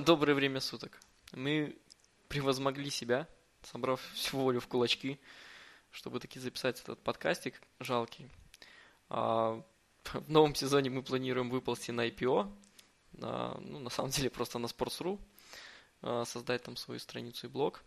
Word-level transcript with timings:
доброе 0.00 0.34
время 0.34 0.60
суток. 0.60 1.00
Мы 1.32 1.76
превозмогли 2.28 2.90
себя, 2.90 3.26
собрав 3.62 4.00
всю 4.14 4.38
волю 4.38 4.60
в 4.60 4.68
кулачки, 4.68 5.18
чтобы 5.90 6.20
таки 6.20 6.38
записать 6.38 6.80
этот 6.80 7.02
подкастик 7.02 7.60
жалкий. 7.80 8.28
А 9.08 9.62
в 10.04 10.30
новом 10.30 10.54
сезоне 10.54 10.90
мы 10.90 11.02
планируем 11.02 11.50
выползти 11.50 11.90
на 11.90 12.08
IPO, 12.08 12.50
на, 13.12 13.54
ну, 13.60 13.78
на 13.80 13.90
самом 13.90 14.10
деле 14.10 14.30
просто 14.30 14.58
на 14.58 14.66
Sports.ru, 14.66 15.18
а, 16.02 16.24
создать 16.24 16.62
там 16.62 16.76
свою 16.76 17.00
страницу 17.00 17.46
и 17.46 17.50
блог. 17.50 17.82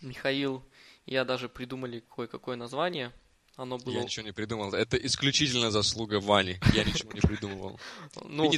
Михаил 0.00 0.62
и 1.06 1.14
я 1.14 1.24
даже 1.24 1.48
придумали 1.48 2.02
кое-какое 2.14 2.56
название. 2.56 3.12
Оно 3.56 3.78
было... 3.78 3.94
Я 3.94 4.02
ничего 4.02 4.26
не 4.26 4.32
придумал. 4.32 4.72
Это 4.74 4.96
исключительно 4.96 5.70
заслуга 5.70 6.18
Вани. 6.20 6.58
Я 6.72 6.84
ничего 6.84 7.12
не 7.12 7.20
придумывал. 7.20 7.78
Ну, 8.24 8.50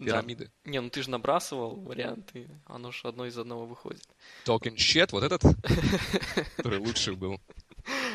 Пенициллин, 0.00 0.06
да. 0.06 0.12
пирамиды. 0.12 0.50
Не, 0.64 0.80
ну 0.80 0.90
ты 0.90 1.02
же 1.02 1.10
набрасывал 1.10 1.76
варианты, 1.76 2.50
оно 2.66 2.90
же 2.90 3.08
одно 3.08 3.26
из 3.26 3.36
одного 3.38 3.66
выходит. 3.66 4.06
Talking 4.44 4.76
shit, 4.76 5.08
вот 5.12 5.22
этот, 5.22 5.42
который 6.56 6.78
лучше 6.78 7.12
был. 7.12 7.40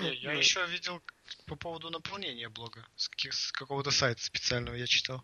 Я 0.02 0.34
еще 0.34 0.66
видел 0.68 1.02
по 1.48 1.56
поводу 1.56 1.90
наполнения 1.90 2.50
блога. 2.50 2.86
С, 2.96 3.52
какого-то 3.52 3.92
сайта 3.92 4.24
специального 4.24 4.76
я 4.76 4.88
читал. 4.88 5.24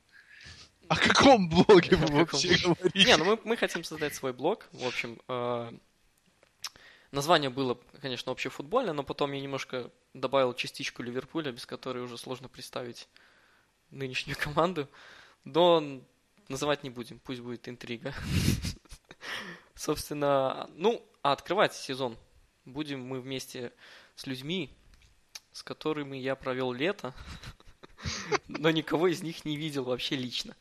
О 0.87 0.95
каком 0.95 1.49
блоге 1.49 1.95
вы 1.95 2.07
вообще 2.07 2.57
говорите? 2.57 3.05
Не, 3.05 3.17
ну 3.17 3.25
мы, 3.25 3.39
мы 3.43 3.57
хотим 3.57 3.83
создать 3.83 4.13
свой 4.15 4.33
блог. 4.33 4.67
В 4.71 4.85
общем, 4.85 5.21
э, 5.27 5.71
название 7.11 7.49
было, 7.49 7.79
конечно, 8.01 8.31
общефутбольное, 8.31 8.93
но 8.93 9.03
потом 9.03 9.31
я 9.31 9.39
немножко 9.39 9.91
добавил 10.13 10.53
частичку 10.53 11.01
Ливерпуля, 11.01 11.51
без 11.51 11.65
которой 11.65 12.03
уже 12.03 12.17
сложно 12.17 12.49
представить 12.49 13.07
нынешнюю 13.89 14.37
команду. 14.37 14.89
Но 15.43 16.01
называть 16.51 16.83
не 16.83 16.89
будем, 16.89 17.19
пусть 17.19 17.41
будет 17.41 17.67
интрига. 17.67 18.13
Собственно, 19.75 20.69
ну, 20.75 21.03
а 21.23 21.31
открывать 21.31 21.73
сезон 21.73 22.17
будем 22.65 23.01
мы 23.01 23.21
вместе 23.21 23.73
с 24.15 24.27
людьми, 24.27 24.69
с 25.51 25.63
которыми 25.63 26.17
я 26.17 26.35
провел 26.35 26.71
лето, 26.71 27.13
но 28.47 28.69
никого 28.69 29.07
из 29.07 29.21
них 29.21 29.45
не 29.45 29.57
видел 29.57 29.83
вообще 29.83 30.15
лично. 30.15 30.55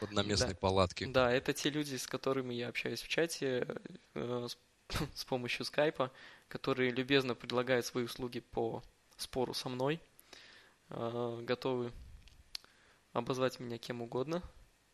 В 0.00 0.04
одноместной 0.04 0.50
Да. 0.50 0.56
палатке. 0.56 1.06
Да, 1.06 1.32
это 1.32 1.52
те 1.52 1.70
люди, 1.70 1.96
с 1.96 2.06
которыми 2.06 2.52
я 2.54 2.68
общаюсь 2.68 3.00
в 3.00 3.08
чате 3.08 3.66
э, 4.14 4.46
с, 4.48 4.58
с 5.14 5.24
помощью 5.24 5.64
скайпа, 5.64 6.12
которые 6.48 6.90
любезно 6.90 7.34
предлагают 7.34 7.86
свои 7.86 8.04
услуги 8.04 8.40
по 8.40 8.82
спору 9.16 9.54
со 9.54 9.68
мной, 9.68 10.00
э, 10.90 11.40
готовы 11.42 11.92
обозвать 13.12 13.58
меня 13.58 13.78
кем 13.78 14.02
угодно, 14.02 14.42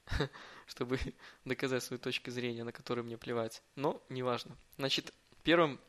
чтобы 0.67 0.99
доказать 1.45 1.83
свою 1.83 2.01
точку 2.01 2.31
зрения, 2.31 2.65
на 2.65 2.73
которую 2.73 3.05
мне 3.05 3.19
плевать. 3.19 3.63
Но 3.77 4.03
неважно. 4.09 4.57
Значит, 4.77 5.13
первым 5.43 5.81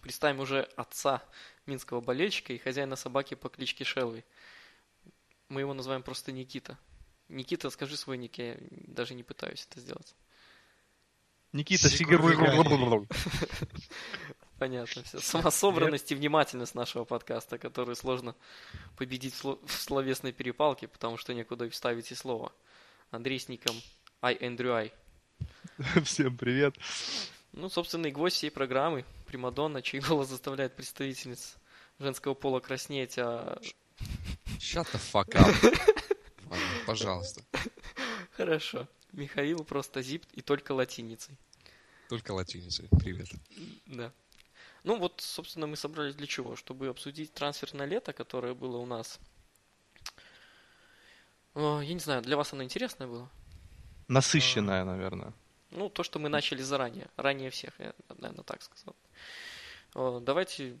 представим 0.00 0.40
уже 0.40 0.62
отца 0.76 1.22
минского 1.66 2.00
болельщика 2.00 2.52
и 2.52 2.58
хозяина 2.58 2.96
собаки 2.96 3.34
по 3.34 3.48
кличке 3.48 3.84
Шеллой. 3.84 4.24
Мы 5.48 5.60
его 5.60 5.74
называем 5.74 6.02
просто 6.02 6.32
Никита. 6.32 6.78
Никита, 7.28 7.70
скажи 7.70 7.96
свой 7.96 8.18
ник, 8.18 8.38
я 8.38 8.56
даже 8.70 9.14
не 9.14 9.22
пытаюсь 9.22 9.66
это 9.70 9.80
сделать. 9.80 10.14
Никита 11.52 11.88
Сигур 11.88 12.20
Сигур... 12.30 13.06
Понятно 14.58 15.02
все. 15.02 15.20
Самособранность 15.20 16.10
и 16.12 16.14
внимательность 16.14 16.74
нашего 16.74 17.04
подкаста, 17.04 17.58
который 17.58 17.96
сложно 17.96 18.34
победить 18.96 19.34
в 19.42 19.58
словесной 19.68 20.32
перепалке, 20.32 20.88
потому 20.88 21.16
что 21.16 21.34
некуда 21.34 21.68
вставить 21.70 22.10
и 22.12 22.14
слово. 22.14 22.52
Андрей 23.14 23.38
с 23.38 23.48
ником 23.48 23.80
I 24.22 24.36
Andrew 24.36 24.72
I. 24.74 24.92
Всем 26.04 26.36
привет. 26.36 26.76
Ну, 27.52 27.68
собственно, 27.68 28.06
и 28.06 28.10
гвоздь 28.10 28.36
всей 28.36 28.50
программы. 28.50 29.04
Примадонна, 29.26 29.82
чей 29.82 30.00
голос 30.00 30.28
заставляет 30.28 30.74
представительниц 30.74 31.56
женского 31.98 32.34
пола 32.34 32.60
краснеть, 32.60 33.18
а... 33.18 33.60
Shut 34.58 34.86
the 34.92 35.00
fuck 35.12 35.28
up. 35.34 36.56
Пожалуйста. 36.86 37.42
Хорошо. 38.32 38.88
Михаил 39.12 39.62
просто 39.64 40.02
зип 40.02 40.24
и 40.32 40.42
только 40.42 40.72
латиницей. 40.72 41.36
Только 42.08 42.32
латиницей. 42.32 42.88
Привет. 42.98 43.28
Да. 43.86 44.12
Ну 44.82 44.98
вот, 44.98 45.20
собственно, 45.20 45.68
мы 45.68 45.76
собрались 45.76 46.16
для 46.16 46.26
чего? 46.26 46.56
Чтобы 46.56 46.88
обсудить 46.88 47.32
трансфер 47.32 47.74
на 47.74 47.86
лето, 47.86 48.12
которое 48.12 48.54
было 48.54 48.78
у 48.78 48.86
нас. 48.86 49.20
О, 51.54 51.80
Я 51.80 51.94
не 51.94 52.00
знаю, 52.00 52.22
для 52.22 52.36
вас 52.36 52.52
оно 52.52 52.62
интересное 52.62 53.06
было? 53.06 53.28
Насыщенная, 54.08 54.84
наверное. 54.84 55.32
Ну, 55.70 55.88
то, 55.88 56.02
что 56.02 56.18
мы 56.18 56.28
начали 56.28 56.62
заранее. 56.62 57.08
Ранее 57.16 57.50
всех, 57.50 57.78
я, 57.78 57.94
наверное, 58.08 58.44
так 58.44 58.62
сказал. 58.62 58.94
О, 59.94 60.20
Давайте, 60.20 60.78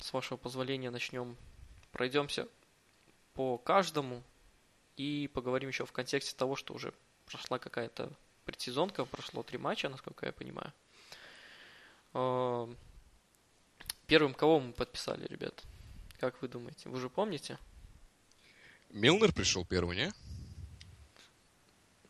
с 0.00 0.12
вашего 0.12 0.36
позволения, 0.36 0.90
начнем. 0.90 1.36
Пройдемся 1.92 2.48
по 3.34 3.58
каждому 3.58 4.22
и 4.96 5.30
поговорим 5.32 5.68
еще 5.68 5.84
в 5.86 5.92
контексте 5.92 6.36
того, 6.36 6.56
что 6.56 6.74
уже 6.74 6.92
прошла 7.26 7.58
какая-то 7.58 8.10
предсезонка, 8.44 9.04
прошло 9.04 9.42
три 9.42 9.58
матча, 9.58 9.88
насколько 9.88 10.26
я 10.26 10.32
понимаю. 10.32 10.72
О, 12.12 12.68
Первым 14.06 14.34
кого 14.34 14.60
мы 14.60 14.72
подписали, 14.72 15.26
ребят? 15.26 15.62
Как 16.20 16.40
вы 16.42 16.48
думаете? 16.48 16.88
Вы 16.88 17.00
же 17.00 17.08
помните? 17.08 17.58
Милнер 18.94 19.32
пришел 19.32 19.64
первый, 19.64 19.96
не? 19.96 20.12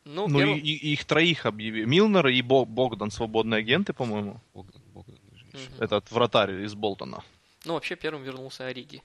Ну, 0.05 0.28
Ну, 0.28 0.39
первым- 0.39 0.59
и, 0.59 0.61
и- 0.71 0.93
их 0.93 1.05
троих 1.06 1.47
объявили. 1.47 1.87
Милнер 1.87 2.27
и 2.27 2.43
Бо- 2.43 2.67
Богдан, 2.67 3.11
свободные 3.11 3.61
агенты, 3.61 3.95
по-моему. 3.95 4.41
Богдан, 4.53 4.83
Богдан. 4.93 5.19
Мгм. 5.53 5.83
Этот 5.83 6.11
вратарь 6.11 6.62
из 6.62 6.75
Болтона. 6.75 7.25
ну, 7.65 7.72
вообще 7.75 7.97
первым 7.97 8.22
вернулся 8.22 8.67
Ориги. 8.67 9.03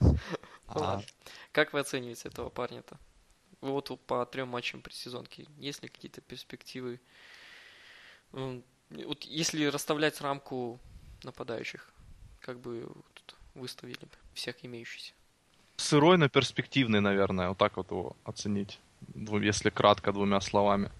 А. 0.74 1.02
Как 1.52 1.74
вы 1.74 1.80
оцениваете 1.80 2.28
этого 2.28 2.48
парня-то? 2.48 2.98
Вот 3.60 3.90
по 4.06 4.24
трем 4.24 4.48
матчам 4.48 4.80
предсезонки. 4.80 5.46
Есть 5.58 5.82
ли 5.82 5.88
какие-то 5.90 6.22
перспективы? 6.22 6.98
Вот 8.32 9.22
если 9.24 9.66
расставлять 9.66 10.18
рамку 10.22 10.80
нападающих, 11.24 11.92
как 12.40 12.58
бы 12.58 12.88
тут 13.12 13.36
выставили 13.54 13.98
бы 14.00 14.08
всех 14.32 14.64
имеющихся? 14.64 15.12
Сырой, 15.82 16.16
но 16.16 16.28
перспективный, 16.28 17.00
наверное. 17.00 17.48
Вот 17.48 17.58
так 17.58 17.76
вот 17.76 17.90
его 17.90 18.16
оценить. 18.24 18.78
Если 19.14 19.70
кратко, 19.70 20.12
двумя 20.12 20.40
словами. 20.40 20.90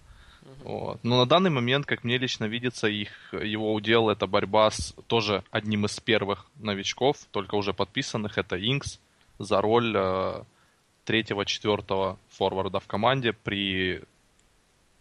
Вот. 0.63 0.99
Но 1.03 1.17
на 1.17 1.25
данный 1.25 1.49
момент, 1.49 1.85
как 1.85 2.03
мне 2.03 2.17
лично 2.17 2.45
видится, 2.45 2.87
их, 2.87 3.09
его 3.31 3.73
удел 3.73 4.09
это 4.09 4.27
борьба 4.27 4.69
с 4.71 4.93
тоже 5.07 5.43
одним 5.51 5.85
из 5.85 5.99
первых 5.99 6.45
новичков, 6.55 7.17
только 7.31 7.55
уже 7.55 7.73
подписанных. 7.73 8.37
Это 8.37 8.57
Инкс 8.57 8.99
за 9.39 9.61
роль 9.61 9.93
э, 9.95 10.43
третьего-четвертого 11.05 12.17
форварда 12.29 12.79
в 12.81 12.87
команде 12.87 13.31
при 13.31 14.01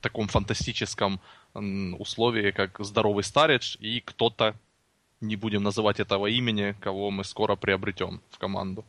таком 0.01 0.29
фантастическом 0.29 1.21
м, 1.55 2.01
условии, 2.01 2.53
как 2.53 2.79
здоровый 2.79 3.25
старидж 3.25 3.77
и 3.81 4.01
кто-то, 4.01 4.55
не 5.21 5.37
будем 5.37 5.63
называть 5.63 6.01
этого 6.01 6.29
имени, 6.29 6.77
кого 6.81 7.11
мы 7.11 7.25
скоро 7.25 7.57
приобретем 7.57 8.21
в 8.31 8.39
команду. 8.39 8.85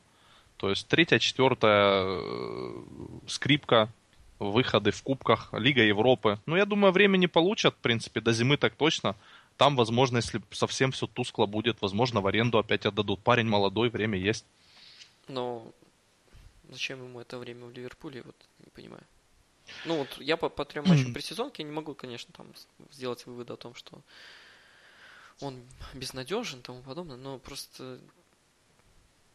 То 0.63 0.69
есть 0.69 0.87
третья, 0.87 1.19
четвертая 1.19 2.05
э, 2.05 2.83
скрипка, 3.27 3.89
выходы 4.39 4.91
в 4.91 5.03
кубках, 5.03 5.49
Лига 5.51 5.83
Европы. 5.83 6.39
Ну, 6.45 6.55
я 6.55 6.65
думаю, 6.65 6.93
времени 6.93 7.25
получат, 7.25 7.75
в 7.75 7.79
принципе, 7.79 8.21
до 8.21 8.31
зимы 8.31 8.55
так 8.55 8.73
точно. 8.75 9.17
Там, 9.57 9.75
возможно, 9.75 10.19
если 10.19 10.41
совсем 10.51 10.93
все 10.93 11.05
тускло 11.05 11.47
будет, 11.47 11.81
возможно, 11.81 12.21
в 12.21 12.27
аренду 12.27 12.59
опять 12.59 12.85
отдадут. 12.85 13.19
Парень 13.19 13.45
молодой, 13.45 13.89
время 13.89 14.17
есть. 14.17 14.45
Но 15.27 15.69
зачем 16.69 17.03
ему 17.03 17.19
это 17.19 17.37
время 17.39 17.65
в 17.65 17.73
Ливерпуле, 17.73 18.21
вот 18.21 18.37
не 18.59 18.69
понимаю. 18.69 19.03
Ну 19.83 19.97
вот 19.97 20.17
я 20.21 20.37
по, 20.37 20.47
по 20.47 20.63
трем 20.63 20.85
матчам 20.87 21.13
предсезонки 21.13 21.61
не 21.61 21.71
могу, 21.73 21.93
конечно, 21.93 22.33
там 22.33 22.47
сделать 22.89 23.25
вывод 23.25 23.51
о 23.51 23.57
том, 23.57 23.75
что 23.75 23.99
он 25.41 25.61
безнадежен 25.93 26.59
и 26.59 26.63
тому 26.63 26.81
подобное, 26.83 27.17
но 27.17 27.37
просто 27.37 27.99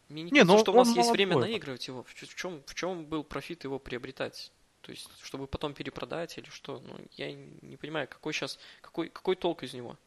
мне 0.09 0.23
не, 0.23 0.31
Не, 0.31 0.41
кажется, 0.41 0.57
ну 0.57 0.59
что 0.61 0.73
у 0.73 0.75
вас 0.75 0.89
он 0.89 0.95
есть 0.95 1.11
время 1.11 1.37
наигрывать 1.37 1.87
его. 1.87 2.03
В, 2.03 2.09
в 2.09 2.35
чем, 2.35 2.63
в 2.67 2.75
чем 2.75 3.05
был 3.07 3.25
профит 3.25 3.65
его 3.65 3.79
приобретать? 3.79 4.53
То 4.81 4.93
есть, 4.93 5.09
чтобы 5.23 5.47
потом 5.47 5.75
перепродать 5.75 6.39
или 6.39 6.49
что? 6.49 6.81
Ну, 6.81 6.97
я 7.13 7.33
не 7.33 7.77
понимаю, 7.77 8.09
какой 8.09 8.33
сейчас, 8.33 8.59
какой, 8.81 9.09
какой 9.09 9.37
толк 9.37 9.63
из 9.63 9.75
него 9.75 9.99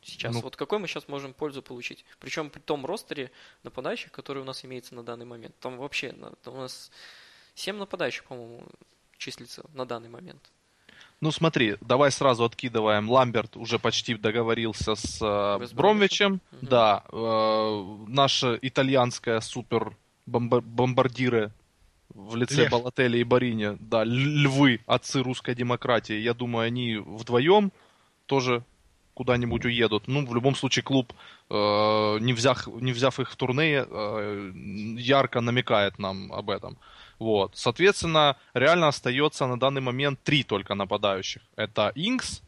сейчас? 0.00 0.34
Ну. 0.34 0.40
Вот 0.40 0.56
какой 0.56 0.78
мы 0.78 0.86
сейчас 0.86 1.08
можем 1.08 1.34
пользу 1.34 1.62
получить? 1.62 2.04
Причем 2.18 2.50
при 2.50 2.60
том 2.60 2.86
ростере 2.86 3.30
нападающих, 3.62 4.12
который 4.12 4.42
у 4.42 4.44
нас 4.44 4.64
имеется 4.64 4.94
на 4.94 5.02
данный 5.02 5.26
момент. 5.26 5.54
Там 5.58 5.76
вообще 5.76 6.12
там 6.42 6.54
у 6.54 6.58
нас 6.58 6.90
7 7.54 7.76
нападающих, 7.76 8.24
по-моему, 8.24 8.66
числится 9.16 9.64
на 9.74 9.84
данный 9.84 10.08
момент. 10.08 10.50
Ну 11.20 11.32
смотри, 11.32 11.76
давай 11.80 12.12
сразу 12.12 12.44
откидываем. 12.44 13.10
Ламберт 13.10 13.56
уже 13.56 13.78
почти 13.78 14.14
договорился 14.14 14.94
с 14.94 15.18
э, 15.20 15.74
Бромвичем. 15.74 16.40
Мгм. 16.52 16.68
Да, 16.68 17.04
э, 17.10 17.96
наша 18.06 18.58
итальянская 18.62 19.40
супер 19.40 19.96
бомба- 20.26 20.60
бомбардиры 20.60 21.50
в 22.10 22.36
лице 22.36 22.62
Лев. 22.62 22.70
Балотели 22.70 23.18
и 23.18 23.24
Барини, 23.24 23.76
да, 23.80 24.04
львы, 24.04 24.80
отцы 24.86 25.22
русской 25.22 25.54
демократии, 25.54 26.14
я 26.14 26.34
думаю, 26.34 26.66
они 26.66 26.96
вдвоем 26.96 27.72
тоже 28.26 28.62
куда-нибудь 29.14 29.64
уедут. 29.64 30.06
Ну, 30.06 30.24
в 30.24 30.32
любом 30.32 30.54
случае, 30.54 30.84
клуб, 30.84 31.12
э, 31.50 32.18
не, 32.20 32.32
взяв, 32.32 32.68
не 32.68 32.92
взяв 32.92 33.18
их 33.18 33.32
в 33.32 33.36
турне, 33.36 33.84
э, 33.84 34.52
ярко 34.96 35.40
намекает 35.40 35.98
нам 35.98 36.32
об 36.32 36.50
этом. 36.50 36.78
Вот. 37.18 37.56
Соответственно, 37.56 38.36
реально 38.54 38.88
остается 38.88 39.46
на 39.46 39.58
данный 39.58 39.80
момент 39.80 40.20
три 40.22 40.44
только 40.44 40.74
нападающих. 40.74 41.42
Это 41.56 41.92
Инкс, 41.94 42.42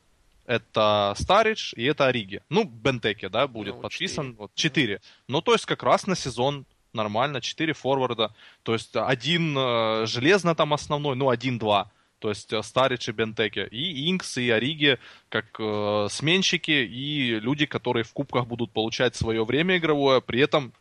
это 0.46 1.14
Старидж 1.16 1.72
и 1.76 1.84
это 1.84 2.06
Ориги. 2.06 2.42
Ну, 2.48 2.64
Бентеке, 2.64 3.28
да, 3.28 3.46
будет 3.46 3.76
Ну, 3.76 3.82
подписан. 3.82 4.26
четыре. 4.26 4.36
Вот, 4.38 4.54
четыре. 4.54 5.00
Ну, 5.28 5.40
то 5.42 5.52
есть 5.52 5.66
как 5.66 5.82
раз 5.82 6.06
на 6.06 6.16
сезон 6.16 6.66
нормально, 6.92 7.40
четыре 7.40 7.72
форварда. 7.72 8.34
То 8.62 8.72
есть 8.72 8.90
один 8.94 9.56
э, 9.56 10.06
железно 10.06 10.54
там 10.54 10.72
основной, 10.74 11.14
ну, 11.16 11.30
один-два. 11.30 11.90
То 12.18 12.28
есть 12.30 12.52
э, 12.52 12.62
Старидж 12.62 13.08
и 13.08 13.12
Бентеке. 13.12 13.66
И 13.70 14.10
Инкс, 14.10 14.38
и 14.38 14.50
Ориги 14.50 14.98
как 15.28 15.46
э, 15.58 16.08
сменщики 16.10 16.70
и 16.70 17.38
люди, 17.40 17.66
которые 17.66 18.04
в 18.04 18.12
кубках 18.12 18.46
будут 18.46 18.72
получать 18.72 19.14
свое 19.16 19.44
время 19.44 19.76
игровое, 19.78 20.20
при 20.20 20.40
этом 20.40 20.72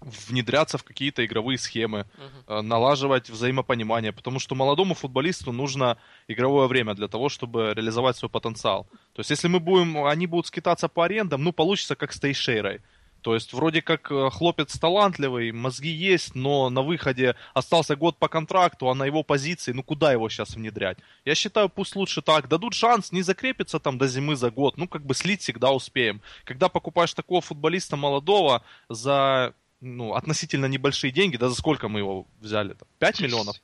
внедряться 0.00 0.78
в 0.78 0.84
какие-то 0.84 1.24
игровые 1.24 1.58
схемы, 1.58 2.06
э, 2.46 2.60
налаживать 2.60 3.30
взаимопонимание, 3.30 4.12
потому 4.12 4.38
что 4.38 4.54
молодому 4.54 4.94
футболисту 4.94 5.52
нужно 5.52 5.98
игровое 6.28 6.68
время 6.68 6.94
для 6.94 7.08
того, 7.08 7.28
чтобы 7.28 7.72
реализовать 7.74 8.16
свой 8.16 8.30
потенциал. 8.30 8.86
То 9.14 9.20
есть, 9.20 9.30
если 9.30 9.48
мы 9.48 9.60
будем, 9.60 10.04
они 10.04 10.26
будут 10.26 10.46
скитаться 10.46 10.88
по 10.88 11.04
арендам, 11.04 11.44
ну, 11.44 11.52
получится 11.52 11.96
как 11.96 12.12
с 12.12 12.20
Тейшейрой. 12.20 12.80
То 13.22 13.34
есть, 13.34 13.52
вроде 13.52 13.82
как 13.82 14.10
э, 14.10 14.30
хлопец 14.30 14.78
талантливый, 14.78 15.52
мозги 15.52 15.90
есть, 15.90 16.34
но 16.34 16.70
на 16.70 16.82
выходе 16.82 17.36
остался 17.54 17.96
год 17.96 18.16
по 18.18 18.28
контракту, 18.28 18.88
а 18.88 18.94
на 18.94 19.04
его 19.04 19.22
позиции, 19.22 19.72
ну, 19.72 19.82
куда 19.82 20.12
его 20.12 20.28
сейчас 20.28 20.54
внедрять? 20.54 20.98
Я 21.24 21.34
считаю, 21.34 21.68
пусть 21.68 21.96
лучше 21.96 22.22
так. 22.22 22.48
Дадут 22.48 22.74
шанс, 22.74 23.12
не 23.12 23.22
закрепиться 23.22 23.78
там 23.78 23.98
до 23.98 24.06
зимы 24.08 24.36
за 24.36 24.50
год, 24.50 24.78
ну, 24.78 24.88
как 24.88 25.04
бы 25.04 25.14
слить 25.14 25.42
всегда 25.42 25.70
успеем. 25.70 26.22
Когда 26.44 26.68
покупаешь 26.68 27.12
такого 27.12 27.40
футболиста 27.40 27.96
молодого 27.96 28.62
за 28.88 29.54
ну, 29.80 30.14
относительно 30.14 30.66
небольшие 30.66 31.10
деньги, 31.12 31.36
да 31.36 31.48
за 31.48 31.54
сколько 31.54 31.88
мы 31.88 32.00
его 32.00 32.26
взяли? 32.40 32.74
-то? 32.74 32.86
5 32.98 33.12
Десять. 33.12 33.26
миллионов? 33.26 33.56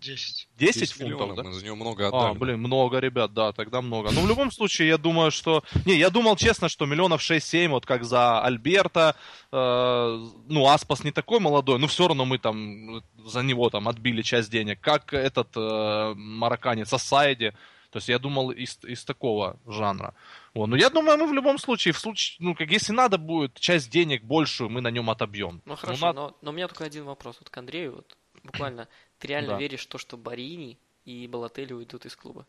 10. 0.00 0.48
10, 0.56 0.80
10 0.80 0.92
фунтов, 0.92 1.06
миллионов, 1.08 1.36
да? 1.36 1.42
мы 1.42 1.52
за 1.52 1.64
него 1.64 1.76
много 1.76 2.06
А, 2.06 2.08
отдали. 2.08 2.38
блин, 2.38 2.58
много, 2.60 2.98
ребят, 3.00 3.32
да, 3.34 3.52
тогда 3.52 3.80
много. 3.82 4.10
Ну, 4.12 4.20
в 4.22 4.28
любом 4.28 4.52
случае, 4.52 4.88
я 4.88 4.96
думаю, 4.98 5.30
что... 5.32 5.64
Не, 5.86 5.96
я 5.96 6.10
думал, 6.10 6.36
честно, 6.36 6.68
что 6.68 6.86
миллионов 6.86 7.20
6-7, 7.20 7.68
вот 7.68 7.84
как 7.84 8.04
за 8.04 8.40
Альберта, 8.40 9.16
э, 9.50 10.26
ну, 10.48 10.68
Аспас 10.68 11.02
не 11.04 11.10
такой 11.10 11.40
молодой, 11.40 11.78
но 11.78 11.86
все 11.88 12.06
равно 12.06 12.24
мы 12.24 12.38
там 12.38 13.02
за 13.24 13.42
него 13.42 13.70
там 13.70 13.88
отбили 13.88 14.22
часть 14.22 14.50
денег, 14.50 14.80
как 14.80 15.12
этот 15.12 15.48
э, 15.56 16.14
марокканец 16.16 16.92
Асайди. 16.92 17.52
То 17.90 17.96
есть 17.98 18.08
я 18.08 18.18
думал 18.18 18.50
из, 18.50 18.78
из 18.84 19.04
такого 19.04 19.58
жанра. 19.66 20.14
Вот. 20.54 20.66
Но 20.66 20.76
я 20.76 20.90
думаю, 20.90 21.16
мы 21.16 21.26
в 21.26 21.32
любом 21.32 21.58
случае, 21.58 21.92
в 21.92 21.98
случае, 21.98 22.36
ну, 22.40 22.54
как 22.54 22.70
если 22.70 22.92
надо 22.92 23.16
будет, 23.18 23.58
часть 23.58 23.90
денег 23.90 24.22
большую 24.24 24.68
мы 24.68 24.80
на 24.80 24.90
нем 24.90 25.08
отобьем. 25.08 25.62
Ну 25.64 25.74
хорошо, 25.76 26.06
надо- 26.06 26.20
но, 26.20 26.36
но 26.42 26.50
у 26.50 26.54
меня 26.54 26.68
только 26.68 26.84
один 26.84 27.04
вопрос 27.04 27.36
вот 27.40 27.48
к 27.48 27.56
Андрею. 27.56 27.94
Вот 27.96 28.16
буквально, 28.44 28.88
ты 29.18 29.28
реально 29.28 29.50
Да. 29.52 29.58
веришь 29.58 29.84
в 29.84 29.88
то, 29.88 29.96
что 29.98 30.16
Барини 30.18 30.78
и 31.06 31.26
Балотелли 31.26 31.72
уйдут 31.72 32.04
из 32.04 32.14
клуба? 32.14 32.46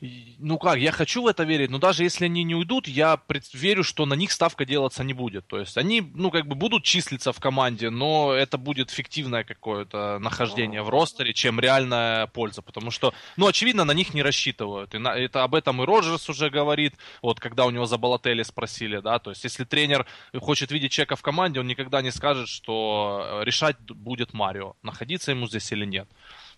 Ну 0.00 0.58
как, 0.58 0.78
я 0.78 0.92
хочу 0.92 1.22
в 1.22 1.26
это 1.26 1.44
верить, 1.44 1.70
но 1.70 1.78
даже 1.78 2.02
если 2.04 2.26
они 2.26 2.44
не 2.44 2.54
уйдут, 2.54 2.88
я 2.88 3.16
пред- 3.16 3.52
верю, 3.54 3.84
что 3.84 4.06
на 4.06 4.14
них 4.14 4.32
ставка 4.32 4.64
делаться 4.64 5.04
не 5.04 5.12
будет. 5.14 5.46
То 5.46 5.58
есть 5.58 5.76
они, 5.76 6.00
ну 6.14 6.30
как 6.30 6.46
бы 6.46 6.54
будут 6.54 6.84
числиться 6.84 7.32
в 7.32 7.40
команде, 7.40 7.90
но 7.90 8.32
это 8.32 8.58
будет 8.58 8.90
фиктивное 8.90 9.44
какое-то 9.44 10.18
нахождение 10.18 10.82
в 10.82 10.88
ростере, 10.88 11.32
чем 11.34 11.60
реальная 11.60 12.26
польза. 12.26 12.62
Потому 12.62 12.90
что, 12.90 13.14
ну 13.36 13.46
очевидно, 13.46 13.84
на 13.84 13.92
них 13.92 14.14
не 14.14 14.22
рассчитывают. 14.22 14.94
И 14.94 14.98
на- 14.98 15.14
это 15.16 15.42
об 15.44 15.54
этом 15.54 15.82
и 15.82 15.86
Роджерс 15.86 16.28
уже 16.28 16.50
говорит, 16.50 16.94
вот 17.22 17.40
когда 17.40 17.66
у 17.66 17.70
него 17.70 17.86
за 17.86 17.98
Балотели 17.98 18.42
спросили, 18.42 19.00
да, 19.00 19.18
то 19.18 19.30
есть 19.30 19.44
если 19.44 19.64
тренер 19.64 20.06
хочет 20.38 20.70
видеть 20.70 20.92
человека 20.92 21.16
в 21.16 21.22
команде, 21.22 21.60
он 21.60 21.66
никогда 21.66 22.02
не 22.02 22.10
скажет, 22.10 22.48
что 22.48 23.40
э, 23.42 23.44
решать 23.44 23.76
будет 23.80 24.32
Марио, 24.32 24.74
находиться 24.82 25.30
ему 25.30 25.46
здесь 25.46 25.70
или 25.72 25.84
нет. 25.84 26.08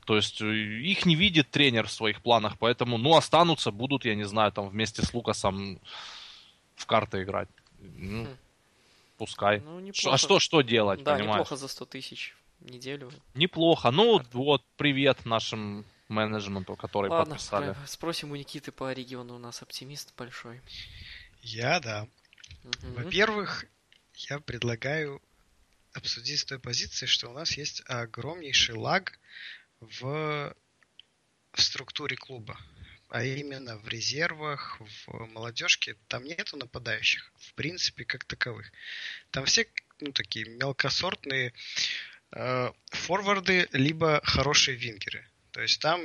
То 0.04 0.16
есть 0.16 0.40
э, 0.40 0.46
их 0.52 1.06
не 1.06 1.14
видит 1.14 1.50
тренер 1.50 1.86
в 1.86 1.92
своих 1.92 2.22
планах, 2.22 2.58
поэтому, 2.58 2.98
ну, 2.98 3.16
останутся, 3.16 3.70
будут, 3.70 4.04
я 4.04 4.14
не 4.14 4.24
знаю, 4.24 4.50
там 4.52 4.68
вместе 4.68 5.02
с 5.02 5.14
Лукасом 5.14 5.80
в 6.74 6.86
карты 6.86 7.22
играть. 7.22 7.48
Ну, 7.78 8.24
Хм. 8.24 8.36
пускай. 9.18 9.60
Ну, 9.60 9.78
неплохо. 9.80 10.14
А 10.14 10.18
что, 10.18 10.38
что 10.40 10.62
делать, 10.62 11.02
Да, 11.02 11.14
понимаешь? 11.14 11.34
неплохо 11.40 11.56
за 11.56 11.68
100 11.68 11.84
тысяч 11.86 12.34
в 12.60 12.70
неделю. 12.70 13.12
Неплохо. 13.34 13.90
Ну, 13.90 14.20
вот, 14.32 14.62
привет 14.76 15.24
нашим 15.24 15.84
менеджменту, 16.08 16.74
который 16.76 17.08
Ладно, 17.10 17.34
подписали. 17.36 17.72
про- 17.72 17.86
спросим 17.86 18.32
у 18.32 18.36
Никиты 18.36 18.72
по 18.72 18.92
региону, 18.92 19.36
у 19.36 19.38
нас 19.38 19.62
оптимист 19.62 20.12
большой. 20.16 20.60
Я, 21.42 21.80
да. 21.80 22.06
Мгм. 22.64 22.94
Во-первых, 23.04 23.66
я 24.16 24.38
предлагаю 24.40 25.20
обсудить 25.94 26.40
с 26.40 26.44
той 26.44 26.58
позиции, 26.58 27.06
что 27.06 27.28
у 27.28 27.32
нас 27.32 27.56
есть 27.56 27.82
огромнейший 27.86 28.74
лаг 28.74 29.18
в, 29.82 30.54
в 31.52 31.62
структуре 31.62 32.16
клуба. 32.16 32.58
А 33.08 33.24
именно 33.24 33.76
в 33.76 33.88
резервах, 33.88 34.80
в 34.80 35.26
молодежке. 35.26 35.96
Там 36.08 36.24
нету 36.24 36.56
нападающих, 36.56 37.30
в 37.36 37.54
принципе, 37.54 38.04
как 38.04 38.24
таковых. 38.24 38.72
Там 39.30 39.44
все 39.44 39.66
ну, 40.00 40.12
такие 40.12 40.46
мелкосортные 40.46 41.52
э, 42.32 42.72
форварды, 42.86 43.68
либо 43.72 44.20
хорошие 44.24 44.76
вингеры. 44.76 45.28
То 45.50 45.60
есть 45.60 45.80
там, 45.80 46.00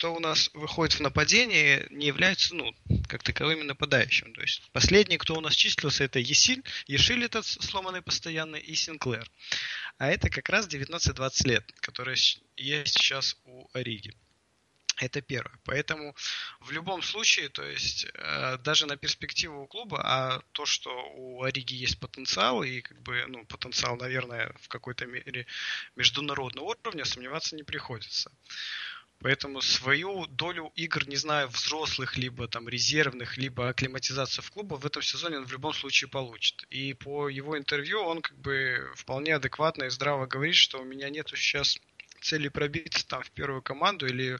кто 0.00 0.14
у 0.14 0.18
нас 0.18 0.48
выходит 0.54 0.94
в 0.94 1.00
нападение, 1.00 1.86
не 1.90 2.06
является, 2.06 2.54
ну, 2.54 2.74
как 3.06 3.22
таковыми 3.22 3.64
нападающим. 3.64 4.32
То 4.32 4.40
есть 4.40 4.62
последний, 4.72 5.18
кто 5.18 5.36
у 5.36 5.42
нас 5.42 5.54
числился, 5.54 6.04
это 6.04 6.18
Есиль, 6.18 6.64
Ешиль 6.86 7.22
этот 7.22 7.44
сломанный 7.44 8.00
постоянно 8.00 8.56
и 8.56 8.74
Синклер. 8.74 9.30
А 9.98 10.08
это 10.08 10.30
как 10.30 10.48
раз 10.48 10.68
19-20 10.68 11.48
лет, 11.48 11.70
которые 11.80 12.16
есть 12.56 12.94
сейчас 12.94 13.36
у 13.44 13.68
Ориги. 13.74 14.14
Это 14.96 15.20
первое. 15.20 15.58
Поэтому 15.64 16.16
в 16.60 16.70
любом 16.70 17.02
случае, 17.02 17.50
то 17.50 17.62
есть 17.62 18.06
э, 18.14 18.56
даже 18.64 18.86
на 18.86 18.96
перспективу 18.96 19.64
у 19.64 19.66
клуба, 19.66 20.00
а 20.02 20.40
то, 20.52 20.64
что 20.64 20.90
у 21.14 21.42
Ориги 21.42 21.74
есть 21.74 22.00
потенциал, 22.00 22.62
и 22.62 22.80
как 22.80 23.02
бы, 23.02 23.26
ну, 23.28 23.44
потенциал, 23.44 23.96
наверное, 23.96 24.54
в 24.62 24.68
какой-то 24.68 25.04
мере 25.04 25.46
международного 25.94 26.74
уровня, 26.82 27.04
сомневаться 27.04 27.54
не 27.54 27.64
приходится. 27.64 28.32
Поэтому 29.20 29.60
свою 29.60 30.26
долю 30.26 30.72
игр, 30.76 31.06
не 31.06 31.16
знаю, 31.16 31.48
взрослых, 31.48 32.16
либо 32.16 32.48
там 32.48 32.68
резервных, 32.68 33.36
либо 33.36 33.68
акклиматизацию 33.68 34.42
в 34.42 34.50
клубе 34.50 34.76
в 34.76 34.86
этом 34.86 35.02
сезоне 35.02 35.38
он 35.38 35.46
в 35.46 35.52
любом 35.52 35.74
случае 35.74 36.08
получит. 36.08 36.64
И 36.70 36.94
по 36.94 37.28
его 37.28 37.58
интервью 37.58 38.00
он 38.00 38.22
как 38.22 38.36
бы 38.38 38.90
вполне 38.94 39.34
адекватно 39.36 39.84
и 39.84 39.90
здраво 39.90 40.26
говорит, 40.26 40.54
что 40.54 40.78
у 40.80 40.84
меня 40.84 41.10
нету 41.10 41.36
сейчас 41.36 41.78
цели 42.22 42.48
пробиться 42.48 43.06
там 43.06 43.22
в 43.22 43.30
первую 43.30 43.62
команду 43.62 44.06
или 44.06 44.38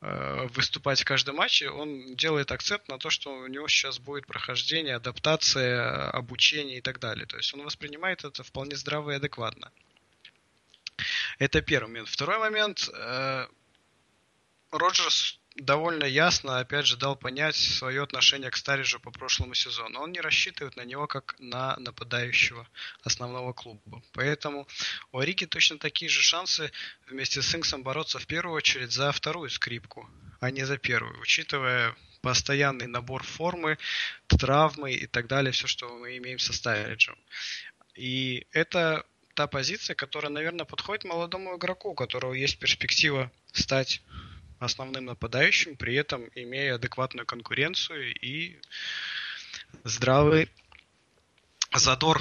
э, 0.00 0.46
выступать 0.54 1.00
в 1.00 1.04
каждом 1.04 1.36
матче, 1.36 1.70
он 1.70 2.14
делает 2.14 2.50
акцент 2.50 2.88
на 2.88 2.98
то, 2.98 3.10
что 3.10 3.32
у 3.32 3.46
него 3.46 3.68
сейчас 3.68 3.98
будет 3.98 4.26
прохождение, 4.26 4.96
адаптация, 4.96 6.10
обучение 6.10 6.78
и 6.78 6.80
так 6.80 6.98
далее. 6.98 7.26
То 7.26 7.36
есть 7.36 7.52
он 7.54 7.62
воспринимает 7.62 8.24
это 8.24 8.42
вполне 8.42 8.76
здраво 8.76 9.10
и 9.12 9.16
адекватно. 9.16 9.70
Это 11.38 11.62
первый 11.62 11.88
момент. 11.88 12.08
Второй 12.08 12.38
момент. 12.38 12.88
э, 12.92 13.46
Роджерс 14.70 15.40
довольно 15.56 16.04
ясно, 16.04 16.58
опять 16.58 16.86
же, 16.86 16.96
дал 16.96 17.16
понять 17.16 17.56
свое 17.56 18.02
отношение 18.02 18.50
к 18.50 18.56
Стариджу 18.56 19.00
по 19.00 19.10
прошлому 19.10 19.54
сезону. 19.54 20.00
Он 20.00 20.12
не 20.12 20.20
рассчитывает 20.20 20.76
на 20.76 20.84
него 20.84 21.06
как 21.06 21.34
на 21.38 21.76
нападающего 21.76 22.68
основного 23.02 23.52
клуба. 23.52 24.02
Поэтому 24.12 24.66
у 25.12 25.18
Ориги 25.18 25.46
точно 25.46 25.78
такие 25.78 26.08
же 26.08 26.22
шансы 26.22 26.70
вместе 27.06 27.42
с 27.42 27.54
Инксом 27.54 27.82
бороться 27.82 28.18
в 28.18 28.26
первую 28.26 28.56
очередь 28.56 28.92
за 28.92 29.10
вторую 29.12 29.50
скрипку, 29.50 30.08
а 30.40 30.50
не 30.50 30.64
за 30.64 30.78
первую, 30.78 31.20
учитывая 31.20 31.94
постоянный 32.22 32.86
набор 32.86 33.22
формы, 33.22 33.78
травмы 34.28 34.92
и 34.92 35.06
так 35.06 35.26
далее, 35.26 35.52
все, 35.52 35.66
что 35.66 35.88
мы 35.98 36.16
имеем 36.18 36.38
со 36.38 36.52
Стариджем. 36.52 37.16
И 37.94 38.46
это 38.52 39.04
та 39.34 39.46
позиция, 39.46 39.94
которая, 39.94 40.30
наверное, 40.30 40.64
подходит 40.64 41.04
молодому 41.04 41.56
игроку, 41.56 41.90
у 41.90 41.94
которого 41.94 42.34
есть 42.34 42.58
перспектива 42.58 43.32
стать 43.52 44.02
основным 44.60 45.06
нападающим, 45.06 45.76
при 45.76 45.94
этом 45.94 46.30
имея 46.34 46.74
адекватную 46.76 47.26
конкуренцию 47.26 48.14
и 48.20 48.60
здравый 49.84 50.48
задор 51.74 52.20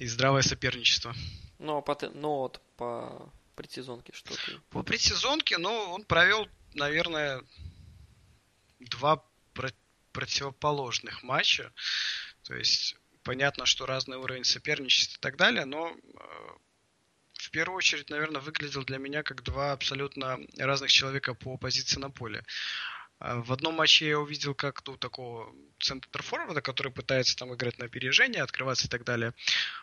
и 0.00 0.06
здравое 0.06 0.42
соперничество. 0.42 1.14
Но, 1.58 1.80
по, 1.80 1.94
те- 1.94 2.10
но 2.10 2.38
вот 2.40 2.60
по 2.76 3.32
предсезонке 3.54 4.12
что 4.12 4.34
ты? 4.34 4.60
По 4.70 4.82
предсезонке, 4.82 5.58
ну, 5.58 5.70
он 5.70 6.04
провел, 6.04 6.48
наверное, 6.74 7.42
два 8.80 9.24
про- 9.54 9.70
противоположных 10.12 11.22
матча. 11.22 11.72
То 12.42 12.54
есть, 12.54 12.96
понятно, 13.22 13.64
что 13.64 13.86
разный 13.86 14.16
уровень 14.16 14.44
соперничества 14.44 15.18
и 15.18 15.20
так 15.20 15.36
далее, 15.36 15.64
но 15.64 15.88
э, 15.88 15.96
в 17.46 17.50
первую 17.50 17.76
очередь, 17.76 18.10
наверное, 18.10 18.40
выглядел 18.40 18.84
для 18.84 18.98
меня 18.98 19.22
как 19.22 19.44
два 19.44 19.72
абсолютно 19.72 20.38
разных 20.58 20.90
человека 20.90 21.34
по 21.34 21.56
позиции 21.56 22.00
на 22.00 22.10
поле. 22.10 22.42
А, 23.20 23.40
в 23.40 23.52
одном 23.52 23.74
матче 23.74 24.08
я 24.08 24.18
увидел 24.18 24.54
как 24.54 24.82
ну, 24.86 24.96
такого 24.96 25.54
центр 25.78 26.22
форварда, 26.22 26.60
который 26.60 26.90
пытается 26.90 27.36
там 27.36 27.54
играть 27.54 27.78
на 27.78 27.84
опережение, 27.84 28.42
открываться 28.42 28.88
и 28.88 28.90
так 28.90 29.04
далее. 29.04 29.32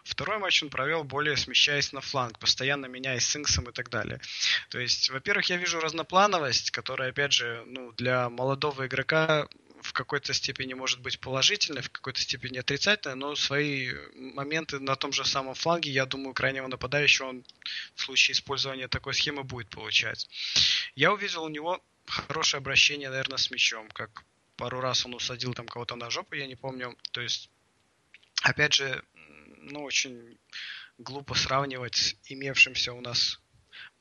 Второй 0.03 0.39
матч 0.39 0.61
он 0.61 0.69
провел 0.69 1.05
более 1.05 1.37
смещаясь 1.37 1.93
на 1.93 2.01
фланг, 2.01 2.37
постоянно 2.37 2.87
меняясь 2.87 3.25
с 3.25 3.35
Инксом 3.37 3.69
и 3.69 3.71
так 3.71 3.89
далее. 3.89 4.19
То 4.69 4.79
есть, 4.79 5.09
во-первых, 5.09 5.45
я 5.49 5.55
вижу 5.55 5.79
разноплановость, 5.79 6.71
которая, 6.71 7.11
опять 7.11 7.31
же, 7.31 7.63
ну, 7.67 7.93
для 7.93 8.29
молодого 8.29 8.87
игрока 8.87 9.47
в 9.83 9.93
какой-то 9.93 10.33
степени 10.33 10.73
может 10.73 10.99
быть 11.01 11.19
положительной, 11.19 11.81
в 11.81 11.89
какой-то 11.91 12.19
степени 12.19 12.57
отрицательной, 12.57 13.15
но 13.15 13.35
свои 13.35 13.91
моменты 14.15 14.79
на 14.79 14.95
том 14.95 15.11
же 15.11 15.25
самом 15.25 15.53
фланге, 15.53 15.91
я 15.91 16.05
думаю, 16.05 16.33
крайнего 16.33 16.67
нападающего 16.67 17.27
он 17.27 17.45
в 17.95 18.01
случае 18.01 18.33
использования 18.33 18.87
такой 18.87 19.13
схемы 19.13 19.43
будет 19.43 19.69
получать. 19.69 20.27
Я 20.95 21.13
увидел 21.13 21.43
у 21.43 21.49
него 21.49 21.83
хорошее 22.07 22.59
обращение, 22.59 23.09
наверное, 23.09 23.37
с 23.37 23.51
мячом, 23.51 23.89
как 23.89 24.23
пару 24.55 24.79
раз 24.79 25.05
он 25.05 25.13
усадил 25.13 25.53
там 25.53 25.67
кого-то 25.67 25.95
на 25.95 26.09
жопу, 26.09 26.35
я 26.35 26.47
не 26.47 26.55
помню. 26.55 26.97
То 27.11 27.21
есть, 27.21 27.49
опять 28.41 28.73
же, 28.73 29.03
ну, 29.57 29.83
очень 29.83 30.37
глупо 30.97 31.33
сравнивать 31.35 31.95
с 31.95 32.15
имевшимся 32.25 32.93
у 32.93 33.01
нас 33.01 33.39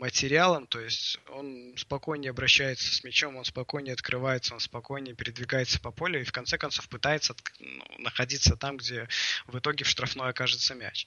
материалом, 0.03 0.67
то 0.67 0.81
есть 0.81 1.21
он 1.29 1.75
спокойнее 1.77 2.31
обращается 2.31 2.93
с 2.93 3.05
мячом, 3.05 3.37
он 3.37 3.45
спокойнее 3.45 3.93
открывается, 3.93 4.53
он 4.53 4.59
спокойнее 4.59 5.15
передвигается 5.15 5.79
по 5.79 5.93
полю 5.93 6.21
и 6.21 6.25
в 6.25 6.33
конце 6.33 6.59
концов 6.59 6.89
пытается 6.89 7.37
ну, 7.61 7.85
находиться 7.99 8.57
там, 8.57 8.79
где 8.79 9.09
в 9.47 9.57
итоге 9.57 9.85
в 9.85 9.89
штрафной 9.89 10.31
окажется 10.31 10.75
мяч. 10.75 11.07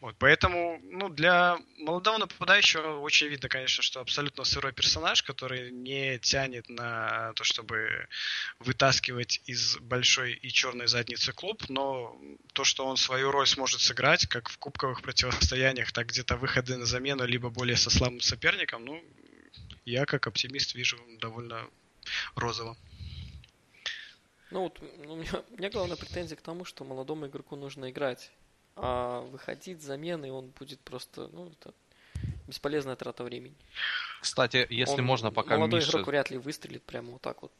Вот, 0.00 0.14
поэтому, 0.18 0.80
ну, 0.84 1.08
для 1.08 1.58
молодого 1.78 2.18
нападающего 2.18 3.00
очень 3.00 3.26
видно, 3.26 3.48
конечно, 3.48 3.82
что 3.82 4.00
абсолютно 4.00 4.44
сырой 4.44 4.72
персонаж, 4.72 5.24
который 5.24 5.72
не 5.72 6.18
тянет 6.20 6.68
на 6.68 7.32
то, 7.34 7.42
чтобы 7.42 8.06
вытаскивать 8.60 9.40
из 9.46 9.76
большой 9.78 10.34
и 10.34 10.48
черной 10.50 10.86
задницы 10.86 11.32
клуб, 11.32 11.64
но 11.68 12.16
то, 12.52 12.62
что 12.62 12.86
он 12.86 12.96
свою 12.96 13.32
роль 13.32 13.48
сможет 13.48 13.80
сыграть, 13.80 14.26
как 14.26 14.48
в 14.48 14.58
кубковых 14.58 15.02
противостояниях, 15.02 15.90
так 15.90 16.06
где-то 16.06 16.36
выходы 16.36 16.76
на 16.76 16.86
замену, 16.86 17.26
либо 17.26 17.50
более 17.50 17.76
со 17.76 17.90
слабым 18.04 18.20
соперником, 18.20 18.84
ну, 18.84 19.02
я 19.84 20.04
как 20.04 20.26
оптимист 20.26 20.74
вижу 20.74 20.98
довольно 21.20 21.68
розово. 22.34 22.76
Ну 24.50 24.60
вот, 24.60 24.80
у 24.80 25.16
меня, 25.16 25.42
у 25.50 25.56
меня 25.56 25.70
главная 25.70 25.96
претензия 25.96 26.36
к 26.36 26.42
тому, 26.42 26.64
что 26.64 26.84
молодому 26.84 27.26
игроку 27.26 27.56
нужно 27.56 27.90
играть 27.90 28.30
а 28.76 29.20
выходить 29.20 29.82
замены 29.82 30.32
он 30.32 30.48
будет 30.48 30.80
просто, 30.80 31.28
ну, 31.28 31.48
это 31.48 31.72
бесполезная 32.48 32.96
трата 32.96 33.22
времени. 33.22 33.54
Кстати, 34.20 34.66
если 34.68 35.00
он, 35.00 35.04
можно, 35.04 35.30
пока 35.30 35.56
молодой 35.56 35.78
Миша... 35.78 35.92
игрок 35.92 36.08
вряд 36.08 36.30
ли 36.30 36.38
выстрелит 36.38 36.82
прямо 36.82 37.12
вот 37.12 37.22
так 37.22 37.42
вот, 37.42 37.52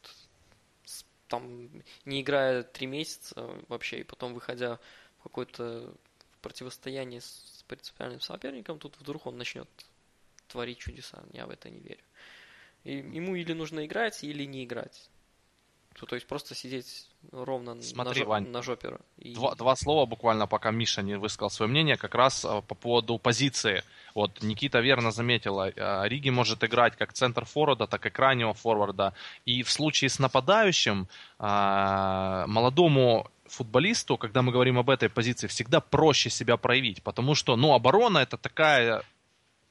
там, 1.29 1.69
не 2.03 2.21
играя 2.21 2.63
три 2.63 2.85
месяца 2.85 3.49
вообще, 3.69 4.01
и 4.01 4.03
потом 4.03 4.33
выходя 4.33 4.77
в 5.19 5.23
какое-то 5.23 5.93
противостояние 6.41 7.21
с 7.21 7.63
принципиальным 7.67 8.19
соперником, 8.19 8.77
тут 8.77 8.97
вдруг 8.99 9.25
он 9.25 9.37
начнет 9.37 9.69
творить 10.55 10.77
чудеса. 10.79 11.23
Я 11.33 11.45
в 11.45 11.49
это 11.49 11.69
не 11.69 11.79
верю. 11.79 12.03
И 12.85 12.93
ему 13.17 13.35
или 13.35 13.53
нужно 13.53 13.85
играть, 13.85 14.23
или 14.23 14.45
не 14.45 14.63
играть. 14.63 15.09
То, 15.99 16.05
то 16.05 16.15
есть 16.15 16.27
просто 16.27 16.55
сидеть 16.55 17.09
ровно 17.31 17.81
Смотри, 17.81 18.21
на, 18.21 18.27
Вань, 18.27 18.47
на 18.49 18.61
жопе. 18.61 18.97
И... 19.17 19.33
Два, 19.33 19.55
два 19.55 19.75
слова 19.75 20.05
буквально, 20.05 20.47
пока 20.47 20.71
Миша 20.71 21.01
не 21.01 21.17
высказал 21.17 21.49
свое 21.49 21.71
мнение, 21.71 21.97
как 21.97 22.15
раз 22.15 22.45
а, 22.45 22.61
по 22.61 22.75
поводу 22.75 23.17
позиции. 23.17 23.83
Вот 24.13 24.43
Никита 24.43 24.81
верно 24.81 25.11
заметила, 25.11 25.71
а, 25.75 26.03
Риги 26.03 26.29
может 26.29 26.63
играть 26.63 26.95
как 26.97 27.13
центр 27.13 27.45
форварда, 27.45 27.87
так 27.87 28.05
и 28.05 28.09
крайнего 28.09 28.53
форварда. 28.53 29.13
И 29.45 29.63
в 29.63 29.71
случае 29.71 30.09
с 30.09 30.19
нападающим 30.19 31.07
а, 31.39 32.45
молодому 32.47 33.31
футболисту, 33.45 34.17
когда 34.17 34.41
мы 34.41 34.51
говорим 34.51 34.77
об 34.77 34.89
этой 34.89 35.09
позиции, 35.09 35.47
всегда 35.47 35.79
проще 35.79 36.29
себя 36.29 36.57
проявить, 36.57 37.03
потому 37.03 37.35
что, 37.35 37.55
ну, 37.55 37.73
оборона 37.73 38.19
это 38.19 38.37
такая 38.37 39.03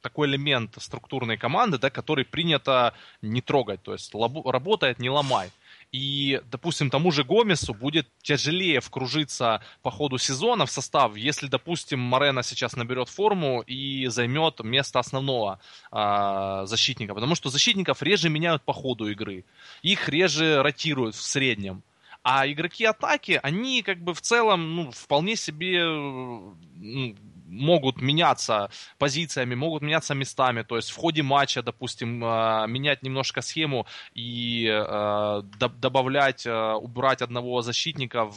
такой 0.05 0.27
элемент 0.27 0.75
структурной 0.77 1.35
команды, 1.35 1.79
да, 1.79 1.89
который 1.89 2.25
принято 2.25 2.93
не 3.23 3.41
трогать, 3.41 3.81
то 3.81 3.93
есть 3.93 4.13
лабу, 4.13 4.51
работает 4.51 4.99
не 4.99 5.09
ломай. 5.09 5.49
И, 5.91 6.41
допустим, 6.51 6.89
тому 6.89 7.11
же 7.11 7.23
Гомесу 7.23 7.73
будет 7.73 8.07
тяжелее 8.21 8.81
вкружиться 8.81 9.61
по 9.81 9.89
ходу 9.89 10.19
сезона 10.19 10.65
в 10.65 10.71
состав, 10.71 11.15
если, 11.15 11.47
допустим, 11.47 11.99
Морена 11.99 12.43
сейчас 12.43 12.75
наберет 12.75 13.09
форму 13.09 13.61
и 13.61 14.05
займет 14.07 14.59
место 14.63 14.99
основного 14.99 15.59
э, 15.91 16.65
защитника. 16.65 17.15
Потому 17.15 17.35
что 17.35 17.49
защитников 17.49 18.03
реже 18.03 18.29
меняют 18.29 18.61
по 18.61 18.73
ходу 18.73 19.07
игры. 19.07 19.43
Их 19.81 20.09
реже 20.09 20.61
ротируют 20.61 21.15
в 21.15 21.21
среднем. 21.21 21.81
А 22.23 22.47
игроки 22.47 22.85
атаки, 22.85 23.39
они 23.43 23.81
как 23.81 23.99
бы 23.99 24.13
в 24.13 24.21
целом 24.21 24.75
ну, 24.75 24.91
вполне 24.91 25.35
себе 25.35 25.83
ну, 25.83 27.15
могут 27.47 28.01
меняться 28.01 28.69
позициями, 28.97 29.55
могут 29.55 29.81
меняться 29.81 30.15
местами. 30.15 30.63
То 30.63 30.75
есть 30.75 30.89
в 30.91 30.95
ходе 30.95 31.23
матча, 31.23 31.61
допустим, 31.61 32.23
э, 32.23 32.67
менять 32.67 33.03
немножко 33.03 33.41
схему 33.41 33.85
и 34.13 34.67
э, 34.67 35.41
добавлять, 35.79 36.45
э, 36.45 36.73
убрать 36.73 37.21
одного 37.21 37.61
защитника 37.61 38.31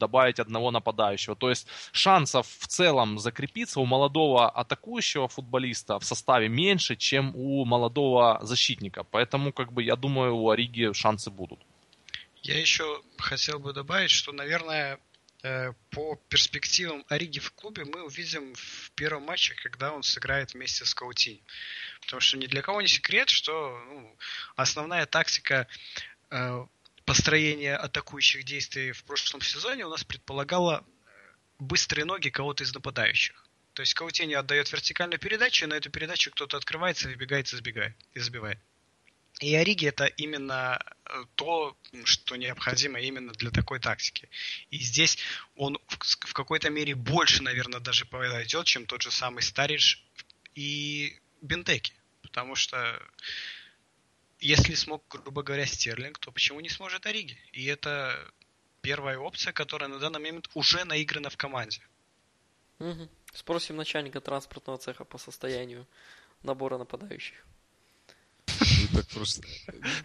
добавить 0.00 0.40
одного 0.40 0.70
нападающего. 0.70 1.36
То 1.36 1.50
есть 1.50 1.68
шансов 1.92 2.46
в 2.46 2.66
целом 2.66 3.18
закрепиться 3.18 3.80
у 3.80 3.86
молодого 3.86 4.48
атакующего 4.48 5.28
футболиста 5.28 5.98
в 5.98 6.04
составе 6.04 6.48
меньше, 6.48 6.96
чем 6.96 7.32
у 7.36 7.64
молодого 7.64 8.38
защитника. 8.42 9.04
Поэтому, 9.04 9.52
как 9.52 9.72
бы, 9.72 9.82
я 9.82 9.96
думаю, 9.96 10.36
у 10.36 10.50
Ориги 10.50 10.92
шансы 10.92 11.30
будут. 11.30 11.60
Я 12.42 12.58
еще 12.58 13.02
хотел 13.18 13.58
бы 13.58 13.72
добавить, 13.72 14.10
что, 14.10 14.32
наверное, 14.32 14.98
по 15.90 16.16
перспективам 16.28 17.04
Ориги 17.08 17.38
в 17.38 17.52
клубе 17.52 17.84
мы 17.84 18.02
увидим 18.02 18.54
в 18.54 18.90
первом 18.92 19.22
матче, 19.22 19.54
когда 19.54 19.92
он 19.92 20.02
сыграет 20.02 20.52
вместе 20.52 20.84
с 20.84 20.94
Каутини. 20.94 21.42
Потому 22.02 22.20
что 22.20 22.36
ни 22.36 22.46
для 22.46 22.62
кого 22.62 22.82
не 22.82 22.88
секрет, 22.88 23.30
что 23.30 23.78
ну, 23.86 24.16
основная 24.56 25.06
тактика 25.06 25.66
э, 26.30 26.66
построения 27.04 27.76
атакующих 27.76 28.44
действий 28.44 28.92
в 28.92 29.02
прошлом 29.04 29.40
сезоне 29.40 29.86
у 29.86 29.90
нас 29.90 30.04
предполагала 30.04 30.84
быстрые 31.58 32.04
ноги 32.04 32.28
кого-то 32.28 32.64
из 32.64 32.74
нападающих. 32.74 33.46
То 33.72 33.82
есть 33.82 33.94
Каутини 33.94 34.34
отдает 34.34 34.70
вертикальную 34.72 35.18
передачу, 35.18 35.64
и 35.64 35.68
на 35.68 35.74
эту 35.74 35.90
передачу 35.90 36.30
кто-то 36.30 36.56
открывается, 36.56 37.08
выбегает 37.08 37.52
и 37.52 37.56
забегает, 37.56 37.96
и 38.12 38.20
забивает. 38.20 38.58
И 39.40 39.54
Ориги 39.54 39.86
это 39.86 40.04
именно 40.04 40.78
э, 41.06 41.24
то, 41.34 41.74
что 42.04 42.36
необходимо 42.36 43.00
именно 43.00 43.32
для 43.32 43.50
такой 43.50 43.80
тактики. 43.80 44.28
И 44.70 44.78
здесь 44.78 45.18
он 45.56 45.78
в 45.88 46.34
какой-то 46.34 46.68
мере 46.68 46.94
больше, 46.94 47.42
наверное, 47.42 47.80
даже 47.80 48.04
подойдет, 48.04 48.66
чем 48.66 48.84
тот 48.84 49.00
же 49.00 49.10
самый 49.10 49.42
Старидж 49.42 49.96
и 50.54 51.18
Бентеки. 51.40 51.94
Потому 52.20 52.54
что 52.54 53.02
если 54.40 54.74
смог, 54.74 55.02
грубо 55.08 55.42
говоря, 55.42 55.64
Стерлинг, 55.64 56.18
то 56.18 56.30
почему 56.32 56.60
не 56.60 56.68
сможет 56.68 57.06
Ориги? 57.06 57.38
И 57.52 57.64
это 57.64 58.30
первая 58.82 59.18
опция, 59.18 59.54
которая 59.54 59.88
на 59.88 59.98
данный 59.98 60.20
момент 60.20 60.50
уже 60.52 60.84
наиграна 60.84 61.30
в 61.30 61.38
команде. 61.38 61.80
Угу. 62.78 63.08
Спросим 63.32 63.76
начальника 63.76 64.20
транспортного 64.20 64.78
цеха 64.78 65.04
по 65.04 65.16
состоянию 65.16 65.86
набора 66.42 66.76
нападающих. 66.76 67.46
Просто... 69.14 69.42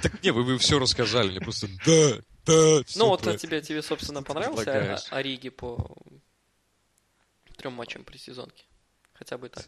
Так 0.01 0.23
не, 0.23 0.31
вы, 0.31 0.43
вы 0.43 0.57
все 0.57 0.79
рассказали, 0.79 1.29
мне 1.29 1.39
просто 1.39 1.67
да, 1.85 2.21
да, 2.45 2.81
Ну 2.95 3.07
вот 3.07 3.27
а 3.27 3.37
тебе, 3.37 3.61
тебе, 3.61 3.81
собственно, 3.81 4.23
понравился 4.23 4.95
Ориги 5.11 5.49
по 5.49 5.97
трем 7.57 7.73
матчам 7.73 8.03
при 8.03 8.17
сезонке? 8.17 8.65
Хотя 9.13 9.37
бы 9.37 9.49
так. 9.49 9.67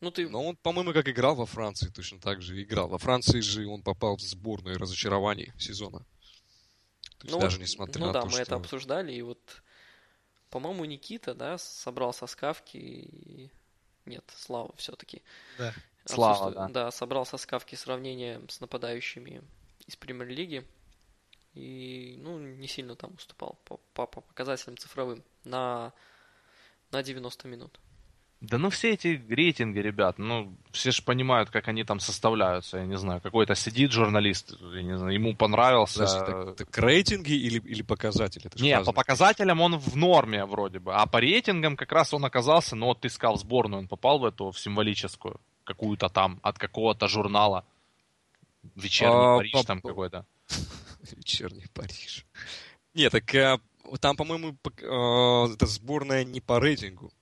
Ну, 0.00 0.10
ты... 0.10 0.28
Но 0.28 0.44
он, 0.44 0.56
по-моему, 0.56 0.92
как 0.92 1.08
играл 1.08 1.36
во 1.36 1.46
Франции, 1.46 1.88
точно 1.88 2.18
так 2.18 2.42
же 2.42 2.60
играл. 2.60 2.88
Во 2.88 2.98
Франции 2.98 3.40
же 3.40 3.66
он 3.66 3.82
попал 3.82 4.16
в 4.16 4.20
сборную 4.20 4.76
разочарований 4.76 5.52
сезона. 5.58 6.00
То 7.18 7.26
есть 7.26 7.34
ну, 7.34 7.40
даже 7.40 7.60
несмотря 7.60 8.00
ну, 8.00 8.06
на 8.08 8.12
да, 8.12 8.20
то, 8.22 8.26
мы 8.26 8.32
что... 8.32 8.42
это 8.42 8.56
обсуждали, 8.56 9.12
и 9.12 9.22
вот, 9.22 9.62
по-моему, 10.50 10.84
Никита, 10.84 11.34
да, 11.34 11.56
собрал 11.56 12.12
со 12.12 12.26
скавки 12.26 12.76
и... 12.76 13.50
Нет, 14.04 14.24
Слава 14.36 14.74
все-таки. 14.76 15.22
Да. 15.58 15.72
Слава, 16.04 16.50
да. 16.50 16.68
Да, 16.68 16.90
собрал 16.90 17.24
со 17.26 17.36
скавки 17.36 17.74
сравнение 17.74 18.40
с 18.48 18.60
нападающими 18.60 19.42
из 19.86 19.96
премьер-лиги. 19.96 20.66
И, 21.54 22.16
ну, 22.20 22.38
не 22.38 22.66
сильно 22.66 22.96
там 22.96 23.14
уступал 23.14 23.58
по, 23.64 23.76
по, 23.94 24.06
по 24.06 24.20
показателям 24.22 24.78
цифровым 24.78 25.22
на, 25.44 25.92
на 26.90 27.02
90 27.02 27.46
минут. 27.48 27.78
Да 28.42 28.58
ну 28.58 28.70
все 28.70 28.94
эти 28.94 29.22
рейтинги, 29.28 29.78
ребят, 29.78 30.18
ну 30.18 30.52
все 30.72 30.90
же 30.90 31.00
понимают, 31.02 31.50
как 31.50 31.68
они 31.68 31.84
там 31.84 32.00
составляются. 32.00 32.78
Я 32.78 32.86
не 32.86 32.98
знаю, 32.98 33.20
какой-то 33.20 33.54
сидит 33.54 33.92
журналист, 33.92 34.56
я 34.74 34.82
не 34.82 34.98
знаю, 34.98 35.14
ему 35.14 35.36
понравился. 35.36 36.00
Подожди, 36.00 36.18
так, 36.26 36.56
так 36.56 36.78
рейтинги 36.78 37.34
или, 37.34 37.60
или 37.60 37.82
показатели? 37.82 38.46
Это 38.46 38.60
не, 38.60 38.80
по 38.80 38.92
показателям 38.92 39.60
он 39.60 39.78
в 39.78 39.94
норме 39.96 40.44
вроде 40.44 40.80
бы, 40.80 40.92
а 40.92 41.06
по 41.06 41.18
рейтингам 41.18 41.76
как 41.76 41.92
раз 41.92 42.12
он 42.14 42.24
оказался, 42.24 42.74
ну 42.74 42.86
вот 42.86 43.00
ты 43.00 43.10
сказал 43.10 43.36
сборную, 43.36 43.82
он 43.82 43.86
попал 43.86 44.18
в 44.18 44.24
эту, 44.24 44.50
в 44.50 44.58
символическую, 44.58 45.40
какую-то 45.64 46.08
там, 46.08 46.38
от 46.42 46.58
какого-то 46.58 47.08
журнала. 47.08 47.64
Вечерний 48.74 49.16
а, 49.16 49.36
Париж 49.38 49.52
по... 49.52 49.64
там 49.64 49.80
какой-то. 49.80 50.26
Вечерний 51.16 51.66
Париж. 51.74 52.26
Нет, 52.94 53.12
так 53.12 53.34
а, 53.34 53.60
там, 54.00 54.16
по-моему, 54.16 54.56
а, 54.82 55.52
эта 55.52 55.66
сборная 55.66 56.24
не 56.24 56.40
по 56.40 56.60
рейтингу 56.60 57.12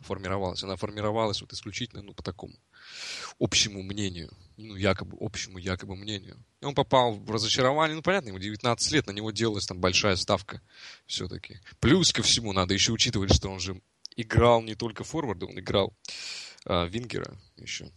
формировалась. 0.00 0.62
Она 0.62 0.76
формировалась 0.76 1.40
вот 1.40 1.52
исключительно 1.52 2.02
ну, 2.02 2.12
по 2.12 2.22
такому 2.22 2.54
общему 3.38 3.82
мнению. 3.82 4.30
Ну, 4.56 4.76
якобы, 4.76 5.16
общему 5.20 5.58
якобы 5.58 5.96
мнению. 5.96 6.36
И 6.60 6.64
он 6.64 6.74
попал 6.74 7.14
в 7.14 7.30
разочарование. 7.30 7.96
Ну, 7.96 8.02
понятно, 8.02 8.28
ему 8.28 8.38
19 8.38 8.92
лет, 8.92 9.06
на 9.06 9.12
него 9.12 9.30
делалась 9.30 9.66
там 9.66 9.78
большая 9.78 10.16
ставка 10.16 10.60
все-таки. 11.06 11.60
Плюс 11.80 12.12
ко 12.12 12.22
всему 12.22 12.52
надо 12.52 12.74
еще 12.74 12.92
учитывать, 12.92 13.34
что 13.34 13.48
он 13.48 13.60
же 13.60 13.80
играл 14.16 14.62
не 14.62 14.74
только 14.74 15.04
форварда, 15.04 15.46
он 15.46 15.58
играл 15.58 15.94
а, 16.64 16.86
Вингера 16.86 17.38
еще. 17.56 17.90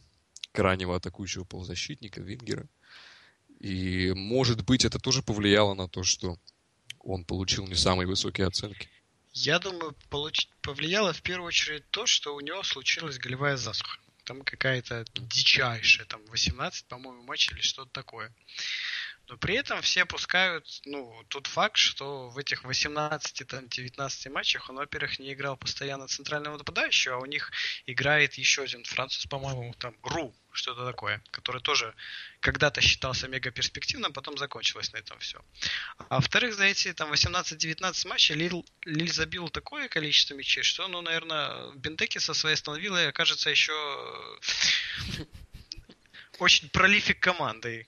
Крайнего 0.52 0.96
атакующего 0.96 1.44
полузащитника 1.44 2.22
Вингера. 2.22 2.68
И, 3.60 4.14
может 4.14 4.64
быть, 4.66 4.86
это 4.86 5.00
тоже 5.00 5.22
повлияло 5.22 5.74
на 5.74 5.88
то, 5.88 6.04
что 6.04 6.38
он 7.00 7.26
получил 7.26 7.68
не 7.68 7.76
самые 7.76 8.08
высокие 8.08 8.48
оценки. 8.48 8.90
Я 9.34 9.60
думаю, 9.60 9.96
получ... 10.10 10.48
повлияло 10.62 11.14
в 11.14 11.22
первую 11.22 11.48
очередь 11.48 11.90
то, 11.90 12.06
что 12.06 12.36
у 12.36 12.40
него 12.40 12.64
случилась 12.64 13.20
голевая 13.20 13.58
засуха. 13.58 14.00
Там 14.24 14.42
какая-то 14.42 15.06
дичайшая, 15.14 16.06
там 16.08 16.26
18, 16.28 16.88
по-моему, 16.88 17.22
матчей 17.24 17.54
или 17.54 17.62
что-то 17.62 17.92
такое. 17.92 18.34
Но 19.28 19.38
при 19.38 19.56
этом 19.56 19.82
все 19.82 20.04
опускают, 20.04 20.82
ну, 20.86 21.24
тот 21.30 21.48
факт, 21.48 21.78
что 21.78 22.30
в 22.30 22.38
этих 22.38 22.64
18-19 22.64 24.30
матчах 24.30 24.70
он, 24.70 24.76
во-первых, 24.76 25.18
не 25.20 25.34
играл 25.34 25.58
постоянно 25.58 26.08
центрального 26.08 26.58
нападающего, 26.58 27.16
а 27.16 27.20
у 27.20 27.26
них 27.26 27.52
играет 27.88 28.36
еще 28.36 28.64
один 28.64 28.84
француз, 28.84 29.26
по-моему, 29.26 29.74
там, 29.80 29.96
Ру, 30.04 30.34
что-то 30.52 30.86
такое, 30.86 31.24
который 31.32 31.62
тоже 31.62 31.96
когда-то 32.40 32.82
считался 32.82 33.28
мега 33.28 33.50
перспективным, 33.50 34.14
потом 34.14 34.38
закончилось 34.38 34.94
на 34.94 34.98
этом 34.98 35.18
все. 35.20 35.44
А 36.10 36.16
во-вторых, 36.16 36.54
за 36.54 36.66
эти 36.66 36.94
там 36.94 37.12
18-19 37.12 38.08
матчей 38.08 38.36
Лиль, 38.36 38.64
Лиль 38.84 39.12
забил 39.12 39.50
такое 39.50 39.88
количество 39.88 40.36
мячей, 40.36 40.62
что, 40.62 40.88
ну, 40.88 41.02
наверное, 41.02 41.72
Бентеки 41.76 42.20
со 42.20 42.36
своей 42.36 42.54
остановилой 42.54 43.10
окажется 43.10 43.50
еще 43.50 43.74
очень 46.40 46.70
пролифик 46.70 47.20
командой, 47.20 47.88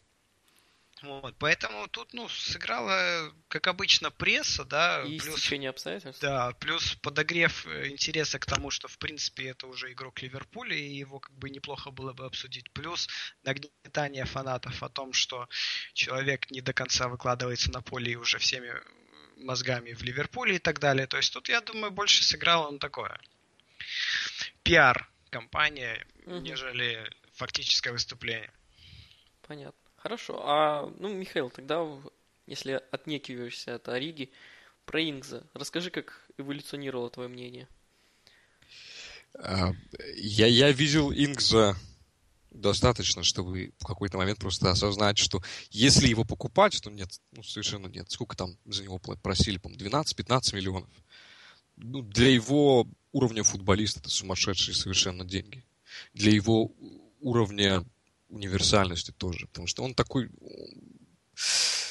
вот, 1.07 1.35
поэтому 1.39 1.87
тут, 1.87 2.13
ну, 2.13 2.29
сыграла, 2.29 3.33
как 3.47 3.67
обычно, 3.67 4.11
пресса, 4.11 4.65
да. 4.65 5.03
И 5.03 5.19
плюс, 5.19 5.39
стечение 5.39 5.69
обстоятельств. 5.69 6.21
Да, 6.21 6.51
плюс 6.53 6.95
подогрев 6.95 7.65
интереса 7.85 8.39
к 8.39 8.45
тому, 8.45 8.69
что, 8.71 8.87
в 8.87 8.97
принципе, 8.97 9.49
это 9.49 9.67
уже 9.67 9.91
игрок 9.91 10.21
Ливерпуля, 10.21 10.75
и 10.75 10.93
его 10.93 11.19
как 11.19 11.35
бы 11.37 11.49
неплохо 11.49 11.91
было 11.91 12.13
бы 12.13 12.25
обсудить. 12.25 12.71
Плюс 12.71 13.07
нагнетание 13.43 14.25
фанатов 14.25 14.83
о 14.83 14.89
том, 14.89 15.13
что 15.13 15.47
человек 15.93 16.49
не 16.51 16.61
до 16.61 16.73
конца 16.73 17.07
выкладывается 17.07 17.71
на 17.71 17.81
поле 17.81 18.11
и 18.11 18.15
уже 18.15 18.37
всеми 18.37 18.73
мозгами 19.37 19.93
в 19.93 20.01
Ливерпуле 20.03 20.55
и 20.55 20.59
так 20.59 20.79
далее. 20.79 21.07
То 21.07 21.17
есть 21.17 21.33
тут, 21.33 21.49
я 21.49 21.61
думаю, 21.61 21.91
больше 21.91 22.23
сыграл 22.23 22.67
он 22.67 22.79
такое. 22.79 23.19
Пиар 24.63 25.09
компания, 25.29 26.05
угу. 26.25 26.37
нежели 26.37 27.09
фактическое 27.33 27.93
выступление. 27.93 28.51
Понятно. 29.47 29.86
Хорошо. 29.97 30.41
А, 30.45 30.93
ну, 30.99 31.13
Михаил, 31.13 31.49
тогда, 31.49 31.85
если 32.45 32.81
отнекиваешься 32.91 33.75
от 33.75 33.89
Ориги, 33.89 34.31
про 34.85 35.01
Ингза, 35.01 35.45
расскажи, 35.53 35.91
как 35.91 36.25
эволюционировало 36.37 37.09
твое 37.09 37.27
мнение. 37.27 37.67
А, 39.33 39.73
я, 40.15 40.47
я 40.47 40.71
видел 40.71 41.11
Ингза 41.11 41.75
достаточно, 42.51 43.23
чтобы 43.23 43.73
в 43.79 43.85
какой-то 43.85 44.17
момент 44.17 44.39
просто 44.39 44.71
осознать, 44.71 45.17
что 45.17 45.41
если 45.69 46.07
его 46.07 46.23
покупать, 46.23 46.81
то 46.81 46.89
нет, 46.89 47.09
ну, 47.31 47.43
совершенно 47.43 47.87
нет. 47.87 48.09
Сколько 48.09 48.35
там 48.37 48.57
за 48.65 48.83
него 48.83 48.99
просили, 48.99 49.57
по-моему, 49.57 49.83
12-15 49.83 50.55
миллионов. 50.55 50.89
Ну, 51.75 52.01
для 52.01 52.29
его 52.29 52.87
уровня 53.11 53.43
футболиста 53.43 53.99
это 53.99 54.09
сумасшедшие 54.09 54.73
совершенно 54.73 55.25
деньги. 55.25 55.63
Для 56.13 56.31
его 56.31 56.71
уровня 57.19 57.83
универсальности 58.29 59.11
тоже, 59.11 59.47
потому 59.47 59.67
что 59.67 59.83
он 59.83 59.93
такой... 59.93 60.29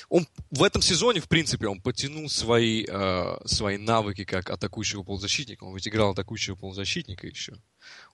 Он 0.09 0.27
в 0.53 0.63
этом 0.63 0.83
сезоне, 0.83 1.21
в 1.21 1.29
принципе, 1.29 1.67
он 1.67 1.81
потянул 1.81 2.29
свои, 2.29 2.85
э, 2.89 3.37
свои 3.45 3.77
навыки 3.77 4.25
как 4.25 4.51
атакующего 4.51 5.03
полузащитника. 5.03 5.65
Он 5.65 5.75
ведь 5.75 5.89
играл 5.89 6.13
атакующего 6.13 6.55
полузащитника 6.55 7.27
еще. 7.27 7.57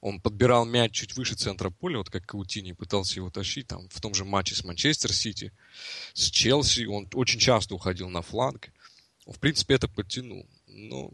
Он 0.01 0.19
подбирал 0.19 0.65
мяч 0.65 0.93
чуть 0.93 1.15
выше 1.17 1.35
центра 1.35 1.69
поля, 1.69 1.99
вот 1.99 2.09
как 2.09 2.25
Каутини 2.25 2.73
пытался 2.73 3.17
его 3.17 3.31
тащить 3.31 3.67
там 3.67 3.91
в 3.91 4.01
том 4.01 4.15
же 4.15 4.25
матче 4.25 4.55
с 4.55 4.65
Манчестер 4.65 5.13
Сити, 5.13 5.53
с 6.15 6.31
Челси. 6.31 6.87
Он 6.87 7.09
очень 7.13 7.39
часто 7.39 7.75
уходил 7.75 8.09
на 8.09 8.23
фланг. 8.23 8.73
Он, 9.27 9.35
в 9.35 9.39
принципе, 9.39 9.75
это 9.75 9.87
подтянул. 9.87 10.49
Но 10.67 11.11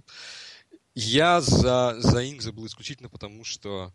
я 0.94 1.40
за, 1.40 1.96
за 1.98 2.28
Ингза 2.28 2.52
был 2.52 2.66
исключительно 2.66 3.08
потому, 3.08 3.44
что 3.44 3.92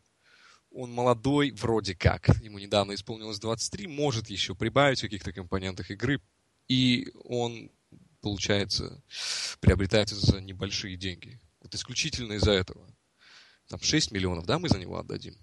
он 0.73 0.91
молодой, 0.91 1.51
вроде 1.51 1.95
как, 1.95 2.29
ему 2.41 2.59
недавно 2.59 2.93
исполнилось 2.93 3.39
23, 3.39 3.87
может 3.87 4.29
еще 4.29 4.55
прибавить 4.55 4.99
в 4.99 5.03
каких-то 5.03 5.31
компонентах 5.31 5.91
игры, 5.91 6.19
и 6.67 7.11
он, 7.23 7.71
получается, 8.21 9.01
приобретается 9.59 10.15
за 10.15 10.41
небольшие 10.41 10.97
деньги. 10.97 11.39
Вот 11.61 11.73
исключительно 11.75 12.33
из-за 12.33 12.51
этого. 12.51 12.87
Там 13.69 13.79
6 13.79 14.11
миллионов, 14.11 14.45
да, 14.45 14.59
мы 14.59 14.67
за 14.67 14.79
него 14.79 14.97
отдадим? 14.97 15.35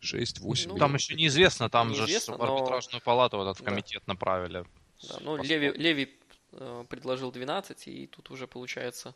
6, 0.00 0.38
8 0.40 0.68
ну, 0.68 0.74
миллионов. 0.74 0.88
Там 0.88 0.94
еще 0.94 1.14
неизвестно, 1.14 1.68
там 1.68 1.90
неизвестно, 1.90 2.34
же 2.34 2.38
в 2.38 2.42
арбитражную 2.42 3.00
но... 3.00 3.04
палату 3.04 3.38
в 3.38 3.42
этот 3.42 3.64
комитет 3.64 4.02
да. 4.06 4.12
направили. 4.12 4.64
Да, 5.08 5.18
ну, 5.20 5.36
Леви, 5.42 5.72
Леви 5.72 6.18
э, 6.52 6.84
предложил 6.88 7.32
12, 7.32 7.88
и 7.88 8.06
тут 8.06 8.30
уже 8.30 8.46
получается... 8.46 9.14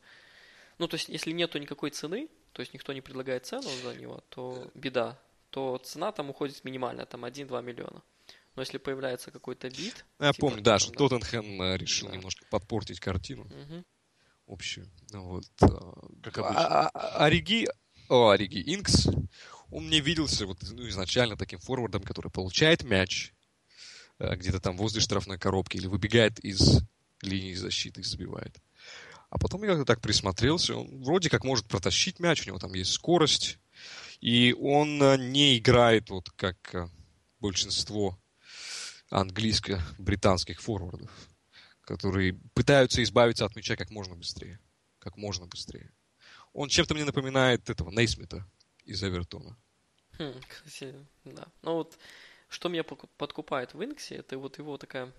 Ну, 0.79 0.87
то 0.87 0.95
есть, 0.95 1.09
если 1.09 1.33
нету 1.33 1.59
никакой 1.59 1.91
цены, 1.91 2.29
то 2.53 2.61
есть 2.61 2.73
никто 2.73 2.93
не 2.93 3.01
предлагает 3.01 3.47
цену 3.47 3.69
за 3.83 3.95
него, 3.95 4.23
то 4.29 4.71
беда 4.75 5.19
то 5.51 5.79
цена 5.79 6.13
там 6.13 6.31
уходит 6.31 6.65
минимально, 6.65 7.07
там 7.07 7.25
1-2 7.25 7.63
миллиона. 7.63 8.03
Но 8.55 8.63
если 8.63 8.79
появляется 8.79 9.31
какой-то 9.31 9.71
бит... 9.71 10.05
Ну, 10.19 10.27
я 10.27 10.33
типа, 10.33 10.49
помню, 10.49 10.63
да, 10.63 10.79
что 10.79 10.93
Тоттенхэм 10.93 11.63
э, 11.63 11.77
решил 11.77 12.09
да. 12.09 12.17
немножко 12.17 12.45
подпортить 12.51 12.99
картину 12.99 13.45
угу. 13.45 13.85
общую. 14.49 14.91
Ну 15.13 15.29
вот. 15.29 15.45
Э, 15.61 15.69
как 16.23 16.39
обычно. 16.39 16.67
А, 16.67 16.89
а, 16.89 17.25
Ориги, 17.25 17.69
о, 18.09 18.31
Ориги 18.31 18.75
Инкс, 18.75 19.07
он 19.71 19.87
мне 19.87 20.01
виделся 20.01 20.47
вот, 20.47 20.59
ну, 20.73 20.89
изначально 20.89 21.37
таким 21.37 21.61
форвардом, 21.61 22.03
который 22.03 22.33
получает 22.33 22.83
мяч 22.83 23.33
э, 24.19 24.35
где-то 24.35 24.61
там 24.61 24.77
возле 24.77 25.01
штрафной 25.01 25.39
коробки 25.39 25.77
или 25.77 25.87
выбегает 25.87 26.41
из 26.41 26.81
линии 27.23 27.55
защиты 27.55 28.01
и 28.01 28.05
забивает. 28.05 28.57
А 29.31 29.39
потом 29.39 29.63
я 29.63 29.69
как-то 29.69 29.85
так 29.85 30.01
присмотрелся, 30.01 30.75
он 30.75 31.03
вроде 31.03 31.29
как 31.29 31.45
может 31.45 31.67
протащить 31.67 32.19
мяч, 32.19 32.43
у 32.43 32.47
него 32.47 32.59
там 32.59 32.73
есть 32.75 32.93
скорость, 32.93 33.59
и 34.21 34.53
он 34.55 35.03
э, 35.03 35.17
не 35.17 35.59
играет 35.59 36.11
вот 36.11 36.31
как 36.31 36.75
э, 36.75 36.89
большинство 37.41 38.19
английско-британских 39.11 40.61
форвардов, 40.61 41.11
которые 41.83 42.35
пытаются 42.55 43.03
избавиться 43.03 43.45
от 43.45 43.57
мяча 43.57 43.77
как 43.77 43.91
можно 43.91 44.17
быстрее. 44.17 44.61
Как 44.99 45.17
можно 45.17 45.47
быстрее. 45.47 45.93
Он 46.53 46.69
чем-то 46.69 46.95
мне 46.95 47.05
напоминает 47.05 47.71
этого 47.71 47.91
Нейсмита 47.91 48.45
из 48.85 49.03
Эвертона. 49.03 49.57
Хм, 50.19 50.35
да. 51.25 51.47
Ну 51.63 51.75
вот, 51.75 51.99
что 52.49 52.69
меня 52.69 52.83
подкупает 52.83 53.75
в 53.75 53.85
Инксе, 53.85 54.17
это 54.17 54.37
вот 54.39 54.59
его 54.59 54.77
такая 54.77 55.13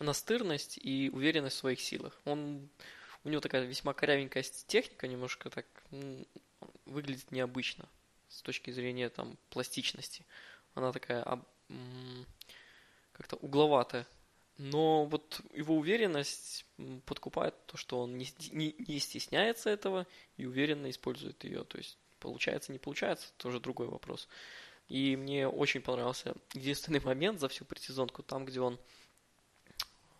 настырность 0.00 0.78
и 0.78 1.10
уверенность 1.10 1.56
в 1.56 1.60
своих 1.60 1.80
силах. 1.80 2.20
Он, 2.24 2.68
у 3.24 3.28
него 3.28 3.40
такая 3.40 3.64
весьма 3.64 3.94
корявенькая 3.94 4.42
техника, 4.66 5.08
немножко 5.08 5.48
так 5.48 5.66
выглядит 6.86 7.30
необычно 7.30 7.88
с 8.28 8.42
точки 8.42 8.70
зрения 8.70 9.08
там 9.08 9.36
пластичности. 9.50 10.24
Она 10.74 10.92
такая 10.92 11.22
как-то 13.12 13.36
угловатая. 13.36 14.06
Но 14.56 15.06
вот 15.06 15.40
его 15.52 15.76
уверенность 15.76 16.64
подкупает 17.06 17.54
то, 17.66 17.76
что 17.76 18.00
он 18.00 18.16
не, 18.16 18.28
не, 18.52 18.74
не 18.78 19.00
стесняется 19.00 19.68
этого 19.68 20.06
и 20.36 20.46
уверенно 20.46 20.88
использует 20.90 21.42
ее. 21.42 21.64
То 21.64 21.78
есть 21.78 21.98
получается, 22.20 22.72
не 22.72 22.78
получается, 22.78 23.32
тоже 23.36 23.60
другой 23.60 23.88
вопрос. 23.88 24.28
И 24.88 25.16
мне 25.16 25.48
очень 25.48 25.80
понравился 25.80 26.34
единственный 26.52 27.00
момент 27.04 27.40
за 27.40 27.48
всю 27.48 27.64
предсезонку, 27.64 28.22
там, 28.22 28.44
где 28.44 28.60
он 28.60 28.78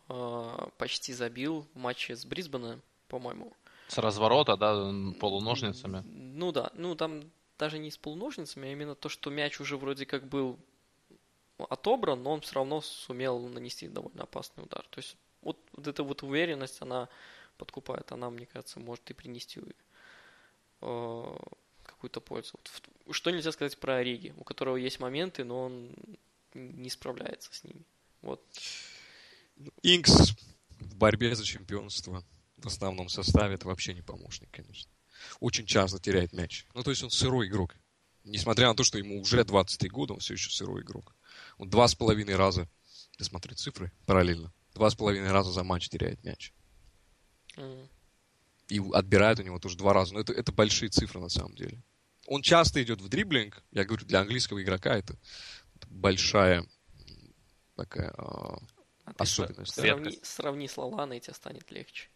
э, 0.08 0.68
почти 0.78 1.12
забил 1.12 1.66
в 1.74 1.78
матче 1.78 2.16
с 2.16 2.24
Брисбеном, 2.24 2.82
по-моему. 3.08 3.52
С 3.94 3.98
разворота, 3.98 4.56
да, 4.56 4.74
полуножницами? 5.20 6.02
Ну 6.06 6.50
да, 6.50 6.72
ну 6.74 6.96
там 6.96 7.22
даже 7.58 7.78
не 7.78 7.92
с 7.92 7.96
полуножницами, 7.96 8.68
а 8.68 8.72
именно 8.72 8.96
то, 8.96 9.08
что 9.08 9.30
мяч 9.30 9.60
уже 9.60 9.76
вроде 9.76 10.04
как 10.04 10.26
был 10.26 10.58
отобран, 11.58 12.20
но 12.20 12.32
он 12.32 12.40
все 12.40 12.56
равно 12.56 12.80
сумел 12.80 13.38
нанести 13.38 13.86
довольно 13.86 14.24
опасный 14.24 14.64
удар. 14.64 14.84
То 14.90 14.98
есть 14.98 15.16
вот, 15.42 15.58
вот 15.72 15.86
эта 15.86 16.02
вот 16.02 16.24
уверенность, 16.24 16.82
она 16.82 17.08
подкупает, 17.56 18.10
она, 18.10 18.30
мне 18.30 18.46
кажется, 18.46 18.80
может 18.80 19.08
и 19.10 19.14
принести 19.14 19.60
э, 20.80 21.36
какую-то 21.84 22.20
пользу. 22.20 22.58
Вот, 23.06 23.14
что 23.14 23.30
нельзя 23.30 23.52
сказать 23.52 23.78
про 23.78 23.98
Ориги, 23.98 24.34
у 24.36 24.42
которого 24.42 24.74
есть 24.74 24.98
моменты, 24.98 25.44
но 25.44 25.66
он 25.66 25.94
не 26.54 26.90
справляется 26.90 27.54
с 27.54 27.62
ними. 27.62 27.84
Вот. 28.22 28.42
Инкс 29.82 30.32
в 30.80 30.96
борьбе 30.96 31.36
за 31.36 31.44
чемпионство 31.44 32.24
основном 32.66 33.08
составе 33.08 33.54
это 33.54 33.66
вообще 33.66 33.94
не 33.94 34.02
помощник, 34.02 34.50
конечно. 34.50 34.90
Очень 35.40 35.66
часто 35.66 35.98
теряет 35.98 36.32
мяч. 36.32 36.66
Ну, 36.74 36.82
то 36.82 36.90
есть 36.90 37.02
он 37.02 37.10
сырой 37.10 37.48
игрок. 37.48 37.74
Несмотря 38.24 38.68
на 38.68 38.74
то, 38.74 38.84
что 38.84 38.98
ему 38.98 39.20
уже 39.20 39.44
23 39.44 39.88
года, 39.90 40.14
он 40.14 40.20
все 40.20 40.34
еще 40.34 40.50
сырой 40.50 40.82
игрок. 40.82 41.14
Он 41.58 41.68
два 41.68 41.88
с 41.88 41.94
половиной 41.94 42.36
раза, 42.36 42.68
я 43.18 43.24
смотрю 43.24 43.54
цифры 43.54 43.92
параллельно, 44.06 44.52
два 44.74 44.90
с 44.90 44.94
половиной 44.94 45.30
раза 45.30 45.52
за 45.52 45.62
матч 45.62 45.88
теряет 45.88 46.22
мяч. 46.24 46.52
Mm. 47.56 47.88
И 48.68 48.80
отбирает 48.92 49.38
у 49.40 49.42
него 49.42 49.58
тоже 49.58 49.76
два 49.76 49.92
раза. 49.92 50.14
Но 50.14 50.20
это, 50.20 50.32
это 50.32 50.52
большие 50.52 50.88
цифры 50.88 51.20
на 51.20 51.28
самом 51.28 51.54
деле. 51.54 51.82
Он 52.26 52.40
часто 52.40 52.82
идет 52.82 53.00
в 53.00 53.08
дриблинг. 53.08 53.62
Я 53.70 53.84
говорю, 53.84 54.06
для 54.06 54.20
английского 54.20 54.62
игрока 54.62 54.96
это, 54.96 55.18
это 55.76 55.86
большая 55.88 56.66
такая 57.76 58.10
э, 58.10 58.12
а 58.16 58.58
особенность. 59.18 59.74
Сравни, 59.74 60.10
да? 60.10 60.16
сравни 60.22 60.68
с 60.68 60.76
Лаланой, 60.76 61.20
тебе 61.20 61.34
станет 61.34 61.70
легче. 61.70 62.08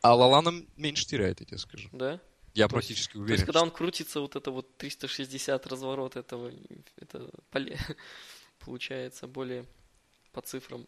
А 0.00 0.14
Лалана 0.14 0.64
меньше 0.76 1.06
теряет, 1.06 1.40
я 1.40 1.46
тебе 1.46 1.58
скажу. 1.58 1.88
Да? 1.92 2.20
Я 2.54 2.66
то 2.66 2.74
практически 2.74 3.10
есть, 3.10 3.16
уверен. 3.16 3.28
То 3.28 3.32
есть, 3.34 3.44
когда 3.44 3.62
он 3.62 3.70
крутится, 3.70 4.20
вот 4.20 4.36
это 4.36 4.50
вот 4.50 4.76
360 4.78 5.66
разворот 5.66 6.16
этого, 6.16 6.52
это 6.96 7.30
поле, 7.50 7.78
получается 8.58 9.26
более 9.26 9.66
по 10.32 10.40
цифрам 10.40 10.86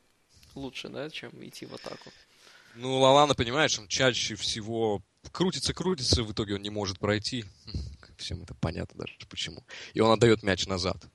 лучше, 0.54 0.88
да, 0.88 1.10
чем 1.10 1.30
идти 1.44 1.66
в 1.66 1.74
атаку. 1.74 2.10
Ну, 2.74 2.98
Лалана, 2.98 3.34
понимаешь, 3.34 3.78
он 3.78 3.88
чаще 3.88 4.36
всего 4.36 5.02
крутится-крутится, 5.32 6.22
в 6.22 6.32
итоге 6.32 6.54
он 6.54 6.62
не 6.62 6.70
может 6.70 6.98
пройти. 6.98 7.44
Всем 8.16 8.42
это 8.42 8.54
понятно 8.54 9.00
даже 9.00 9.14
почему. 9.28 9.64
И 9.94 10.00
он 10.00 10.12
отдает 10.12 10.42
мяч 10.42 10.66
назад. 10.66 11.06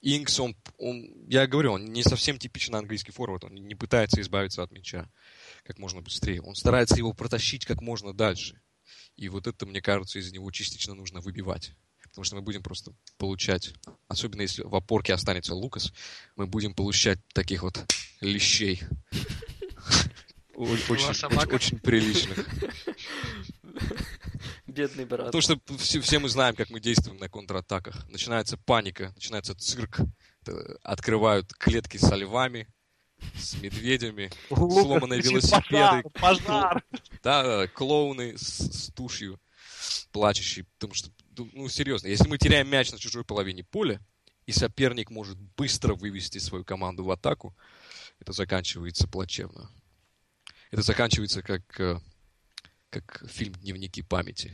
Инкс, 0.00 0.38
он, 0.38 0.54
он, 0.78 1.26
я 1.28 1.46
говорю, 1.46 1.72
он 1.72 1.86
не 1.86 2.02
совсем 2.02 2.38
типичный 2.38 2.78
английский 2.78 3.10
форвард, 3.10 3.44
он 3.44 3.54
не 3.54 3.74
пытается 3.74 4.20
избавиться 4.20 4.62
от 4.62 4.70
мяча 4.70 5.10
как 5.64 5.78
можно 5.78 6.00
быстрее. 6.00 6.40
Он 6.42 6.54
старается 6.54 6.96
его 6.96 7.12
протащить 7.12 7.64
как 7.64 7.80
можно 7.80 8.12
дальше. 8.12 8.60
И 9.16 9.28
вот 9.28 9.46
это, 9.46 9.66
мне 9.66 9.80
кажется, 9.80 10.18
из 10.18 10.30
него 10.32 10.50
частично 10.50 10.94
нужно 10.94 11.20
выбивать. 11.20 11.72
Потому 12.02 12.24
что 12.24 12.36
мы 12.36 12.42
будем 12.42 12.62
просто 12.62 12.92
получать, 13.18 13.74
особенно 14.06 14.42
если 14.42 14.62
в 14.62 14.74
опорке 14.74 15.14
останется 15.14 15.54
Лукас, 15.54 15.92
мы 16.36 16.46
будем 16.46 16.74
получать 16.74 17.18
таких 17.32 17.62
вот 17.62 17.84
лещей. 18.20 18.82
Очень, 20.54 21.78
приличных. 21.80 22.46
Бедный 24.66 25.04
брат. 25.04 25.26
Потому 25.26 25.42
что 25.42 25.60
все, 25.78 26.00
все 26.00 26.18
мы 26.20 26.28
знаем, 26.28 26.54
как 26.54 26.70
мы 26.70 26.78
действуем 26.78 27.18
на 27.18 27.28
контратаках. 27.28 28.08
Начинается 28.08 28.56
паника, 28.56 29.12
начинается 29.16 29.54
цирк. 29.56 29.98
Открывают 30.82 31.52
клетки 31.54 31.96
со 31.96 32.14
львами, 32.14 32.68
с 33.36 33.54
медведями, 33.54 34.30
сломанные 34.48 35.20
велосипеды. 35.20 36.08
Пожар! 36.20 36.84
Да, 37.22 37.66
клоуны 37.68 38.36
с, 38.36 38.90
тушью 38.94 39.40
плачущие. 40.12 40.64
Потому 40.78 40.94
что, 40.94 41.10
ну, 41.36 41.68
серьезно, 41.68 42.08
если 42.08 42.28
мы 42.28 42.38
теряем 42.38 42.68
мяч 42.68 42.92
на 42.92 42.98
чужой 42.98 43.24
половине 43.24 43.64
поля, 43.64 44.00
и 44.46 44.52
соперник 44.52 45.10
может 45.10 45.38
быстро 45.56 45.94
вывести 45.94 46.38
свою 46.38 46.64
команду 46.64 47.04
в 47.04 47.10
атаку, 47.10 47.56
это 48.20 48.32
заканчивается 48.32 49.08
плачевно. 49.08 49.70
Это 50.70 50.82
заканчивается 50.82 51.42
как, 51.42 51.80
э, 51.80 51.98
как 52.90 53.24
фильм 53.28 53.54
«Дневники 53.54 54.02
памяти». 54.02 54.52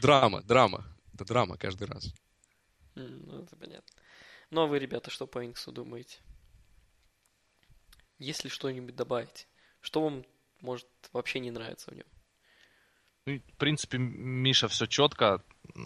Драма, 0.00 0.42
драма. 0.42 0.86
Это 1.14 1.24
драма 1.24 1.56
каждый 1.56 1.88
раз. 1.88 2.12
Ну, 2.94 3.42
это 3.42 3.56
понятно. 3.56 3.99
Ну 4.50 4.62
а 4.62 4.66
вы, 4.66 4.78
ребята, 4.78 5.10
что 5.10 5.26
по 5.26 5.44
Инксу 5.44 5.70
думаете? 5.72 6.18
Есть 8.18 8.44
ли 8.44 8.50
что-нибудь 8.50 8.96
добавить? 8.96 9.46
Что 9.80 10.02
вам, 10.02 10.24
может, 10.60 10.88
вообще 11.12 11.40
не 11.40 11.50
нравится 11.50 11.90
в 11.90 11.94
нем? 11.94 12.06
Ну, 13.26 13.38
в 13.38 13.56
принципе, 13.56 13.98
Миша 13.98 14.68
все 14.68 14.86
четко 14.86 15.42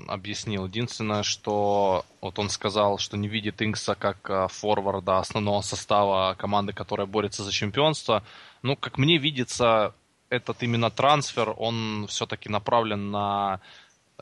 объяснил. 0.08 0.66
Единственное, 0.66 1.22
что 1.22 2.04
вот 2.20 2.38
он 2.38 2.48
сказал, 2.48 2.98
что 2.98 3.16
не 3.16 3.28
видит 3.28 3.60
Инкса 3.60 3.94
как 3.94 4.30
а, 4.30 4.48
форварда 4.48 5.18
основного 5.18 5.60
состава 5.60 6.34
команды, 6.34 6.72
которая 6.72 7.06
борется 7.06 7.42
за 7.42 7.52
чемпионство. 7.52 8.24
Ну, 8.62 8.76
как 8.76 8.98
мне 8.98 9.18
видится, 9.18 9.94
этот 10.30 10.62
именно 10.62 10.90
трансфер, 10.90 11.54
он 11.56 12.06
все-таки 12.08 12.48
направлен 12.48 13.10
на 13.10 13.60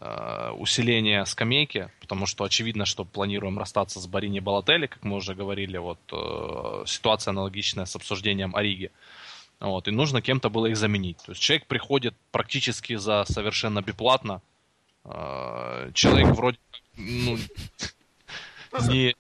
усиление 0.01 1.27
скамейки, 1.27 1.91
потому 2.01 2.27
что 2.27 2.45
очевидно, 2.45 2.87
что 2.87 3.05
планируем 3.05 3.59
расстаться 3.59 4.01
с 4.01 4.07
Барини 4.07 4.41
Балатели, 4.41 4.87
как 4.87 5.05
мы 5.05 5.17
уже 5.17 5.35
говорили, 5.35 5.77
вот 5.77 5.99
э, 6.13 6.85
ситуация 6.87 7.33
аналогичная 7.33 7.85
с 7.85 7.95
обсуждением 7.95 8.57
Ориги. 8.57 8.91
Вот, 9.61 9.87
и 9.89 9.91
нужно 9.91 10.23
кем-то 10.23 10.49
было 10.49 10.67
их 10.67 10.77
заменить. 10.77 11.19
То 11.19 11.33
есть 11.33 11.43
человек 11.43 11.67
приходит 11.67 12.15
практически 12.33 12.97
за 12.97 13.25
совершенно 13.29 13.83
бесплатно. 13.83 14.41
Э, 15.05 15.91
человек 15.95 16.29
вроде 16.29 16.59
ну, 16.97 17.39
не... 18.89 19.15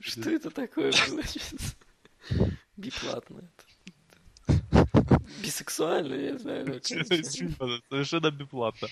Что 0.00 0.30
это 0.30 0.50
такое 0.50 0.92
Бесплатно 2.76 3.42
Бисексуально, 5.42 6.14
я 6.14 6.32
не 6.32 6.38
знаю. 6.38 6.80
Совершенно 6.82 8.30
бесплатно. 8.30 8.88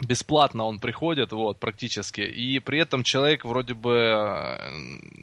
Бесплатно 0.00 0.64
он 0.64 0.80
приходит, 0.80 1.32
вот, 1.32 1.58
практически. 1.58 2.20
И 2.20 2.58
при 2.58 2.80
этом 2.80 3.04
человек 3.04 3.44
вроде 3.44 3.74
бы, 3.74 4.58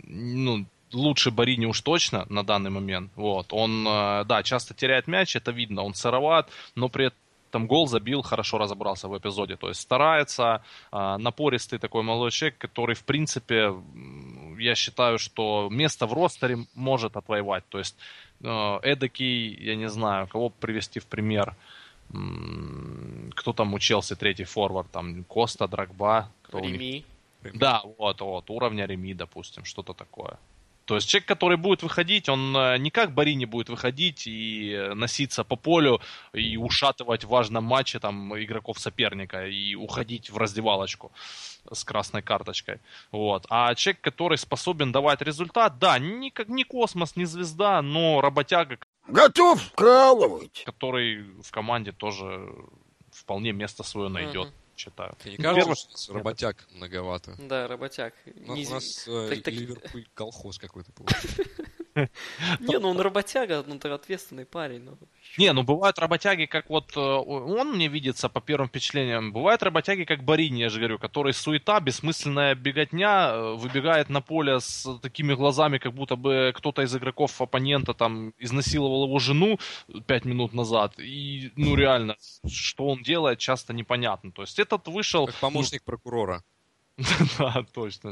ну, 0.06 0.66
лучше 0.94 1.32
Барини 1.32 1.66
уж 1.66 1.82
точно 1.82 2.26
на 2.30 2.44
данный 2.44 2.70
момент. 2.70 3.12
Вот. 3.16 3.48
Он, 3.52 3.86
э, 3.88 4.24
да, 4.26 4.44
часто 4.44 4.74
теряет 4.74 5.08
мяч, 5.08 5.36
это 5.36 5.52
видно. 5.52 5.84
Он 5.84 5.94
сыроват, 5.94 6.50
но 6.76 6.90
при 6.90 7.08
этом 7.08 7.20
там 7.52 7.68
гол 7.68 7.88
забил, 7.88 8.22
хорошо 8.22 8.58
разобрался 8.58 9.08
в 9.08 9.18
эпизоде. 9.18 9.58
То 9.58 9.68
есть 9.68 9.82
старается, 9.82 10.64
а, 10.92 11.18
напористый 11.18 11.80
такой 11.80 12.02
молодой 12.02 12.32
человек, 12.32 12.58
который, 12.58 12.96
в 12.96 13.04
принципе, 13.04 13.74
я 14.62 14.76
считаю, 14.76 15.18
что 15.18 15.70
место 15.72 16.06
в 16.06 16.14
ростере 16.14 16.58
может 16.76 17.18
отвоевать. 17.18 17.64
То 17.70 17.80
есть 17.80 17.96
э, 18.42 18.80
эдакий, 18.84 19.56
я 19.64 19.76
не 19.76 19.90
знаю, 19.90 20.28
кого 20.28 20.50
привести 20.50 21.00
в 21.00 21.06
пример. 21.06 21.56
Кто 23.36 23.54
там 23.54 23.74
у 23.74 23.80
Челси 23.80 24.16
третий 24.16 24.44
форвард? 24.44 24.92
Там 24.92 25.24
Коста, 25.24 25.68
Драгба. 25.68 26.30
Кто 26.44 26.60
Реми. 26.60 27.06
Да, 27.54 27.82
вот, 27.98 28.22
вот, 28.22 28.50
уровня 28.50 28.86
Реми, 28.86 29.14
допустим, 29.14 29.66
что-то 29.66 29.94
такое. 29.94 30.38
То 30.92 30.96
есть 30.96 31.08
человек, 31.08 31.26
который 31.26 31.56
будет 31.56 31.84
выходить, 31.84 32.28
он 32.28 32.54
э, 32.54 32.78
не 32.78 32.92
как 32.92 33.14
Барини 33.14 33.46
будет 33.46 33.70
выходить 33.70 34.28
и 34.28 34.74
э, 34.74 34.94
носиться 34.94 35.46
по 35.46 35.56
полю 35.56 36.02
и 36.34 36.58
ушатывать 36.58 37.24
в 37.24 37.30
важном 37.30 37.64
матче 37.64 37.98
там 37.98 38.38
игроков 38.38 38.78
соперника 38.78 39.48
и 39.48 39.74
уходить 39.74 40.30
в 40.30 40.38
раздевалочку 40.38 41.14
с 41.72 41.86
красной 41.86 42.22
карточкой. 42.22 42.82
Вот. 43.14 43.46
А 43.50 43.74
человек, 43.76 44.02
который 44.02 44.38
способен 44.38 44.92
давать 44.92 45.22
результат, 45.22 45.80
да, 45.80 45.98
не, 45.98 46.30
как, 46.30 46.50
не 46.50 46.66
космос, 46.66 47.16
не 47.16 47.24
звезда, 47.24 47.82
но 47.82 48.20
работяга. 48.20 48.78
Готов 49.08 49.62
вкалывать. 49.62 50.64
Который 50.66 51.24
в 51.42 51.52
команде 51.52 51.94
тоже 51.94 52.54
вполне 53.14 53.54
место 53.54 53.84
свое 53.84 54.10
найдет. 54.10 54.48
Mm-hmm 54.50 54.61
считаю. 54.82 55.16
Тебе 55.24 55.32
не 55.32 55.38
кажется, 55.38 55.76
что 55.76 55.88
у 55.88 55.92
нас 55.92 56.10
работяг 56.10 56.68
многовато? 56.72 57.36
Да, 57.40 57.68
работяг. 57.68 58.14
У, 58.48 58.54
не... 58.54 58.66
у 58.66 58.72
нас 58.72 59.08
э, 59.08 59.42
так, 59.44 59.54
Ливерпуль 59.54 60.08
колхоз 60.14 60.58
какой-то 60.58 60.92
получился. 60.92 61.44
Не, 62.60 62.80
ну 62.80 62.90
он 62.90 63.00
работяга, 63.00 63.64
ну 63.68 63.78
ты 63.78 63.90
ответственный 63.90 64.46
парень. 64.46 64.84
Ну, 64.84 64.98
Не, 65.38 65.54
ну 65.54 65.64
бывают 65.64 66.00
работяги, 66.00 66.46
как 66.46 66.70
вот 66.70 66.96
э, 66.96 67.00
он 67.00 67.74
мне 67.74 67.88
видится 67.88 68.30
по 68.30 68.42
первым 68.42 68.70
впечатлениям. 68.70 69.34
Бывают 69.34 69.64
работяги, 69.64 70.04
как 70.04 70.24
Барини, 70.24 70.62
я 70.62 70.70
же 70.70 70.80
говорю, 70.80 71.00
который 71.00 71.34
суета, 71.34 71.80
бессмысленная 71.80 72.56
беготня, 72.56 73.32
э, 73.32 73.56
выбегает 73.56 74.10
на 74.10 74.22
поле 74.22 74.60
с 74.60 74.88
такими 75.02 75.34
глазами, 75.34 75.78
как 75.78 75.94
будто 75.94 76.16
бы 76.16 76.54
кто-то 76.56 76.82
из 76.82 76.96
игроков 76.96 77.42
оппонента 77.42 77.94
там 77.94 78.34
изнасиловал 78.40 79.06
его 79.06 79.20
жену 79.20 79.60
пять 80.08 80.26
минут 80.26 80.54
назад. 80.54 80.94
И, 81.00 81.52
ну 81.56 81.76
реально, 81.76 82.16
что 82.48 82.88
он 82.88 83.04
делает, 83.04 83.40
часто 83.40 83.74
непонятно. 83.74 84.32
То 84.32 84.44
есть 84.44 84.60
этот 84.60 84.88
вышел... 84.88 85.28
Как 85.28 85.36
помощник 85.36 85.84
прокурора. 85.84 86.44
Да, 87.38 87.66
точно. 87.74 88.12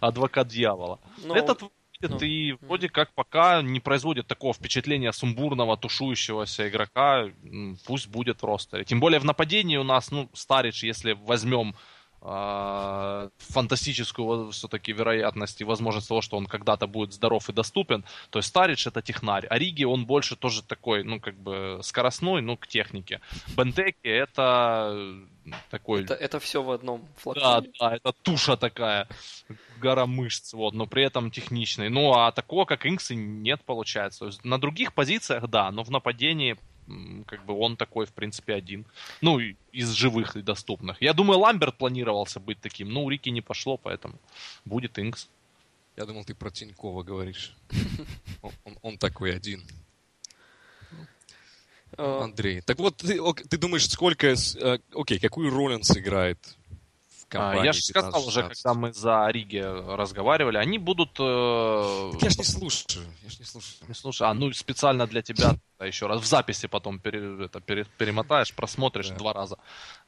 Адвокат 0.00 0.48
дьявола. 0.48 0.98
Ну, 1.24 1.34
Этот 2.00 2.12
ну, 2.12 2.18
выглядит 2.18 2.62
и 2.62 2.66
вроде 2.66 2.88
как 2.88 3.12
пока 3.12 3.60
не 3.60 3.78
производит 3.78 4.26
такого 4.26 4.54
впечатления 4.54 5.12
сумбурного, 5.12 5.76
тушующегося 5.76 6.68
игрока. 6.68 7.28
Пусть 7.86 8.08
будет 8.08 8.42
в 8.42 8.46
ростере. 8.46 8.84
Тем 8.84 9.00
более 9.00 9.20
в 9.20 9.24
нападении 9.24 9.76
у 9.76 9.84
нас, 9.84 10.10
ну, 10.10 10.30
Старич, 10.32 10.82
если 10.82 11.12
возьмем 11.12 11.74
фантастическую 12.22 14.50
все-таки 14.50 14.92
вероятность 14.92 15.60
и 15.60 15.64
возможность 15.64 16.08
того, 16.08 16.20
что 16.20 16.36
он 16.36 16.46
когда-то 16.46 16.86
будет 16.86 17.14
здоров 17.14 17.48
и 17.48 17.52
доступен, 17.52 18.04
то 18.30 18.38
есть 18.38 18.48
Старич 18.48 18.86
это 18.86 19.00
технарь, 19.00 19.46
а 19.48 19.58
Риги 19.58 19.84
он 19.84 20.04
больше 20.04 20.36
тоже 20.36 20.62
такой, 20.62 21.02
ну, 21.02 21.20
как 21.20 21.36
бы 21.36 21.80
скоростной, 21.82 22.42
ну, 22.42 22.56
к 22.56 22.66
технике. 22.66 23.20
Бентеки 23.56 24.08
это 24.08 25.14
такой... 25.70 26.04
это, 26.04 26.14
это 26.14 26.40
все 26.40 26.62
в 26.62 26.70
одном 26.70 27.00
Да, 27.00 27.22
флаконе. 27.22 27.72
да, 27.80 27.96
это 27.96 28.12
туша 28.12 28.56
такая, 28.56 29.08
гора 29.80 30.06
мышц, 30.06 30.52
вот, 30.52 30.74
но 30.74 30.86
при 30.86 31.04
этом 31.04 31.30
техничный. 31.30 31.88
Ну, 31.88 32.12
а 32.12 32.32
такого, 32.32 32.66
как 32.66 32.86
Инксы, 32.86 33.14
нет, 33.14 33.62
получается. 33.64 34.20
То 34.20 34.26
есть 34.26 34.44
на 34.44 34.58
других 34.58 34.92
позициях, 34.92 35.48
да, 35.48 35.70
но 35.70 35.84
в 35.84 35.90
нападении 35.90 36.58
как 37.26 37.44
бы 37.44 37.54
он 37.58 37.76
такой, 37.76 38.06
в 38.06 38.12
принципе, 38.12 38.54
один. 38.54 38.84
Ну, 39.20 39.38
из 39.38 39.90
живых 39.90 40.36
и 40.36 40.42
доступных. 40.42 41.00
Я 41.00 41.12
думаю, 41.12 41.38
Ламберт 41.40 41.76
планировался 41.76 42.40
быть 42.40 42.60
таким, 42.60 42.90
но 42.90 43.04
у 43.04 43.10
Рики 43.10 43.28
не 43.28 43.40
пошло, 43.40 43.76
поэтому 43.76 44.14
будет 44.64 44.98
Инкс. 44.98 45.28
Я 45.96 46.06
думал, 46.06 46.24
ты 46.24 46.34
про 46.34 46.50
Тинькова 46.50 47.02
говоришь. 47.02 47.54
Он, 48.82 48.96
такой 48.96 49.34
один. 49.34 49.62
Э, 51.96 52.20
Андрей. 52.22 52.60
Так 52.62 52.78
вот, 52.78 52.96
ты, 52.98 53.20
ты 53.48 53.58
думаешь, 53.58 53.88
сколько... 53.88 54.28
э, 54.28 54.78
Окей, 54.94 55.18
какую 55.18 55.50
роль 55.50 55.74
он 55.74 55.82
сыграет 55.82 56.38
А, 56.38 56.59
компании 57.30 57.64
я 57.66 57.72
же 57.72 57.82
сказал 57.82 58.26
уже, 58.26 58.40
15-16? 58.40 58.48
когда 58.48 58.74
мы 58.74 58.92
за 58.92 59.26
Риги 59.28 59.58
разговаривали, 59.96 60.58
они 60.58 60.78
будут... 60.78 61.10
э, 61.18 62.10
я 62.20 62.30
ж 62.30 62.38
не 62.38 62.44
слушаю. 62.44 63.04
Я 63.22 63.30
ж 63.30 63.38
не 63.38 63.44
слушаю. 63.46 63.88
Не 63.88 63.94
слушай, 63.94 64.28
а 64.28 64.34
ну 64.34 64.52
специально 64.52 65.06
для 65.06 65.22
тебя 65.22 65.54
да, 65.78 65.86
еще 65.86 66.06
раз 66.06 66.20
в 66.20 66.26
записи 66.26 66.66
потом 66.68 66.98
пере- 66.98 67.44
это, 67.46 67.60
пере- 67.60 67.86
перемотаешь, 67.96 68.52
просмотришь 68.54 69.08
Да. 69.08 69.14
два 69.16 69.32
раза. 69.32 69.56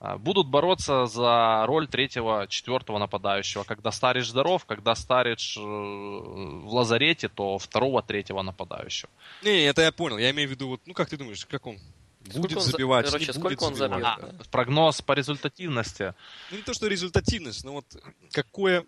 А, 0.00 0.18
Будут 0.18 0.48
бороться 0.48 1.06
за 1.06 1.64
роль 1.66 1.86
третьего, 1.88 2.46
четвертого 2.48 2.98
нападающего. 2.98 3.64
Когда 3.64 3.90
Старич 3.92 4.26
здоров, 4.26 4.64
когда 4.66 4.94
Старич 4.94 5.56
э, 5.56 5.60
в 5.60 6.74
лазарете, 6.74 7.28
то 7.28 7.56
второго, 7.58 8.02
третьего 8.02 8.42
нападающего. 8.42 9.10
Не, 9.42 9.64
это 9.64 9.80
я 9.82 9.92
понял. 9.92 10.18
Я 10.18 10.30
имею 10.32 10.48
в 10.48 10.50
виду, 10.52 10.68
вот, 10.68 10.80
ну 10.86 10.92
как 10.94 11.08
ты 11.08 11.16
думаешь, 11.16 11.46
как 11.46 11.66
он 11.66 11.78
будет 12.24 12.56
он 12.56 12.62
за- 12.62 12.70
забивать, 12.70 13.06
короче, 13.06 13.26
не 13.26 13.32
сколько 13.32 13.48
будет 13.48 13.62
он 13.62 13.74
забивать? 13.74 14.02
забьет? 14.02 14.34
А, 14.34 14.36
да. 14.38 14.44
прогноз 14.50 15.02
по 15.02 15.12
результативности. 15.12 16.14
Ну 16.50 16.56
не 16.58 16.62
то, 16.62 16.74
что 16.74 16.86
результативность, 16.86 17.64
но 17.64 17.72
вот 17.72 17.86
какое, 18.32 18.84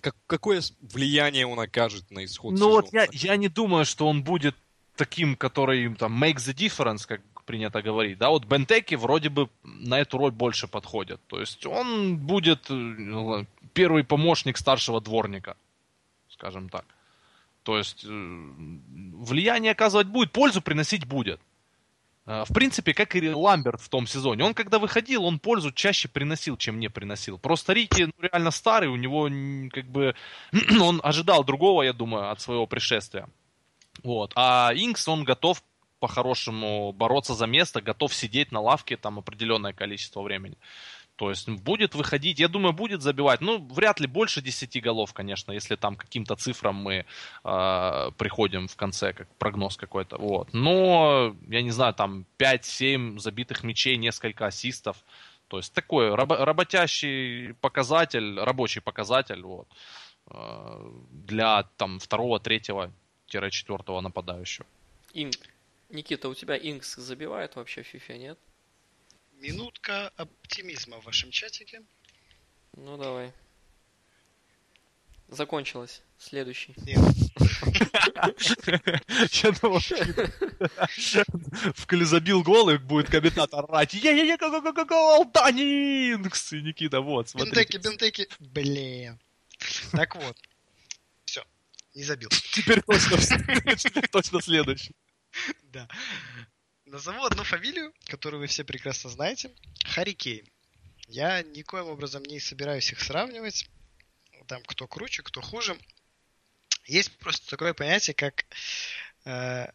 как- 0.00 0.16
какое 0.26 0.62
влияние 0.80 1.46
он 1.46 1.58
окажет 1.60 2.10
на 2.10 2.24
исход 2.24 2.54
Ну 2.58 2.70
вот 2.70 2.92
я, 2.92 3.06
я 3.12 3.36
не 3.36 3.48
думаю, 3.48 3.84
что 3.84 4.08
он 4.08 4.22
будет 4.22 4.56
таким, 4.96 5.36
который 5.36 5.94
там 5.94 6.22
make 6.22 6.36
the 6.36 6.54
difference, 6.54 7.06
как 7.06 7.20
принято 7.44 7.80
говорить. 7.80 8.18
Да, 8.18 8.30
вот 8.30 8.44
Бентеки 8.44 8.96
вроде 8.96 9.28
бы 9.28 9.48
на 9.62 10.00
эту 10.00 10.18
роль 10.18 10.32
больше 10.32 10.66
подходит. 10.66 11.20
То 11.28 11.38
есть 11.40 11.64
он 11.64 12.18
будет 12.18 12.66
э, 12.70 13.44
первый 13.72 14.02
помощник 14.04 14.58
старшего 14.58 15.00
дворника, 15.00 15.56
скажем 16.28 16.68
так. 16.68 16.84
То 17.62 17.78
есть 17.78 18.04
э, 18.04 18.08
влияние 18.08 19.72
оказывать 19.72 20.08
будет, 20.08 20.32
пользу 20.32 20.60
приносить 20.60 21.06
будет. 21.06 21.40
Э, 22.26 22.44
В 22.48 22.52
принципе, 22.52 22.92
как 22.92 23.14
и 23.16 23.30
Ламберт 23.30 23.80
в 23.80 23.88
том 23.88 24.06
сезоне. 24.06 24.44
Он, 24.44 24.54
когда 24.54 24.78
выходил, 24.78 25.24
он 25.24 25.38
пользу 25.38 25.72
чаще 25.72 26.08
приносил, 26.08 26.56
чем 26.56 26.78
не 26.80 26.88
приносил. 26.88 27.38
Просто 27.38 27.72
Рики 27.72 28.02
ну, 28.02 28.12
реально 28.18 28.50
старый, 28.50 28.88
у 28.88 28.96
него 28.96 29.30
как 29.70 29.86
бы... 29.86 30.14
он 30.80 31.00
ожидал 31.02 31.44
другого, 31.44 31.82
я 31.82 31.92
думаю, 31.92 32.30
от 32.30 32.40
своего 32.40 32.66
пришествия. 32.66 33.28
Вот. 34.02 34.32
А 34.34 34.72
Инкс, 34.74 35.08
он 35.08 35.24
готов 35.24 35.62
по-хорошему 36.00 36.92
бороться 36.92 37.34
за 37.34 37.46
место, 37.46 37.80
готов 37.80 38.14
сидеть 38.14 38.52
на 38.52 38.60
лавке 38.60 38.96
там 38.96 39.18
определенное 39.18 39.72
количество 39.72 40.20
времени. 40.20 40.56
То 41.16 41.30
есть 41.30 41.48
будет 41.48 41.94
выходить, 41.94 42.38
я 42.38 42.48
думаю, 42.48 42.74
будет 42.74 43.00
забивать. 43.00 43.40
Ну, 43.40 43.58
вряд 43.70 44.00
ли 44.00 44.06
больше 44.06 44.42
10 44.42 44.82
голов, 44.82 45.14
конечно, 45.14 45.50
если 45.52 45.74
там 45.76 45.96
каким-то 45.96 46.36
цифрам 46.36 46.74
мы 46.74 47.06
э, 47.44 48.10
приходим 48.18 48.68
в 48.68 48.76
конце, 48.76 49.14
как 49.14 49.28
прогноз 49.38 49.76
какой-то. 49.76 50.18
Вот. 50.18 50.52
Но, 50.52 51.34
я 51.48 51.62
не 51.62 51.70
знаю, 51.70 51.94
там 51.94 52.26
5-7 52.38 53.18
забитых 53.18 53.64
мячей, 53.64 53.96
несколько 53.96 54.46
ассистов. 54.46 54.96
То 55.48 55.56
есть 55.56 55.72
такой 55.72 56.14
рабо- 56.14 56.44
работящий 56.44 57.54
показатель, 57.54 58.38
рабочий 58.38 58.82
показатель 58.82 59.40
вот, 59.40 59.68
э, 60.30 60.90
для 61.10 61.62
там 61.78 61.98
второго, 61.98 62.40
третьего, 62.40 62.92
четвертого 63.26 64.02
нападающего. 64.02 64.66
Инк. 65.14 65.38
Никита, 65.88 66.28
у 66.28 66.34
тебя 66.34 66.56
Инкс 66.56 66.96
забивает 66.96 67.56
вообще 67.56 67.82
в 67.82 67.94
FIFA, 67.94 68.18
нет? 68.18 68.38
Минутка 69.36 70.08
оптимизма 70.16 71.00
в 71.00 71.04
вашем 71.04 71.30
чатике. 71.30 71.82
Ну 72.74 72.96
давай. 72.96 73.32
Закончилось. 75.28 76.02
Следующий. 76.18 76.74
Нет. 76.78 76.98
Я 79.42 79.50
думал, 79.52 79.80
забил 82.04 82.42
гол, 82.42 82.70
и 82.70 82.78
будет 82.78 83.10
комментатор 83.10 83.64
орать. 83.64 83.94
Я-я-я, 83.94 84.36
гол, 84.84 85.24
Данинкс! 85.26 86.52
И 86.52 86.62
Никита, 86.62 87.00
вот, 87.00 87.28
смотри. 87.28 87.50
Бентеки, 87.50 87.78
бентеки. 87.78 88.28
Блин. 88.38 89.20
Так 89.92 90.16
вот. 90.16 90.36
Все. 91.24 91.44
Не 91.94 92.04
забил. 92.04 92.30
Теперь 92.52 92.82
точно, 92.82 93.18
теперь 93.76 94.08
точно 94.12 94.40
следующий. 94.40 94.94
Да. 95.64 95.88
Назову 96.86 97.24
одну 97.24 97.42
фамилию, 97.42 97.92
которую 98.04 98.40
вы 98.40 98.46
все 98.46 98.62
прекрасно 98.62 99.10
знаете. 99.10 99.50
Харри 99.84 100.12
Кейн. 100.12 100.46
Я 101.08 101.42
никоим 101.42 101.86
образом 101.86 102.22
не 102.22 102.38
собираюсь 102.38 102.92
их 102.92 103.00
сравнивать. 103.00 103.68
Там 104.46 104.62
кто 104.62 104.86
круче, 104.86 105.24
кто 105.24 105.40
хуже. 105.40 105.76
Есть 106.84 107.10
просто 107.18 107.50
такое 107.50 107.74
понятие, 107.74 108.14
как 108.14 108.44
э, 109.24 109.66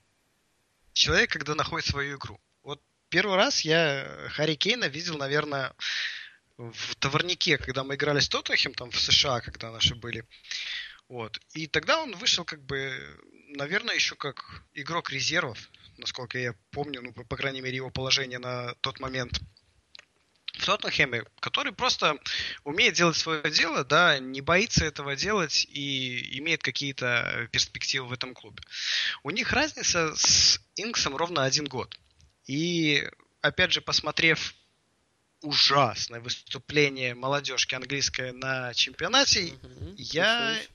человек, 0.93 1.31
когда 1.31 1.53
находит 1.53 1.89
свою 1.89 2.17
игру. 2.17 2.39
Вот 2.63 2.81
первый 3.09 3.35
раз 3.35 3.61
я 3.61 4.29
Харри 4.29 4.55
Кейна 4.55 4.85
видел, 4.85 5.17
наверное, 5.17 5.73
в 6.55 6.95
Товарнике, 6.95 7.57
когда 7.57 7.83
мы 7.83 7.95
играли 7.95 8.21
с 8.21 8.29
Тоттенхем, 8.29 8.73
там 8.73 8.89
в 8.89 8.97
США, 8.97 9.41
когда 9.41 9.69
наши 9.69 9.95
были. 9.95 10.25
Вот. 11.11 11.41
И 11.53 11.67
тогда 11.67 12.01
он 12.01 12.15
вышел 12.15 12.45
как 12.45 12.63
бы, 12.63 12.93
наверное, 13.49 13.95
еще 13.95 14.15
как 14.15 14.63
игрок 14.73 15.11
резервов, 15.11 15.59
насколько 15.97 16.39
я 16.39 16.55
помню, 16.71 17.01
ну, 17.01 17.11
по, 17.11 17.35
крайней 17.35 17.59
мере, 17.59 17.75
его 17.75 17.89
положение 17.89 18.39
на 18.39 18.75
тот 18.75 19.01
момент 19.01 19.41
в 20.53 20.65
Тоттенхэме, 20.65 21.25
который 21.41 21.73
просто 21.73 22.17
умеет 22.63 22.93
делать 22.93 23.17
свое 23.17 23.51
дело, 23.51 23.83
да, 23.83 24.19
не 24.19 24.39
боится 24.39 24.85
этого 24.85 25.17
делать 25.17 25.65
и 25.69 26.39
имеет 26.39 26.63
какие-то 26.63 27.49
перспективы 27.51 28.07
в 28.07 28.13
этом 28.13 28.33
клубе. 28.33 28.63
У 29.23 29.31
них 29.31 29.51
разница 29.51 30.15
с 30.15 30.61
Инксом 30.77 31.17
ровно 31.17 31.43
один 31.43 31.65
год. 31.65 31.93
И, 32.47 33.05
опять 33.41 33.73
же, 33.73 33.81
посмотрев 33.81 34.55
ужасное 35.41 36.19
выступление 36.19 37.15
молодежки 37.15 37.75
английской 37.75 38.31
на 38.31 38.73
чемпионате, 38.73 39.53
Мгм, 39.61 39.95
я 39.97 40.35
слушаюсь. 40.37 40.69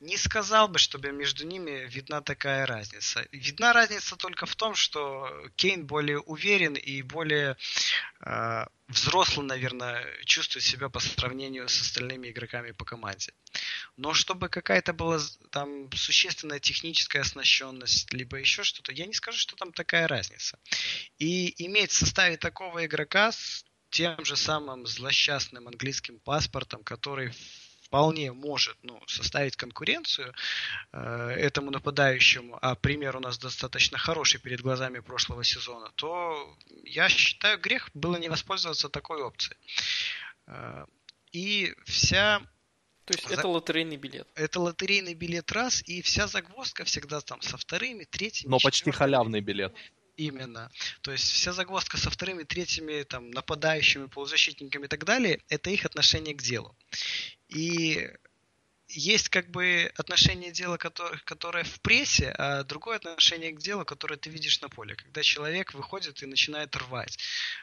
не 0.00 0.16
сказал 0.16 0.68
бы, 0.68 0.78
чтобы 0.78 1.12
между 1.12 1.46
ними 1.46 1.86
видна 1.88 2.20
такая 2.20 2.66
разница. 2.66 3.26
Видна 3.32 3.72
разница 3.72 4.16
только 4.16 4.46
в 4.46 4.54
том, 4.56 4.74
что 4.74 5.28
Кейн 5.56 5.86
более 5.86 6.20
уверен 6.20 6.74
и 6.74 7.02
более 7.02 7.56
э, 8.20 8.66
взрослый, 8.88 9.46
наверное, 9.46 10.06
чувствует 10.24 10.64
себя 10.64 10.88
по 10.88 11.00
сравнению 11.00 11.68
с 11.68 11.80
остальными 11.80 12.28
игроками 12.28 12.72
по 12.72 12.84
команде. 12.84 13.32
Но 13.96 14.12
чтобы 14.14 14.48
какая-то 14.48 14.92
была 14.92 15.20
там 15.50 15.90
существенная 15.92 16.60
техническая 16.60 17.22
оснащенность, 17.22 18.12
либо 18.12 18.38
еще 18.38 18.62
что-то, 18.62 18.92
я 18.92 19.06
не 19.06 19.14
скажу, 19.14 19.38
что 19.38 19.56
там 19.56 19.72
такая 19.72 20.06
разница. 20.08 20.58
И 21.18 21.54
иметь 21.64 21.90
в 21.90 21.96
составе 21.96 22.36
такого 22.36 22.84
игрока 22.84 23.32
с 23.32 23.64
тем 23.94 24.24
же 24.24 24.34
самым 24.34 24.86
злосчастным 24.86 25.68
английским 25.68 26.18
паспортом, 26.18 26.82
который 26.82 27.32
вполне 27.82 28.32
может 28.32 28.76
ну, 28.82 29.00
составить 29.06 29.54
конкуренцию 29.54 30.34
э, 30.92 31.36
этому 31.38 31.70
нападающему, 31.70 32.58
а 32.60 32.74
пример 32.74 33.16
у 33.16 33.20
нас 33.20 33.38
достаточно 33.38 33.96
хороший 33.96 34.40
перед 34.40 34.62
глазами 34.62 34.98
прошлого 34.98 35.44
сезона, 35.44 35.92
то 35.94 36.56
я 36.82 37.08
считаю, 37.08 37.60
грех 37.60 37.88
было 37.94 38.16
не 38.16 38.28
воспользоваться 38.28 38.88
такой 38.88 39.22
опцией. 39.22 39.56
Э, 40.48 40.86
и 41.30 41.72
вся 41.84 42.42
то 43.04 43.14
есть 43.14 43.30
это 43.30 43.46
лотерейный 43.46 43.96
билет. 43.96 44.26
Это 44.34 44.58
лотерейный 44.58 45.14
билет 45.14 45.52
раз, 45.52 45.82
и 45.86 46.02
вся 46.02 46.26
загвоздка 46.26 46.84
всегда 46.84 47.20
там 47.20 47.42
со 47.42 47.56
вторыми, 47.58 48.04
третьими. 48.04 48.50
Но 48.50 48.58
почти 48.58 48.90
халявный 48.90 49.40
билет. 49.40 49.72
Именно. 50.16 50.70
То 51.02 51.10
есть 51.10 51.30
вся 51.30 51.52
загвоздка 51.52 51.96
со 51.96 52.10
вторыми, 52.10 52.44
третьими, 52.44 53.02
там, 53.02 53.30
нападающими, 53.30 54.06
полузащитниками 54.06 54.84
и 54.84 54.88
так 54.88 55.04
далее, 55.04 55.40
это 55.48 55.70
их 55.70 55.84
отношение 55.84 56.34
к 56.34 56.42
делу. 56.42 56.76
И 57.48 58.10
есть 58.88 59.28
как 59.28 59.50
бы 59.50 59.90
отношение 59.96 60.52
дела, 60.52 60.76
которое, 60.76 61.18
которое 61.24 61.64
в 61.64 61.80
прессе, 61.80 62.30
а 62.38 62.64
другое 62.64 62.96
отношение 62.96 63.52
к 63.52 63.58
делу, 63.58 63.84
которое 63.84 64.16
ты 64.16 64.30
видишь 64.30 64.60
на 64.60 64.68
поле, 64.68 64.94
когда 64.94 65.22
человек 65.22 65.74
выходит 65.74 66.22
и 66.22 66.26
начинает 66.26 66.74
рвать 66.76 67.18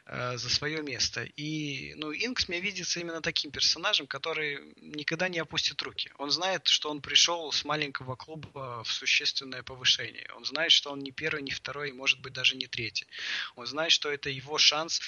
э, 0.05 0.37
за 0.37 0.49
свое 0.49 0.81
место. 0.81 1.23
И, 1.23 1.93
ну, 1.95 2.11
Инкс 2.11 2.47
мне 2.47 2.59
видится 2.59 2.99
именно 2.99 3.21
таким 3.21 3.51
персонажем, 3.51 4.07
который 4.07 4.73
никогда 4.77 5.29
не 5.29 5.39
опустит 5.39 5.81
руки. 5.81 6.11
Он 6.17 6.31
знает, 6.31 6.67
что 6.67 6.89
он 6.89 7.01
пришел 7.01 7.51
с 7.51 7.63
маленького 7.65 8.15
клуба 8.15 8.83
в 8.83 8.91
существенное 8.91 9.63
повышение. 9.63 10.29
Он 10.35 10.45
знает, 10.45 10.71
что 10.71 10.91
он 10.91 10.99
не 10.99 11.11
первый, 11.11 11.43
не 11.43 11.51
второй, 11.51 11.89
и 11.89 11.93
может 11.93 12.19
быть 12.19 12.33
даже 12.33 12.55
не 12.55 12.67
третий. 12.67 13.07
Он 13.55 13.65
знает, 13.65 13.91
что 13.91 14.09
это 14.11 14.29
его 14.29 14.57
шанс 14.57 15.01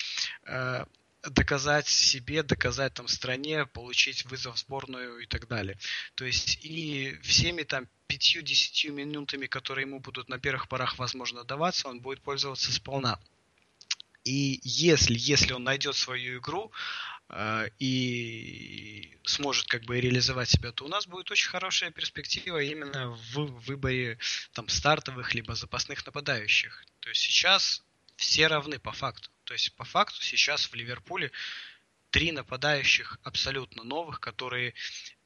э, 0.45 0.85
доказать 1.29 1.87
себе, 1.87 2.43
доказать 2.43 2.93
там 2.93 3.07
стране, 3.07 3.65
получить 3.65 4.25
вызов 4.25 4.55
в 4.55 4.59
сборную 4.59 5.19
и 5.19 5.25
так 5.25 5.47
далее. 5.47 5.77
То 6.15 6.25
есть 6.25 6.59
и 6.63 7.17
всеми 7.21 7.63
там 7.63 7.87
пятью-десятью 8.07 8.93
минутами, 8.93 9.47
которые 9.47 9.87
ему 9.87 9.99
будут 9.99 10.29
на 10.29 10.37
первых 10.37 10.67
порах, 10.67 10.97
возможно, 10.97 11.43
даваться, 11.43 11.87
он 11.87 12.01
будет 12.01 12.21
пользоваться 12.21 12.71
сполна. 12.71 13.19
И 14.23 14.61
если, 14.63 15.15
если 15.17 15.53
он 15.53 15.63
найдет 15.63 15.95
свою 15.95 16.39
игру 16.39 16.71
э, 17.29 17.69
и 17.79 19.17
сможет 19.23 19.67
как 19.67 19.83
бы 19.83 19.99
реализовать 19.99 20.49
себя, 20.49 20.71
то 20.71 20.85
у 20.85 20.87
нас 20.87 21.07
будет 21.07 21.29
очень 21.31 21.49
хорошая 21.49 21.91
перспектива 21.91 22.61
именно 22.61 23.09
в 23.09 23.59
выборе 23.65 24.17
там 24.53 24.69
стартовых 24.69 25.33
либо 25.33 25.55
запасных 25.55 26.05
нападающих. 26.05 26.85
То 27.01 27.09
есть 27.09 27.21
сейчас 27.21 27.83
все 28.15 28.47
равны 28.47 28.79
по 28.79 28.93
факту. 28.93 29.32
То 29.53 29.55
есть 29.55 29.75
по 29.75 29.83
факту 29.83 30.19
сейчас 30.23 30.65
в 30.65 30.73
Ливерпуле 30.73 31.31
три 32.09 32.31
нападающих 32.31 33.19
абсолютно 33.21 33.83
новых, 33.83 34.19
которые 34.19 34.73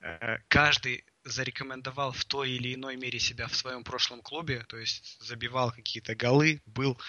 э, 0.02 0.40
каждый 0.50 1.06
зарекомендовал 1.24 2.12
в 2.12 2.26
той 2.26 2.52
или 2.52 2.74
иной 2.74 2.98
мере 2.98 3.20
себя 3.20 3.48
в 3.48 3.56
своем 3.56 3.86
прошлом 3.86 4.22
клубе, 4.22 4.66
то 4.68 4.76
есть 4.76 5.16
забивал 5.22 5.72
какие-то 5.72 6.14
голы, 6.14 6.62
был, 6.66 7.00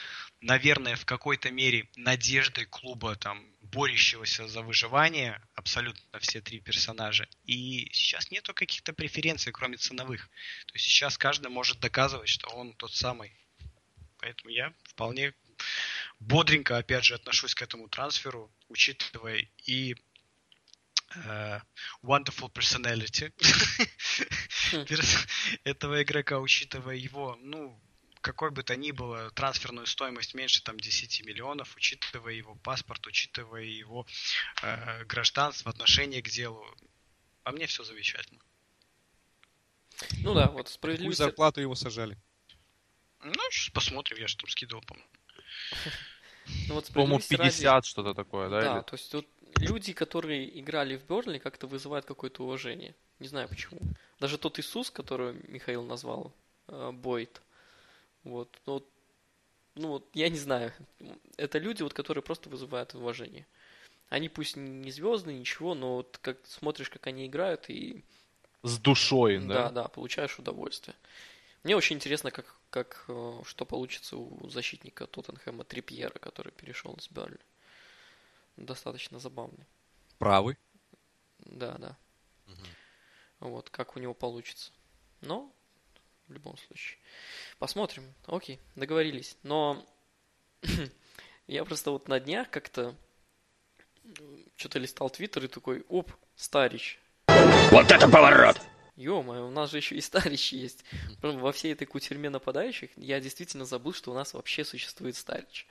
наверное, 0.40 0.94
в 0.94 1.04
какой-то 1.06 1.50
мере 1.50 1.88
надеждой 1.96 2.66
клуба, 2.66 3.16
там, 3.16 3.44
борющегося 3.62 4.46
за 4.46 4.62
выживание, 4.62 5.42
абсолютно 5.56 6.20
все 6.20 6.40
три 6.40 6.60
персонажа. 6.60 7.26
И 7.46 7.90
сейчас 7.92 8.30
нету 8.30 8.54
каких-то 8.54 8.92
преференций, 8.92 9.50
кроме 9.50 9.76
ценовых. 9.76 10.30
То 10.66 10.74
есть 10.74 10.84
сейчас 10.84 11.18
каждый 11.18 11.50
может 11.50 11.80
доказывать, 11.80 12.28
что 12.28 12.48
он 12.50 12.74
тот 12.74 12.94
самый. 12.94 13.32
Поэтому 14.18 14.50
я 14.50 14.72
вполне 14.84 15.34
бодренько, 16.20 16.76
опять 16.78 17.04
же, 17.04 17.14
отношусь 17.14 17.54
к 17.54 17.62
этому 17.62 17.88
трансферу, 17.88 18.52
учитывая 18.68 19.48
и 19.64 19.94
uh, 21.14 21.60
wonderful 22.02 22.52
personality 22.52 23.32
хм. 24.72 24.84
этого 25.64 26.02
игрока, 26.02 26.38
учитывая 26.38 26.96
его, 26.96 27.36
ну, 27.40 27.80
какой 28.20 28.50
бы 28.50 28.62
то 28.62 28.76
ни 28.76 28.90
было 28.90 29.30
трансферную 29.30 29.86
стоимость 29.86 30.34
меньше 30.34 30.62
там 30.62 30.78
10 30.78 31.24
миллионов, 31.24 31.76
учитывая 31.76 32.34
его 32.34 32.54
паспорт, 32.56 33.06
учитывая 33.06 33.64
его 33.64 34.06
э, 34.62 35.04
гражданство, 35.04 35.70
отношение 35.70 36.22
к 36.22 36.28
делу. 36.28 36.64
А 37.44 37.52
мне 37.52 37.66
все 37.66 37.84
замечательно. 37.84 38.40
Ну 40.20 40.34
да, 40.34 40.48
вот 40.48 40.68
справедливость... 40.68 41.18
Какую 41.18 41.30
зарплату 41.30 41.60
его 41.60 41.74
сажали? 41.74 42.18
Ну, 43.20 43.50
сейчас 43.50 43.70
посмотрим, 43.70 44.18
я 44.18 44.28
же 44.28 44.36
там 44.36 44.48
скидывал, 44.48 44.82
по-моему. 44.82 45.08
Ну, 46.68 46.74
вот 46.74 46.86
По-моему, 46.92 47.18
50 47.18 47.64
ради... 47.64 47.86
что-то 47.86 48.14
такое, 48.14 48.48
да? 48.48 48.60
Да, 48.60 48.76
или... 48.76 48.82
то 48.82 48.94
есть 48.96 49.12
вот 49.14 49.26
люди, 49.56 49.92
которые 49.92 50.58
играли 50.58 50.96
в 50.96 51.04
Бернли, 51.04 51.38
как-то 51.38 51.66
вызывают 51.66 52.06
какое-то 52.06 52.42
уважение. 52.42 52.94
Не 53.18 53.28
знаю 53.28 53.48
почему. 53.48 53.78
Даже 54.20 54.38
тот 54.38 54.58
Иисус, 54.58 54.90
который 54.90 55.34
Михаил 55.48 55.82
назвал, 55.82 56.32
э, 56.68 56.90
Бойт, 56.92 57.42
вот, 58.24 58.48
ну, 58.66 58.74
вот, 58.74 58.86
ну 59.74 59.88
вот, 59.88 60.08
я 60.14 60.28
не 60.28 60.38
знаю. 60.38 60.72
Это 61.36 61.58
люди, 61.58 61.82
вот, 61.82 61.94
которые 61.94 62.22
просто 62.22 62.48
вызывают 62.48 62.94
уважение. 62.94 63.46
Они 64.08 64.28
пусть 64.28 64.56
не 64.56 64.90
звездные, 64.90 65.38
ничего, 65.38 65.74
но 65.74 65.96
вот 65.96 66.18
как 66.22 66.38
смотришь, 66.46 66.90
как 66.90 67.06
они 67.06 67.26
играют 67.26 67.68
и... 67.68 68.04
С 68.62 68.78
душой, 68.78 69.38
да? 69.38 69.68
Да, 69.68 69.70
да, 69.70 69.88
получаешь 69.88 70.38
удовольствие. 70.38 70.96
Мне 71.64 71.76
очень 71.76 71.96
интересно, 71.96 72.30
как, 72.30 72.54
как, 72.70 73.04
э, 73.08 73.42
что 73.44 73.64
получится 73.64 74.16
у 74.16 74.48
защитника 74.48 75.06
Тоттенхэма 75.06 75.64
Трипьера, 75.64 76.18
который 76.18 76.52
перешел 76.52 76.94
из 76.94 77.08
Берли. 77.08 77.38
Достаточно 78.56 79.18
забавный. 79.18 79.66
Правый? 80.18 80.56
Да, 81.38 81.76
да. 81.78 81.96
Угу. 82.46 83.50
Вот, 83.50 83.70
как 83.70 83.96
у 83.96 84.00
него 84.00 84.14
получится. 84.14 84.72
Но, 85.20 85.52
в 86.28 86.32
любом 86.32 86.56
случае. 86.58 86.98
Посмотрим. 87.58 88.14
Окей, 88.26 88.60
договорились. 88.74 89.36
Но 89.42 89.84
я 91.46 91.64
просто 91.64 91.90
вот 91.90 92.08
на 92.08 92.20
днях 92.20 92.50
как-то 92.50 92.94
что-то 94.56 94.78
листал 94.78 95.10
твиттер 95.10 95.44
и 95.44 95.48
такой, 95.48 95.84
оп, 95.88 96.12
Старич. 96.36 97.00
Вот 97.70 97.90
это 97.90 98.08
поворот! 98.08 98.58
Ё-моё, 98.98 99.46
у 99.46 99.50
нас 99.50 99.70
же 99.70 99.76
еще 99.76 99.94
и 99.94 100.00
Старич 100.00 100.52
есть. 100.52 100.84
Во 101.22 101.52
всей 101.52 101.72
этой 101.72 101.86
кутерьме 101.86 102.30
нападающих 102.30 102.90
я 102.96 103.20
действительно 103.20 103.64
забыл, 103.64 103.92
что 103.92 104.10
у 104.10 104.14
нас 104.14 104.34
вообще 104.34 104.64
существует 104.64 105.14
Старич. 105.14 105.68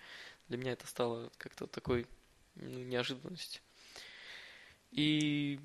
Для 0.47 0.57
меня 0.57 0.71
это 0.71 0.87
стало 0.87 1.29
как-то 1.37 1.67
такой 1.67 2.07
ну, 2.55 2.79
неожиданностью. 2.83 3.61
И 4.91 5.59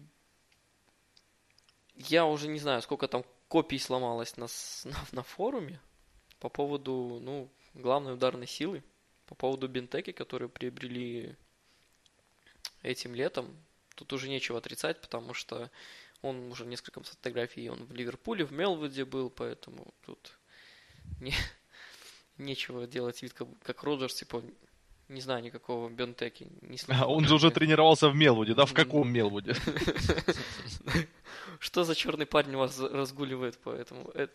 я 1.95 2.27
уже 2.27 2.49
не 2.49 2.59
знаю, 2.59 2.83
сколько 2.83 3.07
там 3.07 3.25
копий 3.47 3.79
сломалось 3.79 4.37
на, 4.37 4.49
на, 4.85 5.05
на 5.13 5.23
форуме 5.23 5.81
по 6.41 6.49
поводу, 6.49 7.21
ну, 7.23 7.49
главной 7.75 8.15
ударной 8.15 8.49
силы, 8.49 8.83
по 9.27 9.37
поводу 9.37 9.69
бинтеки, 9.69 10.11
которые 10.11 10.49
приобрели 10.49 11.37
этим 12.83 13.15
летом. 13.15 13.57
Тут 13.95 14.13
уже 14.13 14.29
нечего 14.29 14.59
отрицать, 14.59 15.01
потому 15.01 15.33
что 15.33 15.71
он 16.23 16.51
уже 16.53 16.65
несколько 16.65 17.03
фотографий, 17.03 17.69
он 17.69 17.85
в 17.85 17.93
Ливерпуле, 17.93 18.45
в 18.45 18.53
Мелвуде 18.53 19.05
был, 19.05 19.29
поэтому 19.29 19.93
тут 20.07 20.39
не, 21.21 21.35
нечего 22.39 22.87
делать 22.87 23.23
вид, 23.23 23.33
как, 23.33 23.49
как 23.63 23.83
Роджерс, 23.83 24.15
типа, 24.15 24.43
не 25.09 25.21
знаю 25.21 25.43
никакого 25.43 25.89
Бентеки. 25.89 26.49
Не 26.63 26.79
а 26.89 27.07
он 27.07 27.27
же 27.27 27.35
уже 27.35 27.51
тренировался 27.51 28.09
в 28.09 28.15
Мелвуде, 28.15 28.55
да? 28.55 28.65
В 28.65 28.73
каком 28.73 29.13
Мелвуде? 29.13 29.55
Что 31.59 31.85
за 31.85 31.95
черный 31.95 32.27
парень 32.27 32.57
вас 32.57 32.79
разгуливает, 32.79 33.59
поэтому 33.63 34.09
это... 34.11 34.33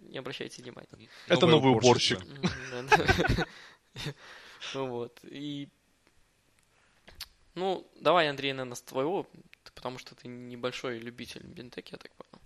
не 0.00 0.18
обращайте 0.18 0.62
внимания. 0.62 0.88
Это 1.28 1.46
новый 1.46 1.72
уборщик. 1.72 2.20
Вот. 4.74 5.20
И 5.22 5.68
ну, 7.58 7.84
давай, 8.00 8.28
Андрей, 8.28 8.52
наверное, 8.52 8.76
с 8.76 8.82
твоего 8.82 9.26
потому 9.78 9.98
что 9.98 10.16
ты 10.16 10.26
небольшой 10.26 10.98
любитель 10.98 11.42
бентеки, 11.46 11.92
я 11.92 11.98
так 11.98 12.10
понял. 12.16 12.42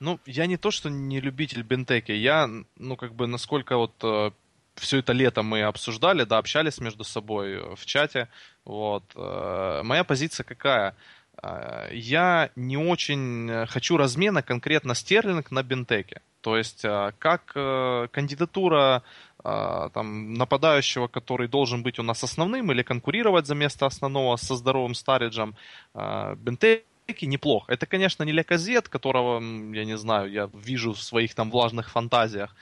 Ну, 0.00 0.18
я 0.26 0.46
не 0.46 0.56
то, 0.56 0.72
что 0.72 0.90
не 0.90 1.20
любитель 1.20 1.62
бентеки, 1.62 2.10
я, 2.10 2.48
ну, 2.76 2.96
как 2.96 3.14
бы, 3.14 3.28
насколько 3.28 3.76
вот 3.76 3.92
э, 4.02 4.32
все 4.74 4.98
это 4.98 5.12
лето 5.12 5.44
мы 5.44 5.62
обсуждали, 5.62 6.24
да, 6.24 6.38
общались 6.38 6.80
между 6.80 7.04
собой 7.04 7.76
в 7.76 7.86
чате, 7.86 8.28
вот. 8.64 9.04
Э, 9.14 9.82
моя 9.84 10.02
позиция 10.02 10.42
какая? 10.42 10.96
Э, 11.40 11.88
я 11.92 12.50
не 12.56 12.76
очень 12.76 13.66
хочу 13.68 13.96
размена 13.96 14.42
конкретно 14.42 14.94
Стерлинг 14.94 15.52
на 15.52 15.62
бентеке. 15.62 16.20
То 16.42 16.56
есть, 16.56 16.84
э, 16.84 17.12
как 17.18 17.52
э, 17.54 18.08
кандидатура 18.10 19.02
э, 19.02 19.31
там, 19.42 20.34
нападающего, 20.34 21.08
который 21.08 21.48
должен 21.48 21.82
быть 21.82 21.98
у 21.98 22.02
нас 22.02 22.24
основным 22.24 22.70
или 22.72 22.82
конкурировать 22.82 23.46
за 23.46 23.54
место 23.54 23.86
основного 23.86 24.36
со 24.36 24.56
здоровым 24.56 24.94
Стариджем, 24.94 25.54
Бентеки 25.94 26.84
Бентеки 27.06 27.26
неплох. 27.26 27.68
Это, 27.68 27.86
конечно, 27.86 28.24
не 28.24 28.32
Леказет, 28.32 28.88
которого, 28.88 29.40
я 29.74 29.84
не 29.84 29.96
знаю, 29.96 30.30
я 30.30 30.48
вижу 30.54 30.92
в 30.92 31.02
своих 31.02 31.34
там 31.34 31.50
влажных 31.50 31.90
фантазиях 31.90 32.54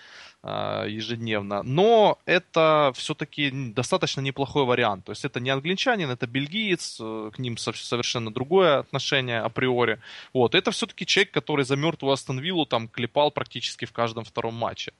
э, 0.43 0.87
ежедневно. 0.89 1.63
Но 1.63 2.19
это 2.25 2.93
все-таки 2.95 3.51
достаточно 3.51 4.23
неплохой 4.23 4.65
вариант. 4.65 5.05
То 5.05 5.13
есть 5.13 5.25
это 5.25 5.41
не 5.41 5.51
англичанин, 5.51 6.11
это 6.11 6.27
бельгиец, 6.27 6.99
э, 7.01 7.31
к 7.35 7.39
ним 7.39 7.57
совершенно 7.59 8.33
другое 8.33 8.79
отношение 8.79 9.41
априори. 9.41 9.99
Вот. 10.33 10.55
Это 10.55 10.71
все-таки 10.71 11.05
человек, 11.05 11.33
который 11.33 11.65
за 11.65 11.77
мертвую 11.77 12.13
Астон 12.13 12.41
Виллу 12.41 12.65
там 12.65 12.89
клепал 12.89 13.31
практически 13.31 13.85
в 13.85 13.93
каждом 13.93 14.25
втором 14.25 14.55
матче. 14.55 14.93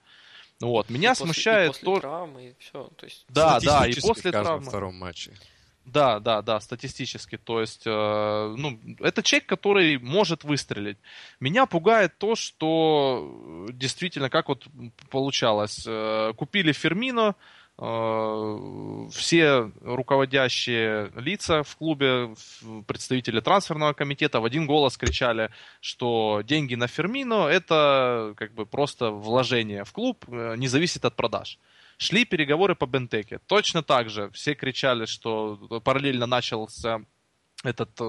Вот. 0.61 0.91
Меня 0.91 1.13
и 1.13 1.15
смущает 1.15 1.69
после, 1.69 1.83
и 1.83 1.85
после 1.85 1.95
то... 1.95 2.01
травмы, 2.01 2.49
и 2.49 2.55
все. 2.59 2.91
То 2.97 3.07
есть... 3.07 3.25
Да, 3.29 3.61
да, 3.61 3.87
и 3.87 4.01
после 4.01 4.31
травмы. 4.31 4.67
втором 4.67 4.97
матче. 4.97 5.33
Да, 5.87 6.21
да, 6.21 6.43
да, 6.43 6.61
статистически. 6.61 7.37
То 7.37 7.61
есть, 7.61 7.83
э, 7.87 8.55
ну, 8.57 8.79
это 9.01 9.23
человек, 9.23 9.49
который 9.49 9.99
может 9.99 10.45
выстрелить. 10.45 10.99
Меня 11.41 11.67
пугает 11.67 12.17
то, 12.19 12.37
что 12.37 13.67
действительно, 13.73 14.31
как 14.31 14.49
вот 14.49 14.67
получалось, 15.11 15.85
э, 15.87 16.33
купили 16.37 16.73
Фермино, 16.73 17.35
э, 17.35 17.60
все 17.81 19.73
руководящие 19.81 21.11
лица 21.17 21.63
в 21.63 21.77
клубе, 21.77 22.35
представители 22.87 23.41
трансферного 23.41 23.95
комитета 23.95 24.41
в 24.41 24.45
один 24.45 24.67
голос 24.67 24.99
кричали, 24.99 25.51
что 25.81 26.43
деньги 26.45 26.75
на 26.75 26.89
Фермино 26.89 27.47
это 27.47 28.35
как 28.37 28.53
бы 28.53 28.67
просто 28.67 29.11
вложение 29.11 29.85
в 29.85 29.93
клуб, 29.93 30.27
э, 30.29 30.57
не 30.59 30.69
зависит 30.69 31.07
от 31.07 31.17
продаж. 31.17 31.59
Шли 31.97 32.27
переговоры 32.27 32.75
по 32.75 32.87
Бентеке. 32.87 33.41
Точно 33.47 33.83
так 33.83 34.11
же 34.11 34.29
все 34.33 34.55
кричали, 34.55 35.07
что 35.07 35.57
параллельно 35.83 36.27
начался 36.27 37.01
этот 37.65 37.99
э, 37.99 38.05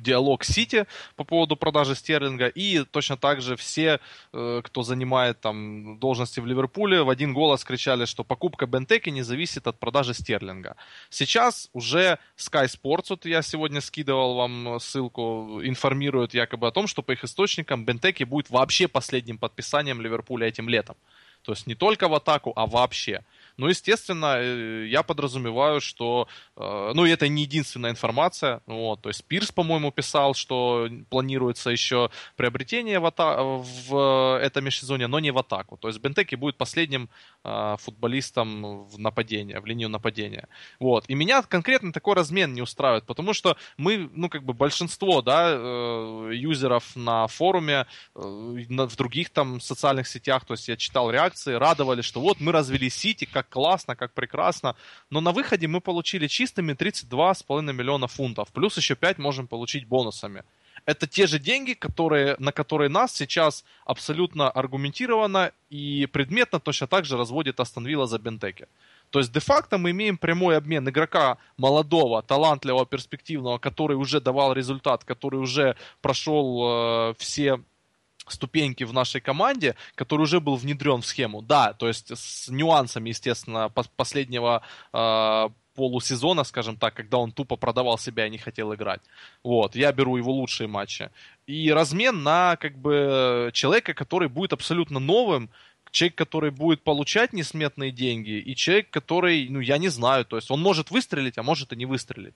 диалог 0.00 0.44
Сити 0.44 0.86
по 1.16 1.24
поводу 1.24 1.56
продажи 1.56 1.94
Стерлинга, 1.94 2.46
и 2.46 2.84
точно 2.84 3.16
так 3.16 3.40
же 3.40 3.56
все, 3.56 4.00
э, 4.32 4.60
кто 4.64 4.82
занимает 4.82 5.40
там 5.40 5.98
должности 5.98 6.40
в 6.40 6.46
Ливерпуле, 6.46 7.02
в 7.02 7.10
один 7.10 7.32
голос 7.34 7.64
кричали, 7.64 8.04
что 8.04 8.24
покупка 8.24 8.66
Бентеки 8.66 9.10
не 9.10 9.22
зависит 9.22 9.66
от 9.66 9.78
продажи 9.78 10.14
Стерлинга. 10.14 10.76
Сейчас 11.10 11.68
уже 11.72 12.18
Sky 12.36 12.66
Sports, 12.66 13.06
вот 13.10 13.26
я 13.26 13.42
сегодня 13.42 13.80
скидывал 13.80 14.34
вам 14.34 14.78
ссылку, 14.80 15.60
информирует 15.62 16.34
якобы 16.34 16.66
о 16.66 16.70
том, 16.70 16.86
что 16.86 17.02
по 17.02 17.12
их 17.12 17.24
источникам 17.24 17.84
Бентеки 17.84 18.24
будет 18.24 18.50
вообще 18.50 18.88
последним 18.88 19.38
подписанием 19.38 20.00
Ливерпуля 20.00 20.46
этим 20.46 20.68
летом. 20.68 20.96
То 21.42 21.52
есть 21.52 21.66
не 21.66 21.74
только 21.74 22.08
в 22.08 22.14
атаку, 22.14 22.52
а 22.56 22.66
вообще. 22.66 23.24
Ну, 23.56 23.68
естественно, 23.68 24.36
э, 24.38 24.86
я 24.88 25.02
подразумеваю, 25.02 25.80
что, 25.80 26.28
э, 26.56 26.92
ну, 26.94 27.04
это 27.04 27.28
не 27.28 27.42
единственная 27.42 27.90
информация, 27.90 28.60
вот, 28.66 29.02
то 29.02 29.08
есть 29.08 29.24
Пирс, 29.24 29.52
по-моему, 29.52 29.92
писал, 29.92 30.34
что 30.34 30.88
планируется 31.10 31.70
еще 31.70 32.10
приобретение 32.36 32.98
в, 32.98 33.06
ата- 33.06 33.42
в 33.42 34.38
этом 34.42 34.64
межсезонье, 34.64 35.06
но 35.06 35.20
не 35.20 35.30
в 35.30 35.38
атаку, 35.38 35.76
то 35.76 35.88
есть 35.88 36.00
Бентеки 36.00 36.34
будет 36.34 36.56
последним 36.56 37.08
э, 37.44 37.76
футболистом 37.78 38.84
в 38.84 38.98
нападение, 38.98 39.60
в 39.60 39.66
линию 39.66 39.88
нападения, 39.88 40.48
вот, 40.80 41.04
и 41.08 41.14
меня 41.14 41.42
конкретно 41.42 41.92
такой 41.92 42.14
размен 42.14 42.54
не 42.54 42.62
устраивает, 42.62 43.04
потому 43.04 43.34
что 43.34 43.56
мы, 43.76 44.10
ну, 44.14 44.28
как 44.28 44.44
бы 44.44 44.54
большинство, 44.54 45.22
да, 45.22 45.50
юзеров 46.32 46.96
на 46.96 47.26
форуме, 47.26 47.86
в 48.14 48.96
других 48.96 49.30
там 49.30 49.60
социальных 49.60 50.06
сетях, 50.08 50.44
то 50.44 50.54
есть 50.54 50.68
я 50.68 50.76
читал 50.76 51.10
реакции, 51.10 51.54
радовали, 51.54 52.02
что 52.02 52.20
вот 52.20 52.40
мы 52.40 52.52
развели 52.52 52.88
Сити, 52.90 53.24
как 53.24 53.41
классно, 53.48 53.96
как 53.96 54.12
прекрасно. 54.12 54.74
Но 55.10 55.20
на 55.20 55.32
выходе 55.32 55.66
мы 55.66 55.80
получили 55.80 56.26
чистыми 56.26 56.72
32,5 56.72 57.72
миллиона 57.72 58.06
фунтов. 58.06 58.48
Плюс 58.52 58.76
еще 58.76 58.94
5 58.94 59.18
можем 59.18 59.46
получить 59.46 59.86
бонусами. 59.86 60.42
Это 60.84 61.06
те 61.06 61.26
же 61.26 61.38
деньги, 61.38 61.74
которые, 61.74 62.36
на 62.38 62.50
которые 62.50 62.88
нас 62.88 63.14
сейчас 63.14 63.64
абсолютно 63.84 64.50
аргументированно 64.50 65.52
и 65.70 66.06
предметно 66.06 66.58
точно 66.58 66.86
так 66.86 67.04
же 67.04 67.16
разводит 67.16 67.60
Астон 67.60 67.86
Вилла 67.86 68.06
за 68.06 68.18
Бентеки. 68.18 68.66
То 69.10 69.18
есть, 69.18 69.32
де-факто 69.32 69.78
мы 69.78 69.90
имеем 69.90 70.16
прямой 70.16 70.56
обмен 70.56 70.88
игрока 70.88 71.36
молодого, 71.56 72.22
талантливого, 72.22 72.86
перспективного, 72.86 73.58
который 73.58 73.96
уже 73.96 74.20
давал 74.20 74.54
результат, 74.54 75.04
который 75.04 75.38
уже 75.38 75.76
прошел 76.00 77.10
э, 77.10 77.14
все 77.18 77.60
ступеньки 78.32 78.84
в 78.84 78.92
нашей 78.92 79.20
команде, 79.20 79.74
который 79.94 80.22
уже 80.22 80.40
был 80.40 80.56
внедрен 80.56 81.00
в 81.00 81.06
схему. 81.06 81.42
Да, 81.42 81.72
то 81.72 81.88
есть 81.88 82.10
с 82.16 82.48
нюансами, 82.48 83.10
естественно, 83.10 83.70
последнего 83.96 84.62
э, 84.92 85.48
полусезона, 85.74 86.44
скажем 86.44 86.76
так, 86.76 86.94
когда 86.94 87.18
он 87.18 87.32
тупо 87.32 87.56
продавал 87.56 87.98
себя 87.98 88.26
и 88.26 88.30
не 88.30 88.38
хотел 88.38 88.74
играть. 88.74 89.00
Вот, 89.42 89.76
я 89.76 89.92
беру 89.92 90.16
его 90.16 90.32
лучшие 90.32 90.68
матчи. 90.68 91.10
И 91.46 91.72
размен 91.72 92.22
на 92.22 92.56
как 92.56 92.76
бы 92.76 93.50
человека, 93.52 93.94
который 93.94 94.28
будет 94.28 94.52
абсолютно 94.52 94.98
новым, 95.00 95.50
человек, 95.90 96.16
который 96.16 96.50
будет 96.50 96.82
получать 96.82 97.32
несметные 97.32 97.90
деньги, 97.90 98.38
и 98.38 98.56
человек, 98.56 98.90
который, 98.90 99.48
ну, 99.48 99.60
я 99.60 99.78
не 99.78 99.88
знаю, 99.88 100.24
то 100.24 100.36
есть 100.36 100.50
он 100.50 100.60
может 100.60 100.90
выстрелить, 100.90 101.38
а 101.38 101.42
может 101.42 101.72
и 101.72 101.76
не 101.76 101.86
выстрелить. 101.86 102.34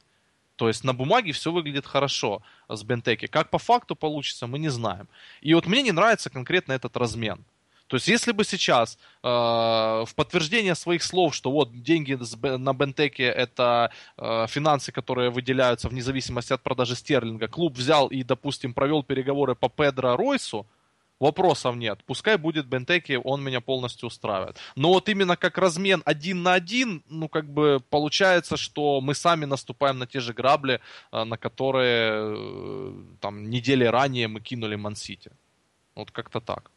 То 0.56 0.68
есть 0.68 0.84
на 0.84 0.94
бумаге 0.94 1.32
все 1.32 1.52
выглядит 1.52 1.86
хорошо 1.86 2.42
с 2.68 2.82
Бентеки. 2.82 3.26
Как 3.26 3.50
по 3.50 3.58
факту 3.58 3.94
получится, 3.94 4.46
мы 4.46 4.58
не 4.58 4.70
знаем. 4.70 5.08
И 5.40 5.54
вот 5.54 5.66
мне 5.66 5.82
не 5.82 5.92
нравится 5.92 6.30
конкретно 6.30 6.72
этот 6.72 6.96
размен. 6.96 7.44
То 7.88 7.96
есть, 7.96 8.08
если 8.08 8.32
бы 8.32 8.44
сейчас 8.44 8.98
э, 9.22 9.28
в 9.28 10.08
подтверждение 10.16 10.74
своих 10.74 11.04
слов, 11.04 11.34
что 11.34 11.52
вот 11.52 11.70
деньги 11.82 12.18
на 12.44 12.74
Бентеке 12.74 13.24
это 13.24 13.92
э, 14.18 14.46
финансы, 14.48 14.90
которые 14.90 15.30
выделяются 15.30 15.88
вне 15.88 16.02
зависимости 16.02 16.52
от 16.52 16.62
продажи 16.62 16.96
стерлинга, 16.96 17.46
клуб 17.46 17.76
взял 17.76 18.08
и, 18.08 18.24
допустим, 18.24 18.74
провел 18.74 19.04
переговоры 19.04 19.54
по 19.54 19.68
Педро 19.68 20.16
Ройсу, 20.16 20.66
Вопросов 21.18 21.76
нет. 21.76 22.04
Пускай 22.04 22.36
будет 22.36 22.66
Бентеки, 22.66 23.18
он 23.24 23.42
меня 23.42 23.60
полностью 23.60 24.08
устраивает. 24.08 24.58
Но 24.76 24.92
вот 24.92 25.08
именно 25.08 25.36
как 25.36 25.56
размен 25.58 26.02
один 26.04 26.42
на 26.42 26.52
один, 26.52 27.02
ну, 27.08 27.28
как 27.28 27.48
бы 27.48 27.80
получается, 27.90 28.56
что 28.56 29.00
мы 29.00 29.14
сами 29.14 29.46
наступаем 29.46 29.98
на 29.98 30.06
те 30.06 30.20
же 30.20 30.34
грабли, 30.34 30.80
э, 31.12 31.24
на 31.24 31.38
которые 31.38 32.12
э, 32.12 32.92
там 33.20 33.48
недели 33.48 33.84
ранее 33.84 34.28
мы 34.28 34.40
кинули 34.40 34.76
Мансити. 34.76 35.30
Вот 35.94 36.10
как-то 36.10 36.40
так. 36.40 36.70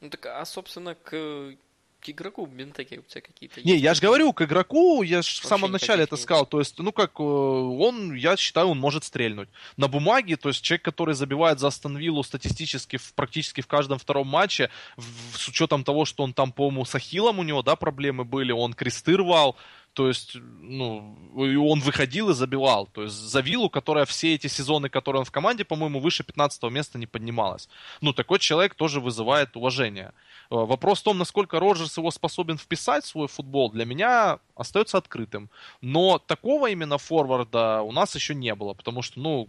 Ну 0.00 0.10
так, 0.10 0.26
а 0.26 0.44
собственно, 0.44 0.94
к 0.94 1.56
к 2.04 2.10
игроку 2.10 2.44
Бентеки 2.46 2.98
у 2.98 3.02
тебя 3.02 3.22
какие-то 3.22 3.62
Не, 3.62 3.76
я 3.76 3.94
же 3.94 4.02
говорю, 4.02 4.32
к 4.32 4.42
игроку, 4.42 5.02
я 5.02 5.22
же 5.22 5.28
в 5.40 5.46
самом 5.46 5.72
начале 5.72 6.04
это 6.04 6.16
сказал, 6.16 6.44
то 6.44 6.58
есть, 6.58 6.78
ну 6.78 6.92
как, 6.92 7.18
э, 7.18 7.22
он, 7.22 8.14
я 8.14 8.36
считаю, 8.36 8.68
он 8.68 8.78
может 8.78 9.04
стрельнуть. 9.04 9.48
На 9.76 9.88
бумаге, 9.88 10.36
то 10.36 10.50
есть 10.50 10.62
человек, 10.62 10.82
который 10.84 11.14
забивает 11.14 11.58
за 11.60 11.68
Астон 11.68 11.96
Виллу 11.96 12.22
статистически 12.22 12.98
в, 12.98 13.14
практически 13.14 13.62
в 13.62 13.66
каждом 13.66 13.98
втором 13.98 14.28
матче, 14.28 14.70
в, 14.96 15.38
с 15.38 15.48
учетом 15.48 15.82
того, 15.82 16.04
что 16.04 16.24
он 16.24 16.34
там, 16.34 16.52
по-моему, 16.52 16.84
с 16.84 16.94
Ахиллом 16.94 17.38
у 17.38 17.42
него, 17.42 17.62
да, 17.62 17.74
проблемы 17.74 18.24
были, 18.24 18.52
он 18.52 18.74
кресты 18.74 19.16
рвал, 19.16 19.56
то 19.94 20.08
есть, 20.08 20.34
ну, 20.60 21.16
и 21.36 21.56
он 21.56 21.80
выходил 21.80 22.30
и 22.30 22.34
забивал. 22.34 22.86
То 22.86 23.04
есть 23.04 23.14
за 23.14 23.40
Виллу, 23.40 23.70
которая 23.70 24.04
все 24.04 24.34
эти 24.34 24.48
сезоны, 24.48 24.88
которые 24.88 25.20
он 25.20 25.24
в 25.24 25.30
команде, 25.30 25.64
по-моему, 25.64 26.00
выше 26.00 26.24
15 26.24 26.62
места 26.64 26.98
не 26.98 27.06
поднималась. 27.06 27.68
Ну, 28.00 28.12
такой 28.12 28.40
человек 28.40 28.74
тоже 28.74 29.00
вызывает 29.00 29.56
уважение. 29.56 30.12
Э, 30.50 30.56
вопрос 30.56 31.00
в 31.00 31.04
том, 31.04 31.18
насколько 31.18 31.60
Роджерс 31.60 31.96
его 31.96 32.10
способен 32.10 32.58
вписать 32.58 33.04
в 33.04 33.08
свой 33.08 33.28
футбол, 33.28 33.70
для 33.70 33.84
меня 33.84 34.40
остается 34.56 34.98
открытым. 34.98 35.48
Но 35.80 36.18
такого 36.18 36.70
именно 36.70 36.98
форварда 36.98 37.82
у 37.82 37.92
нас 37.92 38.16
еще 38.16 38.34
не 38.34 38.54
было, 38.54 38.74
потому 38.74 39.02
что, 39.02 39.20
ну, 39.20 39.48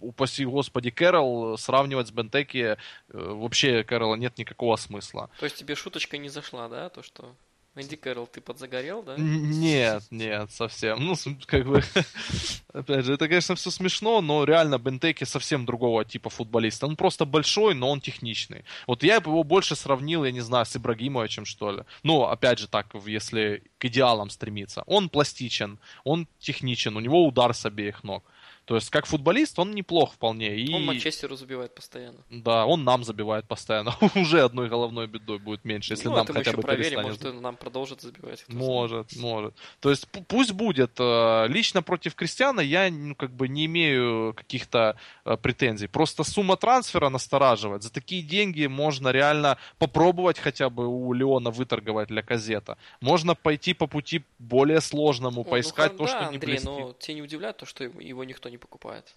упаси 0.00 0.46
господи, 0.46 0.90
Кэрол 0.90 1.58
сравнивать 1.58 2.08
с 2.08 2.10
Бентеки 2.10 2.58
э, 2.58 2.76
вообще 3.08 3.84
Кэрола 3.84 4.14
нет 4.14 4.38
никакого 4.38 4.76
смысла. 4.76 5.28
То 5.38 5.44
есть 5.44 5.56
тебе 5.56 5.74
шуточка 5.74 6.16
не 6.16 6.30
зашла, 6.30 6.68
да, 6.68 6.88
то 6.88 7.02
что 7.02 7.34
Энди 7.80 7.96
Кэрролл, 7.96 8.26
ты 8.26 8.40
подзагорел, 8.40 9.02
да? 9.02 9.14
Нет, 9.16 10.02
нет, 10.10 10.50
совсем. 10.50 11.04
Ну, 11.04 11.14
как 11.46 11.66
бы, 11.66 11.82
опять 12.72 13.04
же, 13.04 13.14
это, 13.14 13.28
конечно, 13.28 13.54
все 13.54 13.70
смешно, 13.70 14.20
но 14.20 14.44
реально 14.44 14.78
Бентеки 14.78 15.24
совсем 15.24 15.64
другого 15.64 16.04
типа 16.04 16.30
футболиста. 16.30 16.86
Он 16.86 16.96
просто 16.96 17.24
большой, 17.24 17.74
но 17.74 17.90
он 17.90 18.00
техничный. 18.00 18.64
Вот 18.86 19.02
я 19.02 19.16
его 19.16 19.42
больше 19.44 19.76
сравнил, 19.76 20.24
я 20.24 20.32
не 20.32 20.40
знаю, 20.40 20.66
с 20.66 20.76
Ибрагимовичем, 20.76 21.44
что 21.44 21.72
ли. 21.72 21.82
Ну, 22.02 22.24
опять 22.24 22.58
же, 22.58 22.68
так, 22.68 22.86
если 23.06 23.62
к 23.78 23.84
идеалам 23.84 24.30
стремиться. 24.30 24.82
Он 24.86 25.08
пластичен, 25.08 25.78
он 26.04 26.26
техничен, 26.38 26.96
у 26.96 27.00
него 27.00 27.26
удар 27.26 27.54
с 27.54 27.64
обеих 27.64 28.04
ног. 28.04 28.24
То 28.68 28.74
есть, 28.74 28.90
как 28.90 29.06
футболист, 29.06 29.58
он 29.58 29.74
неплох 29.74 30.12
вполне. 30.12 30.54
И... 30.54 30.74
Он 30.74 30.84
Манчестеру 30.84 31.36
забивает 31.36 31.74
постоянно. 31.74 32.18
Да, 32.28 32.66
он 32.66 32.84
нам 32.84 33.02
забивает 33.02 33.48
постоянно. 33.48 33.94
Уже 34.14 34.42
одной 34.42 34.68
головной 34.68 35.06
бедой 35.06 35.38
будет 35.38 35.64
меньше, 35.64 35.94
если 35.94 36.08
ну, 36.08 36.16
нам 36.16 36.26
хотя 36.26 36.52
бы 36.52 36.60
проверим, 36.60 37.00
может, 37.00 37.24
он 37.24 37.40
нам 37.40 37.56
продолжит 37.56 38.02
забивать. 38.02 38.44
Может, 38.48 39.10
знает. 39.10 39.22
может. 39.22 39.54
То 39.80 39.88
есть, 39.88 40.06
пусть 40.28 40.52
будет. 40.52 40.92
Э, 40.98 41.46
лично 41.48 41.82
против 41.82 42.14
Кристиана 42.14 42.60
я 42.60 42.90
ну, 42.90 43.14
как 43.14 43.30
бы 43.30 43.48
не 43.48 43.64
имею 43.64 44.34
каких-то 44.34 44.96
э, 45.24 45.38
претензий. 45.38 45.86
Просто 45.86 46.22
сумма 46.22 46.58
трансфера 46.58 47.08
настораживает. 47.08 47.82
За 47.82 47.90
такие 47.90 48.20
деньги 48.20 48.66
можно 48.66 49.08
реально 49.08 49.56
попробовать 49.78 50.38
хотя 50.38 50.68
бы 50.68 50.88
у 50.88 51.14
Леона 51.14 51.50
выторговать 51.50 52.08
для 52.08 52.20
казета. 52.20 52.76
Можно 53.00 53.34
пойти 53.34 53.72
по 53.72 53.86
пути 53.86 54.24
более 54.38 54.82
сложному, 54.82 55.40
О, 55.40 55.44
поискать 55.44 55.92
ну, 55.92 55.98
то, 55.98 56.04
да, 56.04 56.10
что 56.10 56.20
не 56.30 56.36
Андрей, 56.36 56.52
блестит. 56.52 56.68
но 56.68 56.92
тебя 56.98 57.14
не 57.14 57.22
удивляет 57.22 57.56
то, 57.56 57.64
что 57.64 57.84
его 57.84 58.24
никто 58.24 58.50
не 58.50 58.57
покупает. 58.58 59.14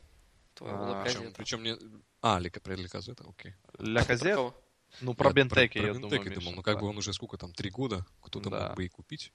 твоего 0.54 0.84
А, 0.84 0.90
Лаказета. 0.92 1.32
Причем 1.36 1.64
не... 1.64 1.78
А, 2.22 2.40
Лика, 2.40 2.60
про 2.60 2.76
Ликазета, 2.76 3.24
окей. 3.28 3.54
Ля 3.80 4.04
Казет? 4.04 4.36
Кого? 4.36 4.56
Ну, 5.00 5.14
про 5.14 5.30
Я 5.30 5.34
Бентеки, 5.34 5.80
про 5.80 5.88
я 5.88 5.94
Бентеки 5.94 6.18
думаю. 6.18 6.36
думал, 6.36 6.52
ну 6.58 6.62
как 6.64 6.76
да. 6.76 6.82
бы 6.82 6.88
он 6.90 6.98
уже 6.98 7.14
сколько 7.14 7.38
там, 7.38 7.54
три 7.54 7.70
года, 7.70 8.06
кто-то 8.22 8.50
Да. 8.50 8.68
мог 8.68 8.76
бы 8.76 8.86
и 8.86 8.90
купить. 8.90 9.32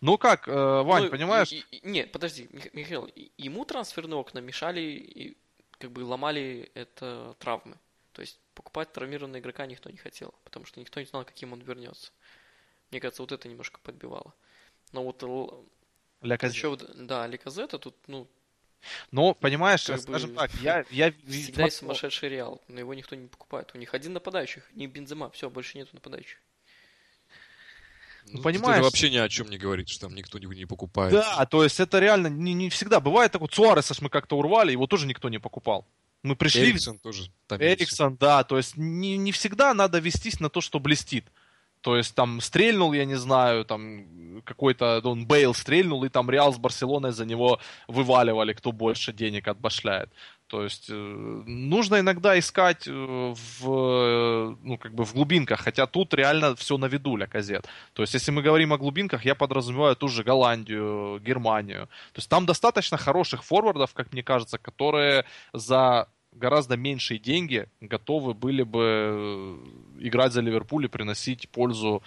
Ну 0.00 0.18
как, 0.18 0.48
э, 0.48 0.82
Вань, 0.82 1.04
Ну, 1.04 1.10
понимаешь? 1.10 1.52
и- 1.52 1.64
и- 1.70 1.86
не, 1.88 2.04
подожди, 2.06 2.48
Мих- 2.52 2.70
Михаил, 2.72 3.08
ему 3.38 3.64
трансферные 3.64 4.16
окна 4.18 4.40
мешали 4.40 4.80
и 4.80 5.38
как 5.78 5.92
бы 5.92 6.00
ломали 6.04 6.70
это 6.74 7.36
травмы. 7.38 7.78
То 8.12 8.22
есть 8.22 8.40
покупать 8.54 8.92
травмированного 8.92 9.38
игрока 9.40 9.64
никто 9.66 9.88
не 9.88 9.96
хотел, 9.96 10.34
потому 10.44 10.66
что 10.66 10.80
никто 10.80 10.98
не 10.98 11.06
знал, 11.06 11.24
каким 11.24 11.52
он 11.52 11.60
вернется. 11.60 12.10
Мне 12.90 13.00
кажется, 13.00 13.22
вот 13.22 13.30
это 13.30 13.48
немножко 13.48 13.78
подбивало. 13.80 14.34
Но 14.92 15.04
вот 15.04 15.22
л- 15.22 15.64
Ля 16.22 16.36
Казет. 16.36 16.56
еще 16.56 16.76
да, 16.96 17.28
Ликазета 17.28 17.78
тут, 17.78 17.94
ну, 18.08 18.28
Ну, 19.10 19.34
понимаешь, 19.34 19.84
как 19.84 20.00
скажем 20.00 20.30
бы 20.30 20.36
так, 20.36 20.50
я, 20.62 20.84
я 20.90 21.12
всегда 21.28 21.64
есть 21.64 21.76
сумасшедший 21.78 22.28
реал, 22.28 22.62
но 22.68 22.80
его 22.80 22.94
никто 22.94 23.14
не 23.16 23.26
покупает. 23.26 23.70
У 23.74 23.78
них 23.78 23.92
один 23.94 24.12
нападающий, 24.12 24.62
не 24.74 24.86
Бензема, 24.86 25.30
все, 25.30 25.50
больше 25.50 25.78
нету 25.78 25.90
нападающих. 25.92 26.38
Ну, 28.26 28.34
тут 28.34 28.42
понимаешь- 28.42 28.76
Это 28.76 28.84
вообще 28.84 29.10
ни 29.10 29.16
о 29.16 29.28
чем 29.28 29.48
не 29.48 29.58
говорит, 29.58 29.88
что 29.88 30.02
там 30.06 30.14
никто 30.14 30.38
не, 30.38 30.46
не 30.46 30.66
покупает. 30.66 31.12
Да, 31.12 31.44
то 31.46 31.64
есть 31.64 31.80
это 31.80 31.98
реально 31.98 32.28
не, 32.28 32.54
не 32.54 32.70
всегда. 32.70 33.00
Бывает 33.00 33.32
так 33.32 33.40
вот, 33.40 33.52
Суареса 33.52 33.94
мы 34.00 34.08
как-то 34.08 34.36
урвали, 34.36 34.72
его 34.72 34.86
тоже 34.86 35.06
никто 35.06 35.28
не 35.28 35.38
покупал. 35.38 35.86
Мы 36.22 36.36
пришли, 36.36 36.62
Эриксон 36.70 36.98
тоже 36.98 37.30
томился. 37.46 37.74
Эриксон, 37.74 38.16
да, 38.16 38.44
то 38.44 38.58
есть 38.58 38.76
не, 38.76 39.16
не 39.16 39.32
всегда 39.32 39.72
надо 39.72 39.98
вестись 40.00 40.38
на 40.38 40.50
то, 40.50 40.60
что 40.60 40.78
блестит. 40.78 41.26
То 41.80 41.96
есть 41.96 42.14
там 42.14 42.40
стрельнул, 42.40 42.92
я 42.92 43.04
не 43.04 43.16
знаю, 43.16 43.64
там 43.64 44.42
какой-то, 44.44 45.00
он 45.04 45.26
Бейл 45.26 45.54
стрельнул, 45.54 46.04
и 46.04 46.08
там 46.08 46.30
Реал 46.30 46.52
с 46.52 46.58
Барселоной 46.58 47.12
за 47.12 47.24
него 47.24 47.58
вываливали, 47.88 48.52
кто 48.52 48.72
больше 48.72 49.12
денег 49.12 49.48
отбашляет. 49.48 50.10
То 50.50 50.64
есть 50.64 50.90
э, 50.90 50.92
нужно 50.92 52.00
иногда 52.00 52.36
искать 52.36 52.88
э, 52.88 52.92
в, 52.92 53.70
э, 53.70 54.56
ну, 54.62 54.78
как 54.78 54.92
бы 54.94 55.04
в 55.04 55.14
глубинках, 55.14 55.60
хотя 55.60 55.86
тут 55.86 56.12
реально 56.12 56.56
все 56.56 56.76
на 56.76 56.86
виду, 56.86 57.16
ля 57.16 57.28
казет. 57.28 57.68
То 57.92 58.02
есть 58.02 58.14
если 58.14 58.32
мы 58.32 58.42
говорим 58.42 58.72
о 58.72 58.78
глубинках, 58.78 59.24
я 59.24 59.36
подразумеваю 59.36 59.94
ту 59.94 60.08
же 60.08 60.24
Голландию, 60.24 61.20
Германию. 61.20 61.86
То 62.12 62.18
есть 62.18 62.28
там 62.28 62.46
достаточно 62.46 62.98
хороших 62.98 63.44
форвардов, 63.44 63.94
как 63.94 64.12
мне 64.12 64.24
кажется, 64.24 64.58
которые 64.58 65.24
за 65.52 66.08
гораздо 66.32 66.76
меньшие 66.76 67.18
деньги 67.18 67.68
готовы 67.80 68.34
были 68.34 68.62
бы 68.62 68.82
э, 68.82 70.06
играть 70.06 70.32
за 70.32 70.40
Ливерпуль 70.40 70.84
и 70.84 70.88
приносить 70.88 71.48
пользу 71.48 72.02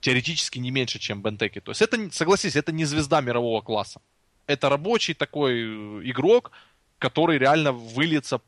теоретически 0.00 0.58
не 0.58 0.70
меньше, 0.70 0.98
чем 0.98 1.22
Бентеки. 1.22 1.60
То 1.60 1.70
есть 1.70 1.82
это, 1.82 2.10
согласись, 2.10 2.56
это 2.56 2.72
не 2.72 2.84
звезда 2.84 3.20
мирового 3.20 3.62
класса. 3.62 4.00
Это 4.46 4.68
рабочий 4.68 5.14
такой 5.14 5.52
э, 5.52 6.10
игрок, 6.10 6.52
который 6.98 7.38
реально 7.38 7.72
выльется 7.72 8.40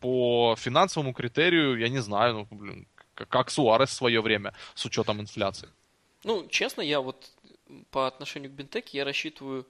по 0.00 0.56
финансовому 0.58 1.12
критерию, 1.12 1.78
я 1.78 1.88
не 1.88 2.02
знаю, 2.02 2.46
ну, 2.50 2.58
блин, 2.58 2.86
как 3.14 3.50
Суарес 3.50 3.90
в 3.90 3.94
свое 3.94 4.20
время, 4.20 4.52
с 4.74 4.84
учетом 4.84 5.20
инфляции. 5.20 5.68
Ну, 6.24 6.46
честно, 6.48 6.82
я 6.82 7.00
вот 7.00 7.30
по 7.90 8.06
отношению 8.06 8.50
к 8.50 8.54
Бентеке 8.54 8.98
я 8.98 9.04
рассчитываю 9.04 9.66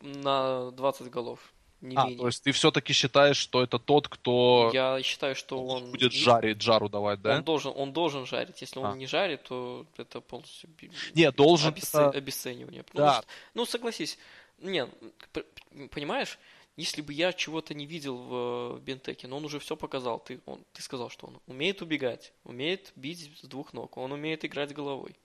на 0.00 0.70
20 0.72 1.10
голов, 1.10 1.40
не 1.88 1.96
А, 1.96 2.04
менее. 2.04 2.18
то 2.18 2.26
есть 2.26 2.42
ты 2.42 2.52
все-таки 2.52 2.92
считаешь, 2.92 3.36
что 3.36 3.62
это 3.62 3.78
тот, 3.78 4.08
кто 4.08 4.70
Я 4.72 5.00
считаю, 5.02 5.34
что 5.34 5.64
он 5.64 5.90
будет 5.90 6.12
жарить, 6.12 6.60
жару 6.62 6.88
давать, 6.88 7.20
да? 7.22 7.36
Он 7.36 7.44
должен, 7.44 7.72
он 7.76 7.92
должен 7.92 8.26
жарить. 8.26 8.60
Если 8.60 8.78
он 8.78 8.86
А. 8.86 8.94
не 8.96 9.06
жарит, 9.06 9.42
то 9.44 9.86
это 9.96 10.20
полностью 10.20 10.70
Не, 11.14 11.30
должен 11.32 11.72
обесце- 11.72 12.08
это- 12.08 12.18
обесценивание. 12.18 12.84
Ну, 12.92 12.98
Да. 13.00 13.14
что- 13.18 13.26
ну, 13.54 13.66
согласись, 13.66 14.18
не, 14.58 14.86
понимаешь, 15.90 16.38
если 16.76 17.00
бы 17.00 17.12
я 17.12 17.32
чего-то 17.32 17.72
не 17.74 17.86
видел 17.86 18.16
в 18.18 18.80
Бентеке, 18.80 19.26
но 19.28 19.38
он 19.38 19.44
уже 19.44 19.58
все 19.58 19.76
показал. 19.76 20.18
Ты, 20.18 20.40
он, 20.46 20.60
ты 20.72 20.82
сказал, 20.82 21.08
что 21.08 21.26
он 21.28 21.38
умеет 21.46 21.80
убегать, 21.82 22.32
умеет 22.44 22.92
бить 22.96 23.30
с 23.42 23.46
двух 23.46 23.72
ног, 23.72 23.96
он 23.96 24.12
умеет 24.12 24.44
играть 24.44 24.74
головой. 24.74 25.16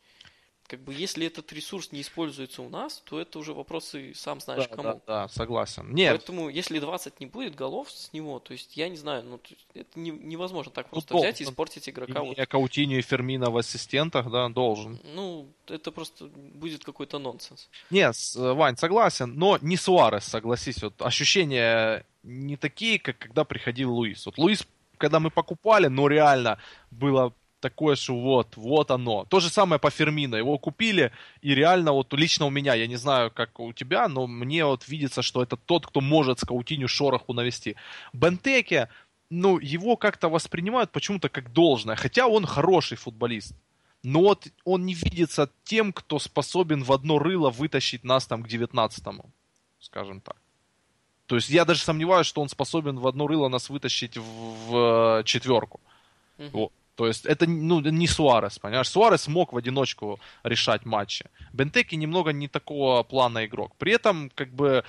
Как 0.72 0.80
бы 0.80 0.94
если 0.94 1.28
этот 1.28 1.52
ресурс 1.52 1.92
не 1.92 2.00
используется 2.00 2.62
у 2.62 2.70
нас, 2.70 3.02
то 3.04 3.20
это 3.20 3.40
уже 3.40 3.54
вопросы 3.54 4.14
сам 4.16 4.40
знаешь 4.40 4.68
да, 4.70 4.76
кому. 4.76 4.84
да, 4.84 5.02
да, 5.06 5.28
согласен. 5.28 5.94
Нет, 5.94 6.12
Поэтому, 6.18 6.48
если 6.48 6.80
20 6.80 7.20
не 7.20 7.26
будет 7.26 7.56
голов 7.56 7.92
с 7.92 8.14
него, 8.14 8.40
то 8.40 8.54
есть 8.54 8.78
я 8.78 8.88
не 8.88 8.96
знаю, 8.96 9.24
ну 9.26 9.42
это 9.74 10.00
не- 10.00 10.12
невозможно 10.12 10.72
так 10.72 10.86
Ну, 10.86 10.92
просто 10.92 11.10
должен. 11.14 11.28
взять 11.30 11.42
и 11.42 11.44
испортить 11.44 11.90
игрока. 11.90 12.22
Вот 12.22 12.36
имея 12.38 12.46
Каутиньо 12.46 12.98
и 13.00 13.02
Фермина 13.02 13.52
в 13.52 13.58
ассистентах, 13.58 14.32
да, 14.32 14.48
должен. 14.48 14.98
Ну, 15.14 15.48
это 15.68 15.92
просто 15.92 16.28
будет 16.28 16.86
какой-то 16.86 17.20
нонсенс. 17.20 17.68
Не, 17.90 18.14
с- 18.14 18.38
э, 18.38 18.54
Вань, 18.54 18.78
согласен, 18.78 19.34
но 19.38 19.58
не 19.62 19.76
Суарес, 19.76 20.24
согласись. 20.24 20.82
Вот 20.82 21.02
ощущения 21.02 22.06
не 22.24 22.56
такие, 22.56 22.98
как 22.98 23.18
когда 23.18 23.44
приходил 23.44 23.94
Луис. 23.94 24.26
Вот 24.26 24.38
Луис, 24.38 24.66
когда 24.98 25.20
мы 25.20 25.32
покупали, 25.32 25.88
ну 25.88 26.08
реально 26.08 26.60
было 26.92 27.34
такое, 27.62 27.96
что 27.96 28.20
вот, 28.20 28.58
вот 28.58 28.92
оно. 28.92 29.26
То 29.26 29.40
же 29.40 29.50
самое 29.50 29.80
по 29.80 29.90
Фермино. 29.90 30.36
Его 30.36 30.58
купили, 30.58 31.12
и 31.42 31.56
реально 31.56 31.94
вот 31.94 32.14
лично 32.14 32.46
у 32.46 32.50
меня, 32.50 32.74
я 32.74 32.88
не 32.88 32.98
знаю, 32.98 33.32
как 33.32 33.60
у 33.60 33.72
тебя, 33.72 34.08
но 34.10 34.28
мне 34.28 34.66
вот 34.66 34.88
видится, 34.90 35.22
что 35.22 35.42
это 35.42 35.56
тот, 35.56 35.88
кто 35.88 36.02
может 36.02 36.40
с 36.40 36.46
Каутиню 36.46 36.88
шороху 36.88 37.34
навести. 37.34 37.76
Бентеке, 38.12 38.90
ну, 39.30 39.60
его 39.60 39.96
как-то 39.96 40.28
воспринимают 40.30 40.92
почему-то 40.92 41.30
как 41.30 41.54
должное, 41.54 41.96
хотя 41.96 42.28
он 42.28 42.46
хороший 42.46 42.98
футболист. 42.98 43.56
Но 44.04 44.22
вот 44.22 44.48
он 44.66 44.86
не 44.86 44.96
видится 44.96 45.50
тем, 45.64 45.94
кто 45.94 46.20
способен 46.20 46.84
в 46.84 46.92
одно 46.92 47.20
рыло 47.20 47.52
вытащить 47.52 48.04
нас 48.04 48.26
там 48.26 48.44
к 48.44 48.48
19-му, 48.48 49.26
скажем 49.80 50.22
так. 50.22 50.36
То 51.28 51.36
есть 51.36 51.50
я 51.50 51.64
даже 51.64 51.82
сомневаюсь, 51.82 52.28
что 52.28 52.42
он 52.42 52.50
способен 52.50 53.00
в 53.00 53.08
одно 53.08 53.26
рыло 53.26 53.48
нас 53.48 53.70
вытащить 53.70 54.18
в, 54.18 54.24
в, 54.24 55.20
э, 55.20 55.24
четверку. 55.24 55.80
Мгм. 56.38 56.50
Вот. 56.52 56.74
То 56.96 57.08
есть 57.08 57.26
это 57.26 57.50
ну, 57.50 57.80
не 57.80 58.08
Суарес, 58.08 58.60
понимаешь? 58.60 58.90
Суарес 58.90 59.28
мог 59.28 59.54
в 59.54 59.58
одиночку 59.58 60.20
решать 60.44 60.86
матчи. 60.86 61.26
Бентеки 61.54 61.96
немного 61.96 62.32
не 62.32 62.48
такого 62.48 63.04
плана 63.04 63.46
игрок. 63.46 63.76
При 63.78 63.94
этом, 63.94 64.30
как 64.36 64.54
бы, 64.54 64.84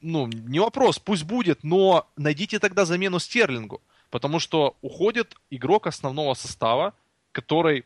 ну, 0.00 0.26
не 0.26 0.58
вопрос, 0.58 0.98
пусть 0.98 1.24
будет, 1.24 1.62
но 1.62 2.06
найдите 2.16 2.58
тогда 2.58 2.84
замену 2.84 3.18
Стерлингу. 3.18 3.82
Потому 4.10 4.40
что 4.40 4.76
уходит 4.82 5.34
игрок 5.50 5.86
основного 5.86 6.34
состава, 6.34 6.94
который, 7.32 7.84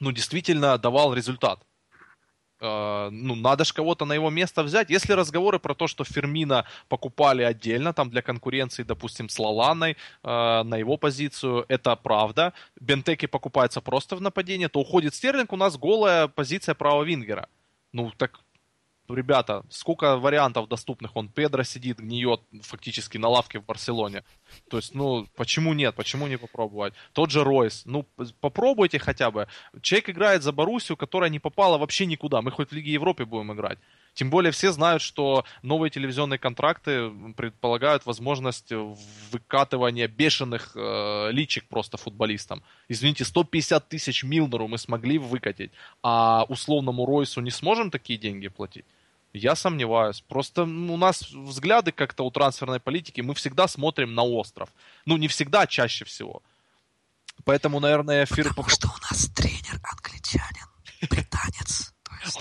ну, 0.00 0.12
действительно 0.12 0.76
давал 0.78 1.14
результат. 1.14 1.60
Э, 2.64 3.10
ну, 3.10 3.34
надо 3.34 3.64
же 3.64 3.74
кого-то 3.74 4.04
на 4.06 4.14
его 4.14 4.30
место 4.30 4.62
взять. 4.62 4.90
Если 4.90 5.12
разговоры 5.12 5.58
про 5.58 5.74
то, 5.74 5.86
что 5.86 6.04
Фермина 6.04 6.64
покупали 6.88 7.42
отдельно, 7.42 7.92
там 7.92 8.10
для 8.10 8.22
конкуренции, 8.22 8.84
допустим, 8.84 9.28
с 9.28 9.38
Лаланой 9.38 9.92
э, 9.92 10.62
на 10.62 10.76
его 10.76 10.96
позицию, 10.96 11.66
это 11.68 11.94
правда. 11.96 12.52
Бентеки 12.80 13.26
покупается 13.26 13.80
просто 13.80 14.16
в 14.16 14.20
нападение, 14.20 14.68
то 14.68 14.80
уходит 14.80 15.14
Стерлинг, 15.14 15.52
у 15.52 15.56
нас 15.56 15.76
голая 15.76 16.28
позиция 16.28 16.74
правого 16.74 17.04
вингера. 17.04 17.48
Ну, 17.92 18.10
так, 18.16 18.40
ребята, 19.08 19.64
сколько 19.70 20.16
вариантов 20.16 20.68
доступных? 20.68 21.16
Он 21.16 21.28
Педро 21.28 21.62
сидит, 21.64 21.98
гниет 21.98 22.40
фактически 22.62 23.18
на 23.18 23.28
лавке 23.28 23.58
в 23.58 23.64
Барселоне. 23.64 24.24
То 24.70 24.76
есть, 24.76 24.94
ну, 24.94 25.26
почему 25.36 25.74
нет? 25.74 25.94
Почему 25.94 26.26
не 26.26 26.38
попробовать? 26.38 26.94
Тот 27.12 27.30
же 27.30 27.44
Ройс. 27.44 27.82
Ну, 27.84 28.06
попробуйте 28.40 28.98
хотя 28.98 29.30
бы. 29.30 29.46
Человек 29.82 30.10
играет 30.10 30.42
за 30.42 30.52
Боруссию, 30.52 30.96
которая 30.96 31.30
не 31.30 31.38
попала 31.38 31.78
вообще 31.78 32.06
никуда. 32.06 32.42
Мы 32.42 32.50
хоть 32.50 32.70
в 32.70 32.72
Лиге 32.72 32.92
Европы 32.92 33.24
будем 33.24 33.52
играть. 33.52 33.78
Тем 34.14 34.30
более 34.30 34.52
все 34.52 34.70
знают, 34.70 35.02
что 35.02 35.44
новые 35.62 35.90
телевизионные 35.90 36.38
контракты 36.38 37.10
предполагают 37.36 38.06
возможность 38.06 38.72
выкатывания 39.32 40.06
бешеных 40.06 40.72
э, 40.76 41.30
личек 41.32 41.64
просто 41.64 41.96
футболистам. 41.96 42.62
Извините, 42.88 43.24
150 43.24 43.88
тысяч 43.88 44.22
Милнеру 44.22 44.68
мы 44.68 44.78
смогли 44.78 45.18
выкатить, 45.18 45.72
а 46.02 46.44
условному 46.48 47.06
Ройсу 47.06 47.40
не 47.40 47.50
сможем 47.50 47.90
такие 47.90 48.18
деньги 48.18 48.46
платить? 48.46 48.84
Я 49.34 49.56
сомневаюсь. 49.56 50.20
Просто 50.20 50.62
у 50.62 50.96
нас 50.96 51.28
взгляды 51.32 51.90
как-то 51.92 52.22
у 52.24 52.30
трансферной 52.30 52.78
политики, 52.78 53.20
мы 53.20 53.34
всегда 53.34 53.66
смотрим 53.66 54.14
на 54.14 54.22
остров. 54.22 54.70
Ну, 55.06 55.16
не 55.16 55.26
всегда, 55.28 55.62
а 55.62 55.66
чаще 55.66 56.04
всего. 56.04 56.40
Поэтому, 57.44 57.80
наверное, 57.80 58.26
Фир... 58.26 58.50
Потому 58.50 58.68
что 58.68 58.86
у 58.88 58.96
нас 59.10 59.28
тренер 59.34 59.80
англичанин, 59.82 60.66
британец. 61.10 61.92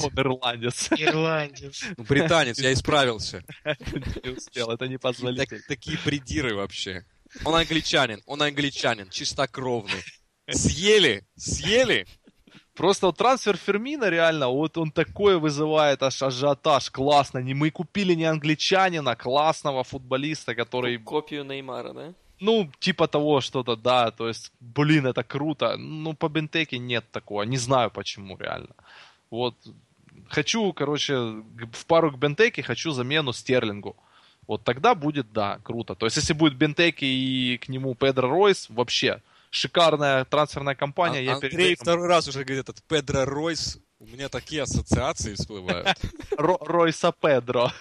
Он 0.01 0.11
ирландец. 0.17 0.89
Ирландец. 0.91 1.83
Ну, 1.97 2.03
британец, 2.03 2.59
я 2.59 2.71
исправился. 2.71 3.43
Не 4.23 4.29
успел, 4.29 4.69
это 4.69 4.85
Так- 4.85 4.89
непозволительно. 4.89 5.61
такие 5.67 5.97
придиры 5.97 6.55
вообще. 6.55 7.05
Он 7.43 7.55
англичанин, 7.55 8.21
он 8.27 8.43
англичанин, 8.43 9.09
чистокровный. 9.09 10.03
Съели, 10.49 11.25
съели. 11.35 12.05
Просто 12.75 13.07
вот 13.07 13.17
трансфер 13.17 13.55
Фермина 13.55 14.09
реально, 14.09 14.47
вот 14.47 14.77
он 14.77 14.91
такой 14.91 15.37
вызывает 15.37 16.01
аж 16.01 16.23
ажиотаж. 16.23 16.89
Классно. 16.89 17.39
Не 17.39 17.53
мы 17.53 17.69
купили 17.69 18.15
не 18.15 18.25
англичанина, 18.25 19.15
классного 19.15 19.83
футболиста, 19.83 20.55
который, 20.55 20.97
Копию 20.97 21.43
Неймара, 21.43 21.93
да? 21.93 22.13
ну, 22.43 22.69
типа 22.79 23.07
того 23.07 23.41
что-то, 23.41 23.75
да. 23.75 24.11
То 24.11 24.27
есть, 24.27 24.51
блин, 24.59 25.05
это 25.05 25.23
круто. 25.23 25.77
Ну, 25.77 26.13
по 26.13 26.27
Бентеке 26.29 26.77
нет 26.77 27.05
такого. 27.11 27.43
Не 27.43 27.57
знаю 27.57 27.89
почему, 27.89 28.37
реально. 28.37 28.75
Вот. 29.29 29.55
Хочу, 30.29 30.73
короче, 30.73 31.15
в 31.71 31.85
пару 31.85 32.11
к 32.11 32.17
Бентеке 32.17 32.61
хочу 32.61 32.91
замену 32.91 33.33
Стерлингу. 33.33 33.95
Вот 34.47 34.63
тогда 34.63 34.93
будет, 34.93 35.31
да, 35.31 35.59
круто. 35.63 35.95
То 35.95 36.05
есть, 36.05 36.17
если 36.17 36.33
будет 36.33 36.55
Бентеки 36.55 37.05
и 37.05 37.57
к 37.57 37.69
нему 37.69 37.95
Педро 37.95 38.29
Ройс, 38.29 38.69
вообще 38.69 39.21
шикарная 39.53 40.25
трансферная 40.25 40.73
кампания. 40.75 41.19
А- 41.19 41.21
я 41.21 41.33
Андрей 41.35 41.51
передаю- 41.51 41.75
второй 41.75 42.07
раз 42.07 42.27
уже 42.27 42.43
говорит, 42.43 42.63
этот 42.67 42.83
Педро 42.83 43.23
Ройс, 43.23 43.77
у 43.99 44.05
меня 44.07 44.27
такие 44.27 44.63
ассоциации 44.63 45.35
всплывают. 45.35 45.87
Ро- 46.31 46.57
Ройса 46.65 47.11
Педро. 47.11 47.71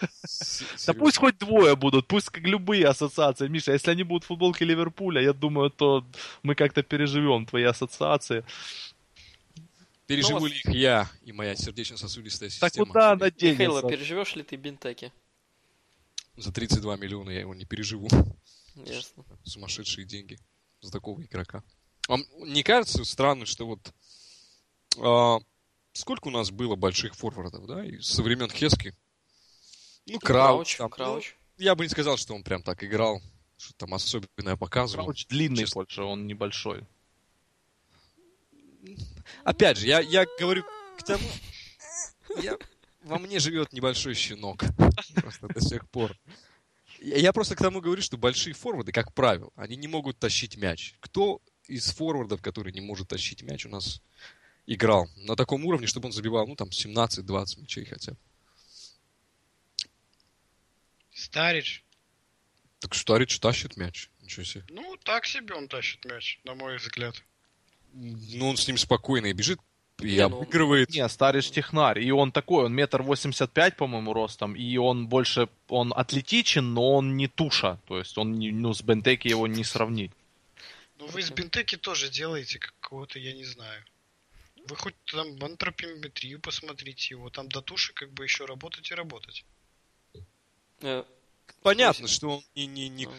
Да 0.86 0.92
пусть 0.92 1.16
хоть 1.16 1.38
двое 1.38 1.74
будут, 1.74 2.06
пусть 2.06 2.28
как 2.28 2.44
любые 2.44 2.86
ассоциации. 2.86 3.48
Миша, 3.48 3.72
если 3.72 3.90
они 3.90 4.02
будут 4.02 4.24
футболки 4.24 4.62
Ливерпуля, 4.64 5.22
я 5.22 5.32
думаю, 5.32 5.70
то 5.70 6.04
мы 6.42 6.54
как-то 6.54 6.82
переживем 6.82 7.46
твои 7.46 7.64
ассоциации. 7.64 8.44
Переживу 10.06 10.40
Ну, 10.40 10.46
ли 10.46 10.58
их 10.58 10.68
я 10.68 11.10
и 11.24 11.32
моя 11.32 11.56
сердечно-сосудистая 11.56 12.50
Так 12.60 12.70
система? 12.70 12.86
куда 12.86 13.12
она 13.12 13.26
Михаила, 13.26 13.80
денется? 13.80 13.88
переживешь 13.88 14.36
ли 14.36 14.42
ты 14.42 14.56
бинтеки? 14.56 15.10
За 16.36 16.52
32 16.52 16.96
миллиона 16.96 17.30
я 17.30 17.40
его 17.40 17.54
не 17.54 17.64
переживу. 17.64 18.08
Ясно. 18.74 19.24
Сумасшедшие 19.44 20.04
деньги 20.04 20.38
за 20.82 20.90
такого 20.92 21.22
игрока. 21.22 21.62
Вам 22.08 22.24
не 22.38 22.62
кажется 22.62 23.04
странно, 23.04 23.46
что 23.46 23.66
вот 23.66 23.94
а, 24.98 25.38
сколько 25.92 26.28
у 26.28 26.30
нас 26.30 26.50
было 26.50 26.74
больших 26.76 27.14
форвардов, 27.14 27.66
да, 27.66 27.84
и 27.84 27.98
со 28.00 28.22
времен 28.22 28.50
Хески? 28.50 28.94
Ну, 30.06 30.18
Крауч. 30.18 30.76
Крауч, 30.76 30.76
там, 30.76 30.90
Крауч. 30.90 31.36
ну, 31.58 31.64
я 31.64 31.74
бы 31.76 31.84
не 31.84 31.88
сказал, 31.88 32.16
что 32.16 32.34
он 32.34 32.42
прям 32.42 32.62
так 32.62 32.82
играл, 32.82 33.22
что 33.56 33.72
там 33.74 33.94
особенное 33.94 34.56
показывал. 34.56 35.04
Крауч 35.06 35.26
длинный 35.28 35.58
Честно. 35.58 35.78
больше, 35.80 36.02
он 36.02 36.26
небольшой. 36.26 36.84
Опять 39.44 39.78
же, 39.78 39.86
я, 39.86 40.00
я 40.00 40.26
говорю 40.40 40.64
к 40.98 41.04
тому... 41.04 41.24
я- 42.42 42.58
во 43.04 43.18
мне 43.18 43.38
живет 43.38 43.72
небольшой 43.72 44.14
щенок. 44.14 44.62
Просто 45.14 45.48
до 45.48 45.60
сих 45.60 45.88
пор. 45.90 46.16
Я, 47.04 47.32
просто 47.32 47.56
к 47.56 47.58
тому 47.58 47.80
говорю, 47.80 48.00
что 48.00 48.16
большие 48.16 48.54
форварды, 48.54 48.92
как 48.92 49.12
правило, 49.12 49.50
они 49.56 49.74
не 49.74 49.88
могут 49.88 50.20
тащить 50.20 50.56
мяч. 50.56 50.94
Кто 51.00 51.42
из 51.66 51.90
форвардов, 51.90 52.40
который 52.40 52.72
не 52.72 52.80
может 52.80 53.08
тащить 53.08 53.42
мяч, 53.42 53.66
у 53.66 53.70
нас 53.70 54.00
играл 54.66 55.08
на 55.16 55.34
таком 55.34 55.64
уровне, 55.66 55.88
чтобы 55.88 56.06
он 56.06 56.12
забивал, 56.12 56.46
ну, 56.46 56.54
там, 56.54 56.68
17-20 56.68 57.60
мячей 57.60 57.84
хотя 57.86 58.12
бы. 58.12 58.18
Старич. 61.12 61.84
Так 62.78 62.94
Старич 62.94 63.40
тащит 63.40 63.76
мяч. 63.76 64.08
Ничего 64.20 64.44
себе. 64.44 64.64
Ну, 64.70 64.96
так 65.02 65.26
себе 65.26 65.54
он 65.54 65.66
тащит 65.66 66.04
мяч, 66.04 66.38
на 66.44 66.54
мой 66.54 66.76
взгляд. 66.76 67.20
Ну, 67.92 68.48
он 68.48 68.56
с 68.56 68.68
ним 68.68 68.78
спокойно 68.78 69.26
и 69.26 69.32
бежит, 69.32 69.58
и 70.00 70.16
Не, 70.16 70.28
ну, 70.28 70.36
обыгрывает. 70.38 70.90
Не, 70.90 71.08
Старич 71.08 71.50
технарь. 71.50 72.00
И 72.00 72.10
он 72.10 72.32
такой, 72.32 72.64
он 72.64 72.74
метр 72.74 73.02
восемьдесят 73.02 73.52
пять, 73.52 73.76
по-моему, 73.76 74.12
ростом. 74.12 74.54
И 74.54 74.76
он 74.76 75.06
больше, 75.06 75.48
он 75.68 75.92
атлетичен, 75.94 76.74
но 76.74 76.94
он 76.94 77.16
не 77.16 77.28
туша. 77.28 77.78
То 77.86 77.98
есть 77.98 78.18
он, 78.18 78.32
не- 78.38 78.50
ну, 78.50 78.74
с 78.74 78.82
Бентеки 78.82 79.28
его 79.28 79.46
не 79.46 79.64
сравнить. 79.64 80.10
Ну, 80.98 81.06
вы 81.08 81.20
из 81.20 81.30
Бентеки 81.30 81.76
тоже 81.76 82.08
делаете 82.08 82.58
какого-то, 82.58 83.18
я 83.18 83.32
не 83.32 83.44
знаю. 83.44 83.84
Вы 84.68 84.76
хоть 84.76 84.94
там 85.06 85.26
антропометрию 85.42 86.40
посмотрите 86.40 87.14
его, 87.14 87.30
там 87.30 87.48
до 87.48 87.60
туши 87.60 87.92
как 87.92 88.12
бы 88.12 88.22
еще 88.24 88.44
работать 88.44 88.90
и 88.90 88.94
работать. 88.94 89.44
Э, 90.80 91.04
Понятно, 91.62 92.08
что 92.08 92.28
он 92.28 92.44
не, 92.54 92.66
не, 92.66 92.88
не- 92.88 93.06
Ну. 93.06 93.12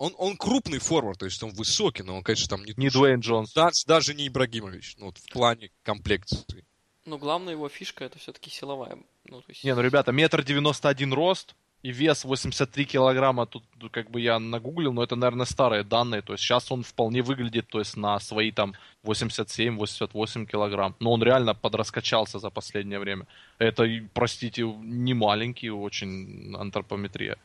Он, 0.00 0.14
он 0.16 0.38
крупный 0.38 0.78
форвард, 0.78 1.18
то 1.18 1.26
есть 1.26 1.42
он 1.42 1.50
высокий, 1.50 2.02
но 2.02 2.16
он, 2.16 2.22
конечно, 2.22 2.56
там 2.56 2.64
не, 2.64 2.72
Не 2.74 2.86
туша. 2.86 2.98
Дуэйн 3.00 3.20
Джонс. 3.20 3.52
Даже, 3.52 3.84
даже 3.86 4.14
не 4.14 4.28
Ибрагимович, 4.28 4.96
ну, 4.96 5.06
вот 5.06 5.18
в 5.18 5.30
плане 5.30 5.70
комплекции. 5.82 6.64
Ну, 7.04 7.18
главная 7.18 7.52
его 7.52 7.68
фишка 7.68 8.06
это 8.06 8.18
все-таки 8.18 8.48
силовая. 8.48 8.96
Ну, 9.26 9.42
то 9.42 9.50
есть... 9.50 9.62
Не, 9.62 9.74
ну, 9.74 9.82
ребята, 9.82 10.10
метр 10.10 10.42
девяносто 10.42 10.88
один 10.88 11.12
рост 11.12 11.54
и 11.82 11.92
вес 11.92 12.24
83 12.24 12.86
килограмма. 12.86 13.44
Тут 13.44 13.62
ну, 13.78 13.90
как 13.90 14.10
бы 14.10 14.22
я 14.22 14.38
нагуглил, 14.38 14.94
но 14.94 15.02
это, 15.02 15.16
наверное, 15.16 15.44
старые 15.44 15.84
данные. 15.84 16.22
То 16.22 16.32
есть 16.32 16.44
сейчас 16.44 16.72
он 16.72 16.82
вполне 16.82 17.20
выглядит, 17.20 17.68
то 17.68 17.78
есть 17.78 17.94
на 17.98 18.18
свои 18.20 18.52
там 18.52 18.72
87-88 19.04 20.46
килограмм. 20.46 20.96
Но 20.98 21.12
он 21.12 21.22
реально 21.22 21.54
подраскачался 21.54 22.38
за 22.38 22.48
последнее 22.48 23.00
время. 23.00 23.26
Это, 23.58 23.86
простите, 24.14 24.62
не 24.62 25.12
маленький 25.12 25.68
очень 25.68 26.54
антропометрия. 26.56 27.36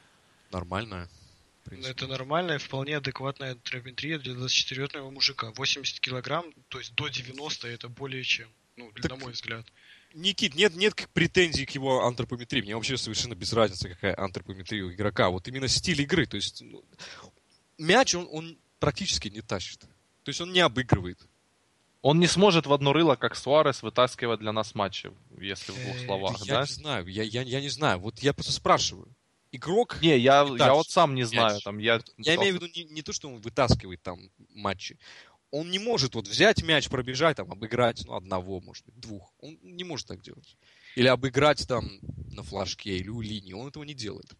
Нормально. 0.53 1.09
Принципе. 1.69 1.91
это 1.91 2.07
нормальная, 2.07 2.57
вполне 2.59 2.97
адекватная 2.97 3.51
антропометрия 3.53 4.17
для 4.19 4.33
24-летнего 4.33 5.09
мужика. 5.09 5.51
80 5.51 5.99
килограмм, 5.99 6.45
то 6.69 6.79
есть 6.79 6.95
до 6.95 7.07
90 7.07 7.67
это 7.67 7.89
более 7.89 8.23
чем. 8.23 8.49
Ну, 8.77 8.91
Так- 8.91 9.09
на 9.11 9.17
мой 9.17 9.31
взгляд. 9.33 9.65
Никит, 10.13 10.55
нет, 10.55 10.75
нет 10.75 10.93
претензий 11.13 11.65
к 11.65 11.71
его 11.71 12.05
антропометрии. 12.05 12.61
Мне 12.61 12.75
вообще 12.75 12.95
совершенно 12.97 13.35
без 13.35 13.51
разницы, 13.51 13.89
какая 13.89 14.17
антропометрия 14.17 14.85
у 14.85 14.91
игрока. 14.91 15.29
Вот 15.29 15.47
именно 15.49 15.67
стиль 15.67 16.01
игры. 16.01 16.25
То 16.25 16.37
есть 16.37 16.61
ну, 16.61 16.83
мяч 17.77 18.15
он, 18.15 18.27
он 18.31 18.57
практически 18.79 19.27
не 19.27 19.41
тащит. 19.41 19.81
То 20.23 20.29
есть 20.29 20.39
он 20.39 20.53
не 20.53 20.61
обыгрывает. 20.61 21.19
Он 22.01 22.19
не 22.19 22.27
сможет 22.27 22.65
в 22.67 22.71
одно 22.71 22.93
рыло, 22.93 23.15
как 23.15 23.35
Суарес, 23.35 23.81
вытаскивать 23.81 24.39
для 24.39 24.51
нас 24.53 24.75
матчи, 24.75 25.11
если 25.39 25.71
в 25.71 25.75
двух 25.83 25.95
Э, 25.95 26.05
словах, 26.05 26.45
я 26.45 26.53
да? 26.53 26.61
не 26.61 26.67
знаю, 26.67 27.07
я, 27.07 27.23
я, 27.23 27.41
я 27.41 27.59
не 27.61 27.69
знаю. 27.69 27.99
Вот 27.99 28.19
я 28.19 28.31
просто 28.33 28.53
спрашиваю. 28.53 29.07
Игрок, 29.55 30.01
Не, 30.01 30.17
я, 30.17 30.45
я 30.57 30.73
вот 30.73 30.89
сам 30.89 31.15
не 31.15 31.23
знаю. 31.23 31.55
мяч. 31.55 31.63
Там, 31.63 31.77
я 31.77 32.01
я 32.17 32.35
имею 32.35 32.53
в 32.53 32.61
виду 32.61 32.67
не, 32.75 32.83
не 32.85 33.01
то, 33.01 33.13
что 33.13 33.29
он 33.29 33.41
вытаскивает 33.41 34.01
там 34.01 34.29
матчи. 34.49 34.97
Он 35.51 35.69
не 35.71 35.79
может 35.79 36.15
вот 36.15 36.27
взять 36.27 36.63
мяч, 36.63 36.89
пробежать, 36.89 37.37
там, 37.37 37.51
обыграть, 37.51 38.03
ну, 38.05 38.15
одного, 38.15 38.59
может 38.59 38.85
быть, 38.85 38.99
двух. 38.99 39.33
Он 39.39 39.57
не 39.61 39.83
может 39.83 40.07
так 40.07 40.21
делать. 40.21 40.57
Или 40.95 41.07
обыграть 41.07 41.67
там 41.67 41.89
на 42.31 42.43
флажке 42.43 42.97
или 42.97 43.09
у 43.09 43.21
линии. 43.21 43.53
Он 43.53 43.67
этого 43.67 43.83
не 43.83 43.93
делает. 43.93 44.33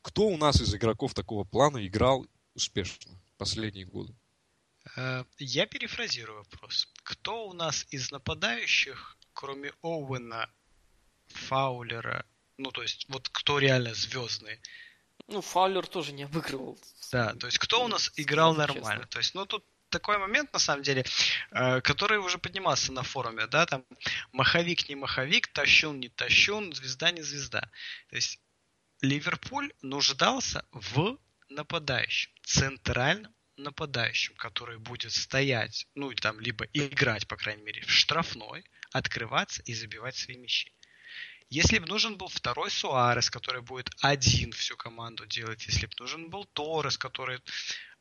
Кто 0.00 0.28
у 0.28 0.36
нас 0.36 0.60
из 0.60 0.74
игроков 0.74 1.14
такого 1.14 1.44
плана 1.44 1.86
играл 1.86 2.26
успешно 2.54 3.12
последние 3.36 3.84
годы? 3.84 4.14
Э, 4.96 5.24
Я 5.38 5.66
перефразирую 5.66 6.38
вопрос. 6.38 6.88
Кто 7.02 7.48
у 7.48 7.52
нас 7.52 7.86
из 7.90 8.10
нападающих, 8.10 9.16
кроме 9.32 9.72
Оуэна, 9.82 10.48
Фаулера, 11.28 12.24
ну, 12.62 12.70
то 12.70 12.82
есть, 12.82 13.06
вот 13.08 13.28
кто 13.28 13.58
реально 13.58 13.92
звездные? 13.92 14.60
Ну, 15.26 15.40
Фаулер 15.40 15.86
тоже 15.86 16.12
не 16.12 16.22
обыгрывал. 16.22 16.78
Да, 17.10 17.34
то 17.34 17.46
есть, 17.46 17.58
кто 17.58 17.84
у 17.84 17.88
нас 17.88 18.12
играл 18.16 18.54
Честно. 18.54 18.74
нормально? 18.74 19.06
То 19.06 19.18
есть, 19.18 19.34
ну, 19.34 19.46
тут 19.46 19.64
такой 19.88 20.18
момент, 20.18 20.52
на 20.52 20.58
самом 20.60 20.82
деле, 20.82 21.04
э, 21.50 21.80
который 21.80 22.18
уже 22.18 22.38
поднимался 22.38 22.92
на 22.92 23.02
форуме, 23.02 23.46
да, 23.48 23.66
там, 23.66 23.84
маховик 24.30 24.88
не 24.88 24.94
маховик, 24.94 25.48
тащун 25.48 25.98
не 25.98 26.08
тащун, 26.08 26.72
звезда 26.72 27.10
не 27.10 27.22
звезда. 27.22 27.68
То 28.08 28.16
есть, 28.16 28.40
Ливерпуль 29.00 29.72
нуждался 29.82 30.64
в 30.70 31.18
нападающем, 31.48 32.30
центральном 32.44 33.34
нападающем, 33.56 34.34
который 34.36 34.78
будет 34.78 35.12
стоять, 35.12 35.86
ну, 35.94 36.12
там, 36.14 36.40
либо 36.40 36.64
играть, 36.72 37.26
по 37.26 37.36
крайней 37.36 37.62
мере, 37.62 37.82
в 37.82 37.90
штрафной, 37.90 38.64
открываться 38.92 39.62
и 39.62 39.74
забивать 39.74 40.16
свои 40.16 40.36
мячи. 40.36 40.72
Если 41.52 41.78
бы 41.78 41.86
нужен 41.86 42.16
был 42.16 42.28
второй 42.28 42.70
Суарес, 42.70 43.28
который 43.28 43.60
будет 43.60 43.90
один 44.00 44.52
всю 44.52 44.74
команду 44.74 45.26
делать, 45.26 45.66
если 45.66 45.84
бы 45.84 45.92
нужен 45.98 46.30
был 46.30 46.46
Торрес, 46.46 46.96
который, 46.96 47.40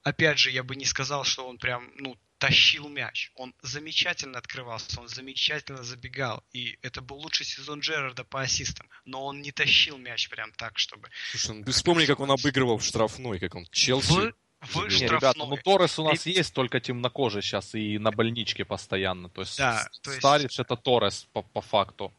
опять 0.03 0.39
же, 0.39 0.51
я 0.51 0.63
бы 0.63 0.77
не 0.77 0.85
сказал, 0.85 1.25
что 1.25 1.45
он 1.45 1.57
прям, 1.57 1.91
ну, 1.97 2.15
тащил 2.37 2.87
мяч. 2.87 3.29
Он 3.35 3.53
замечательно 3.61 4.37
открывался, 4.39 5.01
он 5.01 5.09
замечательно 5.09 5.83
забегал. 5.83 6.45
И 6.53 6.79
это 6.81 7.01
был 7.01 7.17
лучший 7.17 7.45
сезон 7.45 7.81
Джерарда 7.81 8.23
по 8.23 8.39
ассистам. 8.39 8.87
Но 9.03 9.25
он 9.25 9.41
не 9.41 9.51
тащил 9.51 9.97
мяч 9.97 10.29
прям 10.29 10.53
так, 10.53 10.79
чтобы... 10.79 11.09
Слушай, 11.31 11.57
ну 11.57 11.65
ты 11.65 11.71
вспомни, 11.73 12.05
как 12.05 12.21
он 12.21 12.31
обыгрывал 12.31 12.77
в 12.77 12.85
штрафной, 12.85 13.37
как 13.39 13.53
он 13.55 13.67
Челси. 13.69 14.07
В, 14.13 14.33
в 14.61 14.73
забил. 14.75 14.87
Не, 14.87 14.95
штрафной. 14.95 15.17
ребята, 15.17 15.39
ну 15.39 15.57
Торрес 15.57 15.99
у 15.99 16.05
нас 16.07 16.25
И- 16.25 16.31
есть 16.31 16.53
только 16.53 16.79
темнокожий 16.79 17.41
сейчас 17.41 17.75
и 17.75 17.97
на 17.99 18.11
больничке 18.11 18.63
постоянно. 18.63 19.27
То 19.27 19.41
есть, 19.41 19.57
Да, 19.57 19.89
то 20.03 20.11
есть- 20.11 20.21
Старич 20.21 20.57
это 20.57 20.77
Торрес 20.77 21.27
по, 21.33 21.41
по 21.41 21.59
факту. 21.59 22.13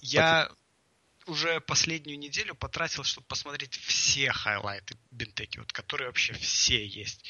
Я 0.00 0.48
уже 1.28 1.60
последнюю 1.60 2.18
неделю 2.18 2.54
потратил, 2.54 3.04
чтобы 3.04 3.26
посмотреть 3.26 3.74
все 3.74 4.32
хайлайты 4.32 4.96
Бентеки, 5.10 5.58
вот 5.58 5.72
которые 5.72 6.08
вообще 6.08 6.32
все 6.34 6.84
есть. 6.84 7.24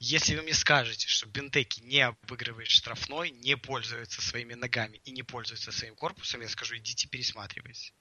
Если 0.00 0.36
вы 0.36 0.42
мне 0.42 0.54
скажете, 0.54 1.08
что 1.08 1.26
Бентеки 1.26 1.80
не 1.80 2.00
обыгрывает 2.00 2.68
штрафной, 2.68 3.30
не 3.30 3.56
пользуется 3.56 4.20
своими 4.20 4.54
ногами 4.54 5.00
и 5.04 5.12
не 5.12 5.22
пользуется 5.22 5.72
своим 5.72 5.94
корпусом, 5.94 6.42
я 6.42 6.48
скажу, 6.48 6.76
идите 6.76 7.08
пересматривайте. 7.08 7.92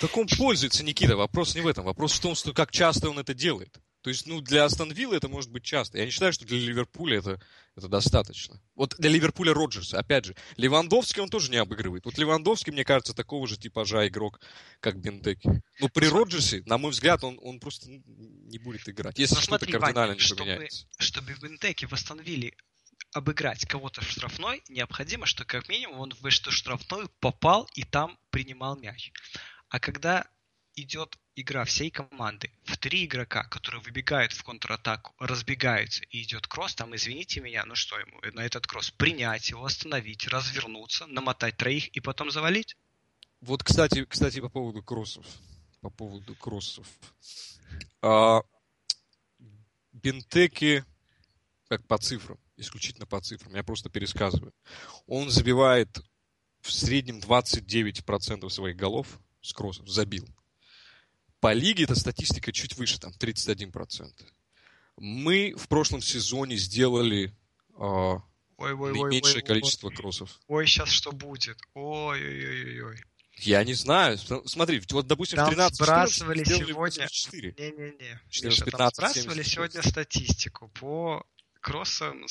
Так 0.00 0.16
он 0.16 0.28
пользуется, 0.28 0.84
Никита. 0.84 1.16
Вопрос 1.16 1.54
не 1.54 1.62
в 1.62 1.66
этом. 1.66 1.84
Вопрос 1.84 2.12
в 2.12 2.20
том, 2.20 2.34
что 2.34 2.52
как 2.52 2.70
часто 2.70 3.10
он 3.10 3.18
это 3.18 3.34
делает. 3.34 3.76
То 4.04 4.10
есть, 4.10 4.26
ну, 4.26 4.42
для 4.42 4.66
Астон 4.66 4.92
Виллы 4.92 5.16
это 5.16 5.30
может 5.30 5.50
быть 5.50 5.64
часто. 5.64 5.96
Я 5.96 6.04
не 6.04 6.10
считаю, 6.10 6.30
что 6.34 6.44
для 6.44 6.58
Ливерпуля 6.58 7.20
это, 7.20 7.40
это 7.74 7.88
достаточно. 7.88 8.60
Вот 8.74 8.94
для 8.98 9.08
Ливерпуля 9.08 9.54
Роджерса, 9.54 9.98
опять 9.98 10.26
же, 10.26 10.36
Левандовский 10.58 11.22
он 11.22 11.30
тоже 11.30 11.50
не 11.50 11.56
обыгрывает. 11.56 12.04
Вот 12.04 12.18
Левандовский, 12.18 12.70
мне 12.70 12.84
кажется, 12.84 13.14
такого 13.14 13.46
же 13.46 13.56
типажа 13.56 14.06
игрок, 14.06 14.40
как 14.80 15.00
Бентеки. 15.00 15.62
Но 15.80 15.88
при 15.88 16.04
Роджерсе, 16.04 16.62
на 16.66 16.76
мой 16.76 16.90
взгляд, 16.90 17.24
он, 17.24 17.38
он 17.40 17.60
просто 17.60 17.88
ну, 17.88 18.02
не 18.06 18.58
будет 18.58 18.86
играть. 18.90 19.18
Если 19.18 19.36
Ну, 19.36 19.40
что-то 19.40 19.64
кардинально 19.64 20.00
Ваня, 20.00 20.12
не 20.12 20.20
чтобы- 20.20 20.42
поменяется. 20.42 20.86
Чтобы 20.98 21.32
Бентеки 21.40 21.86
восстановили 21.86 22.54
обыграть 23.14 23.64
кого-то 23.64 24.02
в 24.02 24.10
штрафной, 24.10 24.62
необходимо, 24.68 25.24
что 25.24 25.46
как 25.46 25.70
минимум 25.70 26.00
он 26.00 26.12
в 26.20 26.30
штрафную 26.30 27.08
попал 27.20 27.66
и 27.74 27.84
там 27.84 28.18
принимал 28.28 28.76
мяч. 28.76 29.12
А 29.70 29.80
когда 29.80 30.28
идет 30.76 31.18
игра 31.36 31.64
всей 31.64 31.90
команды 31.90 32.50
в 32.64 32.76
три 32.76 33.04
игрока, 33.04 33.44
которые 33.44 33.80
выбегают 33.80 34.32
в 34.32 34.42
контратаку, 34.42 35.14
разбегаются 35.18 36.04
и 36.04 36.22
идет 36.22 36.46
кросс, 36.46 36.74
там, 36.74 36.94
извините 36.94 37.40
меня, 37.40 37.64
ну 37.64 37.74
что 37.74 37.98
ему 37.98 38.20
на 38.32 38.40
этот 38.40 38.66
кросс? 38.66 38.90
Принять 38.90 39.50
его, 39.50 39.64
остановить, 39.64 40.26
развернуться, 40.28 41.06
намотать 41.06 41.56
троих 41.56 41.88
и 41.88 42.00
потом 42.00 42.30
завалить? 42.30 42.76
Вот, 43.40 43.62
кстати, 43.62 44.04
кстати, 44.04 44.40
по 44.40 44.48
поводу 44.48 44.82
кроссов. 44.82 45.26
По 45.80 45.90
поводу 45.90 46.34
кроссов. 46.34 46.86
А, 48.00 48.42
Бентеки, 49.92 50.84
как 51.68 51.86
по 51.86 51.98
цифрам, 51.98 52.38
исключительно 52.56 53.06
по 53.06 53.20
цифрам, 53.20 53.54
я 53.54 53.62
просто 53.62 53.90
пересказываю. 53.90 54.54
Он 55.06 55.30
забивает 55.30 56.02
в 56.60 56.72
среднем 56.72 57.18
29% 57.18 58.48
своих 58.48 58.76
голов 58.76 59.20
с 59.42 59.52
кроссов, 59.52 59.88
забил. 59.88 60.26
По 61.44 61.52
лиге 61.52 61.84
эта 61.84 61.94
статистика 61.94 62.52
чуть 62.52 62.74
выше, 62.78 62.98
там 62.98 63.12
31%. 63.20 64.10
Мы 64.96 65.52
в 65.54 65.68
прошлом 65.68 66.00
сезоне 66.00 66.56
сделали 66.56 67.36
э, 67.68 67.74
Ой, 67.76 68.22
ой, 68.56 68.72
наименьшее 68.72 69.34
ой, 69.34 69.42
ой, 69.42 69.46
количество 69.46 69.88
ой. 69.88 69.94
кроссов. 69.94 70.40
Ой, 70.46 70.66
сейчас 70.66 70.88
что 70.88 71.12
будет? 71.12 71.58
Ой-ой-ой-ой. 71.74 73.04
Я 73.40 73.62
не 73.62 73.74
знаю. 73.74 74.16
Смотри, 74.46 74.80
вот, 74.88 75.06
допустим, 75.06 75.36
Там 75.36 75.48
в 75.48 75.50
13 75.50 75.76
сбрасывали 75.76 76.44
сегодня- 76.44 76.74
84. 76.74 77.54
Не-не-не. 77.58 78.20
14, 78.30 78.44
Миша, 78.44 78.64
там 78.64 78.64
15, 78.70 78.96
сбрасывали 78.96 79.42
76. 79.42 79.54
сегодня 79.54 79.82
статистику 79.82 80.68
по 80.68 81.26
кроссам, 81.60 82.24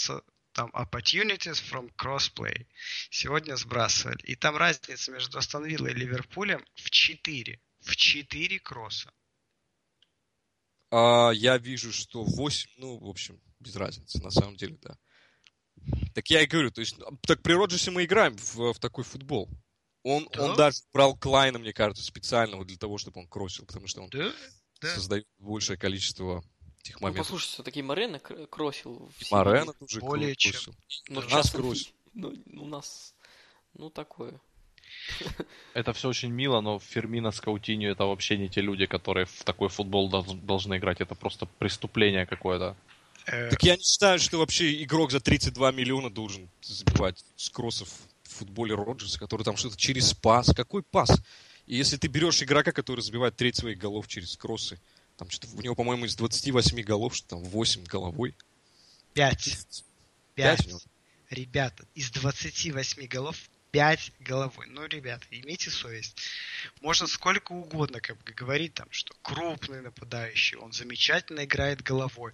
там, 0.54 0.72
opportunities 0.72 1.62
from 1.72 1.92
crossplay. 1.96 2.66
Сегодня 3.12 3.58
сбрасывали. 3.58 4.24
И 4.24 4.36
там 4.36 4.58
разница 4.58 5.12
между 5.12 5.38
Астон 5.38 5.66
Виллой 5.66 5.92
и 5.92 5.98
Ливерпулем 5.98 6.66
в 6.74 6.90
4. 6.90 7.60
В 7.84 7.96
4 7.96 8.60
кросса. 8.60 9.12
А, 10.92 11.32
я 11.32 11.58
вижу, 11.58 11.92
что 11.92 12.24
8, 12.24 12.70
ну, 12.78 12.98
в 13.00 13.08
общем, 13.10 13.42
без 13.60 13.76
разницы, 13.76 14.22
на 14.22 14.30
самом 14.30 14.56
деле, 14.56 14.78
да. 14.82 14.98
Так 16.14 16.30
я 16.30 16.42
и 16.42 16.46
говорю, 16.46 16.72
то 16.72 16.82
есть, 16.82 16.98
ну, 16.98 17.18
так 17.24 17.42
при 17.42 17.54
Роджерсе 17.54 17.92
мы 17.92 18.06
играем 18.06 18.38
в, 18.38 18.74
в 18.74 18.80
такой 18.80 19.04
футбол. 19.04 19.50
Он, 20.04 20.28
Да. 20.34 20.44
он 20.52 20.56
даже 20.56 20.80
брал 20.94 21.18
Клайна, 21.18 21.60
мне 21.60 21.74
кажется, 21.74 22.04
специального 22.04 22.64
для 22.66 22.78
того, 22.78 22.98
чтобы 22.98 23.22
он 23.22 23.28
кроссил, 23.28 23.66
потому 23.66 23.88
что 23.88 24.02
он 24.04 24.10
Да? 24.10 24.32
Да. 24.82 24.96
создает 24.96 25.26
большее 25.40 25.78
количество 25.78 26.44
этих 26.82 27.00
Ну, 27.00 27.08
моментов. 27.08 27.26
послушай, 27.28 27.48
все-таки 27.48 27.82
Морено 27.82 28.20
кр- 28.20 28.46
кросил 28.48 29.10
в 29.18 29.30
тоже 29.30 30.00
более 30.02 30.36
чем. 30.36 30.52
кросил. 30.52 30.76
Но 31.08 31.22
Да. 31.22 31.28
Нас 31.30 31.52
кросил. 31.52 31.94
Ну, 32.16 32.32
у 32.62 32.66
нас, 32.68 33.16
ну, 33.74 33.90
такое. 33.90 34.40
Это 35.74 35.94
все 35.94 36.10
очень 36.10 36.30
мило, 36.32 36.62
но 36.62 36.80
Фермина 36.80 37.32
с 37.32 37.42
Каутиньо 37.42 37.90
это 37.90 38.06
вообще 38.06 38.38
не 38.38 38.48
те 38.48 38.62
люди, 38.62 38.86
которые 38.86 39.26
в 39.26 39.44
такой 39.44 39.70
футбол 39.70 40.10
дол- 40.10 40.36
должны 40.36 40.78
играть. 40.78 41.02
Это 41.02 41.16
просто 41.16 41.46
преступление 41.46 42.26
какое-то. 42.26 42.76
Э, 43.26 43.50
Так 43.50 43.64
я 43.64 43.76
не 43.76 43.84
считаю, 43.84 44.20
что 44.20 44.38
вообще 44.38 44.84
игрок 44.84 45.12
за 45.12 45.20
32 45.20 45.72
миллиона 45.72 46.10
должен 46.10 46.48
забивать 46.62 47.24
с 47.36 47.50
кроссов 47.50 47.90
в 48.24 48.30
футболе 48.36 48.76
Роджерса, 48.76 49.18
который 49.20 49.44
там 49.44 49.58
что-то 49.58 49.78
через 49.78 50.14
пас. 50.14 50.52
Какой 50.56 50.84
пас? 50.84 51.10
И 51.66 51.76
если 51.76 51.98
ты 51.98 52.08
берешь 52.08 52.42
игрока, 52.44 52.72
который 52.72 53.02
забивает 53.02 53.36
треть 53.36 53.56
своих 53.56 53.78
голов 53.80 54.08
через 54.08 54.36
кроссы, 54.38 54.80
там 55.18 55.30
что-то 55.30 55.56
у 55.56 55.62
него, 55.62 55.76
по-моему, 55.76 56.06
из 56.06 56.16
28 56.16 56.82
голов, 56.84 57.16
что 57.16 57.30
там 57.30 57.44
8 57.44 57.84
головой. 57.86 58.36
Пять. 59.14 59.46
Пять 60.36 60.58
Пять. 60.58 60.66
у 60.66 60.70
него. 60.70 60.80
Ребята, 61.30 61.86
из 61.96 62.12
28 62.12 63.08
голов 63.08 63.38
5 63.74 64.12
головой. 64.20 64.68
Ну, 64.70 64.86
ребята, 64.86 65.26
имейте 65.32 65.72
совесть. 65.72 66.16
Можно 66.82 67.08
сколько 67.08 67.54
угодно 67.54 68.02
как 68.02 68.24
бы 68.24 68.32
говорить 68.32 68.76
там, 68.76 68.88
что 68.92 69.16
крупный 69.24 69.82
нападающий, 69.82 70.58
он 70.58 70.72
замечательно 70.72 71.44
играет 71.44 71.82
головой. 71.82 72.34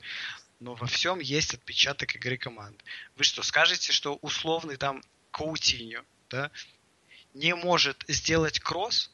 Но 0.59 0.75
во 0.75 0.85
всем 0.85 1.19
есть 1.19 1.53
отпечаток 1.53 2.13
игры 2.17 2.37
команды. 2.37 2.83
Вы 3.15 3.23
что, 3.23 3.41
скажете, 3.41 3.93
что 3.93 4.15
условный 4.21 4.75
там 4.75 5.01
Каутиньо, 5.31 6.03
да, 6.29 6.51
не 7.33 7.55
может 7.55 8.03
сделать 8.09 8.59
кросс? 8.59 9.09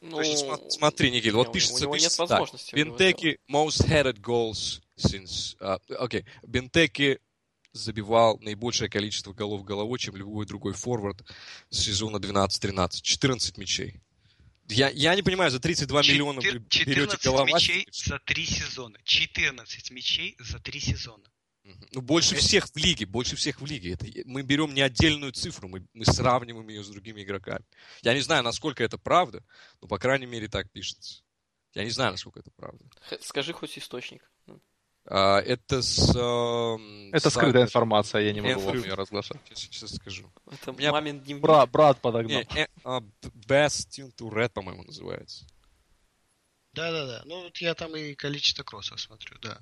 Ну, 0.00 0.20
сма- 0.20 0.70
смотри, 0.70 1.10
Никита, 1.10 1.36
вот 1.36 1.52
пишется, 1.52 1.74
У 1.74 1.78
него 1.80 1.96
нет 1.96 2.04
пишется 2.04 2.26
так. 2.26 2.38
возможности. 2.38 2.74
Бентеки 2.76 3.40
most 3.50 3.84
headed 3.88 4.20
goals 4.20 4.80
since... 4.96 5.56
а, 5.58 5.80
Окей. 5.98 6.24
Бентеки 6.44 7.18
забивал 7.76 8.38
наибольшее 8.40 8.88
количество 8.88 9.32
голов 9.32 9.64
головой, 9.64 9.98
чем 9.98 10.16
любой 10.16 10.46
другой 10.46 10.72
форвард 10.72 11.22
с 11.70 11.78
сезона 11.78 12.16
12-13. 12.16 13.00
14 13.02 13.58
мячей. 13.58 14.00
Я, 14.68 14.88
я 14.90 15.14
не 15.14 15.22
понимаю, 15.22 15.50
за 15.50 15.60
32 15.60 16.02
миллиона 16.02 16.40
вы 16.40 16.58
берете 16.58 16.66
14 16.68 17.24
голова... 17.24 17.46
мячей 17.46 17.86
за 17.92 18.18
3 18.18 18.46
сезона. 18.46 18.98
14 19.04 19.90
мячей 19.92 20.36
за 20.38 20.58
3 20.58 20.80
сезона. 20.80 21.24
Ну, 21.92 22.00
больше 22.00 22.34
Это- 22.34 22.44
всех 22.44 22.68
в 22.68 22.76
лиге, 22.76 23.06
больше 23.06 23.36
всех 23.36 23.60
в 23.60 23.66
лиге. 23.66 23.92
Это, 23.94 24.06
мы 24.24 24.42
берем 24.42 24.72
не 24.74 24.82
отдельную 24.82 25.32
цифру, 25.32 25.68
мы, 25.68 25.84
мы 25.94 26.04
сравниваем 26.04 26.68
ее 26.68 26.84
с 26.84 26.88
другими 26.88 27.22
игроками. 27.22 27.64
Я 28.02 28.14
не 28.14 28.20
знаю, 28.20 28.42
насколько 28.42 28.84
это 28.84 28.98
правда, 28.98 29.44
но, 29.80 29.88
по 29.88 29.98
крайней 29.98 30.26
мере, 30.26 30.48
так 30.48 30.70
пишется. 30.70 31.22
Я 31.74 31.84
не 31.84 31.90
знаю, 31.90 32.12
насколько 32.12 32.40
это 32.40 32.50
правда. 32.52 32.84
Скажи 33.20 33.52
хоть 33.52 33.76
источник. 33.78 34.30
А, 35.08 35.38
это 35.40 35.82
с... 35.82 36.14
эм, 36.16 37.12
Это 37.14 37.30
скрытая 37.30 37.62
информация, 37.64 38.22
я 38.22 38.32
не 38.32 38.40
могу 38.40 38.60
вам 38.60 38.74
Энфрю. 38.76 38.90
ее 38.90 38.94
разглашать. 38.94 39.40
Сейчас, 39.48 39.60
сейчас 39.60 39.94
скажу. 39.94 40.30
Это 40.50 40.72
меня- 40.72 40.92
мамин 40.92 41.20
дневник. 41.20 41.42
Брат, 41.42 41.70
брат 41.70 42.00
подогнал. 42.00 42.42
Не, 42.54 42.62
э, 42.62 42.66
а, 42.84 43.00
Best 43.46 43.88
Tune 43.90 44.12
to 44.16 44.28
Red, 44.30 44.48
по-моему, 44.50 44.82
называется. 44.82 45.46
Да-да-да. 46.72 47.22
Ну, 47.24 47.44
вот 47.44 47.56
я 47.58 47.74
там 47.74 47.94
и 47.96 48.14
количество 48.14 48.62
кроссов 48.64 49.00
смотрю, 49.00 49.38
да. 49.40 49.60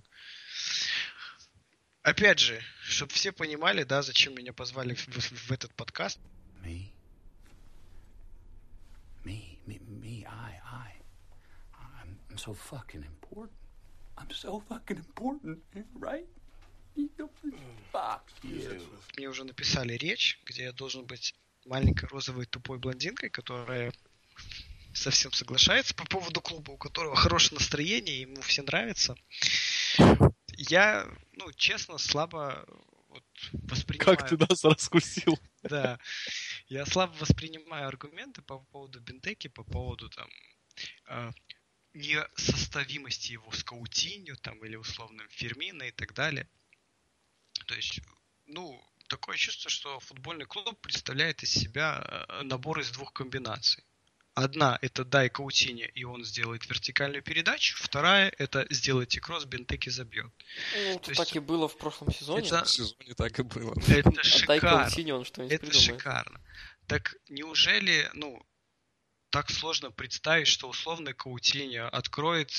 Опять 2.03 2.39
же, 2.39 2.61
чтобы 2.83 3.13
все 3.13 3.31
понимали, 3.33 3.83
да, 3.85 4.03
зачем 4.03 4.35
меня 4.35 4.53
позвали 4.53 4.95
в, 4.95 5.07
в- 5.09 5.49
в 5.49 5.53
этот 5.53 5.75
подкаст. 5.75 6.19
Me? 6.63 6.91
Me, 9.25 9.59
me, 9.67 9.79
me, 9.81 10.25
I, 10.27 10.61
I. 10.65 10.93
I'm, 12.03 12.19
I'm 12.31 12.37
so 12.39 12.55
fucking 12.55 13.05
important. 13.05 13.53
I'm 14.17 14.31
so 14.31 14.62
fucking 14.69 14.99
important, 14.99 15.61
right? 16.01 16.27
Мне 19.17 19.29
уже 19.29 19.45
написали 19.45 19.95
речь, 19.95 20.41
где 20.45 20.65
я 20.65 20.73
должен 20.73 21.07
быть 21.07 21.35
маленькой 21.65 22.09
розовой 22.09 22.47
тупой 22.47 22.79
блондинкой, 22.79 23.31
которая 23.31 23.93
совсем 24.93 25.33
соглашается 25.33 25.95
по 25.95 26.05
поводу 26.05 26.41
клуба, 26.41 26.73
у 26.73 26.77
которого 26.77 27.17
хорошее 27.17 27.59
настроение, 27.59 28.21
ему 28.21 28.41
все 28.43 28.62
нравится. 28.62 29.17
Я, 30.57 31.09
ну, 31.33 31.51
честно, 31.53 31.99
слабо 31.99 32.65
вот, 33.09 33.25
воспринимаю... 33.53 34.17
Как 34.17 34.29
ты 34.29 34.37
нас 34.37 34.65
раскусил? 34.65 35.39
Да. 35.62 35.99
Я 36.69 36.87
слабо 36.87 37.12
воспринимаю 37.15 37.89
аргументы 37.89 38.43
по 38.43 38.59
поводу 38.59 39.01
Бентеки, 39.01 39.49
по 39.49 39.65
поводу 39.65 40.09
там 40.11 40.29
э, 41.09 41.33
несоставимости 41.95 43.33
его 43.33 43.51
с 43.53 43.63
Каутинью 43.65 44.37
там, 44.37 44.65
или 44.65 44.77
условным 44.77 45.27
Фермино 45.31 45.85
и 45.85 45.91
так 45.93 46.13
далее. 46.15 46.49
То 47.67 47.75
есть, 47.75 48.01
ну, 48.47 48.83
такое 49.09 49.37
чувство, 49.37 49.71
что 49.71 50.01
футбольный 50.01 50.45
клуб 50.47 50.79
представляет 50.81 51.43
из 51.43 51.51
себя 51.53 52.27
э, 52.29 52.43
набор 52.43 52.81
из 52.81 52.91
двух 52.91 53.13
комбинаций. 53.13 53.85
Одна 54.35 54.77
это 54.83 55.05
дай 55.05 55.29
Каутине, 55.31 55.87
и 55.95 56.03
он 56.03 56.25
сделает 56.25 56.69
вертикальную 56.69 57.23
передачу. 57.23 57.77
Вторая 57.81 58.35
это 58.37 58.67
сделайте 58.69 59.21
кросс, 59.21 59.45
Бентеки 59.45 59.91
забьет. 59.91 60.33
Ну, 60.77 60.99
То 60.99 61.11
так 61.15 61.19
есть- 61.21 61.37
и 61.37 61.39
было 61.39 61.69
в 61.69 61.79
прошлом 61.79 62.13
сезоне. 62.13 62.45
Это- 62.49 62.65
В 62.65 62.69
сезоне 62.69 63.15
так 63.15 63.39
и 63.39 63.43
было. 63.45 63.75
Это 63.87 64.11
Дай 64.11 64.25
шикарно. 64.25 64.61
Каутиньо, 64.89 65.19
он 65.19 65.25
что-нибудь 65.25 65.53
Это 65.55 65.67
придумает. 65.67 66.01
шикарно. 66.01 66.41
Так 66.89 67.15
неужели, 67.29 68.11
ну, 68.15 68.45
так 69.35 69.51
сложно 69.51 69.91
представить, 69.91 70.47
что 70.47 70.68
условный 70.68 71.12
Каутиньо 71.12 71.89
откроет 71.89 72.53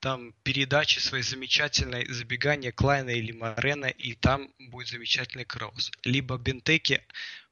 там 0.00 0.32
передачи 0.42 0.98
своей 0.98 1.22
замечательной 1.22 2.06
забегания 2.06 2.72
Клайна 2.72 3.10
или 3.10 3.32
Морена, 3.32 3.88
и 3.88 4.14
там 4.14 4.50
будет 4.58 4.88
замечательный 4.88 5.44
кросс. 5.44 5.90
Либо 6.02 6.38
Бентеки 6.38 7.02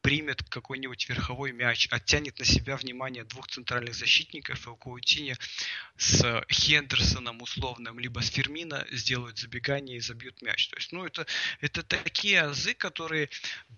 примет 0.03 0.43
какой-нибудь 0.43 1.09
верховой 1.09 1.53
мяч, 1.53 1.89
оттянет 1.91 2.39
на 2.39 2.45
себя 2.45 2.77
внимание 2.77 3.25
двух 3.25 3.49
центральных 3.49 3.95
защитников, 3.95 4.67
и 4.67 4.71
у 4.71 4.77
Каутини 4.77 5.37
с 5.97 6.45
Хендерсоном 6.51 7.41
условным, 7.41 7.99
либо 7.99 8.21
с 8.21 8.29
Фермино 8.29 8.87
сделают 8.91 9.39
забегание 9.39 9.97
и 9.97 10.01
забьют 10.01 10.43
мяч. 10.43 10.69
То 10.69 10.77
есть, 10.77 10.93
ну, 10.93 11.07
это, 11.07 11.27
это 11.61 11.83
такие 11.83 12.43
азы, 12.43 12.75
которые, 12.75 13.31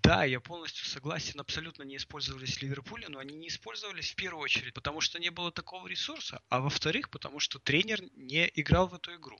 да, 0.02 0.24
я 0.24 0.40
полностью 0.40 0.86
согласен, 0.86 1.40
абсолютно 1.40 1.82
не 1.82 1.96
использовались 1.96 2.56
в 2.56 2.62
Ливерпуле, 2.62 3.08
но 3.08 3.18
они 3.18 3.36
не 3.36 3.48
использовались 3.48 4.12
в 4.12 4.16
первую 4.16 4.42
очередь, 4.42 4.72
потому 4.72 5.00
что 5.02 5.18
не 5.18 5.30
было 5.30 5.52
такого 5.52 5.86
ресурса, 5.86 6.40
а 6.48 6.60
во-вторых, 6.60 7.10
потому 7.10 7.38
что 7.38 7.58
тренер 7.58 8.00
не 8.16 8.50
играл 8.54 8.88
в 8.88 8.94
эту 8.94 9.14
игру. 9.14 9.38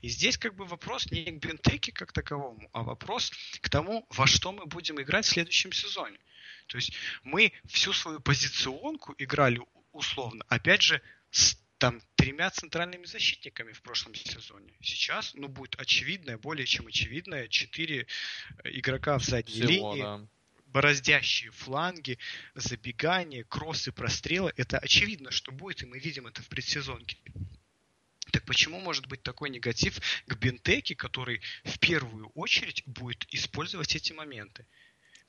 И 0.00 0.08
здесь 0.08 0.38
как 0.38 0.54
бы 0.54 0.64
вопрос 0.64 1.10
не 1.10 1.24
к 1.24 1.38
Бентеке 1.38 1.92
как 1.92 2.12
таковому, 2.12 2.68
а 2.72 2.82
вопрос 2.82 3.32
к 3.60 3.68
тому, 3.68 4.06
во 4.10 4.26
что 4.26 4.52
мы 4.52 4.66
будем 4.66 5.00
играть 5.00 5.24
в 5.24 5.30
следующем 5.30 5.72
сезоне. 5.72 6.18
То 6.66 6.76
есть 6.76 6.92
мы 7.22 7.52
всю 7.66 7.92
свою 7.92 8.20
позиционку 8.20 9.14
играли 9.18 9.60
условно, 9.92 10.44
опять 10.48 10.82
же, 10.82 11.02
с 11.30 11.56
там 11.82 12.00
тремя 12.14 12.48
центральными 12.50 13.04
защитниками 13.06 13.72
в 13.72 13.82
прошлом 13.82 14.14
сезоне. 14.14 14.72
Сейчас, 14.80 15.34
ну, 15.34 15.48
будет 15.48 15.74
очевидное, 15.80 16.38
более 16.38 16.64
чем 16.64 16.86
очевидное, 16.86 17.48
четыре 17.48 18.06
э, 18.62 18.70
игрока 18.70 19.18
в 19.18 19.24
задней 19.24 19.54
Всего, 19.54 19.94
линии, 19.94 20.02
да. 20.02 20.26
бороздящие 20.66 21.50
фланги, 21.50 22.18
забегания, 22.54 23.42
кроссы, 23.42 23.90
прострелы. 23.90 24.52
Это 24.56 24.78
очевидно, 24.78 25.32
что 25.32 25.50
будет, 25.50 25.82
и 25.82 25.86
мы 25.86 25.98
видим 25.98 26.28
это 26.28 26.40
в 26.40 26.46
предсезонке. 26.46 27.18
Почему 28.52 28.80
может 28.80 29.06
быть 29.06 29.22
такой 29.22 29.48
негатив 29.48 29.98
к 30.26 30.34
Бентеке, 30.36 30.94
который 30.94 31.40
в 31.64 31.78
первую 31.78 32.28
очередь 32.34 32.82
будет 32.84 33.24
использовать 33.32 33.96
эти 33.96 34.12
моменты? 34.12 34.66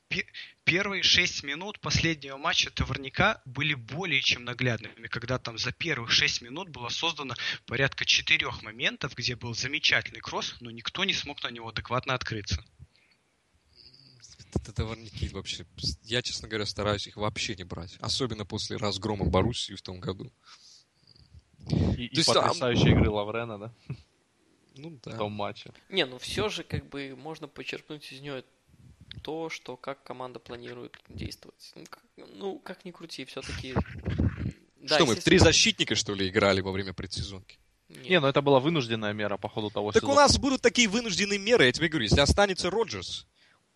Пе- 0.08 0.26
Первые 0.64 1.02
шесть 1.02 1.42
минут 1.42 1.80
последнего 1.80 2.36
матча 2.36 2.70
Товарняка 2.70 3.40
были 3.46 3.72
более 3.72 4.20
чем 4.20 4.44
наглядными, 4.44 5.06
когда 5.06 5.38
там 5.38 5.56
за 5.56 5.72
первых 5.72 6.10
шесть 6.10 6.42
минут 6.42 6.68
было 6.68 6.90
создано 6.90 7.34
порядка 7.64 8.04
четырех 8.04 8.62
моментов, 8.62 9.14
где 9.14 9.36
был 9.36 9.54
замечательный 9.54 10.20
кросс, 10.20 10.56
но 10.60 10.70
никто 10.70 11.02
не 11.04 11.14
смог 11.14 11.42
на 11.42 11.50
него 11.50 11.70
адекватно 11.70 12.12
открыться. 12.12 12.62
Это 14.54 14.70
товарники 14.74 15.30
вообще. 15.32 15.66
Я, 16.02 16.20
честно 16.20 16.46
говоря, 16.46 16.66
стараюсь 16.66 17.06
их 17.06 17.16
вообще 17.16 17.56
не 17.56 17.64
брать. 17.64 17.96
Особенно 18.00 18.44
после 18.44 18.76
разгрома 18.76 19.24
Боруссии 19.24 19.72
в 19.72 19.80
том 19.80 19.98
году. 19.98 20.30
И, 21.68 22.06
и 22.06 22.24
потрясающей 22.24 22.90
игры 22.90 23.10
Лаврена, 23.10 23.58
да, 23.58 23.72
Ну 24.76 24.90
в 24.90 25.00
да. 25.00 25.16
том 25.16 25.32
матче. 25.32 25.72
Не, 25.88 26.04
ну 26.06 26.18
все 26.18 26.48
же 26.48 26.62
как 26.64 26.88
бы 26.88 27.14
можно 27.16 27.48
почерпнуть 27.48 28.12
из 28.12 28.20
нее 28.20 28.44
то, 29.22 29.48
что 29.48 29.76
как 29.76 30.02
команда 30.02 30.38
планирует 30.38 30.98
действовать. 31.08 31.72
Ну, 31.76 31.84
как, 31.88 32.02
ну, 32.16 32.58
как 32.58 32.84
ни 32.84 32.90
крути, 32.90 33.24
все-таки... 33.24 33.74
Что 34.84 35.06
мы, 35.06 35.14
в 35.14 35.24
три 35.24 35.38
защитника, 35.38 35.94
что 35.94 36.14
ли, 36.14 36.28
играли 36.28 36.60
во 36.60 36.72
время 36.72 36.92
предсезонки? 36.92 37.58
Не, 37.88 38.20
ну 38.20 38.26
это 38.26 38.42
была 38.42 38.60
вынужденная 38.60 39.12
мера 39.12 39.36
по 39.36 39.48
ходу 39.48 39.70
того 39.70 39.92
Так 39.92 40.02
у 40.02 40.06
сезона. 40.06 40.22
нас 40.22 40.38
будут 40.38 40.60
такие 40.62 40.88
вынужденные 40.88 41.38
меры, 41.38 41.64
я 41.66 41.72
тебе 41.72 41.88
говорю, 41.88 42.04
если 42.04 42.20
останется 42.20 42.70
Роджерс, 42.70 43.26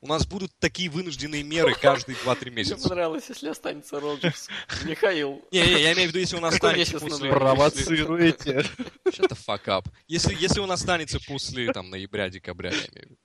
у 0.01 0.07
нас 0.07 0.27
будут 0.27 0.53
такие 0.59 0.89
вынужденные 0.91 1.43
меры 1.43 1.75
каждые 1.75 2.17
2-3 2.19 2.43
Мне 2.47 2.51
месяца. 2.57 2.89
понравилось, 2.89 3.25
если 3.29 3.49
останется 3.49 3.99
Роджерс. 3.99 4.49
Михаил. 4.85 5.45
Не-не, 5.51 5.83
я 5.83 5.93
имею 5.95 6.09
в 6.09 6.13
виду, 6.13 6.19
если 6.21 6.37
он 6.37 6.45
останется 6.45 7.01
после... 7.01 7.31
Провоцируете. 7.31 8.65
Shut 9.07 9.29
the 9.29 9.39
fuck 9.47 9.65
up. 9.65 9.87
Если, 10.07 10.35
если 10.41 10.61
он 10.61 10.71
останется 10.71 11.19
после 11.27 11.73
там, 11.73 11.91
ноября-декабря, 11.91 12.71
я 12.71 12.77
имею 12.77 12.91
в 13.09 13.11
виду. 13.11 13.19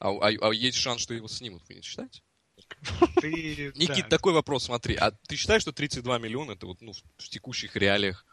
А, 0.00 0.08
а- 0.10 0.48
а 0.48 0.52
есть 0.54 0.78
шанс, 0.78 1.00
что 1.02 1.14
его 1.14 1.28
снимут, 1.28 1.62
вы 1.68 1.74
не 1.76 1.82
считаете? 1.82 2.22
Ты, 3.20 3.72
Никит, 3.74 4.04
да, 4.04 4.08
такой 4.16 4.32
вопрос, 4.32 4.64
смотри. 4.64 4.94
А 4.96 5.10
ты 5.10 5.36
считаешь, 5.36 5.62
что 5.62 5.72
32 5.72 6.18
миллиона 6.18 6.52
это 6.52 6.66
вот, 6.66 6.80
ну, 6.80 6.92
в 6.92 7.28
текущих 7.28 7.76
реалиях 7.76 8.24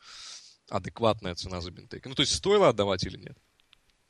адекватная 0.70 1.36
цена 1.36 1.60
за 1.62 1.72
бинтейк? 1.72 2.06
Ну, 2.06 2.16
то 2.16 2.22
есть 2.22 2.34
стоило 2.36 2.70
отдавать 2.70 3.04
или 3.04 3.18
нет? 3.18 3.38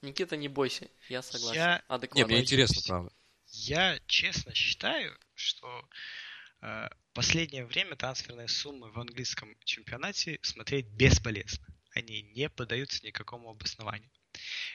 Никита, 0.01 0.35
не 0.37 0.47
бойся, 0.47 0.87
я 1.09 1.21
согласен. 1.21 1.55
Я- 1.59 1.75
Не, 1.89 1.95
Адекватно. 1.95 2.27
мне 2.27 2.41
интересно, 2.41 2.81
правда. 2.87 3.11
Я 3.53 3.99
честно 4.07 4.53
считаю, 4.55 5.17
что 5.35 5.89
э, 6.61 6.87
последнее 7.13 7.65
время 7.65 7.97
трансферные 7.97 8.47
суммы 8.47 8.91
в 8.91 8.99
английском 8.99 9.57
чемпионате 9.65 10.39
смотреть 10.41 10.87
бесполезно. 10.87 11.65
Они 11.93 12.21
не 12.21 12.49
поддаются 12.49 13.05
никакому 13.05 13.49
обоснованию. 13.49 14.09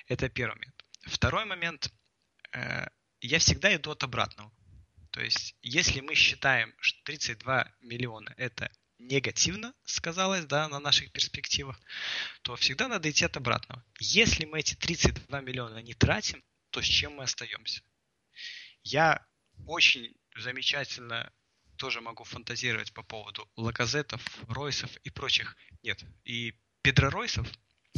Это 0.08 0.28
первый 0.28 0.56
момент. 0.56 0.84
Второй 1.06 1.46
момент. 1.46 1.90
э, 2.52 2.86
я 3.22 3.38
всегда 3.38 3.74
иду 3.74 3.92
от 3.92 4.04
обратного. 4.04 4.52
То 5.10 5.22
есть, 5.22 5.56
если 5.62 6.00
мы 6.00 6.14
считаем, 6.14 6.74
что 6.78 7.02
32 7.04 7.72
миллиона 7.80 8.34
это 8.36 8.70
негативно 8.98 9.72
сказалось 9.84 10.44
да, 10.44 10.68
на 10.68 10.80
наших 10.80 11.12
перспективах, 11.12 11.80
то 12.42 12.56
всегда 12.56 12.88
надо 12.88 13.10
идти 13.10 13.24
от 13.24 13.38
обратного. 13.38 13.82
Если 14.00 14.44
мы 14.44 14.60
эти 14.60 14.74
32 14.74 15.40
миллиона 15.40 15.78
не 15.78 15.94
тратим, 15.94 16.44
то 16.70 16.82
с 16.82 16.84
чем 16.84 17.14
мы 17.14 17.24
остаемся? 17.24 17.82
Я 18.88 19.26
очень 19.66 20.14
замечательно 20.36 21.32
тоже 21.76 22.00
могу 22.00 22.22
фантазировать 22.22 22.92
по 22.92 23.02
поводу 23.02 23.50
Лаказетов, 23.56 24.22
Ройсов 24.46 24.96
и 24.98 25.10
прочих. 25.10 25.56
Нет, 25.82 26.04
и 26.24 26.54
Педро 26.82 27.10
Ройсов. 27.10 27.50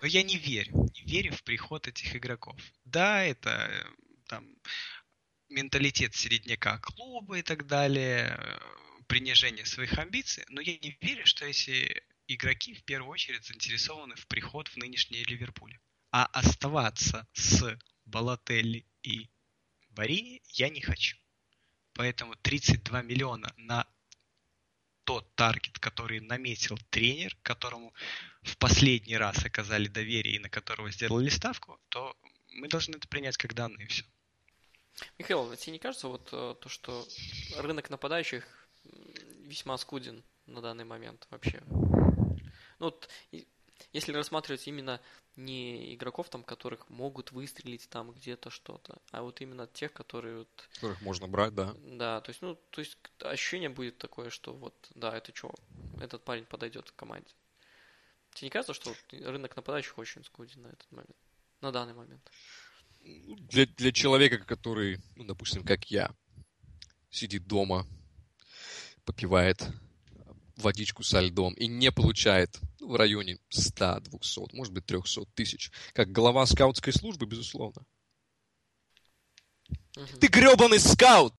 Но 0.00 0.06
я 0.06 0.22
не 0.22 0.36
верю. 0.36 0.88
Не 0.94 1.02
верю 1.02 1.32
в 1.34 1.42
приход 1.42 1.88
этих 1.88 2.14
игроков. 2.14 2.56
Да, 2.84 3.24
это 3.24 3.50
э, 3.50 3.84
там 4.28 4.46
менталитет 5.48 6.14
середняка 6.14 6.78
клуба 6.78 7.38
и 7.38 7.42
так 7.42 7.66
далее, 7.66 8.38
э, 8.38 8.60
принижение 9.08 9.66
своих 9.66 9.98
амбиций, 9.98 10.44
но 10.50 10.60
я 10.60 10.78
не 10.78 10.96
верю, 11.00 11.26
что 11.26 11.44
эти 11.44 12.00
игроки 12.28 12.74
в 12.74 12.84
первую 12.84 13.10
очередь 13.10 13.44
заинтересованы 13.44 14.14
в 14.14 14.28
приход 14.28 14.68
в 14.68 14.76
нынешний 14.76 15.24
Ливерпуль. 15.24 15.76
А 16.10 16.26
оставаться 16.26 17.26
с 17.32 17.78
Балателли 18.04 18.86
и 19.02 19.28
Барини 19.90 20.42
я 20.50 20.68
не 20.68 20.80
хочу. 20.80 21.16
Поэтому 21.94 22.36
32 22.36 23.02
миллиона 23.02 23.52
на 23.56 23.86
тот 25.04 25.34
таргет, 25.34 25.78
который 25.78 26.20
наметил 26.20 26.76
тренер, 26.90 27.36
которому 27.42 27.94
в 28.42 28.56
последний 28.58 29.16
раз 29.16 29.44
оказали 29.44 29.88
доверие 29.88 30.36
и 30.36 30.38
на 30.40 30.48
которого 30.48 30.90
сделали 30.90 31.28
ставку, 31.28 31.78
то 31.88 32.16
мы 32.50 32.68
должны 32.68 32.96
это 32.96 33.08
принять 33.08 33.36
как 33.36 33.54
данные 33.54 33.86
и 33.86 33.88
все. 33.88 34.04
Михаил, 35.18 35.50
а 35.50 35.56
тебе 35.56 35.74
не 35.74 35.78
кажется 35.78 36.08
вот 36.08 36.28
э, 36.32 36.54
то, 36.60 36.68
что 36.68 37.06
рынок 37.58 37.90
нападающих 37.90 38.44
весьма 39.44 39.78
скуден 39.78 40.24
на 40.46 40.60
данный 40.60 40.84
момент 40.84 41.26
вообще? 41.30 41.62
Ну 41.68 42.86
вот, 42.86 43.08
если 43.92 44.12
рассматривать 44.12 44.66
именно 44.68 45.00
не 45.36 45.94
игроков, 45.94 46.28
там, 46.28 46.42
которых 46.42 46.88
могут 46.88 47.32
выстрелить 47.32 47.88
там 47.88 48.12
где-то 48.12 48.50
что-то, 48.50 48.98
а 49.10 49.22
вот 49.22 49.40
именно 49.40 49.66
тех, 49.66 49.92
которые 49.92 50.38
вот 50.38 50.68
Которых 50.74 51.00
можно 51.02 51.28
брать, 51.28 51.54
да. 51.54 51.74
Да, 51.84 52.20
то 52.20 52.30
есть, 52.30 52.42
ну, 52.42 52.58
то 52.70 52.80
есть 52.80 52.96
ощущение 53.20 53.68
будет 53.68 53.98
такое, 53.98 54.30
что 54.30 54.52
вот, 54.54 54.74
да, 54.94 55.16
это 55.16 55.34
что, 55.34 55.54
этот 56.00 56.24
парень 56.24 56.44
подойдет 56.44 56.90
к 56.90 56.96
команде. 56.96 57.32
Тебе 58.34 58.46
не 58.46 58.50
кажется, 58.50 58.74
что 58.74 58.90
вот 58.90 59.20
рынок 59.26 59.56
нападающих 59.56 59.96
очень 59.98 60.24
скуден 60.24 60.62
на 60.62 60.68
этот 60.68 60.90
момент? 60.90 61.16
На 61.60 61.72
данный 61.72 61.94
момент. 61.94 62.30
Для, 63.02 63.66
для 63.66 63.92
человека, 63.92 64.38
который, 64.38 64.98
ну, 65.14 65.24
допустим, 65.24 65.64
как 65.64 65.90
я, 65.90 66.10
сидит 67.10 67.46
дома, 67.46 67.86
попивает 69.04 69.62
водичку 70.56 71.02
со 71.02 71.20
льдом 71.20 71.54
и 71.54 71.66
не 71.66 71.92
получает 71.92 72.58
ну, 72.80 72.88
в 72.88 72.96
районе 72.96 73.38
100, 73.50 74.00
200, 74.00 74.54
может 74.54 74.72
быть 74.72 74.86
300 74.86 75.26
тысяч, 75.34 75.70
как 75.92 76.10
глава 76.12 76.46
скаутской 76.46 76.92
службы, 76.92 77.26
безусловно. 77.26 77.84
Мгм. 79.96 80.06
Ты 80.20 80.26
гребаный 80.28 80.80
скаут! 80.80 81.34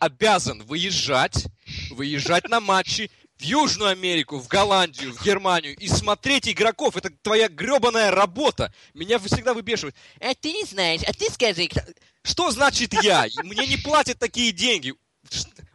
Обязан 0.00 0.62
выезжать, 0.64 1.46
выезжать 1.90 2.48
на 2.48 2.60
матчи 2.60 3.10
в 3.42 3.44
Южную 3.44 3.90
Америку, 3.90 4.38
в 4.38 4.46
Голландию, 4.46 5.12
в 5.12 5.22
Германию 5.24 5.76
и 5.76 5.88
смотреть 5.88 6.48
игроков. 6.48 6.96
Это 6.96 7.10
твоя 7.10 7.48
гребаная 7.48 8.12
работа. 8.12 8.72
Меня 8.94 9.18
всегда 9.18 9.52
выбешивает. 9.52 9.96
А 10.20 10.32
ты 10.34 10.52
не 10.52 10.64
знаешь, 10.64 11.02
а 11.02 11.12
ты 11.12 11.28
скажи. 11.30 11.66
кто-» 11.66 11.82
Что 12.22 12.52
значит 12.52 12.94
я? 13.02 13.26
Мне 13.42 13.66
не 13.66 13.76
платят 13.76 14.20
такие 14.20 14.52
деньги. 14.52 14.94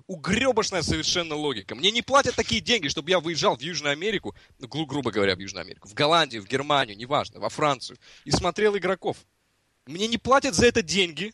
Угребошная 0.07 0.81
совершенно 0.81 1.35
логика. 1.35 1.75
Мне 1.75 1.91
не 1.91 2.01
платят 2.01 2.35
такие 2.35 2.61
деньги, 2.61 2.87
чтобы 2.87 3.09
я 3.09 3.19
выезжал 3.19 3.57
в 3.57 3.61
Южную 3.61 3.91
Америку, 3.91 4.33
ну, 4.59 4.67
гру- 4.69 4.85
грубо 4.85 5.11
говоря, 5.11 5.35
в 5.35 5.39
Южную 5.39 5.63
Америку, 5.63 5.89
в 5.89 5.93
Голландию, 5.93 6.41
в 6.41 6.47
Германию, 6.47 6.95
неважно, 6.95 7.41
во 7.41 7.49
Францию, 7.49 7.97
и 8.23 8.31
смотрел 8.31 8.77
игроков. 8.77 9.17
Мне 9.85 10.07
не 10.07 10.17
платят 10.17 10.55
за 10.55 10.65
это 10.67 10.81
деньги. 10.81 11.33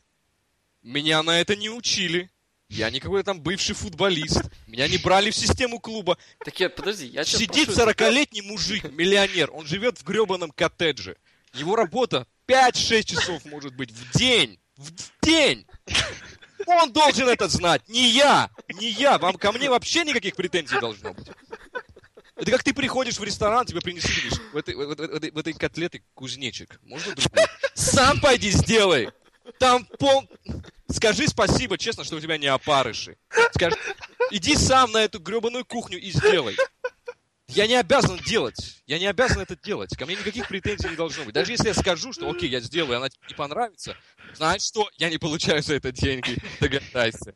Меня 0.82 1.22
на 1.22 1.40
это 1.40 1.56
не 1.56 1.70
учили. 1.70 2.32
Я 2.76 2.90
не 2.90 3.00
какой-то 3.00 3.26
там 3.28 3.42
бывший 3.42 3.76
футболист. 3.76 4.42
Меня 4.68 4.88
не 4.88 4.98
брали 4.98 5.30
в 5.30 5.36
систему 5.36 5.80
клуба. 5.80 6.18
Так 6.44 6.60
я, 6.60 6.70
подожди, 6.70 7.06
я 7.06 7.24
Сидит 7.24 7.72
спрошу, 7.72 7.92
40-летний 7.92 8.42
мужик, 8.42 8.92
миллионер. 8.92 9.52
Он 9.54 9.66
живет 9.66 10.00
в 10.00 10.04
гребаном 10.04 10.52
коттедже. 10.52 11.16
Его 11.54 11.76
работа 11.76 12.26
5-6 12.48 13.04
часов 13.04 13.46
может 13.46 13.76
быть 13.76 13.92
в 13.92 14.18
день. 14.18 14.60
В 14.76 14.92
день! 15.22 15.68
Он 16.66 16.92
должен 16.92 17.28
это 17.30 17.48
знать, 17.48 17.88
не 17.90 18.10
я! 18.10 18.50
Не 18.80 18.90
я! 18.90 19.20
Вам 19.20 19.36
ко 19.36 19.52
мне 19.52 19.70
вообще 19.70 20.04
никаких 20.04 20.36
претензий 20.36 20.80
должно 20.80 21.14
быть. 21.14 21.28
Это 22.36 22.50
как 22.50 22.64
ты 22.64 22.74
приходишь 22.74 23.20
в 23.20 23.24
ресторан, 23.24 23.66
тебе 23.68 23.82
принесли, 23.82 24.10
говоришь, 24.16 24.40
в 24.52 24.58
этой, 24.58 24.74
в, 24.76 24.80
этой- 24.92 25.08
в 25.08 25.14
этой- 25.14 25.32
в 25.32 25.38
этой 25.38 25.54
котлеты 25.54 26.04
кузнечик. 26.16 26.80
Можно 26.84 27.14
другую? 27.14 27.46
Сам 27.76 28.20
пойди 28.20 28.50
сделай! 28.50 29.10
Там 29.64 29.86
пол... 29.98 30.30
Скажи 30.90 31.26
спасибо, 31.26 31.78
честно, 31.78 32.04
что 32.04 32.18
у 32.18 32.20
тебя 32.20 32.38
не 32.38 32.48
опарыши. 32.48 33.16
Скажи, 33.54 33.78
иди 34.30 34.58
сам 34.58 34.92
на 34.92 34.98
эту 34.98 35.20
гребаную 35.20 35.64
кухню 35.64 35.98
и 35.98 36.12
сделай. 36.12 36.58
Я 37.48 37.66
не 37.68 37.76
обязан 37.76 38.18
делать. 38.28 38.84
Я 38.88 39.00
не 39.00 39.06
обязан 39.06 39.40
это 39.40 39.56
делать. 39.56 39.96
Ко 39.96 40.06
мне 40.06 40.18
никаких 40.18 40.50
претензий 40.50 40.90
не 40.90 40.98
должно 40.98 41.24
быть. 41.24 41.34
Даже 41.34 41.54
если 41.54 41.70
я 41.70 41.74
скажу, 41.74 42.12
что 42.12 42.30
окей, 42.30 42.50
я 42.50 42.60
сделаю, 42.60 42.98
она 42.98 43.08
тебе 43.08 43.26
не 43.30 43.36
понравится, 43.36 43.96
знаешь 44.34 44.64
что? 44.64 44.90
Я 44.98 45.10
не 45.10 45.18
получаю 45.18 45.64
за 45.64 45.76
это 45.76 45.94
деньги. 45.94 46.36
Догадайся. 46.60 47.34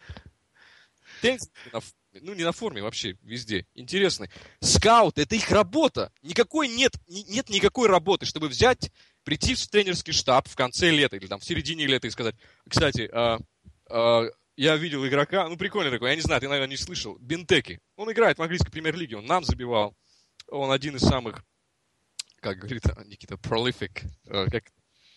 Тензин 1.22 1.50
на 1.72 1.80
ну 2.22 2.34
не 2.34 2.44
на 2.44 2.52
форме, 2.52 2.82
вообще 2.82 3.18
везде. 3.24 3.66
Интересный. 3.74 4.30
Скаут, 4.60 5.18
это 5.18 5.36
их 5.36 5.50
работа. 5.50 6.12
Никакой 6.22 6.68
нет, 6.68 6.94
нет 7.08 7.50
никакой 7.50 7.88
работы, 7.88 8.26
чтобы 8.26 8.50
взять, 8.50 8.92
прийти 9.28 9.56
в 9.56 9.68
тренерский 9.68 10.14
штаб 10.14 10.48
в 10.48 10.56
конце 10.56 10.90
лета 10.90 11.18
или 11.18 11.28
там 11.28 11.42
в 11.42 11.44
середине 11.44 11.86
лета 11.86 12.08
и 12.08 12.12
сказать, 12.12 12.34
кстати, 12.66 13.10
а, 13.12 13.38
а, 13.90 14.24
я 14.56 14.78
видел 14.78 15.06
игрока, 15.06 15.50
ну 15.50 15.58
прикольный 15.58 15.92
такой, 15.92 16.12
я 16.12 16.16
не 16.16 16.22
знаю, 16.22 16.40
ты, 16.40 16.48
наверное, 16.48 16.70
не 16.70 16.78
слышал, 16.78 17.18
Бентеки. 17.20 17.82
Он 17.98 18.10
играет 18.10 18.38
в 18.38 18.42
английской 18.42 18.72
премьер-лиге, 18.72 19.18
он 19.18 19.26
нам 19.26 19.44
забивал. 19.44 19.98
Он 20.48 20.72
один 20.72 20.96
из 20.96 21.02
самых, 21.02 21.44
как 22.40 22.60
говорит 22.60 22.86
Никита, 23.06 23.36
prolific, 23.36 24.02
э, 24.28 24.46
как, 24.50 24.64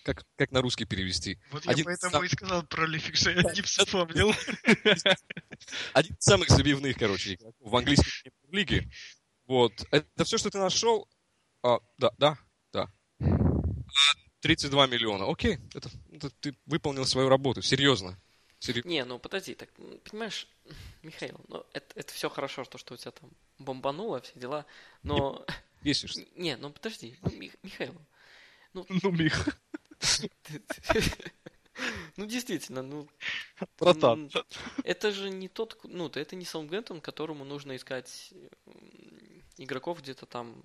как, 0.02 0.24
как 0.36 0.50
на 0.50 0.60
русский 0.60 0.86
перевести? 0.86 1.38
Вот 1.52 1.64
я 1.64 1.70
Один 1.70 1.84
поэтому 1.84 2.10
сам- 2.10 2.24
и 2.24 2.28
сказал 2.28 2.64
про 2.64 2.88
что 2.98 3.30
я 3.30 3.42
не 3.44 3.62
вспомнил. 3.62 4.34
Один 5.92 6.16
из 6.16 6.24
самых 6.24 6.48
забивных, 6.48 6.98
короче, 6.98 7.38
в 7.60 7.76
английской 7.76 8.10
премьер-лиге. 8.42 8.90
Вот. 9.46 9.86
Это 9.92 10.24
все, 10.24 10.36
что 10.36 10.50
ты 10.50 10.58
нашел? 10.58 11.08
А, 11.62 11.78
да, 11.96 12.10
да, 12.18 12.38
32 14.40 14.86
миллиона. 14.86 15.30
Окей, 15.30 15.58
это, 15.74 15.90
это 16.12 16.30
ты 16.30 16.56
выполнил 16.66 17.04
свою 17.04 17.28
работу. 17.28 17.62
Серьезно. 17.62 18.18
Серьезно. 18.58 18.88
Не, 18.88 19.04
ну 19.04 19.18
подожди, 19.18 19.54
так, 19.54 19.70
понимаешь, 20.04 20.46
Михаил, 21.02 21.40
ну 21.48 21.64
это, 21.72 21.98
это 21.98 22.12
все 22.12 22.28
хорошо, 22.28 22.64
то, 22.64 22.76
что 22.76 22.92
у 22.92 22.96
тебя 22.98 23.10
там 23.10 23.30
бомбануло, 23.58 24.20
все 24.20 24.38
дела, 24.38 24.66
но... 25.02 25.46
Бесишься. 25.82 26.26
Не, 26.36 26.56
ну 26.56 26.70
подожди, 26.70 27.16
ну, 27.22 27.30
Мих- 27.30 27.58
Михаил, 27.62 27.94
Ну, 28.74 28.86
Мих, 29.12 29.48
ну 32.18 32.26
действительно, 32.26 32.82
ну... 32.82 33.08
братан. 33.78 34.30
Это 34.84 35.10
же 35.10 35.30
не 35.30 35.48
тот, 35.48 35.78
ну, 35.84 36.08
это 36.08 36.36
не 36.36 36.44
Саутгемптон, 36.44 37.00
которому 37.00 37.46
нужно 37.46 37.76
искать 37.76 38.34
игроков 39.56 40.02
где-то 40.02 40.26
там 40.26 40.62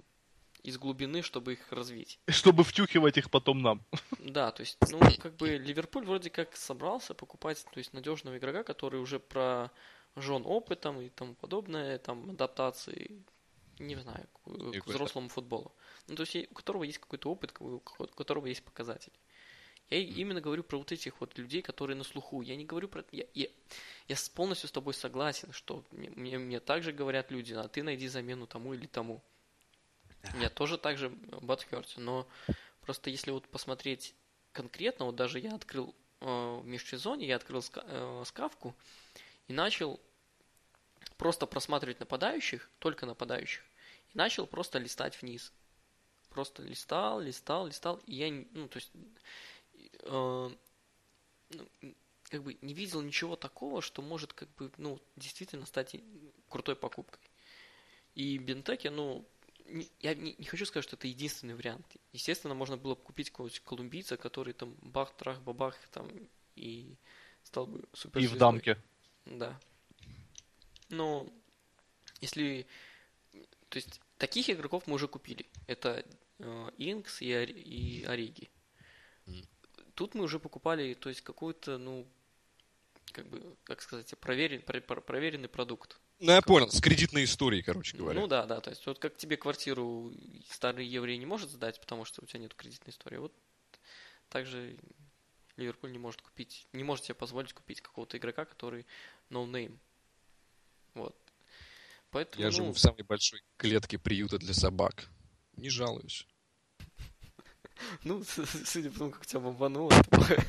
из 0.66 0.78
глубины, 0.78 1.22
чтобы 1.22 1.54
их 1.54 1.72
развить. 1.72 2.20
Чтобы 2.28 2.64
втюхивать 2.64 3.18
их 3.18 3.30
потом 3.30 3.62
нам. 3.62 3.84
Да, 4.20 4.52
то 4.52 4.62
есть, 4.62 4.78
ну, 4.92 5.00
как 5.22 5.36
бы 5.36 5.58
Ливерпуль 5.58 6.06
вроде 6.06 6.30
как 6.30 6.56
собрался 6.56 7.14
покупать, 7.14 7.64
то 7.74 7.78
есть, 7.78 7.94
надежного 7.94 8.38
игрока, 8.38 8.64
который 8.64 9.00
уже 9.00 9.20
прожжен 9.20 10.44
опытом 10.46 11.02
и 11.02 11.10
тому 11.10 11.36
подобное, 11.36 11.98
там, 12.00 12.30
адаптации, 12.32 13.12
не 13.80 13.96
знаю, 13.96 14.26
к, 14.34 14.38
к 14.44 14.54
какой-то- 14.54 14.90
взрослому 14.90 15.30
футболу. 15.30 15.72
Ну, 16.08 16.16
то 16.16 16.24
есть, 16.24 16.52
у 16.52 16.54
которого 16.54 16.84
есть 16.84 17.00
какой-то 17.00 17.30
опыт, 17.32 17.54
у 17.60 17.80
ко- 17.80 18.04
у 18.04 18.08
которого 18.08 18.48
есть 18.48 18.64
показатели. 18.64 19.14
Я 19.92 20.00
именно 20.00 20.42
говорю 20.42 20.64
про 20.64 20.78
вот 20.80 20.92
этих 20.92 21.22
вот 21.22 21.38
людей, 21.38 21.62
которые 21.62 21.96
на 21.96 22.04
слуху. 22.04 22.42
Я 22.42 22.56
не 22.56 22.66
говорю 22.66 22.88
про... 22.88 23.04
Я, 23.12 23.26
я, 23.36 23.48
я 24.08 24.16
полностью 24.34 24.68
с 24.68 24.72
тобой 24.72 24.96
согласен, 24.96 25.52
что 25.52 25.84
мне, 25.92 26.10
мне, 26.10 26.40
мне 26.40 26.60
также 26.60 26.92
говорят 26.92 27.32
люди, 27.32 27.54
а 27.54 27.68
ты 27.68 27.84
найди 27.84 28.08
замену 28.08 28.48
тому 28.48 28.74
или 28.74 28.88
тому. 28.88 29.22
Я 30.34 30.50
тоже 30.50 30.78
так 30.78 30.98
же 30.98 31.10
Батхерте, 31.42 32.00
но 32.00 32.28
просто 32.82 33.10
если 33.10 33.32
вот 33.32 33.48
посмотреть 33.48 34.16
конкретно, 34.52 35.06
вот 35.06 35.16
даже 35.16 35.40
я 35.40 35.54
открыл 35.56 35.96
э, 36.22 36.60
в 36.62 36.66
межсезонье, 36.66 37.28
я 37.28 37.36
открыл 37.36 37.60
ска- 37.60 37.86
э, 37.86 38.26
скавку 38.26 38.76
и 39.48 39.54
начал 39.54 40.00
просто 41.18 41.46
просматривать 41.46 42.00
нападающих, 42.00 42.70
только 42.80 43.06
нападающих, 43.06 43.64
и 44.14 44.18
начал 44.18 44.48
просто 44.48 44.80
листать 44.80 45.22
вниз. 45.22 45.52
Просто 46.30 46.64
листал, 46.64 47.22
листал, 47.22 47.68
листал, 47.68 48.02
и 48.08 48.16
я, 48.16 48.46
ну, 48.52 48.68
то 48.68 48.78
есть, 48.78 48.92
э, 50.04 50.50
ну, 51.50 51.68
как 52.30 52.44
бы 52.44 52.58
не 52.62 52.74
видел 52.74 53.02
ничего 53.02 53.36
такого, 53.36 53.82
что 53.82 54.02
может, 54.02 54.34
как 54.34 54.50
бы, 54.56 54.72
ну, 54.78 55.00
действительно 55.16 55.66
стать 55.66 55.96
крутой 56.50 56.76
покупкой. 56.76 57.22
И 58.16 58.38
Бентеки, 58.38 58.88
ну, 58.88 59.26
я 60.00 60.14
не, 60.14 60.36
не 60.38 60.46
хочу 60.46 60.66
сказать, 60.66 60.84
что 60.84 60.96
это 60.96 61.08
единственный 61.08 61.56
вариант. 61.56 61.86
Естественно, 62.14 62.54
можно 62.54 62.78
было 62.78 62.96
бы 62.96 63.02
купить 63.02 63.30
какого-нибудь 63.30 63.60
колумбийца, 63.62 64.18
который 64.18 64.54
там 64.54 64.76
бах, 64.82 65.16
трах, 65.16 65.42
бабах, 65.42 65.78
там, 65.92 66.10
и 66.56 66.96
стал 67.44 67.68
бы 67.68 67.84
супер 67.94 68.22
И 68.22 68.28
в 68.28 68.38
дамке. 68.38 68.82
Да. 69.26 69.60
Но 70.90 71.28
если... 72.22 72.68
То 73.70 73.78
есть, 73.78 74.00
таких 74.18 74.50
игроков 74.50 74.88
мы 74.88 74.96
уже 74.96 75.08
купили. 75.08 75.48
Это 75.68 76.06
э, 76.40 76.70
Инкс 76.78 77.22
и, 77.22 77.28
и 77.28 78.04
Ориги. 78.06 78.50
Тут 79.96 80.14
мы 80.14 80.24
уже 80.24 80.40
покупали, 80.40 80.94
то 80.94 81.10
есть, 81.10 81.22
какой-то, 81.22 81.78
ну, 81.78 82.06
как 83.12 83.28
бы, 83.28 83.56
как 83.64 83.82
сказать, 83.82 84.14
проверен, 84.20 84.62
про- 84.62 84.82
про- 84.82 85.02
проверенный 85.02 85.50
продукт. 85.50 86.00
Ну, 86.20 86.32
я 86.32 86.42
понял, 86.42 86.70
с 86.72 86.80
кредитной 86.80 87.26
историей, 87.26 87.62
короче 87.62 87.98
говоря. 87.98 88.20
Ну 88.20 88.28
да, 88.28 88.46
да, 88.46 88.62
то 88.62 88.70
есть 88.70 88.86
вот 88.86 89.00
как 89.00 89.18
тебе 89.18 89.36
квартиру 89.36 90.14
старый 90.50 90.86
еврей 90.86 91.18
не 91.18 91.26
может 91.26 91.50
сдать, 91.50 91.80
потому 91.82 92.06
что 92.06 92.22
у 92.24 92.26
тебя 92.26 92.40
нет 92.40 92.54
кредитной 92.54 92.92
истории, 92.92 93.18
вот 93.18 93.34
также 94.30 94.78
Ливерпуль 95.58 95.92
не 95.92 95.98
может 95.98 96.22
купить, 96.22 96.68
не 96.74 96.84
может 96.84 97.06
себе 97.06 97.16
позволить 97.16 97.54
купить 97.54 97.82
какого-то 97.82 98.18
игрока, 98.18 98.46
который 98.46 98.86
no 99.30 99.46
name. 99.46 99.78
Вот. 100.94 101.16
Поэтому, 102.12 102.42
Я 102.42 102.48
ну, 102.48 102.56
живу 102.56 102.72
в 102.74 102.80
самой 102.80 103.04
большой 103.04 103.42
клетке 103.58 103.98
приюта 103.98 104.38
для 104.38 104.54
собак. 104.54 105.10
Не 105.58 105.70
жалуюсь. 105.70 106.26
ну, 108.04 108.24
судя 108.24 108.90
по 108.92 109.00
тому, 109.00 109.12
как 109.12 109.26
тебя 109.26 109.42
бомбануло, 109.42 109.92
это- 109.92 110.46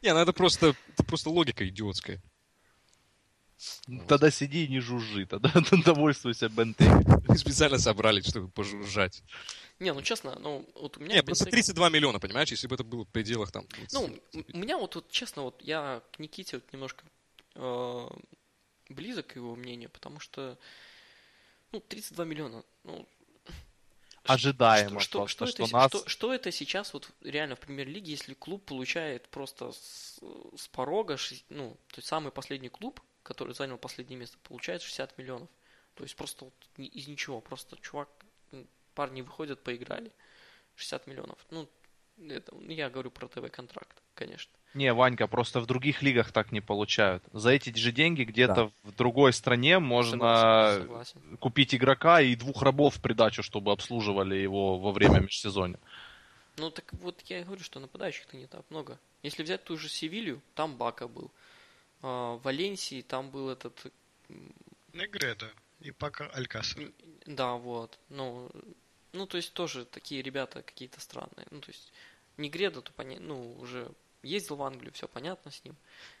Не, 0.00 0.14
ну 0.14 0.20
это 0.20 0.32
просто, 0.32 0.74
это 0.88 1.04
просто 1.04 1.28
логика 1.30 1.68
идиотская. 1.68 2.22
Тогда 4.08 4.30
сиди 4.30 4.64
и 4.64 4.68
не 4.68 4.80
жужжи, 4.80 5.26
тогда 5.26 5.52
довольствуйся 5.84 6.48
Бентеги. 6.48 7.04
Мы 7.28 7.38
специально 7.38 7.78
собрались, 7.78 8.26
чтобы 8.28 8.48
пожужжать. 8.48 9.22
не, 9.78 9.92
ну 9.92 10.02
честно, 10.02 10.38
ну 10.40 10.64
вот 10.74 10.96
у 10.96 11.00
меня 11.00 11.16
Не, 11.16 11.22
в 11.22 11.24
просто 11.26 11.44
Бентеке- 11.44 11.50
32 11.72 11.90
миллиона, 11.90 12.18
понимаешь, 12.18 12.50
если 12.50 12.66
бы 12.66 12.74
это 12.74 12.84
было 12.84 13.04
в 13.04 13.08
пределах 13.08 13.52
там... 13.52 13.66
20, 13.68 13.92
Ну, 13.92 14.18
у 14.52 14.56
меня 14.58 14.78
вот, 14.78 14.94
вот 14.94 15.10
честно, 15.10 15.42
вот 15.42 15.60
я 15.62 16.02
к 16.12 16.18
Никите 16.18 16.56
вот 16.56 16.72
немножко 16.72 17.04
э, 17.54 18.08
близок 18.88 19.26
к 19.28 19.36
его 19.36 19.54
мнению, 19.56 19.90
потому 19.90 20.20
что, 20.20 20.58
ну, 21.72 21.80
32 21.80 22.24
миллиона, 22.24 22.62
ну, 22.84 23.06
Ожидаемо. 24.24 25.00
что, 25.00 25.26
что, 25.28 25.44
просто, 25.44 25.46
что, 25.46 25.62
это, 25.64 25.66
что 25.68 25.76
нас... 25.76 25.88
что, 25.90 26.08
что 26.08 26.32
это 26.34 26.50
сейчас 26.50 26.94
вот 26.94 27.10
реально 27.20 27.56
в 27.56 27.60
премьер-лиге, 27.60 28.12
если 28.12 28.32
клуб 28.32 28.64
получает 28.64 29.28
просто 29.28 29.72
с, 29.72 30.18
с 30.56 30.68
порога, 30.68 31.16
шесть- 31.18 31.44
ну, 31.50 31.76
то 31.88 31.96
есть 31.98 32.08
самый 32.08 32.32
последний 32.32 32.70
клуб, 32.70 33.00
который 33.24 33.54
занял 33.54 33.78
последнее 33.78 34.18
место, 34.20 34.38
получает 34.44 34.82
60 34.82 35.18
миллионов. 35.18 35.48
То 35.94 36.04
есть 36.04 36.14
просто 36.14 36.44
вот 36.44 36.54
из 36.76 37.08
ничего, 37.08 37.40
просто 37.40 37.76
чувак, 37.80 38.08
парни 38.94 39.22
выходят, 39.22 39.62
поиграли, 39.62 40.12
60 40.76 41.06
миллионов. 41.08 41.38
Ну, 41.50 41.68
это, 42.28 42.54
я 42.68 42.90
говорю 42.90 43.10
про 43.10 43.26
ТВ-контракт, 43.26 44.02
конечно. 44.14 44.52
Не, 44.74 44.92
Ванька, 44.92 45.28
просто 45.28 45.60
в 45.60 45.66
других 45.66 46.02
лигах 46.02 46.32
так 46.32 46.50
не 46.50 46.60
получают. 46.60 47.22
За 47.32 47.50
эти 47.50 47.76
же 47.76 47.92
деньги 47.92 48.24
где-то 48.24 48.72
в 48.82 48.92
другой 48.92 49.32
стране 49.32 49.78
можно 49.78 50.18
Согласен, 50.18 50.82
согласен. 50.82 51.36
купить 51.38 51.74
игрока 51.76 52.20
и 52.20 52.34
двух 52.34 52.62
рабов 52.62 52.96
в 52.96 53.00
придачу, 53.00 53.44
чтобы 53.44 53.70
обслуживали 53.70 54.34
его 54.34 54.78
во 54.78 54.90
время 54.90 55.20
межсезонья. 55.20 55.78
Ну 56.56 56.70
так 56.70 56.92
вот 56.94 57.20
я 57.26 57.40
и 57.40 57.44
говорю, 57.44 57.62
что 57.62 57.78
нападающих-то 57.78 58.36
не 58.36 58.46
так 58.46 58.64
много. 58.70 58.98
Если 59.22 59.44
взять 59.44 59.62
ту 59.62 59.76
же 59.76 59.88
Севилью, 59.88 60.42
там 60.54 60.76
Бака 60.76 61.06
был. 61.06 61.30
А, 62.04 62.34
в 62.36 62.42
Валенсии 62.42 63.02
там 63.02 63.30
был 63.30 63.48
этот... 63.48 63.86
м, 64.28 64.52
Негреда 64.92 65.50
и 65.80 65.90
Пака 65.90 66.26
Алькасар. 66.34 66.82
м, 66.82 66.92
Да, 67.26 67.54
вот. 67.54 67.98
Ну, 68.10 68.50
ну, 69.12 69.26
то 69.26 69.36
есть 69.38 69.54
тоже 69.54 69.84
такие 69.84 70.22
ребята 70.22 70.62
какие-то 70.62 71.00
странные. 71.00 71.46
Ну, 71.50 71.60
то 71.60 71.70
есть 71.70 71.92
Негреда, 72.36 72.82
то 72.82 72.92
понятно, 72.92 73.26
ну, 73.26 73.52
уже 73.60 73.90
ездил 74.22 74.56
в 74.56 74.62
Англию, 74.62 74.92
все 74.92 75.08
понятно 75.08 75.50
с 75.50 75.64
ним. 75.64 75.76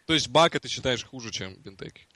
То 0.06 0.14
есть 0.14 0.28
Бака 0.28 0.60
ты 0.60 0.68
считаешь 0.68 1.04
хуже, 1.04 1.30
чем 1.30 1.54
Бентеки? 1.56 2.06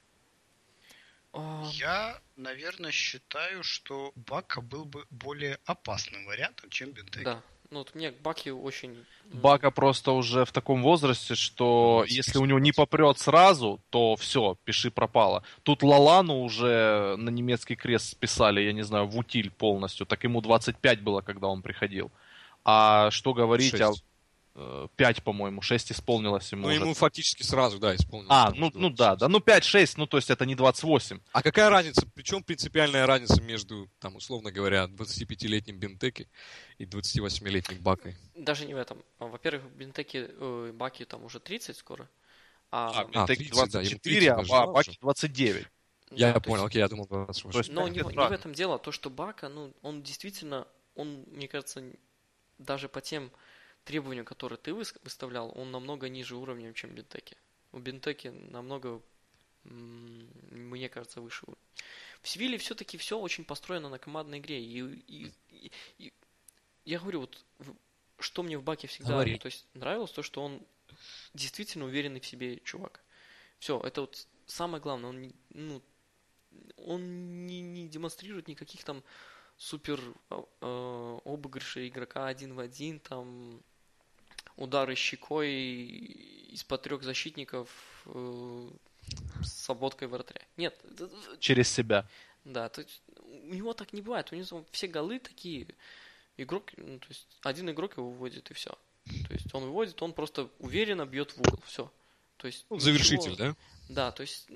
А, 1.33 1.71
Я, 1.73 2.21
наверное, 2.37 2.91
считаю, 2.93 3.63
что 3.63 4.13
Бака 4.17 4.61
был 4.61 4.85
бы 4.85 5.07
более 5.11 5.59
опасным 5.65 6.27
вариантом, 6.27 6.71
чем 6.71 6.93
Бентеки. 6.93 7.25
да. 7.25 7.43
Ну, 7.71 7.81
вот 7.81 7.95
мне 7.95 8.11
Баки 8.11 8.49
очень... 8.49 9.05
Бака 9.25 9.71
просто 9.71 10.13
уже 10.13 10.47
в 10.47 10.53
таком 10.53 10.83
возрасте, 10.83 11.35
что 11.35 12.05
если 12.09 12.39
у 12.39 12.47
него 12.47 12.59
не 12.59 12.73
попрет 12.73 13.19
сразу, 13.19 13.81
то 13.91 14.17
все, 14.17 14.57
пиши 14.65 14.91
пропало. 14.91 15.43
Тут 15.65 15.83
Лалану 15.83 16.41
уже 16.41 17.17
на 17.19 17.29
немецкий 17.29 17.77
крест 17.77 18.11
списали, 18.11 18.63
я 18.63 18.73
не 18.73 18.83
знаю, 18.83 19.07
в 19.07 19.19
утиль 19.19 19.51
полностью. 19.51 20.07
Так 20.07 20.25
ему 20.25 20.41
25 20.41 21.03
было, 21.03 21.21
когда 21.21 21.49
он 21.49 21.61
приходил. 21.61 22.11
А 22.65 23.11
что 23.11 23.35
говорить 23.35 23.79
о... 23.81 23.93
Шесть. 24.59 24.85
э, 24.85 24.89
5, 24.97 25.23
по-моему, 25.23 25.63
6 25.63 25.93
исполнилось 25.93 26.51
ему 26.53 26.63
Ну, 26.63 26.69
уже. 26.69 26.81
ему 26.81 26.95
фактически 26.95 27.43
сразу, 27.43 27.79
да, 27.79 27.95
исполнилось. 27.95 28.31
А, 28.31 28.53
ну, 28.55 28.71
ну 28.75 28.91
да, 28.91 29.17
да, 29.17 29.29
ну 29.29 29.39
5-6, 29.39 29.95
ну 29.97 30.07
то 30.07 30.17
есть 30.17 30.31
это 30.31 30.45
не 30.47 30.55
28. 30.55 31.21
А 31.33 31.43
какая 31.43 31.71
разница, 31.71 32.07
причем 32.15 32.43
принципиальная 32.43 33.07
разница 33.07 33.41
между, 33.43 33.89
там, 34.01 34.17
условно 34.17 34.51
говоря, 34.51 34.85
25-летним 34.87 35.79
Бентеки 35.79 36.29
и 36.79 36.85
28-летним 36.85 37.79
Бакой? 37.81 38.17
Даже 38.35 38.67
не 38.67 38.75
в 38.75 38.77
этом. 38.79 39.03
А, 39.19 39.27
Во-первых, 39.27 39.65
Бентеки, 39.73 40.27
э, 40.29 40.73
Баки 40.75 41.05
там 41.05 41.25
уже 41.25 41.41
30 41.41 41.77
скоро. 41.77 42.09
А, 42.71 42.91
А, 43.01 43.05
Бентеки 43.05 43.45
30, 43.51 43.73
да, 43.73 43.81
ему 43.81 43.91
24, 43.91 44.35
30 44.35 44.51
а 44.51 44.67
Баки 44.67 44.91
же. 44.91 44.99
29. 45.01 45.67
Я 46.11 46.33
Да, 46.33 46.41
то 46.41 46.41
понял, 46.41 46.63
есть- 46.65 46.67
окей, 46.71 46.79
я 46.81 46.89
думал 46.89 47.07
28. 47.07 47.51
То 47.53 47.59
есть 47.59 47.71
Но 47.73 47.87
не, 47.89 47.97
не 47.99 48.03
в 48.03 48.33
этом 48.33 48.53
дело, 48.55 48.79
то, 48.79 48.93
что 48.93 49.11
Бака, 49.11 49.49
ну, 49.49 49.73
он 49.83 50.03
действительно, 50.03 50.67
он, 50.95 51.25
мне 51.31 51.49
кажется, 51.49 51.83
даже 52.59 52.89
по 52.89 53.01
тем 53.01 53.31
требованиям, 53.89 54.25
которые 54.27 54.59
ты 54.59 54.71
выс- 54.73 54.99
выставлял, 55.03 55.53
он 55.57 55.71
намного 55.71 56.09
ниже 56.09 56.37
уровнем, 56.37 56.75
чем 56.75 56.91
Бентеки. 56.91 57.37
У 57.73 57.79
Бентеки 57.79 58.29
намного, 58.29 59.01
мне 59.65 60.89
кажется, 60.89 61.21
выше 61.21 61.45
уровень. 61.47 61.63
В 62.23 62.29
Севиле 62.29 62.59
все-таки 62.59 62.97
все 62.99 63.19
очень 63.19 63.45
построено 63.45 63.89
на 63.89 63.99
командной 63.99 64.39
игре. 64.39 64.63
И, 64.63 64.81
и- 65.09 65.33
и- 65.51 65.73
и 65.99 66.13
я 66.85 66.99
говорю, 66.99 67.21
вот 67.21 67.45
что 68.19 68.43
мне 68.43 68.59
в 68.59 68.63
Баке 68.63 68.87
всегда 68.89 69.13
Говори. 69.13 69.39
то 69.39 69.47
есть, 69.47 69.67
нравилось, 69.75 70.11
то, 70.13 70.23
что 70.23 70.43
он 70.45 70.63
действительно 71.35 71.85
уверенный 71.87 72.21
в 72.21 72.27
себе 72.27 72.61
чувак. 72.65 73.01
Все, 73.59 73.81
это 73.81 74.01
вот 74.03 74.27
самое 74.47 74.83
главное. 74.83 75.11
Он, 75.11 75.23
не- 75.23 75.35
ну, 75.51 75.83
он 76.77 77.47
не, 77.47 77.61
не 77.61 77.89
демонстрирует 77.89 78.49
никаких 78.49 78.85
там 78.85 79.03
супер 79.57 80.01
э, 80.31 81.19
обыгрышей 81.25 81.89
игрока 81.89 82.27
один 82.27 82.55
в 82.55 82.61
один, 82.61 83.01
там 83.01 83.61
удары 84.59 84.95
щекой 84.97 85.53
из-под 86.53 86.83
трех 86.83 87.03
защитников 87.03 87.69
э, 88.07 88.71
с 89.43 89.71
обводкой 89.71 90.09
вратаря. 90.09 90.43
Нет, 90.57 90.75
это- 90.85 91.11
Через 91.41 91.69
себя. 91.73 92.07
да, 92.45 92.69
то 92.69 92.83
есть 92.83 93.03
у 93.49 93.55
него 93.55 93.73
так 93.73 93.93
не 93.93 94.03
бывает. 94.03 94.33
У 94.33 94.37
него 94.37 94.65
все 94.71 94.87
голы 94.89 95.19
такие. 95.19 95.67
Игрок, 96.37 96.71
ну, 96.77 96.99
то 96.99 97.07
есть 97.09 97.27
один 97.43 97.69
игрок 97.71 97.97
его 97.97 98.11
выводит 98.11 98.51
и 98.51 98.55
все. 98.55 98.71
То 99.27 99.33
есть 99.35 99.53
он 99.55 99.65
выводит, 99.65 100.01
он 100.03 100.13
просто 100.13 100.49
уверенно 100.59 101.07
бьет 101.07 101.33
в 101.33 101.41
угол. 101.41 101.59
Все. 101.65 101.91
То 102.37 102.47
есть 102.47 102.67
Ну, 102.71 102.77
ничего- 102.77 102.85
завершитель, 102.93 103.37
да? 103.37 103.57
Да, 103.89 104.13
то 104.13 104.21
есть 104.23 104.47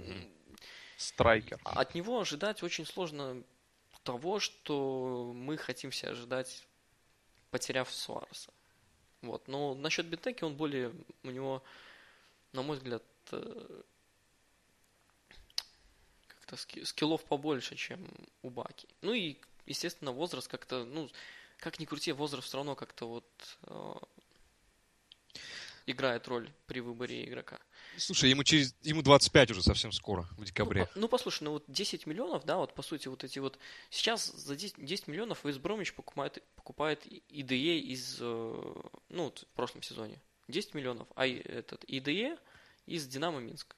Страйкер. 0.96 1.58
от 1.64 1.94
него 1.94 2.20
ожидать 2.20 2.62
очень 2.62 2.86
сложно 2.86 3.42
того, 4.04 4.40
что 4.40 5.32
мы 5.34 5.56
хотим 5.56 5.90
все 5.90 6.08
ожидать, 6.08 6.64
потеряв 7.50 7.90
Суареса. 7.92 8.50
Вот. 9.22 9.46
Но 9.48 9.74
насчет 9.74 10.06
Бентеки 10.06 10.44
он 10.44 10.56
более, 10.56 10.92
у 11.22 11.30
него, 11.30 11.62
на 12.52 12.62
мой 12.62 12.76
взгляд, 12.76 13.02
э, 13.30 13.82
как-то 16.26 16.56
ски- 16.56 16.84
скиллов 16.84 17.24
побольше, 17.24 17.76
чем 17.76 18.06
у 18.42 18.50
Баки. 18.50 18.88
Ну 19.00 19.14
и, 19.14 19.36
естественно, 19.66 20.12
возраст 20.12 20.48
как-то, 20.48 20.84
ну, 20.84 21.08
как 21.58 21.78
ни 21.78 21.84
крути, 21.84 22.12
возраст 22.12 22.48
все 22.48 22.58
равно 22.58 22.74
как-то 22.74 23.06
вот 23.08 23.58
э, 23.62 23.94
играет 25.86 26.26
роль 26.28 26.50
при 26.66 26.80
выборе 26.80 27.24
игрока. 27.24 27.60
Слушай, 27.98 28.30
ему 28.30 28.42
через 28.44 28.74
ему 28.82 29.02
25 29.02 29.50
уже 29.50 29.62
совсем 29.62 29.92
скоро, 29.92 30.22
в 30.38 30.44
декабре. 30.44 30.82
Ну, 30.82 30.86
по- 30.86 30.98
ну, 31.00 31.08
послушай, 31.08 31.42
ну 31.44 31.50
вот 31.52 31.64
10 31.68 32.06
миллионов, 32.06 32.44
да, 32.44 32.56
вот 32.56 32.74
по 32.74 32.82
сути 32.82 33.08
вот 33.08 33.22
эти 33.24 33.38
вот... 33.38 33.58
Сейчас 33.90 34.26
за 34.26 34.56
10, 34.56 34.84
10 34.84 35.08
миллионов 35.08 35.44
Вейс 35.44 35.58
Бромвич 35.58 35.92
покупает, 35.94 36.42
покупает 36.56 37.04
IDE 37.06 37.78
из... 37.80 38.18
э, 38.20 38.24
Ну, 39.10 39.24
вот 39.24 39.40
в 39.40 39.56
прошлом 39.56 39.82
сезоне. 39.82 40.20
10 40.48 40.74
миллионов, 40.74 41.06
а 41.14 41.26
этот 41.26 41.84
IDE 41.84 42.38
из 42.86 43.06
Динамо 43.06 43.40
Минск. 43.40 43.76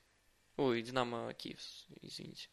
Ой, 0.57 0.83
Динамо 0.83 1.35
Киев, 1.35 1.59
извините. 2.01 2.49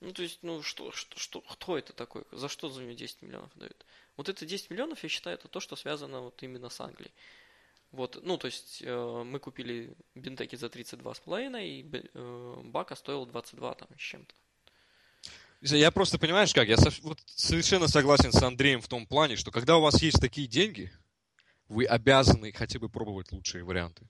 Ну, 0.00 0.12
то 0.12 0.22
есть, 0.22 0.38
ну, 0.42 0.62
что, 0.62 0.92
что, 0.92 1.18
что, 1.18 1.40
кто 1.40 1.76
это 1.76 1.92
такой? 1.92 2.24
За 2.30 2.48
что 2.48 2.68
за 2.68 2.82
него 2.82 2.92
10 2.92 3.22
миллионов 3.22 3.50
дают? 3.56 3.84
Вот 4.16 4.28
это 4.28 4.46
10 4.46 4.70
миллионов, 4.70 5.02
я 5.02 5.08
считаю, 5.08 5.34
это 5.36 5.48
то, 5.48 5.58
что 5.58 5.74
связано 5.74 6.20
вот 6.20 6.42
именно 6.42 6.68
с 6.68 6.80
Англией. 6.80 7.12
Вот, 7.96 8.18
ну, 8.22 8.36
то 8.36 8.46
есть, 8.46 8.82
э, 8.82 9.22
мы 9.24 9.38
купили 9.38 9.96
Бентеки 10.14 10.54
за 10.56 10.66
32,5, 10.66 11.64
и 11.64 11.82
э, 12.14 12.60
Бака 12.64 12.94
стоил 12.94 13.24
22 13.24 13.74
там 13.74 13.88
с 13.96 14.00
чем-то. 14.00 14.34
Я 15.62 15.90
просто, 15.90 16.18
понимаешь 16.18 16.52
как, 16.52 16.68
я 16.68 16.76
сов- 16.76 17.00
вот 17.02 17.18
совершенно 17.24 17.88
согласен 17.88 18.32
с 18.32 18.42
Андреем 18.42 18.82
в 18.82 18.88
том 18.88 19.06
плане, 19.06 19.36
что 19.36 19.50
когда 19.50 19.78
у 19.78 19.80
вас 19.80 20.02
есть 20.02 20.20
такие 20.20 20.46
деньги, 20.46 20.92
вы 21.68 21.86
обязаны 21.86 22.52
хотя 22.52 22.78
бы 22.78 22.90
пробовать 22.90 23.32
лучшие 23.32 23.64
варианты. 23.64 24.06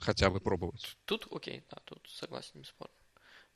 Хотя 0.00 0.28
бы 0.28 0.40
пробовать. 0.40 0.96
Тут, 1.04 1.28
окей, 1.30 1.62
да, 1.70 1.76
тут 1.84 2.08
согласен, 2.12 2.60
бесспорно. 2.60 2.94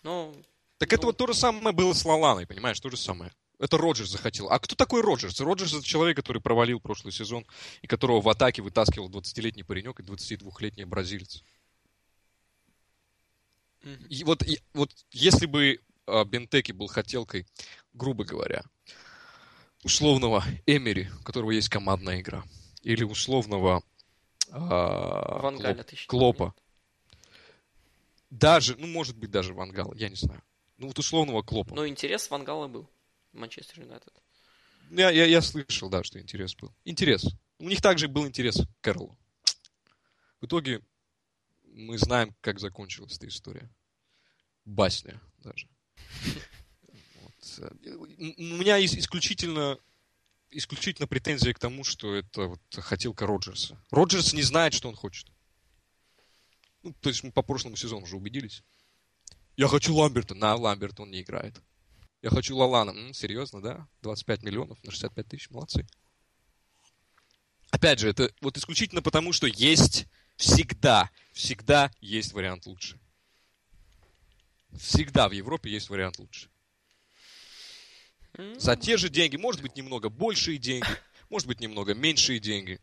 Но, 0.05 0.33
Так 0.79 0.93
это 0.93 1.03
Ну. 1.03 1.07
вот 1.09 1.17
то 1.17 1.27
же 1.27 1.35
самое 1.35 1.75
было 1.75 1.93
с 1.93 2.05
Лаланой, 2.05 2.47
понимаешь, 2.47 2.79
то 2.79 2.89
же 2.89 2.97
самое. 2.97 3.33
Это 3.65 3.79
Роджерс 3.79 4.11
захотел. 4.11 4.51
А 4.51 4.59
кто 4.59 4.77
такой 4.77 5.01
Роджерс? 5.01 5.41
Роджерс 5.41 5.73
это 5.73 5.83
человек, 5.85 6.17
который 6.17 6.43
провалил 6.43 6.81
прошлый 6.81 7.15
сезон 7.15 7.47
и 7.81 7.87
которого 7.87 8.21
в 8.21 8.29
атаке 8.29 8.61
вытаскивал 8.61 9.09
20-летний 9.09 9.63
паренек 9.63 10.01
и 10.01 10.03
22-летний 10.03 10.85
бразилец. 10.85 11.43
И 14.11 14.23
вот, 14.25 14.43
и- 14.43 14.61
вот 14.75 14.91
если 15.13 15.47
бы 15.47 15.81
а, 16.07 16.27
Бентеки 16.27 16.73
был 16.73 16.89
хотелкой, 16.89 17.47
грубо 17.95 18.25
говоря, 18.25 18.63
условного 19.83 20.45
Эмери, 20.67 21.09
у 21.21 21.23
которого 21.23 21.51
есть 21.51 21.71
командная 21.71 22.21
игра, 22.21 22.45
или 22.83 23.03
условного 23.03 23.83
а, 24.51 25.39
Ван 25.39 25.57
Клоп- 25.57 26.07
Клопа, 26.07 26.55
даже, 28.29 28.77
ну, 28.77 28.87
может 28.89 29.17
быть, 29.17 29.31
даже 29.31 29.55
Вангал, 29.55 29.95
я 29.95 30.11
не 30.11 30.17
знаю. 30.17 30.43
Ну, 30.77 30.89
вот 30.89 30.99
условного 30.99 31.41
Клопа. 31.41 31.75
Но 31.75 31.89
интерес 31.89 32.29
Вангала 32.29 32.69
был 32.69 32.87
Манчестер 33.35 33.81
Юнайтед. 33.81 34.13
Я, 34.91 35.11
я, 35.11 35.25
я 35.25 35.43
слышал, 35.43 35.89
да, 35.89 36.05
что 36.05 36.21
интерес 36.21 36.55
был. 36.55 36.75
Интерес. 36.85 37.27
У 37.59 37.69
них 37.69 37.81
также 37.81 38.09
был 38.09 38.27
интерес 38.27 38.57
к 38.57 38.81
Кэролу. 38.81 39.17
В 40.41 40.47
итоге 40.47 40.83
мы 41.65 41.99
знаем, 41.99 42.35
как 42.41 42.61
закончилась 42.61 43.17
эта 43.17 43.29
история. 43.29 43.71
Басня 44.65 45.21
даже. 45.39 45.69
У 47.59 48.43
меня 48.59 48.83
исключительно, 48.85 49.79
исключительно 50.51 51.07
претензия 51.07 51.53
к 51.53 51.59
тому, 51.59 51.85
что 51.85 52.15
это 52.15 52.45
вот 52.45 52.61
хотелка 52.73 53.27
Роджерса. 53.27 53.79
Роджерс 53.91 54.33
не 54.33 54.43
знает, 54.43 54.75
что 54.75 54.89
он 54.89 54.97
хочет. 54.97 55.27
Ну, 56.83 56.95
то 57.01 57.09
есть 57.09 57.23
мы 57.23 57.33
по 57.33 57.43
прошлому 57.43 57.77
сезону 57.77 58.05
уже 58.05 58.17
убедились. 58.17 58.63
Я 59.57 59.69
хочу 59.69 59.95
Ламберта. 59.95 60.35
На, 60.35 60.55
Ламберт 60.55 61.01
он 61.01 61.11
не 61.11 61.23
играет. 61.23 61.61
Я 62.25 62.31
хочу 62.31 62.57
Лалана. 62.57 62.93
М, 62.93 63.13
серьезно, 63.13 63.61
да? 63.61 63.87
25 64.01 64.43
миллионов 64.45 64.83
на 64.83 64.91
65 64.91 65.29
тысяч. 65.29 65.51
Молодцы. 65.51 65.87
Опять 67.71 67.99
же, 67.99 68.09
это 68.09 68.33
вот 68.41 68.57
исключительно 68.57 69.03
потому, 69.03 69.35
что 69.35 69.47
есть 69.47 70.07
всегда, 70.37 71.11
всегда 71.33 71.91
есть 72.01 72.33
вариант 72.33 72.65
лучше. 72.65 72.99
Всегда 74.73 75.29
в 75.29 75.33
Европе 75.33 75.71
есть 75.71 75.91
вариант 75.91 76.19
лучше. 76.19 76.49
За 78.57 78.75
те 78.75 78.97
же 78.97 79.11
деньги, 79.11 79.37
может 79.37 79.61
быть, 79.61 79.77
немного 79.77 80.09
большие 80.09 80.57
деньги, 80.57 80.89
может 81.29 81.47
быть, 81.47 81.61
немного 81.61 81.93
меньшие 81.93 82.39
деньги. 82.39 82.81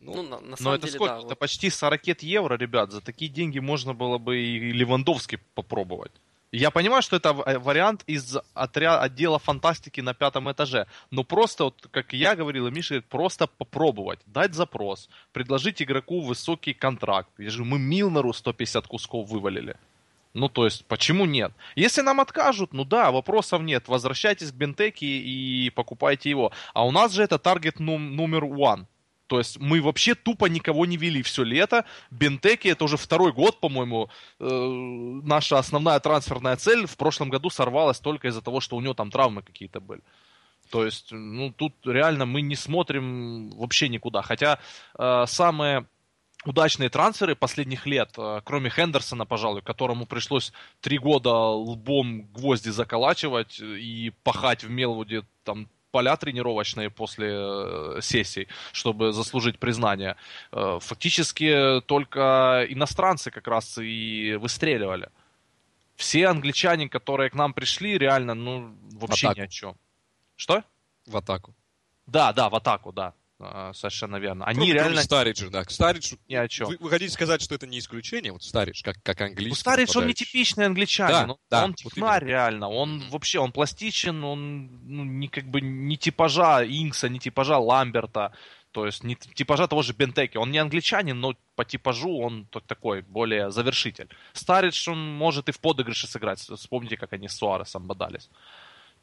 Ну, 0.00 0.14
Ну, 0.14 0.22
на, 0.24 0.40
на 0.40 0.48
Но 0.48 0.56
самом 0.56 0.72
это 0.72 0.86
деле, 0.88 0.96
сколько? 0.98 1.12
да. 1.14 1.18
Это 1.20 1.28
вот. 1.28 1.38
почти 1.38 1.70
40 1.70 2.22
евро, 2.22 2.56
ребят. 2.56 2.90
За 2.90 3.00
такие 3.00 3.30
деньги 3.30 3.60
можно 3.60 3.94
было 3.94 4.18
бы 4.18 4.40
и 4.40 4.72
Левандовский 4.72 5.38
попробовать. 5.54 6.10
Я 6.52 6.72
понимаю, 6.72 7.00
что 7.02 7.16
это 7.16 7.32
вариант 7.32 8.02
из 8.08 8.36
отряда, 8.54 9.02
отдела 9.02 9.38
фантастики 9.38 10.00
на 10.00 10.14
пятом 10.14 10.50
этаже. 10.50 10.86
Но 11.10 11.22
просто, 11.22 11.64
вот, 11.64 11.86
как 11.92 12.12
я 12.12 12.34
говорил, 12.34 12.66
и 12.66 12.70
Миша 12.72 12.94
говорит, 12.94 13.08
просто 13.08 13.46
попробовать, 13.46 14.18
дать 14.26 14.54
запрос, 14.54 15.08
предложить 15.32 15.80
игроку 15.80 16.20
высокий 16.20 16.74
контракт. 16.74 17.30
Я 17.38 17.50
же 17.50 17.64
мы 17.64 17.78
Милнеру 17.78 18.32
150 18.32 18.86
кусков 18.88 19.28
вывалили. 19.28 19.76
Ну, 20.34 20.48
то 20.48 20.64
есть, 20.64 20.84
почему 20.86 21.24
нет? 21.24 21.52
Если 21.76 22.02
нам 22.02 22.20
откажут, 22.20 22.72
ну 22.72 22.84
да, 22.84 23.12
вопросов 23.12 23.62
нет. 23.62 23.88
Возвращайтесь 23.88 24.50
к 24.50 24.54
Бентеке 24.54 25.06
и 25.06 25.70
покупайте 25.70 26.30
его. 26.30 26.52
А 26.74 26.84
у 26.84 26.90
нас 26.90 27.12
же 27.12 27.22
это 27.22 27.38
таргет 27.38 27.78
номер 27.78 28.44
one. 28.44 28.86
То 29.30 29.38
есть 29.38 29.60
мы 29.60 29.80
вообще 29.80 30.16
тупо 30.16 30.46
никого 30.46 30.86
не 30.86 30.96
вели 30.96 31.22
все 31.22 31.44
лето. 31.44 31.84
Бентеки 32.10 32.66
это 32.66 32.82
уже 32.82 32.96
второй 32.96 33.32
год, 33.32 33.60
по-моему, 33.60 34.10
э, 34.40 34.44
наша 35.24 35.56
основная 35.56 36.00
трансферная 36.00 36.56
цель 36.56 36.84
в 36.88 36.96
прошлом 36.96 37.30
году 37.30 37.48
сорвалась 37.48 38.00
только 38.00 38.26
из-за 38.26 38.42
того, 38.42 38.60
что 38.60 38.74
у 38.74 38.80
него 38.80 38.92
там 38.92 39.12
травмы 39.12 39.42
какие-то 39.42 39.78
были. 39.78 40.02
То 40.72 40.84
есть, 40.84 41.12
ну, 41.12 41.52
тут 41.52 41.74
реально 41.84 42.26
мы 42.26 42.42
не 42.42 42.56
смотрим 42.56 43.50
вообще 43.50 43.88
никуда. 43.88 44.22
Хотя 44.22 44.58
э, 44.98 45.24
самые 45.28 45.86
удачные 46.44 46.88
трансферы 46.88 47.36
последних 47.36 47.86
лет, 47.86 48.10
э, 48.18 48.40
кроме 48.44 48.68
Хендерсона, 48.68 49.26
пожалуй, 49.26 49.62
которому 49.62 50.06
пришлось 50.06 50.52
три 50.80 50.98
года 50.98 51.30
лбом 51.30 52.22
гвозди 52.32 52.70
заколачивать 52.70 53.60
и 53.60 54.12
пахать 54.24 54.64
в 54.64 54.70
Мелвуде 54.70 55.22
там 55.44 55.68
поля 55.90 56.16
тренировочные 56.16 56.90
после 56.90 57.28
э, 57.32 57.98
сессий, 58.02 58.48
чтобы 58.72 59.12
заслужить 59.12 59.58
признание. 59.58 60.16
Э, 60.52 60.78
Фактически 60.80 61.80
только 61.86 62.66
иностранцы 62.68 63.30
как 63.30 63.48
раз 63.48 63.78
и 63.78 64.36
выстреливали. 64.40 65.10
Все 65.96 66.28
англичане, 66.28 66.88
которые 66.88 67.30
к 67.30 67.34
нам 67.34 67.52
пришли, 67.52 67.98
реально, 67.98 68.34
ну, 68.34 68.74
вообще 68.92 69.32
ни 69.36 69.40
о 69.40 69.48
чем. 69.48 69.76
Что? 70.36 70.64
в 71.10 71.16
атаку. 71.16 71.54
Да, 72.06 72.32
да, 72.32 72.48
в 72.48 72.54
атаку, 72.54 72.92
да. 72.92 73.14
А, 73.42 73.72
Совершенно 73.72 74.16
верно. 74.16 74.44
Они 74.44 74.56
Кроме- 74.56 74.72
кроме 74.72 74.84
реально 74.84 75.02
Стариджа, 75.02 75.50
да. 75.50 75.64
Старидж, 75.64 76.14
ни 76.28 76.34
о 76.34 76.46
чем. 76.46 76.68
вы, 76.68 76.76
вы 76.78 76.90
хотите 76.90 77.10
сказать, 77.10 77.40
что 77.40 77.54
это 77.54 77.66
не 77.66 77.78
исключение? 77.78 78.32
Вот 78.32 78.42
Старидж, 78.42 78.82
как, 78.82 78.96
как 79.02 79.20
английский 79.22 79.48
Ну, 79.50 79.54
Старидж, 79.54 79.96
он 79.96 80.06
не 80.06 80.14
типичный 80.14 80.66
англичанин. 80.66 81.12
Да, 81.12 81.32
он, 81.32 81.38
да, 81.50 81.64
он 81.64 81.74
вот 81.82 81.92
технарь 81.94 82.22
именно. 82.22 82.30
реально. 82.30 82.68
Он 82.68 83.02
вообще, 83.10 83.38
он 83.38 83.52
пластичен, 83.52 84.22
он 84.22 84.66
ну, 84.86 85.04
не 85.04 85.28
как 85.28 85.46
бы 85.46 85.60
не 85.60 85.96
типажа 85.96 86.64
Инкса, 86.64 87.08
не 87.08 87.18
типажа 87.18 87.58
Ламберта. 87.58 88.32
То 88.72 88.86
есть 88.86 89.02
не 89.02 89.16
типажа 89.16 89.66
того 89.66 89.82
же 89.82 89.94
Бентеки. 89.94 90.36
Он 90.36 90.50
не 90.50 90.58
англичанин, 90.58 91.18
но 91.18 91.34
по 91.56 91.64
типажу 91.64 92.18
он 92.18 92.46
такой, 92.66 93.02
более 93.02 93.50
завершитель. 93.50 94.08
Старидж, 94.32 94.88
он 94.88 95.12
может 95.12 95.48
и 95.48 95.52
в 95.52 95.58
подыгрыше 95.60 96.06
сыграть. 96.06 96.38
Вспомните, 96.38 96.96
как 96.96 97.12
они 97.12 97.26
с 97.26 97.36
Суаресом 97.36 97.86
бодались. 97.86 98.30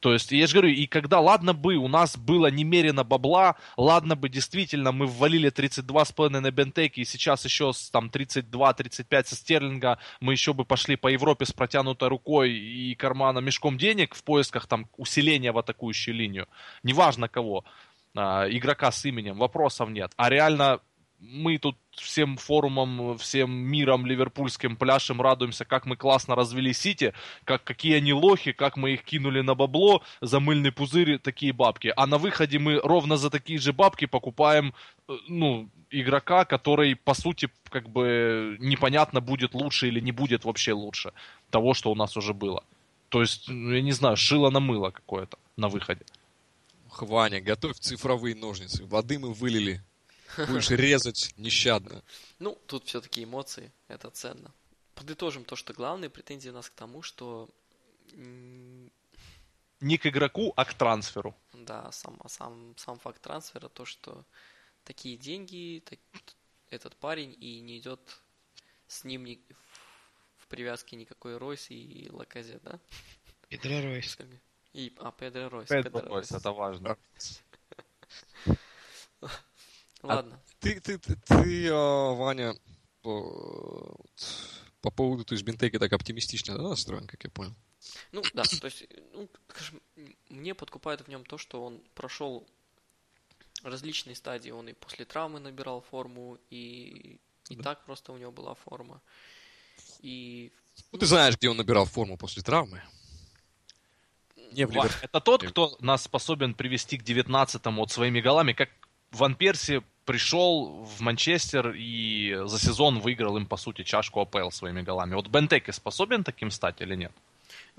То 0.00 0.12
есть, 0.12 0.30
я 0.30 0.46
же 0.46 0.54
говорю, 0.54 0.70
и 0.70 0.86
когда, 0.86 1.18
ладно 1.18 1.54
бы, 1.54 1.74
у 1.76 1.88
нас 1.88 2.16
было 2.16 2.48
немерено 2.50 3.02
бабла, 3.02 3.56
ладно 3.76 4.14
бы, 4.14 4.28
действительно, 4.28 4.92
мы 4.92 5.06
ввалили 5.06 5.50
32,5 5.50 6.28
на 6.28 6.50
Бентеке, 6.50 7.02
и 7.02 7.04
сейчас 7.04 7.44
еще 7.44 7.72
с, 7.72 7.90
там 7.90 8.08
32-35 8.12 9.24
со 9.24 9.34
Стерлинга, 9.34 9.98
мы 10.20 10.32
еще 10.32 10.52
бы 10.52 10.64
пошли 10.64 10.96
по 10.96 11.08
Европе 11.08 11.46
с 11.46 11.52
протянутой 11.52 12.08
рукой 12.08 12.52
и 12.52 12.94
карманом 12.94 13.44
мешком 13.44 13.76
денег 13.76 14.14
в 14.14 14.22
поисках 14.22 14.66
там 14.66 14.88
усиления 14.96 15.50
в 15.50 15.58
атакующую 15.58 16.14
линию. 16.14 16.46
Неважно 16.84 17.28
кого, 17.28 17.64
а, 18.14 18.46
игрока 18.48 18.92
с 18.92 19.04
именем, 19.04 19.38
вопросов 19.38 19.90
нет. 19.90 20.12
А 20.16 20.30
реально 20.30 20.80
мы 21.20 21.58
тут 21.58 21.76
всем 21.90 22.36
форумом, 22.36 23.18
всем 23.18 23.50
миром 23.50 24.06
ливерпульским 24.06 24.76
пляшем 24.76 25.20
радуемся, 25.20 25.64
как 25.64 25.86
мы 25.86 25.96
классно 25.96 26.34
развели 26.34 26.72
Сити, 26.72 27.12
как 27.44 27.64
какие 27.64 27.96
они 27.96 28.12
лохи, 28.12 28.52
как 28.52 28.76
мы 28.76 28.92
их 28.92 29.02
кинули 29.02 29.40
на 29.40 29.54
бабло, 29.54 30.02
за 30.20 30.40
мыльный 30.40 30.72
пузырь 30.72 31.18
такие 31.18 31.52
бабки. 31.52 31.92
А 31.96 32.06
на 32.06 32.18
выходе 32.18 32.58
мы 32.58 32.80
ровно 32.80 33.16
за 33.16 33.30
такие 33.30 33.58
же 33.58 33.72
бабки 33.72 34.06
покупаем, 34.06 34.74
э, 35.08 35.12
ну, 35.28 35.68
игрока, 35.90 36.44
который, 36.44 36.94
по 36.94 37.14
сути, 37.14 37.48
как 37.68 37.88
бы 37.88 38.56
непонятно, 38.60 39.20
будет 39.20 39.54
лучше 39.54 39.88
или 39.88 40.00
не 40.00 40.12
будет 40.12 40.44
вообще 40.44 40.72
лучше 40.72 41.12
того, 41.50 41.74
что 41.74 41.90
у 41.90 41.94
нас 41.94 42.16
уже 42.16 42.32
было. 42.32 42.62
То 43.08 43.22
есть, 43.22 43.48
ну, 43.48 43.72
я 43.72 43.82
не 43.82 43.92
знаю, 43.92 44.16
шило 44.16 44.50
на 44.50 44.60
мыло 44.60 44.90
какое-то 44.90 45.38
на 45.56 45.68
выходе. 45.68 46.04
Ох, 46.88 47.02
Ваня, 47.02 47.40
готовь 47.40 47.78
цифровые 47.78 48.34
ножницы. 48.34 48.84
Воды 48.84 49.18
мы 49.18 49.32
вылили. 49.32 49.82
Будешь 50.36 50.70
резать 50.70 51.32
нещадно. 51.36 52.02
Ну, 52.38 52.54
тут 52.66 52.86
все-таки 52.86 53.24
эмоции, 53.24 53.72
это 53.88 54.10
ценно. 54.10 54.52
Подытожим 54.94 55.44
то, 55.44 55.56
что 55.56 55.72
главные 55.72 56.10
претензии 56.10 56.50
у 56.50 56.52
нас 56.52 56.68
к 56.70 56.74
тому, 56.74 57.02
что 57.02 57.48
Не 59.80 59.96
к 59.98 60.06
игроку, 60.06 60.52
а 60.56 60.64
к 60.64 60.74
трансферу. 60.74 61.34
да, 61.52 61.90
сам, 61.92 62.16
а 62.24 62.28
сам, 62.28 62.74
сам 62.76 62.98
факт 62.98 63.20
трансфера, 63.22 63.68
то, 63.68 63.84
что 63.84 64.24
такие 64.84 65.16
деньги, 65.16 65.82
так- 65.84 65.98
этот 66.70 66.96
парень 66.96 67.36
и 67.40 67.60
не 67.60 67.78
идет 67.78 68.00
с 68.88 69.04
ним 69.04 69.24
ни- 69.24 69.40
в, 69.48 70.44
в 70.44 70.46
привязке 70.48 70.96
никакой 70.96 71.36
Ройс 71.38 71.70
и 71.70 72.08
Лаказет, 72.10 72.62
да? 72.62 72.78
Педро 73.48 73.80
Ройс. 73.82 74.18
И, 74.74 74.92
а, 74.98 75.10
Педро 75.12 75.48
Ройс. 75.48 75.70
Опять 75.70 75.84
Педро 75.84 76.00
вопрос, 76.00 76.30
Ройс. 76.30 76.40
это 76.40 76.52
важно. 76.52 76.96
Ладно. 80.02 80.40
Ты, 80.60 80.80
ты, 80.80 80.98
ты, 80.98 81.16
ты, 81.16 81.68
а, 81.70 82.14
Ваня, 82.14 82.54
по, 83.02 83.96
по 84.80 84.90
поводу, 84.90 85.24
то 85.24 85.34
есть, 85.34 85.44
Бентеки 85.44 85.78
так 85.78 85.92
оптимистично 85.92 86.56
да, 86.56 86.68
настроен, 86.68 87.06
как 87.06 87.24
я 87.24 87.30
понял. 87.30 87.54
Ну, 88.12 88.22
да, 88.34 88.42
то 88.42 88.66
есть, 88.66 88.86
ну, 89.12 89.28
скажем, 89.48 89.80
мне 90.28 90.54
подкупает 90.54 91.00
в 91.00 91.08
нем 91.08 91.24
то, 91.24 91.38
что 91.38 91.64
он 91.64 91.80
прошел 91.94 92.46
различные 93.62 94.14
стадии. 94.14 94.50
Он 94.50 94.68
и 94.68 94.72
после 94.72 95.04
травмы 95.04 95.40
набирал 95.40 95.80
форму, 95.80 96.38
и, 96.50 97.18
и 97.48 97.56
Да. 97.56 97.62
так 97.62 97.84
просто 97.84 98.12
у 98.12 98.18
него 98.18 98.30
была 98.32 98.54
форма. 98.54 99.00
И 100.00 100.52
Ну, 100.92 100.98
ты 100.98 101.06
знаешь, 101.06 101.36
где 101.36 101.48
он 101.48 101.56
набирал 101.56 101.86
форму 101.86 102.16
после 102.16 102.42
травмы. 102.42 102.82
Не 104.52 104.64
в 104.66 104.70
Ва- 104.70 104.74
Ливерпуле. 104.74 105.00
Это 105.02 105.20
тот, 105.20 105.44
кто 105.46 105.76
нас 105.80 106.04
способен 106.04 106.54
привести 106.54 106.98
к 106.98 107.02
19-му 107.04 107.80
вот 107.82 107.90
своими 107.90 108.20
голами, 108.20 108.52
как 108.52 108.70
Ван 109.12 109.34
Перси 109.34 109.82
пришел 110.04 110.84
в 110.84 111.00
Манчестер 111.00 111.74
и 111.76 112.40
за 112.44 112.58
сезон 112.58 113.00
выиграл 113.00 113.36
им, 113.36 113.46
по 113.46 113.56
сути, 113.56 113.84
чашку 113.84 114.20
АПЛ 114.20 114.50
своими 114.50 114.82
голами. 114.82 115.14
Вот 115.14 115.28
Бентеке 115.28 115.72
способен 115.72 116.24
таким 116.24 116.50
стать 116.50 116.80
или 116.80 116.94
нет? 116.94 117.12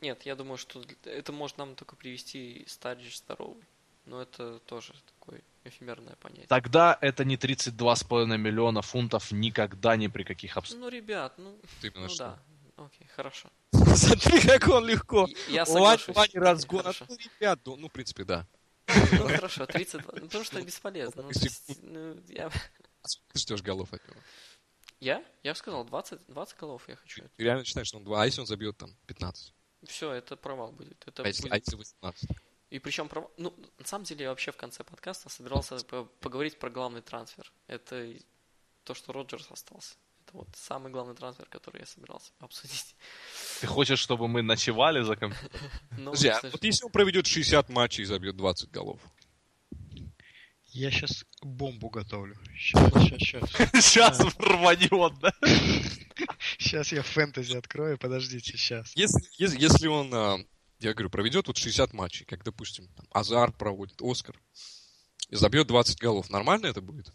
нет, 0.02 0.22
я 0.26 0.36
думаю, 0.36 0.58
что 0.58 0.84
это 1.06 1.32
может 1.32 1.58
нам 1.58 1.76
только 1.76 1.96
привести 1.96 2.64
Старидж 2.68 3.18
здоровый. 3.18 3.64
Но 4.06 4.22
это 4.22 4.60
тоже 4.60 4.94
такое 5.20 5.42
эфемерное 5.64 6.16
понятие. 6.16 6.48
Тогда 6.48 6.98
это 7.02 7.24
не 7.26 7.36
32,5 7.36 8.38
миллиона 8.38 8.82
фунтов 8.82 9.32
никогда 9.32 9.96
ни 9.98 10.08
при 10.08 10.24
каких 10.24 10.58
обстоятельствах. 10.58 10.92
Ну, 10.92 10.98
ребят, 10.98 11.34
ну, 11.38 11.56
Ты 11.82 11.92
ну 11.96 12.10
что? 12.10 12.40
да. 12.78 12.86
Окей, 12.86 13.08
хорошо. 13.16 13.50
Смотри, 13.72 14.42
как 14.42 14.68
он 14.68 14.88
легко. 14.88 15.28
Я 15.48 15.66
соглашусь. 15.66 16.16
Разгон. 16.34 16.80
Хорошо. 16.80 17.06
Ну, 17.10 17.18
ребят, 17.18 17.60
ну, 17.66 17.76
ну, 17.76 17.90
в 17.90 17.92
принципе, 17.92 18.24
да. 18.24 18.48
Ну 19.12 19.28
хорошо, 19.28 19.66
32. 19.66 20.14
Ну, 20.16 20.22
потому 20.28 20.44
что 20.44 20.62
бесполезно. 20.62 21.24
Ну, 21.24 21.34
Секунд. 21.34 21.80
ну, 21.84 22.22
я... 22.28 22.48
А 23.02 23.08
сколько 23.08 23.34
ты 23.34 23.40
ждешь 23.40 23.62
голов 23.62 23.94
от 23.94 24.08
него? 24.08 24.20
я? 25.00 25.24
Я 25.44 25.56
сказал, 25.56 25.86
20, 25.86 26.20
20 26.28 26.58
голов 26.58 26.88
я 26.90 26.96
хочу. 26.96 27.24
Ты 27.36 27.44
реально 27.44 27.64
считаешь, 27.64 27.88
что 27.88 27.98
он 27.98 28.04
2, 28.04 28.22
а 28.22 28.26
если 28.26 28.42
он 28.42 28.48
забьет 28.48 28.78
там 28.78 28.96
15? 29.08 29.54
Все, 29.84 30.12
это 30.12 30.36
провал 30.36 30.72
будет. 30.74 31.02
Это 31.08 31.24
А 31.24 31.28
если, 31.28 31.48
а 31.48 31.52
будет- 31.52 31.66
если 31.66 31.76
18? 31.78 32.30
И 32.70 32.80
причем 32.80 33.08
провал... 33.08 33.32
Ну, 33.38 33.54
на 33.78 33.86
самом 33.86 34.04
деле, 34.06 34.24
я 34.24 34.30
вообще 34.30 34.52
в 34.52 34.58
конце 34.58 34.84
подкаста 34.84 35.30
собирался 35.30 35.78
по- 35.86 36.06
поговорить 36.06 36.60
про 36.60 36.70
главный 36.70 37.02
трансфер. 37.02 37.52
Это 37.68 38.14
то, 38.84 38.94
что 38.94 39.12
Роджерс 39.14 39.50
остался. 39.50 39.96
Это 40.30 40.38
вот 40.38 40.50
самый 40.54 40.92
главный 40.92 41.16
трансфер, 41.16 41.48
который 41.50 41.80
я 41.80 41.88
собирался 41.88 42.32
обсудить. 42.40 42.96
Ты 43.62 43.68
хочешь, 43.68 43.98
чтобы 43.98 44.28
мы 44.28 44.44
ночевали 44.44 45.02
за 45.02 45.16
компьютером? 45.16 45.72
Ну, 45.98 46.12
Подожди, 46.12 46.28
а 46.28 46.40
вот 46.44 46.64
если 46.64 46.86
он 46.86 46.92
проведет 46.92 47.26
60 47.26 47.70
матчей 47.70 48.04
и 48.04 48.06
забьет 48.06 48.38
20 48.38 48.70
голов? 48.70 49.00
Я 50.68 50.92
сейчас 50.92 51.26
бомбу 51.42 51.90
готовлю. 51.90 52.38
Сейчас, 52.56 52.94
сейчас, 52.94 53.50
сейчас. 53.50 53.86
Сейчас 53.86 54.36
рванет, 54.38 55.20
да? 55.20 55.34
Сейчас 56.60 56.92
я 56.92 57.02
фэнтези 57.02 57.58
открою, 57.58 57.98
подождите, 57.98 58.56
сейчас. 58.56 58.96
Если, 58.96 59.24
если, 59.38 59.60
если 59.60 59.88
он, 59.88 60.14
а, 60.14 60.38
я 60.80 60.94
говорю, 60.94 61.10
проведет 61.10 61.48
вот 61.48 61.58
60 61.58 61.94
матчей, 61.94 62.26
как, 62.26 62.44
допустим, 62.44 62.88
там, 62.90 63.08
Азар 63.12 63.52
проводит, 63.52 64.02
Оскар, 64.02 64.40
и 65.30 65.36
забьет 65.36 65.68
20 65.68 65.98
голов, 66.00 66.30
нормально 66.30 66.68
это 66.68 66.82
будет? 66.82 67.12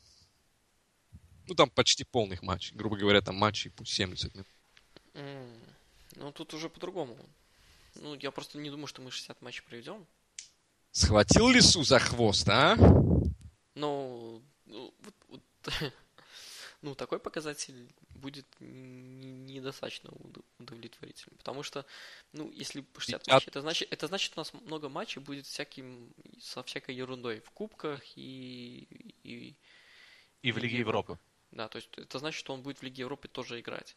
Ну, 1.46 1.54
там 1.54 1.70
почти 1.70 2.04
полных 2.04 2.42
матчей. 2.42 2.76
Грубо 2.76 2.96
говоря, 2.96 3.20
там 3.20 3.36
матчей 3.36 3.70
пусть 3.70 3.92
70 3.92 4.34
минут. 4.34 4.46
м, 5.14 5.48
ну, 6.16 6.32
тут 6.32 6.54
уже 6.54 6.68
по-другому. 6.68 7.16
Ну, 7.96 8.14
я 8.16 8.30
просто 8.30 8.58
не 8.58 8.70
думаю, 8.70 8.86
что 8.86 9.02
мы 9.02 9.10
60 9.10 9.42
матчей 9.42 9.62
проведем. 9.62 10.06
Схватил 10.90 11.48
лису 11.48 11.82
за 11.84 11.98
хвост, 11.98 12.48
а? 12.48 12.76
Но 13.74 14.40
ну, 14.66 14.94
вот- 15.00 15.14
вот, 15.28 15.42
ну, 16.82 16.94
такой 16.94 17.18
показатель 17.18 17.88
будет 18.10 18.46
не- 18.60 19.54
недостаточно 19.54 20.10
уд- 20.10 20.44
удовлетворительным. 20.58 21.36
Потому 21.38 21.62
что, 21.62 21.84
ну, 22.32 22.50
если 22.52 22.84
60 22.98 23.26
Я- 23.26 23.34
матчей, 23.34 23.48
это 23.48 23.60
значит, 23.60 23.88
это 23.92 24.06
значит, 24.06 24.32
у 24.36 24.40
нас 24.40 24.52
много 24.54 24.88
матчей 24.88 25.20
будет 25.20 25.46
всяким, 25.46 26.12
со 26.40 26.62
всякой 26.62 26.94
ерундой 26.96 27.40
в 27.40 27.50
кубках 27.50 28.00
и, 28.16 28.86
и 29.24 29.54
И 30.42 30.52
в 30.52 30.58
Лиге 30.58 30.78
Европы. 30.78 31.18
Да, 31.54 31.68
то 31.68 31.76
есть 31.76 31.88
это 31.96 32.18
значит, 32.18 32.38
что 32.38 32.52
он 32.52 32.62
будет 32.62 32.78
в 32.78 32.82
Лиге 32.82 33.02
Европы 33.02 33.28
тоже 33.28 33.60
играть. 33.60 33.96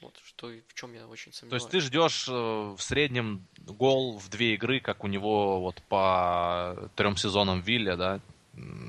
Вот, 0.00 0.20
что 0.24 0.50
и 0.50 0.60
в 0.68 0.74
чем 0.74 0.92
я 0.92 1.06
очень 1.06 1.32
То 1.32 1.38
сомневаюсь. 1.38 1.62
есть 1.62 1.70
ты 1.72 1.80
ждешь 1.80 2.28
э, 2.28 2.32
в 2.32 2.78
среднем 2.80 3.46
гол 3.58 4.18
в 4.18 4.28
две 4.28 4.54
игры, 4.54 4.80
как 4.80 5.04
у 5.04 5.06
него 5.06 5.60
вот 5.60 5.82
по 5.88 6.90
трем 6.96 7.16
сезонам 7.16 7.62
в 7.62 7.66
Вилле, 7.66 7.96
да, 7.96 8.20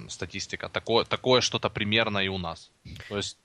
статистика. 0.10 0.68
Такое, 0.70 1.06
такое 1.06 1.42
что-то 1.42 1.70
примерно 1.70 2.20
и 2.20 2.28
у 2.28 2.38
нас. 2.38 2.72
То 3.10 3.18
есть 3.18 3.38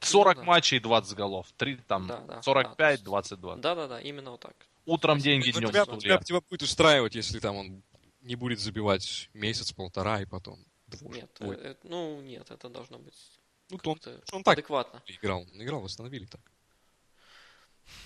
40 0.00 0.36
Ну 0.36 0.42
да. 0.42 0.46
матчей, 0.46 0.78
20 0.78 1.16
голов. 1.16 1.46
3, 1.56 1.76
там, 1.88 2.06
Да, 2.06 2.20
да, 2.20 2.42
45, 2.42 2.76
да, 2.76 2.84
то 2.86 2.90
есть- 2.92 3.04
22. 3.04 3.56
Да-да-да, 3.56 4.00
именно 4.00 4.32
вот 4.32 4.40
так. 4.40 4.54
Утром 4.84 5.18
деньги, 5.18 5.50
Ну, 5.52 5.60
днем 5.60 5.70
тебя, 5.70 5.82
стулья. 5.84 6.00
тебя, 6.00 6.18
тебя 6.18 6.40
будет 6.40 6.62
устраивать, 6.62 7.14
если 7.14 7.40
там 7.40 7.56
он 7.56 7.82
не 8.20 8.36
будет 8.36 8.60
забивать 8.60 9.30
месяц-полтора 9.34 10.20
и 10.22 10.26
потом 10.26 10.58
двух. 10.86 11.14
Нет, 11.14 11.30
э, 11.40 11.46
э, 11.50 11.74
ну 11.84 12.20
нет, 12.20 12.50
это 12.50 12.68
должно 12.68 12.98
быть 12.98 13.14
ну, 13.70 13.78
он, 13.84 14.00
он 14.32 14.42
так 14.44 14.54
адекватно. 14.54 15.02
играл. 15.06 15.42
Он 15.42 15.62
играл, 15.62 15.80
восстановили 15.80 16.26
так. 16.26 16.40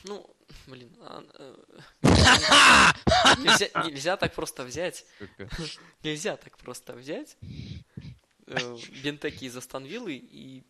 Ну, 0.05 0.37
блин, 0.66 0.95
а, 1.01 1.24
э, 1.39 1.57
нельзя, 3.39 3.69
нельзя 3.89 4.16
так 4.16 4.35
просто 4.35 4.65
взять, 4.65 5.07
нельзя 6.03 6.37
так 6.37 6.59
просто 6.59 6.95
взять 6.95 7.37
э, 8.47 8.77
Бентеки 9.03 9.47
из 9.47 9.57
Астон 9.57 9.85
Виллы 9.85 10.16
и 10.16 10.62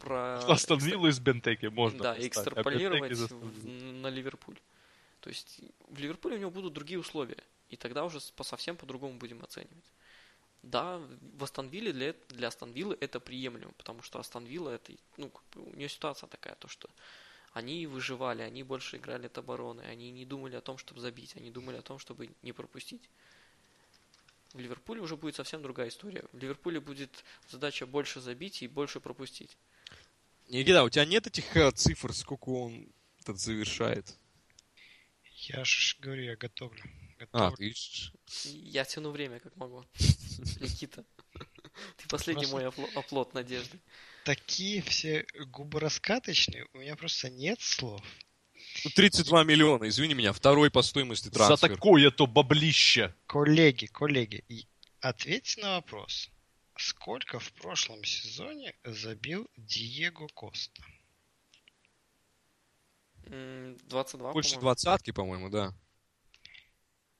про... 0.00 0.38
Астон 0.46 0.80
Виллу 0.80 1.08
из 1.08 1.20
Бентеки 1.20 1.66
можно. 1.66 2.02
Да, 2.02 2.12
а 2.12 2.26
экстраполировать 2.26 3.10
Бентеки 3.10 3.24
из 3.24 3.30
в- 3.30 3.66
на 3.66 4.08
Ливерпуль. 4.08 4.58
То 5.20 5.30
есть 5.30 5.60
в 5.88 5.98
Ливерпуле 5.98 6.36
у 6.36 6.40
него 6.40 6.50
будут 6.50 6.72
другие 6.72 6.98
условия, 6.98 7.42
и 7.68 7.76
тогда 7.76 8.04
уже 8.04 8.18
по 8.36 8.44
совсем 8.44 8.76
по-другому 8.76 9.14
будем 9.18 9.42
оценивать. 9.42 9.93
Да, 10.64 10.98
в 11.38 11.44
Астон 11.44 11.68
Вилле 11.68 11.92
для, 11.92 12.14
для 12.30 12.48
Астон 12.48 12.72
Виллы 12.72 12.96
это 13.00 13.20
приемлемо, 13.20 13.72
потому 13.72 14.02
что 14.02 14.18
Астон 14.18 14.46
Вилла 14.46 14.70
это, 14.70 14.92
ну, 15.18 15.30
у 15.56 15.76
нее 15.76 15.88
ситуация 15.88 16.26
такая, 16.26 16.54
то 16.54 16.68
что 16.68 16.88
они 17.52 17.86
выживали, 17.86 18.42
они 18.42 18.62
больше 18.62 18.96
играли 18.96 19.26
от 19.26 19.36
обороны, 19.38 19.82
они 19.82 20.10
не 20.10 20.24
думали 20.24 20.56
о 20.56 20.60
том, 20.60 20.78
чтобы 20.78 21.00
забить, 21.00 21.36
они 21.36 21.50
думали 21.50 21.76
о 21.76 21.82
том, 21.82 21.98
чтобы 21.98 22.30
не 22.42 22.52
пропустить. 22.52 23.02
В 24.54 24.58
Ливерпуле 24.58 25.00
уже 25.00 25.16
будет 25.16 25.34
совсем 25.34 25.62
другая 25.62 25.88
история. 25.88 26.24
В 26.32 26.38
Ливерпуле 26.38 26.80
будет 26.80 27.24
задача 27.50 27.86
больше 27.86 28.20
забить 28.20 28.62
и 28.62 28.68
больше 28.68 29.00
пропустить. 29.00 29.56
Никита, 30.48 30.82
у 30.82 30.90
тебя 30.90 31.04
нет 31.04 31.26
этих 31.26 31.56
э, 31.56 31.70
цифр, 31.72 32.14
сколько 32.14 32.48
он 32.50 32.88
этот 33.20 33.38
завершает? 33.38 34.16
Я 35.48 35.64
же 35.64 35.96
говорю, 36.00 36.22
я 36.22 36.36
готовлю. 36.36 36.82
А, 37.32 37.38
готовлю. 37.50 37.56
ты 37.56 37.68
ищешь. 37.70 38.12
Я 38.44 38.84
тяну 38.84 39.10
время, 39.10 39.40
как 39.40 39.54
могу. 39.56 39.84
Никита. 40.60 41.04
Ты 41.96 42.08
последний 42.08 42.46
мой 42.46 42.64
опло- 42.66 42.90
оплот 42.94 43.34
надежды. 43.34 43.78
Такие 44.24 44.80
все 44.82 45.26
губораскаточные, 45.46 46.66
у 46.72 46.78
меня 46.78 46.96
просто 46.96 47.28
нет 47.30 47.60
слов. 47.60 48.00
Ну, 48.84 48.90
32 48.90 49.44
миллиона, 49.44 49.88
извини 49.88 50.14
меня, 50.14 50.32
второй 50.32 50.70
по 50.70 50.82
стоимости 50.82 51.26
За 51.26 51.32
трансфер. 51.32 51.74
такое-то 51.74 52.26
баблище. 52.26 53.14
Коллеги, 53.26 53.86
коллеги, 53.86 54.44
ответьте 55.00 55.60
на 55.60 55.74
вопрос. 55.76 56.30
Сколько 56.76 57.38
в 57.38 57.52
прошлом 57.52 58.02
сезоне 58.04 58.74
забил 58.84 59.48
Диего 59.56 60.26
Коста? 60.28 60.82
М, 63.26 63.76
22, 63.88 64.32
Больше 64.32 64.50
по-моему. 64.50 64.60
двадцатки, 64.62 65.10
по-моему, 65.12 65.50
да. 65.50 65.74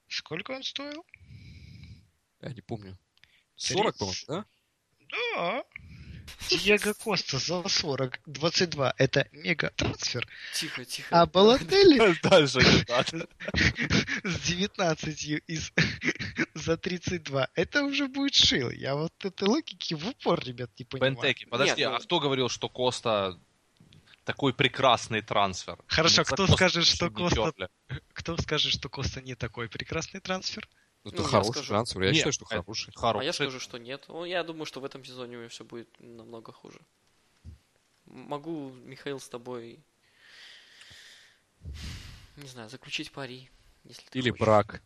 Сколько 0.09 0.53
он 0.53 0.63
стоил? 0.63 1.05
Я 2.41 2.51
не 2.51 2.61
помню. 2.61 2.99
40, 3.57 3.97
по-моему, 3.99 4.13
Тридцать. 4.15 4.29
да? 4.29 4.45
Да. 5.35 5.65
Диего 6.49 6.93
Коста 6.95 7.39
за 7.39 7.69
40, 7.69 8.21
22. 8.27 8.95
Это 8.99 9.29
мега 9.33 9.71
трансфер. 9.77 10.27
Тихо, 10.55 10.85
тихо. 10.85 11.09
А 11.21 11.27
Балотелли 11.27 12.17
Дальше 12.23 12.59
не 12.59 12.85
надо. 12.89 13.29
с 14.25 14.41
19 14.41 15.23
из 15.47 15.73
за 16.55 16.77
32. 16.77 17.49
Это 17.55 17.85
уже 17.85 18.09
будет 18.09 18.35
шил. 18.35 18.71
Я 18.71 18.95
вот 18.95 19.13
этой 19.25 19.49
логики 19.49 19.95
в 19.95 20.07
упор, 20.09 20.43
ребят, 20.45 20.71
не 20.79 20.85
понимаю. 20.85 21.15
Бентеки, 21.15 21.45
подожди, 21.47 21.81
Нет, 21.83 21.91
ну- 21.91 21.97
а 21.97 22.01
кто 22.01 22.21
говорил, 22.21 22.49
что 22.49 22.69
Коста 22.69 23.39
такой 24.25 24.53
прекрасный 24.55 25.21
трансфер? 25.23 25.79
Хорошо, 25.87 26.23
Ну, 26.23 26.25
кто 26.25 26.37
Коста 26.47 26.55
скажет, 26.57 26.85
что 26.87 27.11
Коста-. 27.11 27.69
Кто 28.13 28.37
скажет, 28.39 28.73
что 28.73 28.89
Коста 28.89 29.21
не 29.23 29.35
такой 29.35 29.69
прекрасный 29.69 30.21
трансфер? 30.21 30.69
Ну, 31.05 31.11
Ну, 31.11 31.17
это 31.17 31.23
я 31.23 31.29
хороший 31.29 31.51
скажу. 31.53 31.69
трансфер. 31.69 32.03
Я 32.03 32.09
Нет, 32.09 32.17
считаю, 32.17 32.33
что 32.33 32.45
это 32.47 32.55
хороший. 32.57 32.93
А 32.97 32.99
Хороший. 32.99 33.27
я 33.27 33.33
скажу, 33.33 33.61
что 33.61 33.79
нет. 33.79 34.05
Ну, 34.09 34.25
я 34.25 34.43
думаю, 34.43 34.65
что 34.67 34.81
в 34.81 34.85
этом 34.85 35.05
сезоне 35.05 35.37
у 35.37 35.41
него 35.41 35.49
все 35.51 35.65
будет 35.65 35.89
намного 36.01 36.53
хуже. 36.53 36.81
Могу, 38.07 38.71
Михаил, 38.85 39.21
с 39.21 39.29
тобой, 39.29 39.81
не 42.37 42.49
знаю, 42.49 42.69
заключить 42.69 43.13
пари, 43.13 43.51
если 43.85 44.07
ты 44.09 44.19
Или 44.19 44.31
хочешь. 44.31 44.41
брак. 44.45 44.83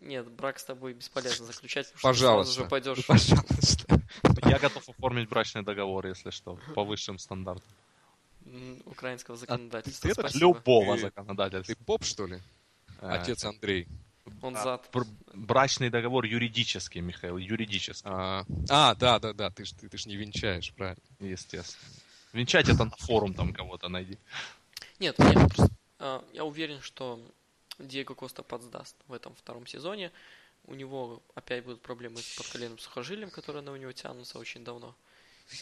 Нет, 0.00 0.30
брак 0.30 0.60
с 0.60 0.64
тобой 0.64 0.92
бесполезно 0.94 1.46
заключать, 1.46 1.86
потому 1.92 1.98
что 1.98 2.08
ты 2.08 2.14
Пожалуйста. 2.20 2.52
сразу 2.52 2.64
же 2.64 2.70
пойдешь. 2.70 2.96
Ну, 2.98 3.04
Пожалуйста. 3.08 4.00
Я 4.48 4.58
готов 4.60 4.88
оформить 4.88 5.28
брачный 5.28 5.62
договор, 5.62 6.06
если 6.06 6.30
что, 6.30 6.58
по 6.74 6.84
высшим 6.84 7.18
стандартам. 7.18 7.68
Украинского 8.86 9.36
ты 9.36 9.40
законодательства. 9.42 10.08
это 10.08 10.20
Спасибо. 10.20 10.40
Любого 10.40 10.94
Ты- 10.96 11.02
законодательства. 11.02 11.74
Ты 11.74 11.84
поп, 11.84 12.04
что 12.04 12.26
ли? 12.26 12.40
Э, 13.00 13.08
Отец 13.10 13.44
Андрей. 13.44 13.86
Он 14.40 14.56
а, 14.56 14.62
зад. 14.62 14.88
бр- 14.92 15.06
Брачный 15.34 15.90
договор 15.90 16.24
юридический, 16.24 17.00
Михаил, 17.02 17.36
юридический, 17.36 18.08
А, 18.10 18.44
а, 18.70 18.94
да, 18.94 19.18
да, 19.18 19.32
да, 19.34 19.50
ты 19.50 19.64
ж, 19.66 19.72
ты, 19.72 19.88
ты 19.88 19.98
ж 19.98 20.06
не 20.06 20.16
венчаешь, 20.16 20.72
правильно. 20.72 21.02
естественно. 21.20 21.92
Венчать 22.32 22.68
это 22.68 22.84
на 22.84 22.90
форум 22.96 23.34
там 23.34 23.52
кого-то 23.52 23.88
найди. 23.88 24.18
Нет, 24.98 25.18
нет, 25.18 25.34
просто, 25.54 25.68
а, 25.98 26.24
я 26.32 26.44
уверен, 26.44 26.80
что 26.80 27.20
Диего 27.78 28.14
Коста 28.14 28.42
подсдаст 28.42 28.96
в 29.08 29.12
этом 29.12 29.34
втором 29.34 29.66
сезоне. 29.66 30.10
У 30.66 30.74
него 30.74 31.22
опять 31.34 31.62
будут 31.64 31.82
проблемы 31.82 32.16
с 32.22 32.36
подколенным 32.36 32.78
сухожилием, 32.78 33.28
которые 33.30 33.62
на 33.62 33.72
у 33.72 33.76
него 33.76 33.92
тянутся 33.92 34.38
очень 34.38 34.64
давно. 34.64 34.94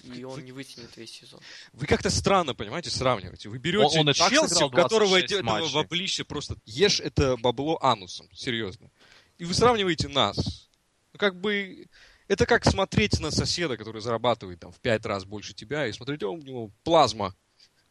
И 0.02 0.24
он 0.24 0.44
не 0.44 0.52
вытянет 0.52 0.96
весь 0.96 1.10
сезон. 1.10 1.40
Вы 1.72 1.86
как-то 1.86 2.08
странно, 2.10 2.54
понимаете, 2.54 2.90
сравниваете. 2.90 3.48
Вы 3.48 3.58
берете 3.58 3.98
Он- 3.98 4.08
он 4.08 4.14
Челси, 4.14 4.62
у 4.64 4.70
которого 4.70 5.10
26 5.10 5.32
этого 5.32 5.68
баблища 5.72 6.24
просто 6.24 6.56
ешь 6.64 7.00
это 7.00 7.36
бабло 7.36 7.78
анусом, 7.82 8.28
серьезно. 8.32 8.90
И 9.38 9.44
вы 9.44 9.54
сравниваете 9.54 10.08
нас. 10.08 10.68
Ну, 11.12 11.18
как 11.18 11.38
бы, 11.40 11.88
это 12.28 12.46
как 12.46 12.64
смотреть 12.64 13.20
на 13.20 13.30
соседа, 13.30 13.76
который 13.76 14.00
зарабатывает 14.00 14.60
там 14.60 14.72
в 14.72 14.80
пять 14.80 15.04
раз 15.04 15.24
больше 15.24 15.52
тебя, 15.52 15.86
и 15.86 15.92
смотреть, 15.92 16.22
о, 16.22 16.30
у 16.32 16.38
него 16.40 16.70
плазма, 16.84 17.34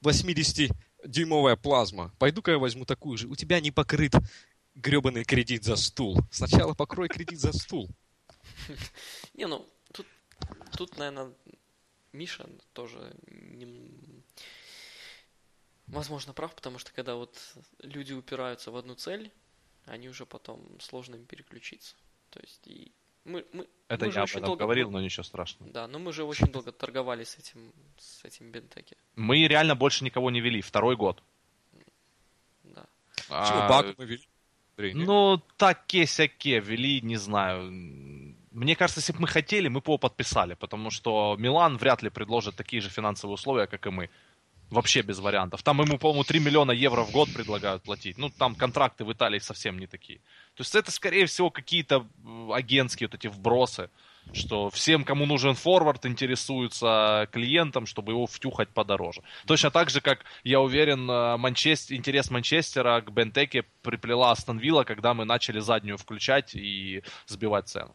80-дюймовая 0.02 1.58
плазма. 1.58 2.14
Пойду-ка 2.18 2.52
я 2.52 2.58
возьму 2.58 2.86
такую 2.86 3.18
же. 3.18 3.28
У 3.28 3.36
тебя 3.36 3.60
не 3.60 3.72
покрыт 3.72 4.14
гребаный 4.76 5.24
кредит 5.26 5.64
за 5.64 5.76
стул. 5.76 6.18
Сначала 6.32 6.74
покрой 6.74 7.10
кредит 7.10 7.40
за 7.40 7.52
стул. 7.54 7.90
Не, 9.34 9.48
ну, 9.48 9.68
тут, 9.94 10.08
тут, 10.78 10.98
наверное, 10.98 11.32
Миша 12.14 12.50
тоже 12.74 13.16
нем- 13.28 14.24
возможно 15.88 16.34
прав, 16.34 16.54
потому 16.56 16.80
что 16.80 16.92
когда 16.94 17.16
вот 17.16 17.38
люди 17.80 18.14
упираются 18.14 18.72
в 18.72 18.76
одну 18.78 18.96
цель, 18.96 19.32
они 19.86 20.10
уже 20.10 20.26
потом 20.26 20.80
сложно 20.80 21.16
им 21.16 21.26
переключиться. 21.26 21.96
То 22.30 22.40
есть 22.40 22.62
и 22.68 22.92
мы, 23.24 23.46
мы, 23.54 23.68
Это 23.88 24.06
мы 24.06 24.12
я 24.14 24.20
об 24.22 24.24
очень 24.24 24.38
этом 24.40 24.46
долго- 24.48 24.64
говорил, 24.64 24.90
но 24.92 25.02
ничего 25.02 25.24
страшного. 25.24 25.72
Да, 25.72 25.88
но 25.88 26.00
мы 26.00 26.12
же 26.14 26.24
очень 26.24 26.48
долго 26.48 26.72
торговали 26.72 27.24
с 27.24 27.38
этим, 27.38 27.72
с 27.98 28.24
этим 28.26 28.52
Бентеки. 28.52 28.96
Мы 29.16 29.48
реально 29.48 29.76
больше 29.76 30.04
никого 30.04 30.32
не 30.32 30.42
вели, 30.42 30.62
второй 30.62 30.96
год. 30.96 31.22
Да. 32.64 32.86
А, 33.30 33.68
Баку 33.70 33.94
мы 33.98 34.06
вели? 34.06 34.94
Ну, 34.94 35.38
таке-сяке 35.58 36.60
вели, 36.60 37.02
не 37.02 37.18
знаю. 37.18 37.70
Мне 38.52 38.76
кажется, 38.76 39.00
если 39.00 39.14
бы 39.14 39.22
мы 39.22 39.28
хотели, 39.28 39.70
мы 39.70 39.80
бы 39.80 39.86
его 39.88 39.98
подписали, 39.98 40.56
потому 40.56 40.92
что 40.92 41.36
Милан 41.40 41.78
вряд 41.78 42.04
ли 42.04 42.10
предложит 42.10 42.56
такие 42.56 42.82
же 42.82 42.90
финансовые 42.90 43.36
условия, 43.36 43.66
как 43.66 43.88
и 43.88 43.90
мы. 43.90 44.10
Вообще 44.70 45.02
без 45.02 45.20
вариантов. 45.20 45.64
Там 45.64 45.82
ему, 45.82 45.98
по-моему, 45.98 46.24
3 46.24 46.40
миллиона 46.40 46.72
евро 46.72 47.04
в 47.04 47.12
год 47.12 47.34
предлагают 47.34 47.84
платить. 47.84 48.18
Ну, 48.18 48.30
там 48.30 48.56
контракты 48.56 49.04
в 49.04 49.12
Италии 49.12 49.40
совсем 49.40 49.78
не 49.78 49.88
такие. 49.88 50.20
То 50.56 50.62
есть 50.62 50.76
это, 50.76 50.92
скорее 50.92 51.26
всего, 51.26 51.50
какие-то 51.50 52.06
э, 52.24 52.50
агентские 52.54 53.08
вот 53.10 53.16
эти 53.16 53.28
вбросы, 53.28 53.90
что 54.34 54.70
всем, 54.70 55.04
кому 55.04 55.26
нужен 55.26 55.56
форвард, 55.56 56.06
интересуются 56.06 57.28
клиентом, 57.34 57.86
чтобы 57.86 58.14
его 58.14 58.28
втюхать 58.28 58.70
подороже. 58.70 59.24
Точно 59.46 59.72
так 59.72 59.90
же, 59.90 60.00
как, 60.00 60.24
я 60.46 60.62
уверен, 60.62 61.10
э, 61.10 61.38
Манчестер, 61.38 61.98
интерес 61.98 62.32
Манчестера 62.32 63.02
к 63.02 63.12
Бентеке 63.12 63.66
приплела 63.82 64.32
Астон 64.32 64.58
Вилла, 64.58 64.84
когда 64.86 65.14
мы 65.14 65.26
начали 65.26 65.60
заднюю 65.60 65.98
включать 65.98 66.56
и 66.56 67.04
сбивать 67.28 67.68
цену. 67.68 67.94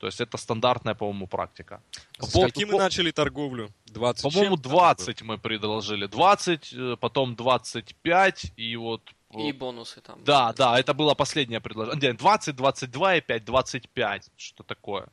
То 0.00 0.06
есть 0.06 0.18
это 0.18 0.38
стандартная, 0.38 0.94
по-моему, 0.94 1.26
практика. 1.26 1.82
По 2.18 2.26
С 2.26 2.32
поводу 2.32 2.52
каким 2.52 2.68
мы 2.70 2.78
начали 2.78 3.10
торговлю? 3.10 3.70
20 3.88 4.22
По-моему, 4.22 4.56
чем? 4.56 4.62
20 4.62 5.22
мы 5.22 5.36
предложили. 5.36 6.06
20, 6.06 6.72
э, 6.72 6.96
потом 6.98 7.36
25, 7.36 8.52
и 8.56 8.76
вот... 8.76 9.02
э, 9.34 9.40
И 9.42 9.52
бонусы 9.52 10.00
там. 10.00 10.24
Да, 10.24 10.54
да, 10.54 10.80
это 10.80 10.94
было 10.94 11.12
последнее 11.12 11.60
предложение. 11.60 12.14
20, 12.14 12.56
22 12.56 13.16
и 13.16 13.20
5, 13.20 13.44
25. 13.44 14.30
Что 14.38 14.62
такое? 14.62 15.06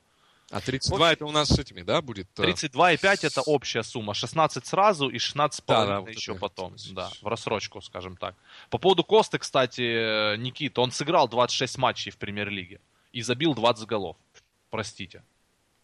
А 0.51 0.61
32 0.61 1.11
это 1.11 1.25
у 1.25 1.31
нас 1.31 1.49
с 1.49 1.59
этими, 1.59 1.81
да, 1.81 2.01
будет? 2.01 2.27
э, 2.39 2.43
32 2.43 2.93
и 2.93 2.97
5 2.97 3.25
это 3.25 3.41
общая 3.41 3.83
сумма. 3.83 4.13
16 4.13 4.65
сразу 4.65 5.09
и 5.09 5.19
16 5.19 5.63
Да, 5.67 5.85
да, 5.85 5.99
вот 5.99 6.09
еще 6.11 6.33
потом. 6.35 6.75
Да, 6.91 7.11
в 7.21 7.27
рассрочку, 7.27 7.81
скажем 7.81 8.15
так. 8.15 8.35
По 8.69 8.77
поводу 8.77 9.03
Косты, 9.03 9.37
кстати, 9.37 9.81
э, 9.81 10.37
Никита, 10.37 10.79
он 10.79 10.91
сыграл 10.91 11.27
26 11.27 11.77
матчей 11.77 12.11
в 12.11 12.17
премьер-лиге 12.17 12.79
и 13.11 13.21
забил 13.21 13.53
20 13.53 13.85
голов. 13.85 14.15
Простите. 14.69 15.23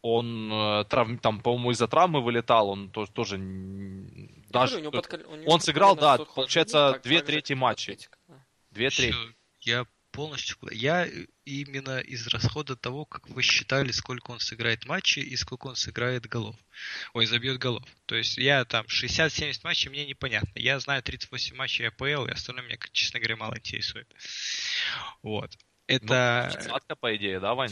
Он 0.01 0.51
э, 0.51 0.85
травм- 0.89 1.17
там, 1.17 1.39
по-моему, 1.39 1.71
из-за 1.71 1.87
травмы 1.87 2.21
вылетал, 2.21 2.69
он 2.69 2.89
то- 2.89 3.05
тоже 3.05 3.37
Я 3.37 4.49
даже 4.49 4.79
говорю, 4.81 4.89
у 4.89 4.91
него 4.91 4.91
подкол- 4.91 5.25
у 5.25 5.35
него 5.37 5.51
он 5.51 5.61
сыграл, 5.61 5.95
да, 5.95 6.17
получается, 6.17 6.91
так- 6.93 7.03
две 7.03 7.19
так 7.19 7.27
же, 7.27 7.33
трети 7.33 7.53
да. 7.53 8.45
две 8.71 8.89
трети. 8.89 9.15
Я 9.61 9.85
полностью... 10.13 10.57
Я 10.71 11.07
именно 11.43 11.99
из 11.99 12.27
расхода 12.27 12.75
того, 12.75 13.05
как 13.05 13.29
вы 13.29 13.41
считали, 13.41 13.91
сколько 13.91 14.31
он 14.31 14.39
сыграет 14.39 14.85
матчей 14.85 15.23
и 15.23 15.35
сколько 15.35 15.67
он 15.67 15.75
сыграет 15.75 16.27
голов. 16.27 16.55
Ой, 17.13 17.25
забьет 17.25 17.57
голов. 17.57 17.83
То 18.05 18.15
есть 18.15 18.37
я 18.37 18.63
там 18.63 18.85
60-70 18.85 19.61
матчей, 19.63 19.89
мне 19.89 20.05
непонятно. 20.05 20.51
Я 20.55 20.79
знаю 20.79 21.01
38 21.03 21.55
матчей 21.55 21.87
АПЛ, 21.87 22.25
и 22.25 22.31
остальное 22.31 22.63
меня, 22.65 22.77
честно 22.91 23.19
говоря, 23.19 23.35
мало 23.35 23.57
интересует. 23.57 24.13
Вот. 25.21 25.57
Это... 25.87 26.49
Двадцатка, 26.53 26.95
по 26.95 27.15
идее, 27.15 27.39
да, 27.39 27.55
Вань? 27.55 27.71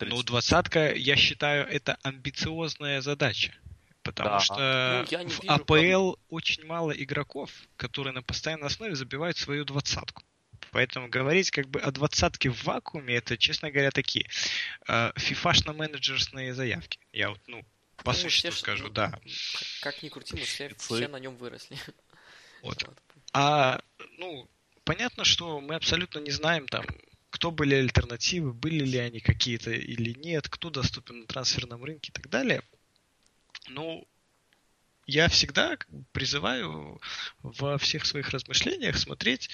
В 0.00 0.04
30. 0.04 0.16
Ну, 0.16 0.22
двадцатка, 0.22 0.92
я 0.94 1.14
считаю, 1.16 1.66
это 1.68 1.98
амбициозная 2.02 3.02
задача. 3.02 3.52
Потому 4.02 4.30
Да. 4.30 4.40
что 4.40 5.06
Ну, 5.10 5.28
в 5.28 5.42
вижу 5.42 5.52
АПЛ 5.52 6.14
очень 6.30 6.64
мало 6.64 6.92
игроков, 6.92 7.50
которые 7.76 8.14
на 8.14 8.22
постоянной 8.22 8.68
основе 8.68 8.94
забивают 8.94 9.36
свою 9.36 9.64
двадцатку. 9.66 10.22
Поэтому 10.70 11.08
говорить 11.08 11.50
как 11.50 11.68
бы 11.68 11.80
о 11.80 11.90
двадцатке 11.90 12.48
в 12.48 12.64
вакууме, 12.64 13.14
это, 13.16 13.36
честно 13.36 13.70
говоря, 13.70 13.90
такие 13.90 14.26
э, 14.88 15.12
фифашно-менеджерсные 15.16 16.54
заявки. 16.54 16.98
Я 17.12 17.30
вот, 17.30 17.40
ну, 17.46 17.62
по 17.96 18.12
Ну, 18.12 18.18
существу 18.18 18.50
все 18.52 18.60
скажу, 18.60 18.84
ну, 18.84 18.90
да. 18.90 19.10
Как, 19.10 19.20
как 19.94 20.02
ни 20.02 20.08
крути, 20.08 20.34
мы 20.36 20.42
все, 20.44 20.74
все 20.78 21.08
на 21.08 21.18
нем 21.18 21.36
выросли. 21.36 21.76
Вот. 22.62 22.82
Вот. 22.86 22.96
А, 23.32 23.80
ну, 24.18 24.48
понятно, 24.84 25.24
что 25.24 25.60
мы 25.60 25.74
абсолютно 25.74 26.18
не 26.20 26.30
знаем 26.30 26.66
там, 26.68 26.84
кто 27.30 27.50
были 27.50 27.74
альтернативы, 27.74 28.52
были 28.52 28.84
ли 28.84 28.98
они 28.98 29.20
какие-то 29.20 29.70
или 29.70 30.12
нет, 30.18 30.48
кто 30.48 30.70
доступен 30.70 31.20
на 31.20 31.26
трансферном 31.26 31.84
рынке 31.84 32.10
и 32.10 32.12
так 32.12 32.28
далее. 32.28 32.62
Ну, 33.68 34.06
я 35.06 35.28
всегда 35.28 35.76
призываю 36.12 37.00
во 37.42 37.78
всех 37.78 38.06
своих 38.06 38.30
размышлениях 38.30 38.96
смотреть 38.96 39.50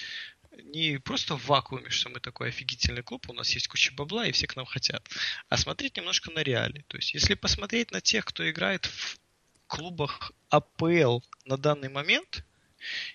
не 0.63 0.97
просто 0.99 1.37
в 1.37 1.45
вакууме, 1.47 1.89
что 1.89 2.09
мы 2.09 2.19
такой 2.19 2.49
офигительный 2.49 3.03
клуб, 3.03 3.29
у 3.29 3.33
нас 3.33 3.49
есть 3.51 3.67
куча 3.67 3.93
бабла 3.93 4.25
и 4.27 4.31
все 4.31 4.47
к 4.47 4.55
нам 4.55 4.65
хотят, 4.65 5.07
а 5.49 5.57
смотреть 5.57 5.97
немножко 5.97 6.31
на 6.31 6.39
реалии. 6.39 6.83
То 6.87 6.97
есть, 6.97 7.13
если 7.13 7.35
посмотреть 7.35 7.91
на 7.91 8.01
тех, 8.01 8.25
кто 8.25 8.49
играет 8.49 8.85
в 8.85 9.19
клубах 9.67 10.31
АПЛ 10.49 11.19
на 11.45 11.57
данный 11.57 11.89
момент, 11.89 12.43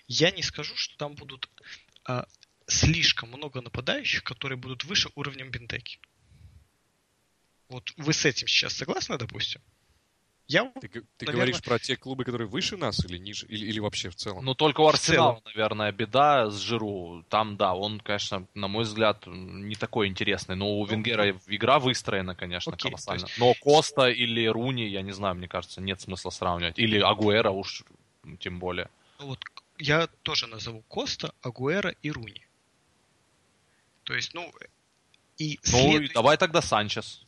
я 0.07 0.31
не 0.31 0.41
скажу, 0.41 0.75
что 0.75 0.97
там 0.97 1.15
будут 1.15 1.49
а, 2.05 2.27
слишком 2.67 3.29
много 3.29 3.61
нападающих, 3.61 4.23
которые 4.23 4.57
будут 4.57 4.83
выше 4.85 5.09
уровнем 5.15 5.49
Бентеки. 5.51 5.99
Вот 7.69 7.91
вы 7.97 8.13
с 8.13 8.25
этим 8.25 8.47
сейчас 8.47 8.73
согласны, 8.73 9.17
допустим? 9.17 9.61
Я 10.47 10.65
Ты, 10.81 10.89
ты 10.89 11.01
Наверно- 11.21 11.33
говоришь 11.37 11.61
про 11.63 11.79
те 11.79 11.95
клубы, 11.95 12.25
которые 12.25 12.47
выше 12.49 12.75
нас 12.75 13.03
или 13.05 13.17
ниже, 13.17 13.45
или, 13.47 13.65
или 13.65 13.79
вообще 13.79 14.09
в 14.09 14.15
целом? 14.15 14.43
Ну, 14.43 14.53
только 14.53 14.81
у 14.81 14.87
Арсенала, 14.87 15.41
наверное, 15.45 15.91
беда 15.93 16.49
с 16.49 16.59
Жиру. 16.59 17.23
Там, 17.29 17.55
да, 17.55 17.73
он, 17.73 18.01
конечно, 18.01 18.45
на 18.53 18.67
мой 18.67 18.83
взгляд, 18.83 19.23
не 19.25 19.75
такой 19.75 20.07
интересный. 20.09 20.57
Но 20.57 20.69
у 20.77 20.85
Ну, 20.85 20.91
Венгера 20.91 21.31
игра 21.47 21.79
выстроена, 21.79 22.35
конечно, 22.35 22.73
Окей, 22.73 22.91
колоссально. 22.91 23.27
то 23.27 23.31
Но 23.37 23.53
Коста 23.53 24.09
или 24.09 24.45
Руни, 24.45 24.85
я 24.89 25.01
не 25.01 25.13
знаю, 25.13 25.35
мне 25.35 25.47
кажется, 25.47 25.79
нет 25.79 26.01
смысла 26.01 26.29
сравнивать. 26.29 26.77
Или 26.77 26.99
Агуэра 26.99 27.49
уж 27.51 27.83
тем 28.39 28.59
более. 28.59 28.89
Ну 29.19 29.27
вот 29.27 29.39
я 29.79 30.07
тоже 30.23 30.47
назову 30.47 30.81
Коста, 30.89 31.33
Агуэра 31.41 31.95
и 32.03 32.11
Руни. 32.11 32.45
То 34.03 34.13
есть, 34.13 34.33
ну, 34.33 34.51
и 35.37 35.59
Ну, 35.63 35.69
следующий- 35.69 36.13
давай 36.13 36.37
тогда 36.37 36.61
Санчес. 36.61 37.23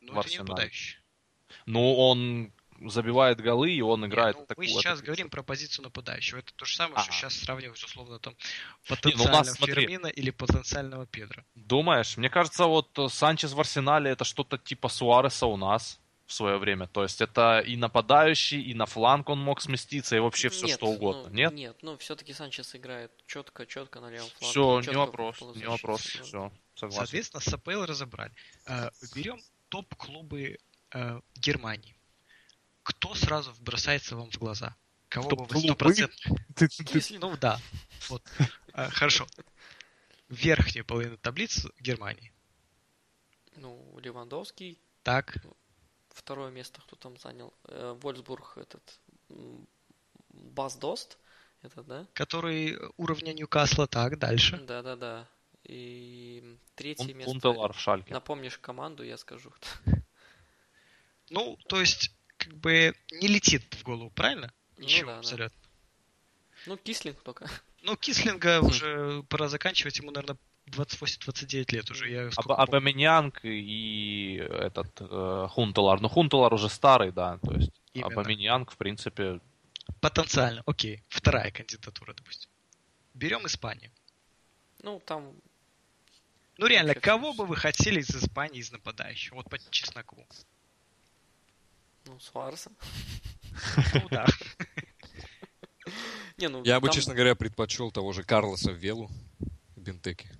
ну, 0.00 0.14
в 0.14 0.18
это 0.18 0.28
не 0.28 0.36
Арсенале. 0.36 0.48
нападающий. 0.48 0.98
Ну, 1.66 1.94
он 1.94 2.52
забивает 2.90 3.40
голы, 3.40 3.72
и 3.72 3.80
он 3.80 4.06
играет 4.06 4.36
Не, 4.36 4.40
ну, 4.40 4.44
атаку- 4.44 4.60
мы 4.60 4.66
сейчас 4.68 4.94
атаку- 4.98 5.06
говорим 5.06 5.30
про 5.30 5.42
позицию 5.42 5.82
нападающего. 5.84 6.38
Это 6.38 6.52
то 6.54 6.64
же 6.64 6.76
самое, 6.76 7.00
что 7.02 7.10
Ага. 7.10 7.18
сейчас 7.20 7.34
сравнивать, 7.36 7.82
условно, 7.82 8.18
там, 8.20 8.34
ну, 8.38 8.96
потенциального 8.96 9.42
смотри. 9.44 9.74
Фермина 9.74 10.06
или 10.06 10.30
потенциального 10.30 11.06
Педро. 11.06 11.42
Думаешь? 11.56 12.16
Мне 12.16 12.30
кажется, 12.30 12.66
вот 12.66 12.96
э, 12.98 13.08
Санчес 13.08 13.52
в 13.52 13.60
Арсенале 13.60 14.10
это 14.12 14.24
что-то 14.24 14.58
типа 14.58 14.88
Суареса 14.88 15.46
у 15.46 15.56
нас 15.56 15.98
в 16.28 16.32
свое 16.34 16.58
время. 16.58 16.86
То 16.86 17.02
есть 17.02 17.22
это 17.22 17.60
и 17.60 17.74
нападающий, 17.76 18.60
и 18.60 18.74
на 18.74 18.84
фланг 18.84 19.30
он 19.30 19.40
мог 19.40 19.62
сместиться, 19.62 20.14
и 20.14 20.18
вообще 20.18 20.50
все 20.50 20.66
Нет, 20.66 20.76
что 20.76 20.86
угодно. 20.86 21.30
ну, 21.30 21.34
Нет? 21.34 21.52
Нет, 21.54 21.76
ну 21.80 21.96
все-таки 21.96 22.34
Санчес 22.34 22.74
играет 22.74 23.10
четко, 23.26 23.64
четко 23.64 24.00
на 24.00 24.10
левом 24.10 24.28
фланге. 24.36 24.50
Все, 24.50 24.78
не 24.80 24.84
чётко 24.84 24.98
вопрос, 24.98 25.40
не 25.56 25.64
вопрос, 25.64 26.02
все, 26.02 26.52
согласен. 26.74 26.98
Соответственно, 26.98 27.40
с 27.40 27.48
АПЛ 27.48 27.84
разобрали. 27.84 28.32
Э, 28.66 28.90
Берем 29.14 29.40
топ-клубы 29.70 30.58
э, 30.92 31.20
Германии. 31.34 31.96
Кто 32.82 33.14
сразу 33.14 33.54
бросается 33.60 34.14
вам 34.14 34.30
в 34.30 34.36
глаза? 34.36 34.76
Кого 35.08 35.30
бы 35.30 35.46
вы 35.46 35.60
стопроцентно... 35.60 36.36
Ну 37.20 37.36
да. 37.38 37.58
Вот. 38.10 38.22
Э, 38.74 38.90
Хорошо. 38.90 39.26
Верхняя 40.28 40.84
половина 40.84 41.16
таблицы 41.16 41.70
Германии. 41.80 42.34
Ну, 43.56 43.98
Левандовский, 43.98 44.78
Так, 45.02 45.38
второе 46.18 46.50
место 46.50 46.80
кто 46.82 46.96
там 46.96 47.16
занял? 47.18 47.52
Э, 47.64 47.96
Вольсбург, 48.00 48.56
этот 48.56 49.00
м, 49.30 49.66
Бас 50.30 50.76
Дост, 50.76 51.18
это, 51.62 51.82
да? 51.82 52.06
который 52.12 52.78
уровня 52.96 53.32
Ньюкасла. 53.32 53.86
Так, 53.86 54.18
дальше. 54.18 54.58
Да-да-да. 54.58 55.26
И 55.64 56.58
третье 56.74 57.02
Он 57.04 57.16
место. 57.16 57.32
Пунтелар 57.32 57.72
в 57.72 57.80
Шальке. 57.80 58.12
Напомнишь 58.12 58.58
команду, 58.58 59.02
я 59.02 59.16
скажу. 59.16 59.52
Ну, 61.30 61.58
то 61.68 61.78
есть, 61.80 62.10
как 62.38 62.54
бы 62.54 62.94
не 63.12 63.28
летит 63.28 63.74
в 63.74 63.82
голову, 63.82 64.10
правильно? 64.10 64.50
Ну 64.76 64.84
Ничего, 64.84 65.08
да, 65.08 65.12
да. 65.14 65.18
абсолютно. 65.18 65.58
Ну, 66.66 66.76
Кислинг 66.78 67.20
только. 67.22 67.48
Ну, 67.82 67.96
Кислинга 67.96 68.60
Хм. 68.60 68.66
уже 68.66 69.22
пора 69.28 69.48
заканчивать, 69.48 69.98
ему, 69.98 70.10
наверное, 70.10 70.38
28-29 70.68 71.74
лет 71.74 71.90
уже. 71.90 72.10
Я 72.10 72.30
Аб-. 72.36 72.52
Абамянянг 72.52 73.40
и 73.44 74.36
этот 74.36 74.90
э, 75.00 75.46
Хунтелар. 75.50 76.00
Ну, 76.00 76.08
Хунтелар 76.08 76.52
уже 76.52 76.68
старый, 76.68 77.12
да. 77.12 77.38
То 77.38 77.54
есть 77.54 77.72
Именно. 77.92 78.12
Абамянянг, 78.12 78.70
в 78.72 78.76
принципе, 78.76 79.40
Потенциально, 80.00 80.62
окей. 80.66 81.02
Вторая 81.08 81.50
кандидатура, 81.50 82.14
допустим. 82.14 82.50
Берем 83.14 83.46
Испанию. 83.46 83.90
Ну, 84.82 85.00
там 85.04 85.34
Ну 86.56 86.66
реально, 86.66 86.90
Вообще 86.90 87.00
кого 87.00 87.32
бы 87.32 87.46
вы 87.46 87.56
хотели 87.56 88.00
из 88.00 88.10
Испании, 88.10 88.60
из 88.60 88.70
нападающих? 88.70 89.32
Вот 89.32 89.50
по 89.50 89.58
чесноку. 89.70 90.24
Ну, 92.06 92.20
Суареса. 92.20 92.70
Ну 93.94 94.08
да. 94.10 94.26
Не, 96.36 96.48
ну, 96.48 96.62
Я 96.62 96.78
бы, 96.78 96.86
там 96.86 96.94
честно 96.94 97.14
говоря, 97.14 97.34
предпочел 97.34 97.90
того 97.90 98.12
же 98.12 98.22
Карлоса 98.22 98.70
в 98.70 98.76
Велу 98.76 99.10
Бентеке. 99.74 100.30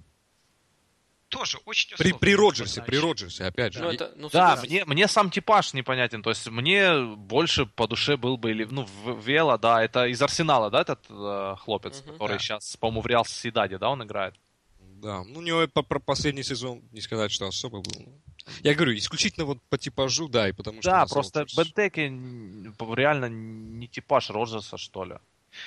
Тоже 1.38 1.58
очень 1.64 1.90
При, 1.96 2.08
условно 2.08 2.18
при 2.18 2.34
Роджерсе, 2.34 2.82
при. 2.82 2.96
Роджерсе, 2.98 3.44
опять 3.44 3.72
же. 3.72 3.80
Ну, 3.80 3.90
это, 3.90 4.12
ну, 4.16 4.28
Да, 4.32 4.56
мне, 4.64 4.84
мне 4.84 5.06
сам 5.08 5.30
типаж 5.30 5.72
непонятен. 5.72 6.22
То 6.22 6.30
есть 6.30 6.48
мне 6.48 7.00
больше 7.16 7.66
по 7.66 7.86
душе 7.86 8.16
был 8.16 8.36
бы 8.36 8.50
или 8.50 8.64
ну 8.64 8.86
Вела, 9.24 9.56
да, 9.58 9.82
это 9.82 10.06
из 10.06 10.20
Арсенала, 10.20 10.70
да, 10.70 10.80
этот 10.82 11.00
э, 11.08 11.54
хлопец, 11.60 12.02
Мгм. 12.02 12.12
который 12.14 12.32
Да. 12.32 12.38
сейчас, 12.38 12.76
по-моему, 12.76 13.02
в 13.02 13.06
Реал 13.06 13.24
Сидаде, 13.24 13.78
да, 13.78 13.90
он 13.90 14.02
играет. 14.02 14.34
Да, 14.80 15.22
ну 15.24 15.38
у 15.38 15.42
него 15.42 15.68
по, 15.68 15.82
про 15.82 16.00
последний 16.00 16.42
сезон 16.42 16.82
не 16.90 17.00
сказать, 17.00 17.30
что 17.30 17.46
особо 17.46 17.82
был. 17.82 18.08
Я 18.64 18.74
говорю, 18.74 18.96
исключительно 18.96 19.46
вот 19.46 19.58
по 19.68 19.78
типажу, 19.78 20.26
да, 20.28 20.48
и 20.48 20.52
потому 20.52 20.82
что... 20.82 20.90
Да, 20.90 21.06
просто 21.06 21.46
н- 22.08 22.74
реально 22.94 23.26
не 23.28 23.86
типаж 23.86 24.30
Роджерса, 24.30 24.76
что 24.76 25.04
ли. 25.04 25.16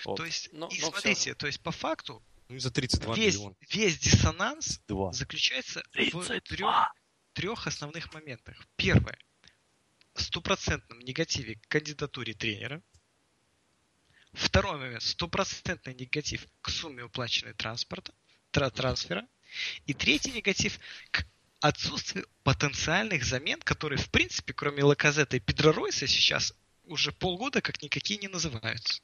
Вот. 0.06 0.18
То 0.18 0.26
есть, 0.26 0.50
Но- 0.52 0.68
и 0.68 0.70
но 0.70 0.70
всё 0.70 0.90
смотрите, 0.92 1.34
то 1.36 1.48
есть 1.48 1.62
по 1.62 1.72
факту 1.72 2.22
Ну, 2.52 2.60
за 2.60 2.70
32 2.70 3.16
весь, 3.16 3.36
миллиона. 3.36 3.56
весь 3.70 3.98
диссонанс 3.98 4.82
Два. 4.88 5.14
заключается 5.14 5.82
в 5.94 6.42
трех, 6.42 6.94
трех 7.34 7.66
основных 7.66 8.14
моментах. 8.14 8.68
Первое. 8.76 9.18
Стопроцентном 10.16 11.00
негативе 11.00 11.56
к 11.56 11.68
кандидатуре 11.70 12.34
тренера. 12.34 12.82
Второй 14.34 14.78
момент. 14.78 15.02
Стопроцентный 15.02 15.94
негатив 15.94 16.46
к 16.62 16.70
сумме 16.70 17.06
уплаченной 17.06 17.54
транспорта, 17.54 18.14
тра- 18.52 18.70
трансфера. 18.70 19.26
И 19.86 19.94
третий 19.94 20.32
негатив 20.32 20.78
к 21.12 21.26
отсутствию 21.62 22.28
потенциальных 22.44 23.24
замен, 23.24 23.62
которые, 23.62 23.98
в 23.98 24.10
принципе, 24.10 24.54
кроме 24.54 24.84
Лаказета 24.84 25.38
и 25.38 25.40
Педро 25.40 25.72
Ройса 25.72 26.06
сейчас 26.06 26.54
уже 26.84 27.14
полгода 27.14 27.62
как 27.62 27.82
никакие 27.82 28.20
не 28.20 28.28
называются. 28.28 29.02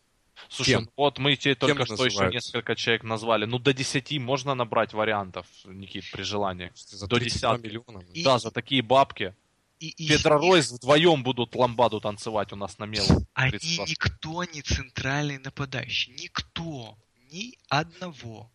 Слушай, 0.50 0.72
Кем? 0.72 0.84
ну 0.84 0.92
вот 0.96 1.20
мы 1.20 1.36
тебе 1.36 1.56
только 1.56 1.86
что 1.86 2.06
еще 2.06 2.30
несколько 2.30 2.76
человек 2.76 3.04
назвали. 3.04 3.46
Ну, 3.46 3.60
до 3.60 3.74
10 3.74 4.20
можно 4.20 4.56
набрать 4.56 4.94
вариантов, 4.94 5.46
Никит, 5.66 6.06
при 6.12 6.24
желании. 6.24 6.72
За 6.76 7.08
до 7.08 7.18
32 7.18 7.20
десятки. 7.58 7.66
миллиона. 7.68 8.04
И- 8.14 8.24
Да, 8.24 8.40
за 8.40 8.52
такие 8.52 8.82
бабки. 8.82 9.34
И, 9.80 9.90
и 9.90 10.08
Петро 10.08 10.38
из 10.38 10.42
них 10.42 10.52
Ройс 10.52 10.72
вдвоем 10.72 11.24
будут 11.24 11.54
ламбаду 11.56 12.00
танцевать 12.00 12.52
у 12.52 12.56
нас 12.56 12.80
на 12.80 12.86
мелу. 12.86 13.28
Они 13.34 13.52
32. 13.52 13.86
никто 13.86 14.44
не 14.46 14.62
центральный 14.62 15.38
нападающий. 15.38 16.14
Никто. 16.14 16.98
Ни 17.32 17.58
одного. 17.70 18.50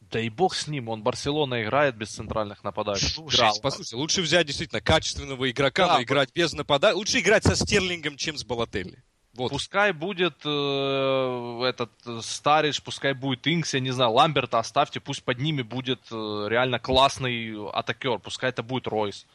Да 0.00 0.18
и 0.18 0.28
бог 0.28 0.54
с 0.56 0.66
ним, 0.66 0.88
он 0.88 1.02
Барселона 1.04 1.62
играет 1.62 1.96
без 1.96 2.08
центральных 2.10 2.64
нападающих. 2.64 3.10
Слушай, 3.10 3.36
Играл. 3.36 3.60
Послушайте, 3.62 3.96
лучше 3.96 4.22
взять 4.22 4.46
действительно 4.46 4.80
качественного 4.80 5.48
игрока, 5.48 5.86
Да, 5.86 5.94
но 5.98 6.02
играть 6.02 6.32
без 6.34 6.52
напада. 6.52 6.94
Лучше 6.96 7.20
играть 7.20 7.44
со 7.44 7.54
Стерлингом, 7.54 8.16
чем 8.16 8.36
с 8.36 8.44
Балотелли. 8.44 9.04
Вот. 9.34 9.50
Пускай 9.50 9.92
будет 9.92 10.34
э, 10.44 11.62
этот 11.64 11.92
э, 12.04 12.18
Стариш, 12.20 12.82
пускай 12.82 13.14
будет 13.14 13.46
Инкс, 13.46 13.74
я 13.74 13.80
не 13.80 13.92
знаю, 13.92 14.10
Ламберта 14.12 14.58
оставьте, 14.58 14.98
пусть 14.98 15.22
под 15.22 15.38
ними 15.38 15.62
будет 15.62 16.00
э, 16.10 16.46
реально 16.48 16.80
классный 16.80 17.54
атакер, 17.70 18.18
пускай 18.18 18.50
это 18.50 18.64
будет 18.64 18.88
Ройс 18.88 19.26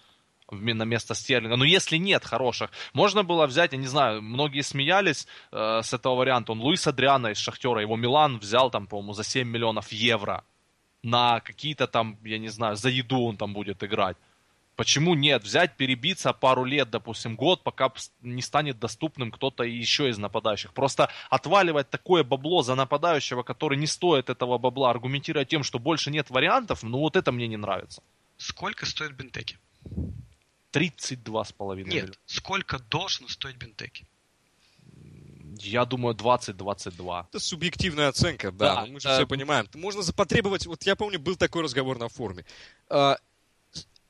на 0.51 0.84
место 0.84 1.15
Стерлинга. 1.15 1.55
Но 1.55 1.65
если 1.65 1.97
нет 1.97 2.26
хороших, 2.26 2.72
можно 2.93 3.23
было 3.23 3.47
взять, 3.47 3.72
я 3.72 3.77
не 3.77 3.88
знаю, 3.88 4.22
многие 4.22 4.61
смеялись 4.61 5.27
э, 5.51 5.81
с 5.81 5.93
этого 5.93 6.15
варианта. 6.15 6.51
Он 6.51 6.59
Луис 6.59 6.85
Адриана 6.88 7.27
из 7.27 7.38
Шахтера, 7.38 7.81
его 7.81 7.95
Милан 7.95 8.38
взял 8.38 8.69
там, 8.69 8.88
по-моему, 8.88 9.13
за 9.13 9.23
7 9.23 9.47
миллионов 9.47 9.91
евро 9.91 10.43
на 11.03 11.39
какие-то 11.39 11.88
там, 11.88 12.17
я 12.23 12.38
не 12.38 12.49
знаю, 12.49 12.76
за 12.76 12.89
еду 12.89 13.26
он 13.26 13.38
там 13.38 13.53
будет 13.53 13.84
играть. 13.84 14.17
Почему 14.76 15.15
нет? 15.15 15.43
Взять, 15.43 15.77
перебиться 15.77 16.34
пару 16.34 16.65
лет, 16.65 16.89
допустим, 16.89 17.35
год, 17.35 17.64
пока 17.64 17.91
не 18.22 18.41
станет 18.41 18.80
доступным 18.80 19.31
кто-то 19.31 19.64
еще 19.64 20.10
из 20.10 20.18
нападающих. 20.18 20.73
Просто 20.73 21.10
отваливать 21.30 21.89
такое 21.89 22.23
бабло 22.23 22.61
за 22.61 22.76
нападающего, 22.76 23.43
который 23.43 23.77
не 23.77 23.88
стоит 23.88 24.30
этого 24.30 24.57
бабла, 24.57 24.89
аргументируя 24.89 25.45
тем, 25.45 25.64
что 25.64 25.80
больше 25.80 26.11
нет 26.11 26.30
вариантов, 26.30 26.84
ну 26.84 26.99
вот 26.99 27.15
это 27.15 27.31
мне 27.31 27.47
не 27.47 27.57
нравится. 27.57 28.03
Сколько 28.38 28.85
стоит 28.85 29.14
Бентеки? 29.14 29.57
32,5 30.73 31.76
Нет, 31.77 31.88
миллиона. 31.88 32.14
сколько 32.26 32.80
должен 32.80 33.30
стоить 33.30 33.56
Бентеки? 33.56 34.06
Я 35.60 35.85
думаю, 35.85 36.15
20-22. 36.15 37.27
Это 37.30 37.39
субъективная 37.39 38.10
оценка, 38.10 38.52
да. 38.52 38.76
да 38.76 38.85
мы 38.88 38.99
же 38.99 39.07
э... 39.07 39.15
все 39.15 39.26
понимаем. 39.26 39.69
Можно 39.73 40.02
запотребовать... 40.02 40.65
Вот 40.65 40.84
я 40.84 40.97
помню, 40.97 41.18
был 41.18 41.38
такой 41.38 41.64
разговор 41.64 41.97
на 41.97 42.10
форуме. 42.10 42.43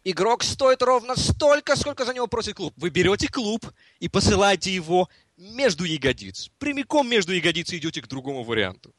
Игрок 0.08 0.44
стоит 0.44 0.84
ровно 0.84 1.16
столько, 1.16 1.76
сколько 1.76 2.06
за 2.06 2.14
него 2.14 2.28
просит 2.28 2.54
клуб. 2.54 2.76
Вы 2.78 2.92
берете 2.92 3.28
клуб 3.28 3.66
и 4.00 4.08
посылаете 4.08 4.72
его 4.72 5.10
между 5.36 5.84
ягодиц. 5.84 6.52
Прямиком 6.60 7.10
между 7.10 7.34
ягодиц 7.34 7.74
идете 7.74 8.04
к 8.04 8.08
другому 8.08 8.44
варианту. 8.44 8.94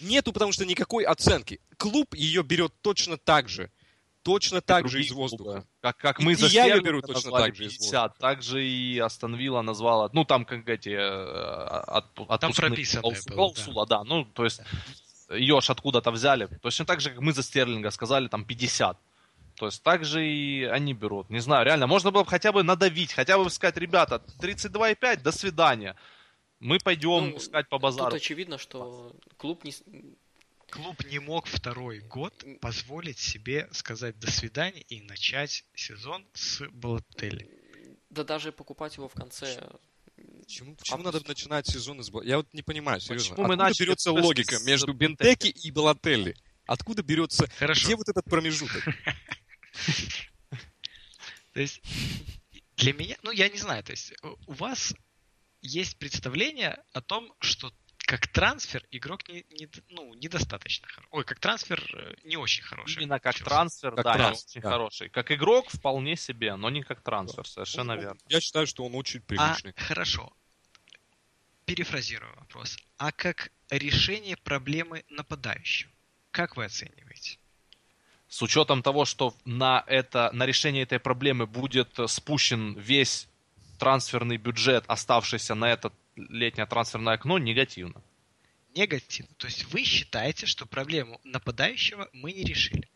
Нету, 0.00 0.32
потому 0.32 0.50
что 0.50 0.66
никакой 0.66 1.04
оценки. 1.04 1.60
Клуб 1.76 2.12
ее 2.16 2.42
берет 2.42 2.72
точно 2.82 3.16
так 3.18 3.48
же. 3.48 3.70
Точно 4.22 4.60
так 4.60 4.88
же 4.88 5.00
из 5.00 5.12
воздуха. 5.12 5.64
Как, 5.80 5.96
как 5.98 6.18
мы 6.18 6.32
и, 6.32 6.34
за 6.34 6.48
я 6.48 6.64
ее 6.64 6.80
беру 6.80 7.00
точно 7.02 7.30
так 7.30 7.54
же 7.54 7.62
50, 7.62 7.70
из 7.70 7.92
воздуха. 7.92 8.14
Так 8.18 8.42
же 8.42 8.66
и 8.66 8.98
Астон 8.98 9.36
Вилла 9.36 9.62
назвала, 9.62 10.10
ну 10.12 10.24
там 10.24 10.44
как 10.44 10.68
эти 10.68 10.88
э, 10.88 10.98
от, 10.98 12.40
Там 12.40 12.52
прописано 12.52 13.02
клаусула, 13.02 13.86
да. 13.86 13.98
да. 13.98 14.04
Ну, 14.04 14.24
то 14.24 14.42
есть 14.42 14.60
ее 15.30 15.56
аж 15.58 15.70
откуда-то 15.70 16.10
взяли. 16.10 16.48
Точно 16.60 16.84
так 16.84 17.00
же, 17.00 17.10
как 17.10 17.20
мы 17.20 17.32
за 17.32 17.44
Стерлинга 17.44 17.92
сказали, 17.92 18.26
там 18.26 18.44
50. 18.44 18.98
То 19.56 19.66
есть 19.66 19.82
так 19.82 20.04
же 20.04 20.26
и 20.26 20.64
они 20.64 20.92
берут. 20.92 21.30
Не 21.30 21.40
знаю, 21.40 21.64
реально, 21.64 21.86
можно 21.86 22.10
было 22.10 22.24
бы 22.24 22.30
хотя 22.30 22.52
бы 22.52 22.62
надавить, 22.62 23.12
хотя 23.12 23.38
бы 23.38 23.48
сказать, 23.50 23.76
ребята, 23.78 24.22
32,5, 24.40 25.22
до 25.22 25.32
свидания. 25.32 25.96
Мы 26.60 26.78
пойдем 26.78 27.30
ну, 27.30 27.36
искать 27.38 27.68
по 27.68 27.78
базару. 27.78 28.10
Тут 28.10 28.20
очевидно, 28.20 28.58
что 28.58 29.14
клуб 29.36 29.64
не... 29.64 29.74
Клуб 30.68 31.04
не 31.04 31.20
мог 31.20 31.46
второй 31.46 32.00
год 32.00 32.44
позволить 32.60 33.18
себе 33.18 33.68
сказать 33.70 34.18
до 34.18 34.30
свидания 34.30 34.82
и 34.82 35.00
начать 35.00 35.64
сезон 35.74 36.26
с 36.34 36.60
Балотелли. 36.70 37.48
Да 38.10 38.24
даже 38.24 38.52
покупать 38.52 38.96
его 38.96 39.08
в 39.08 39.14
конце 39.14 39.62
Почему, 40.40 40.74
почему 40.74 41.02
надо 41.02 41.20
начинать 41.26 41.66
сезон 41.66 42.00
из 42.00 42.10
Я 42.24 42.38
вот 42.38 42.46
не 42.52 42.62
понимаю, 42.62 43.00
серьезно. 43.00 43.36
Почему 43.36 43.52
Откуда 43.52 43.72
берется 43.78 44.12
логика 44.12 44.58
между 44.64 44.92
Бентеки 44.92 45.48
и 45.48 45.70
Балотелли? 45.70 46.36
Откуда 46.66 47.02
берется... 47.02 47.48
Хорошо. 47.58 47.84
Где 47.84 47.96
вот 47.96 48.08
этот 48.08 48.24
промежуток? 48.24 48.82
То 51.52 51.60
есть 51.60 51.80
для 52.76 52.92
меня, 52.92 53.16
ну 53.22 53.30
я 53.30 53.48
не 53.48 53.58
знаю, 53.58 53.82
то 53.82 53.92
есть 53.92 54.12
у 54.22 54.52
вас 54.52 54.94
есть 55.62 55.98
представление 55.98 56.82
о 56.92 57.00
том, 57.00 57.32
что 57.40 57.72
как 58.06 58.28
трансфер 58.28 58.86
игрок 58.92 59.28
не, 59.28 59.44
не, 59.50 59.68
ну, 59.88 60.14
недостаточно 60.14 60.86
хороший. 60.86 61.08
Ой, 61.10 61.24
как 61.24 61.40
трансфер 61.40 61.82
э, 61.94 62.14
не 62.24 62.36
очень 62.36 62.62
хороший. 62.62 63.02
Именно 63.02 63.18
как 63.18 63.34
трансфер, 63.34 63.94
как 63.96 64.04
да, 64.04 64.14
трансфер, 64.14 64.48
очень 64.48 64.60
да. 64.60 64.70
хороший. 64.70 65.08
Как 65.08 65.32
игрок 65.32 65.70
вполне 65.70 66.16
себе, 66.16 66.54
но 66.54 66.70
не 66.70 66.82
как 66.82 67.02
трансфер, 67.02 67.42
да. 67.42 67.50
совершенно 67.50 67.94
он, 67.94 68.00
верно. 68.00 68.20
Я 68.28 68.40
считаю, 68.40 68.66
что 68.68 68.84
он 68.84 68.94
очень 68.94 69.20
приличный. 69.20 69.72
А, 69.76 69.80
хорошо. 69.80 70.32
Перефразирую 71.64 72.32
вопрос. 72.36 72.76
А 72.96 73.10
как 73.10 73.50
решение 73.70 74.36
проблемы 74.36 75.04
нападающего? 75.08 75.90
Как 76.30 76.56
вы 76.56 76.66
оцениваете? 76.66 77.38
С 78.28 78.42
учетом 78.42 78.82
того, 78.82 79.04
что 79.04 79.34
на, 79.44 79.84
это, 79.86 80.30
на 80.32 80.46
решение 80.46 80.82
этой 80.82 80.98
проблемы 80.98 81.46
будет 81.46 81.98
спущен 82.06 82.74
весь 82.74 83.28
трансферный 83.78 84.36
бюджет, 84.36 84.84
оставшийся 84.88 85.54
на 85.54 85.70
это 85.72 85.92
летнее 86.16 86.66
трансферное 86.66 87.14
окно, 87.14 87.38
негативно. 87.38 88.02
Негативно. 88.74 89.34
То 89.36 89.46
есть 89.46 89.64
вы 89.72 89.84
считаете, 89.84 90.46
что 90.46 90.66
проблему 90.66 91.20
нападающего 91.24 92.08
мы 92.12 92.32
не 92.32 92.44
решили? 92.44 92.88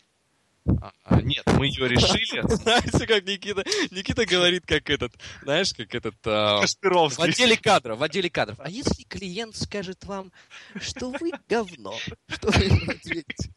А, 0.66 0.92
а, 1.04 1.22
нет, 1.22 1.44
мы 1.46 1.66
ее 1.66 1.88
решили. 1.88 2.42
Знаете, 2.54 3.06
как 3.06 3.24
Никита, 3.24 3.64
Никита 3.90 4.26
говорит, 4.26 4.66
как 4.66 4.90
этот, 4.90 5.12
знаешь, 5.42 5.72
как 5.72 5.94
этот... 5.94 6.14
А, 6.26 6.60
в 6.60 7.20
отделе 7.20 7.56
кадров, 7.56 7.98
в 7.98 8.02
отделе 8.02 8.30
кадров. 8.30 8.58
А 8.60 8.68
если 8.68 9.04
клиент 9.04 9.56
скажет 9.56 10.04
вам, 10.04 10.32
что 10.80 11.10
вы 11.10 11.32
говно, 11.48 11.96
что 12.28 12.50
вы 12.50 12.64
ему 12.64 12.90
ответите? 12.90 13.50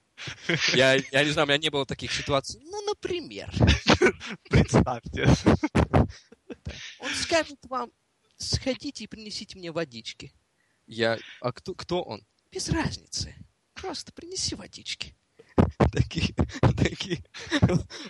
Я, 0.74 0.96
я 0.96 1.24
не 1.24 1.32
знаю, 1.32 1.46
у 1.46 1.50
меня 1.50 1.58
не 1.58 1.70
было 1.70 1.86
таких 1.86 2.12
ситуаций. 2.12 2.62
Ну, 2.64 2.82
например. 2.86 3.52
Представьте. 4.50 5.28
Он 7.00 7.10
скажет 7.16 7.60
вам, 7.64 7.92
сходите 8.38 9.04
и 9.04 9.08
принесите 9.08 9.58
мне 9.58 9.72
водички. 9.72 10.34
Я, 10.86 11.18
а 11.42 11.52
кто, 11.52 11.74
кто 11.76 12.02
он? 12.04 12.26
Без 12.52 12.70
разницы. 12.70 13.36
Просто 13.74 14.12
принеси 14.14 14.56
водички. 14.56 15.16
Такие, 15.92 16.34
такие 16.78 17.20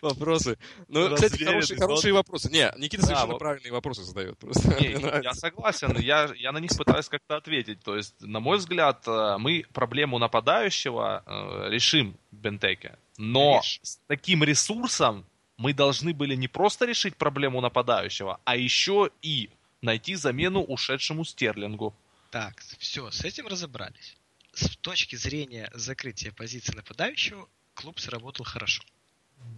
вопросы. 0.01 0.57
Ну, 0.87 1.13
кстати, 1.13 1.43
хорошие, 1.43 1.77
хорошие 1.77 2.13
вопросы. 2.13 2.49
Не, 2.49 2.71
Никита 2.77 3.05
совершенно 3.05 3.35
правильные 3.35 3.71
вопросы 3.71 4.03
задает. 4.03 4.37
Просто. 4.37 4.69
Не, 4.79 5.23
я 5.23 5.33
согласен, 5.33 5.97
я, 5.97 6.31
я 6.35 6.51
на 6.51 6.59
них 6.59 6.71
пытаюсь 6.77 7.09
как-то 7.09 7.35
ответить. 7.37 7.81
То 7.81 7.95
есть, 7.95 8.15
на 8.21 8.39
мой 8.39 8.57
взгляд, 8.57 9.03
э, 9.07 9.37
мы 9.37 9.65
проблему 9.73 10.17
нападающего 10.19 11.23
э, 11.25 11.69
решим 11.69 12.17
Бентеке. 12.31 12.97
Но 13.17 13.61
с 13.63 13.99
таким 14.07 14.43
ресурсом 14.43 15.25
мы 15.57 15.73
должны 15.73 16.13
были 16.13 16.35
не 16.35 16.47
просто 16.47 16.85
решить 16.85 17.15
проблему 17.15 17.61
нападающего, 17.61 18.39
а 18.43 18.55
еще 18.55 19.09
и 19.21 19.49
найти 19.81 20.15
замену 20.15 20.63
ушедшему 20.63 21.25
Стерлингу. 21.25 21.93
Так, 22.31 22.59
все, 22.79 23.11
с 23.11 23.23
этим 23.23 23.47
разобрались 23.47 24.15
с 24.53 24.77
точки 24.77 25.15
зрения 25.15 25.69
закрытия 25.73 26.31
позиции 26.31 26.75
нападающего, 26.75 27.49
клуб 27.73 27.99
сработал 27.99 28.45
хорошо. 28.45 28.83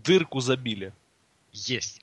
Дырку 0.03 0.39
забили. 0.39 0.93
Есть. 1.51 2.01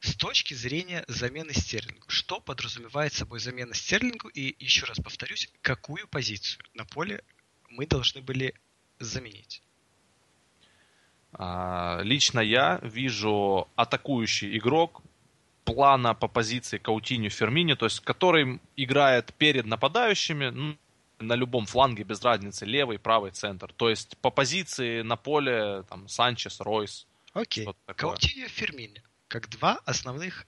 С 0.00 0.14
точки 0.14 0.54
зрения 0.54 1.04
замены 1.08 1.52
Стерлингу. 1.52 2.08
Что 2.08 2.40
подразумевает 2.40 3.12
собой 3.12 3.40
замена 3.40 3.74
Стерлингу? 3.74 4.28
И 4.28 4.54
еще 4.58 4.86
раз 4.86 4.98
повторюсь, 4.98 5.50
какую 5.62 6.06
позицию 6.08 6.62
на 6.74 6.84
поле 6.84 7.22
мы 7.70 7.86
должны 7.86 8.20
были 8.20 8.54
заменить? 8.98 9.62
А, 11.32 12.00
лично 12.02 12.40
я 12.40 12.80
вижу 12.82 13.68
атакующий 13.76 14.56
игрок 14.56 15.02
плана 15.64 16.14
по 16.14 16.28
позиции 16.28 16.78
Каутиню 16.78 17.30
Фермини, 17.30 17.74
то 17.74 17.86
есть 17.86 18.00
который 18.00 18.60
играет 18.76 19.34
перед 19.34 19.66
нападающими, 19.66 20.48
ну, 20.48 20.78
на 21.18 21.34
любом 21.34 21.66
фланге 21.66 22.04
без 22.04 22.22
разницы, 22.22 22.64
левый, 22.64 22.98
правый, 22.98 23.32
центр. 23.32 23.72
То 23.72 23.88
есть 23.90 24.16
по 24.18 24.30
позиции 24.30 25.02
на 25.02 25.16
поле 25.16 25.82
там 25.88 26.08
Санчес, 26.08 26.60
Ройс. 26.60 27.06
Окей. 27.32 27.68
Каутиньо 27.86 28.48
Фермини, 28.48 29.02
как 29.28 29.48
два 29.48 29.80
основных 29.84 30.46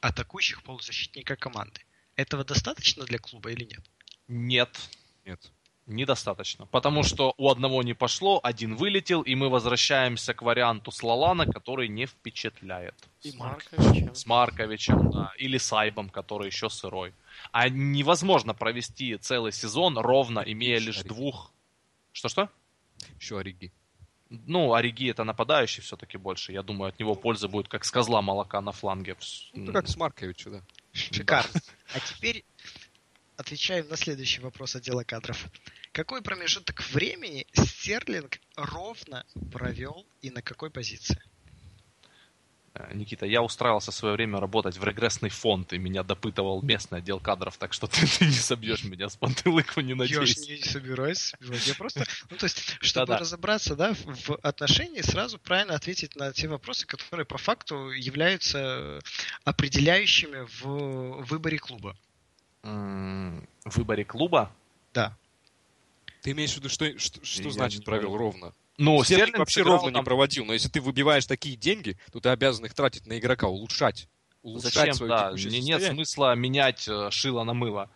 атакующих 0.00 0.62
полузащитника 0.62 1.36
команды. 1.36 1.80
Этого 2.16 2.44
достаточно 2.44 3.04
для 3.04 3.18
клуба 3.18 3.50
или 3.50 3.64
нет? 3.64 3.84
Нет. 4.26 4.90
Нет. 5.24 5.52
Недостаточно. 5.88 6.66
Потому 6.66 7.02
что 7.02 7.34
у 7.38 7.48
одного 7.48 7.82
не 7.82 7.94
пошло, 7.94 8.40
один 8.42 8.76
вылетел, 8.76 9.22
и 9.22 9.34
мы 9.34 9.48
возвращаемся 9.48 10.34
к 10.34 10.42
варианту 10.42 10.90
с 10.90 11.02
Лалана, 11.02 11.46
который 11.50 11.88
не 11.88 12.04
впечатляет. 12.04 12.94
С 13.20 13.34
Марковичем. 13.34 14.14
С 14.14 14.26
Марковичем, 14.26 15.10
да. 15.10 15.32
Или 15.38 15.56
с 15.56 15.72
Айбом, 15.72 16.10
который 16.10 16.48
еще 16.48 16.68
сырой. 16.68 17.14
А 17.52 17.70
невозможно 17.70 18.52
провести 18.52 19.16
целый 19.16 19.50
сезон 19.50 19.96
ровно, 19.96 20.40
имея 20.40 20.78
лишь 20.78 20.98
Ориги. 20.98 21.08
двух... 21.08 21.52
Что-что? 22.12 22.50
Еще 23.18 23.38
Ориги. 23.38 23.72
Ну, 24.28 24.74
Ориги 24.74 25.08
это 25.08 25.24
нападающий 25.24 25.82
все-таки 25.82 26.18
больше. 26.18 26.52
Я 26.52 26.62
думаю, 26.62 26.90
от 26.90 26.98
него 26.98 27.14
польза 27.14 27.48
будет 27.48 27.68
как 27.68 27.86
с 27.86 27.90
козла 27.90 28.20
молока 28.20 28.60
на 28.60 28.72
фланге. 28.72 29.16
Ну, 29.54 29.72
как 29.72 29.88
с 29.88 29.96
Марковичем, 29.96 30.52
да. 30.52 30.62
Шикарно. 30.92 31.50
Да. 31.54 31.60
А 31.94 32.00
теперь 32.00 32.44
отвечаем 33.38 33.88
на 33.88 33.96
следующий 33.96 34.42
вопрос 34.42 34.76
отдела 34.76 35.02
кадров. 35.02 35.46
Какой 35.92 36.22
промежуток 36.22 36.82
времени 36.90 37.46
Стерлинг 37.52 38.38
ровно 38.56 39.24
провел 39.50 40.06
и 40.20 40.30
на 40.30 40.42
какой 40.42 40.70
позиции? 40.70 41.20
Э, 42.74 42.94
Никита, 42.94 43.26
я 43.26 43.42
устраивался 43.42 43.90
в 43.90 43.94
свое 43.94 44.14
время 44.14 44.40
работать 44.40 44.76
в 44.76 44.84
регрессный 44.84 45.30
фонд, 45.30 45.72
и 45.72 45.78
меня 45.78 46.02
допытывал 46.02 46.62
местный 46.62 46.98
отдел 46.98 47.20
кадров, 47.20 47.56
так 47.56 47.72
что 47.72 47.86
ты, 47.88 48.06
ты 48.06 48.26
не 48.26 48.32
собьешь 48.32 48.84
меня 48.84 49.08
с 49.08 49.16
пантелыку, 49.16 49.80
не 49.80 49.94
надеюсь. 49.94 50.48
Я 50.48 50.56
не 50.56 50.62
собираюсь 50.62 51.34
Я 51.40 51.74
просто, 51.74 52.04
ну 52.30 52.36
то 52.36 52.44
есть, 52.44 52.76
чтобы 52.80 53.06
Да-да. 53.06 53.20
разобраться, 53.20 53.74
да, 53.74 53.94
в 53.94 54.36
отношении, 54.42 55.00
сразу 55.00 55.38
правильно 55.38 55.74
ответить 55.74 56.16
на 56.16 56.32
те 56.32 56.48
вопросы, 56.48 56.86
которые 56.86 57.26
по 57.26 57.38
факту 57.38 57.90
являются 57.90 59.00
определяющими 59.44 60.46
в 60.60 61.24
выборе 61.24 61.58
клуба. 61.58 61.96
В 62.62 63.76
выборе 63.76 64.04
клуба? 64.04 64.52
Да. 64.92 65.16
Ты 66.22 66.32
имеешь 66.32 66.52
в 66.52 66.56
виду, 66.56 66.68
что, 66.68 66.98
что, 66.98 67.24
что 67.24 67.50
значит 67.50 67.84
провел 67.84 68.16
ровно? 68.16 68.52
Ну, 68.76 69.02
Стерлинг 69.02 69.06
Стерлинг 69.06 69.38
вообще 69.38 69.60
сыграл 69.60 69.76
ровно 69.78 69.92
там- 69.92 70.00
не 70.02 70.04
проводил, 70.04 70.44
но 70.44 70.52
если 70.52 70.68
ты 70.68 70.80
выбиваешь 70.80 71.26
такие 71.26 71.56
деньги, 71.56 71.96
то 72.12 72.20
ты 72.20 72.28
обязан 72.28 72.64
их 72.64 72.74
тратить 72.74 73.06
на 73.06 73.18
игрока, 73.18 73.48
улучшать. 73.48 74.08
улучшать 74.42 74.94
Зачем, 74.94 75.08
да, 75.08 75.32
не- 75.34 75.60
нет 75.60 75.82
смысла 75.82 76.34
менять 76.36 76.86
э, 76.88 77.10
шило 77.10 77.42
на 77.42 77.54
мыло. 77.54 77.90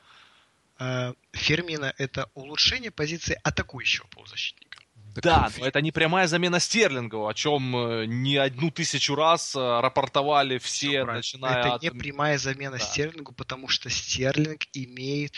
Э, 0.80 1.12
Фермина 1.32 1.94
это 1.98 2.28
улучшение 2.34 2.90
позиции 2.90 3.38
атакующего 3.44 4.06
полузащитника. 4.08 4.78
Так 5.14 5.24
Да, 5.24 5.50
но 5.58 5.66
это 5.66 5.80
не 5.82 5.92
прямая 5.92 6.26
замена 6.26 6.58
Стерлингу, 6.58 7.28
о 7.28 7.34
чем 7.34 7.76
э, 7.76 8.06
не 8.06 8.36
одну 8.38 8.70
тысячу 8.70 9.14
раз 9.14 9.54
рапортовали 9.54 10.58
все, 10.58 10.88
правильно. 10.88 11.12
начиная 11.14 11.60
это 11.60 11.74
от... 11.74 11.82
не 11.82 11.90
прямая 11.90 12.38
замена 12.38 12.78
Да. 12.78 12.84
Стерлингу, 12.84 13.32
потому 13.32 13.68
что 13.68 13.90
Стерлинг 13.90 14.62
имеет 14.72 15.34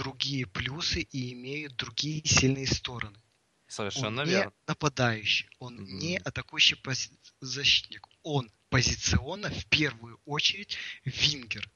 другие 0.00 0.46
плюсы 0.46 1.00
и 1.02 1.32
имеет 1.34 1.76
другие 1.76 2.22
сильные 2.24 2.66
стороны. 2.66 3.18
Совершенно 3.66 4.22
он 4.22 4.28
не 4.28 4.34
верно. 4.34 4.52
нападающий, 4.66 5.48
он 5.58 5.74
Мгм. 5.74 5.98
не 5.98 6.16
атакующий 6.18 6.76
пози- 6.82 7.18
защитник. 7.40 8.06
Он 8.22 8.50
позиционно 8.70 9.50
в 9.50 9.66
первую 9.66 10.18
очередь 10.24 10.76
вингер. 11.04 11.70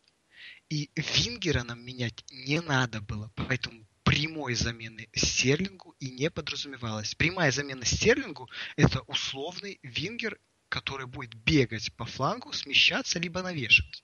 И 0.71 0.91
вингера 0.97 1.63
нам 1.65 1.85
менять 1.85 2.25
не 2.31 2.61
надо 2.61 3.01
было, 3.01 3.31
поэтому 3.37 3.87
прямой 4.05 4.55
замены 4.55 5.09
Стерлингу 5.15 5.95
и 6.01 6.11
не 6.11 6.31
подразумевалось. 6.31 7.15
Прямая 7.15 7.53
замена 7.53 7.85
Стерлингу 7.85 8.49
это 8.77 9.01
условный 9.03 9.79
вингер, 9.83 10.39
который 10.71 11.07
будет 11.07 11.35
бегать 11.35 11.93
по 11.97 12.07
флангу, 12.07 12.53
смещаться 12.53 13.19
либо 13.19 13.43
навешивать. 13.43 14.04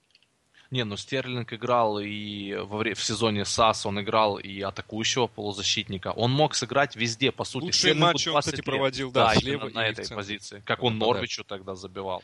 Не, 0.70 0.84
ну 0.84 0.96
Стерлинг 0.96 1.52
играл 1.52 1.98
и 1.98 2.54
во 2.54 2.78
вре- 2.78 2.94
в 2.94 3.02
сезоне 3.02 3.44
САС 3.44 3.86
он 3.86 4.00
играл 4.00 4.38
и 4.38 4.60
атакующего 4.60 5.26
полузащитника. 5.26 6.12
Он 6.12 6.30
мог 6.30 6.54
сыграть 6.54 6.94
везде, 6.94 7.32
по 7.32 7.42
сути. 7.44 7.72
Стерлингу 7.72 8.06
матчи 8.06 8.28
он, 8.28 8.34
20 8.34 8.52
кстати, 8.52 8.56
лет. 8.56 8.64
проводил, 8.64 9.10
да, 9.10 9.28
Да, 9.28 9.34
слева 9.34 9.68
на 9.70 9.84
этой 9.86 10.04
центре. 10.04 10.16
позиции. 10.16 10.62
Как 10.64 10.82
он 10.84 10.94
нападающий. 10.98 11.14
Норвичу 11.20 11.44
тогда 11.44 11.74
забивал. 11.74 12.22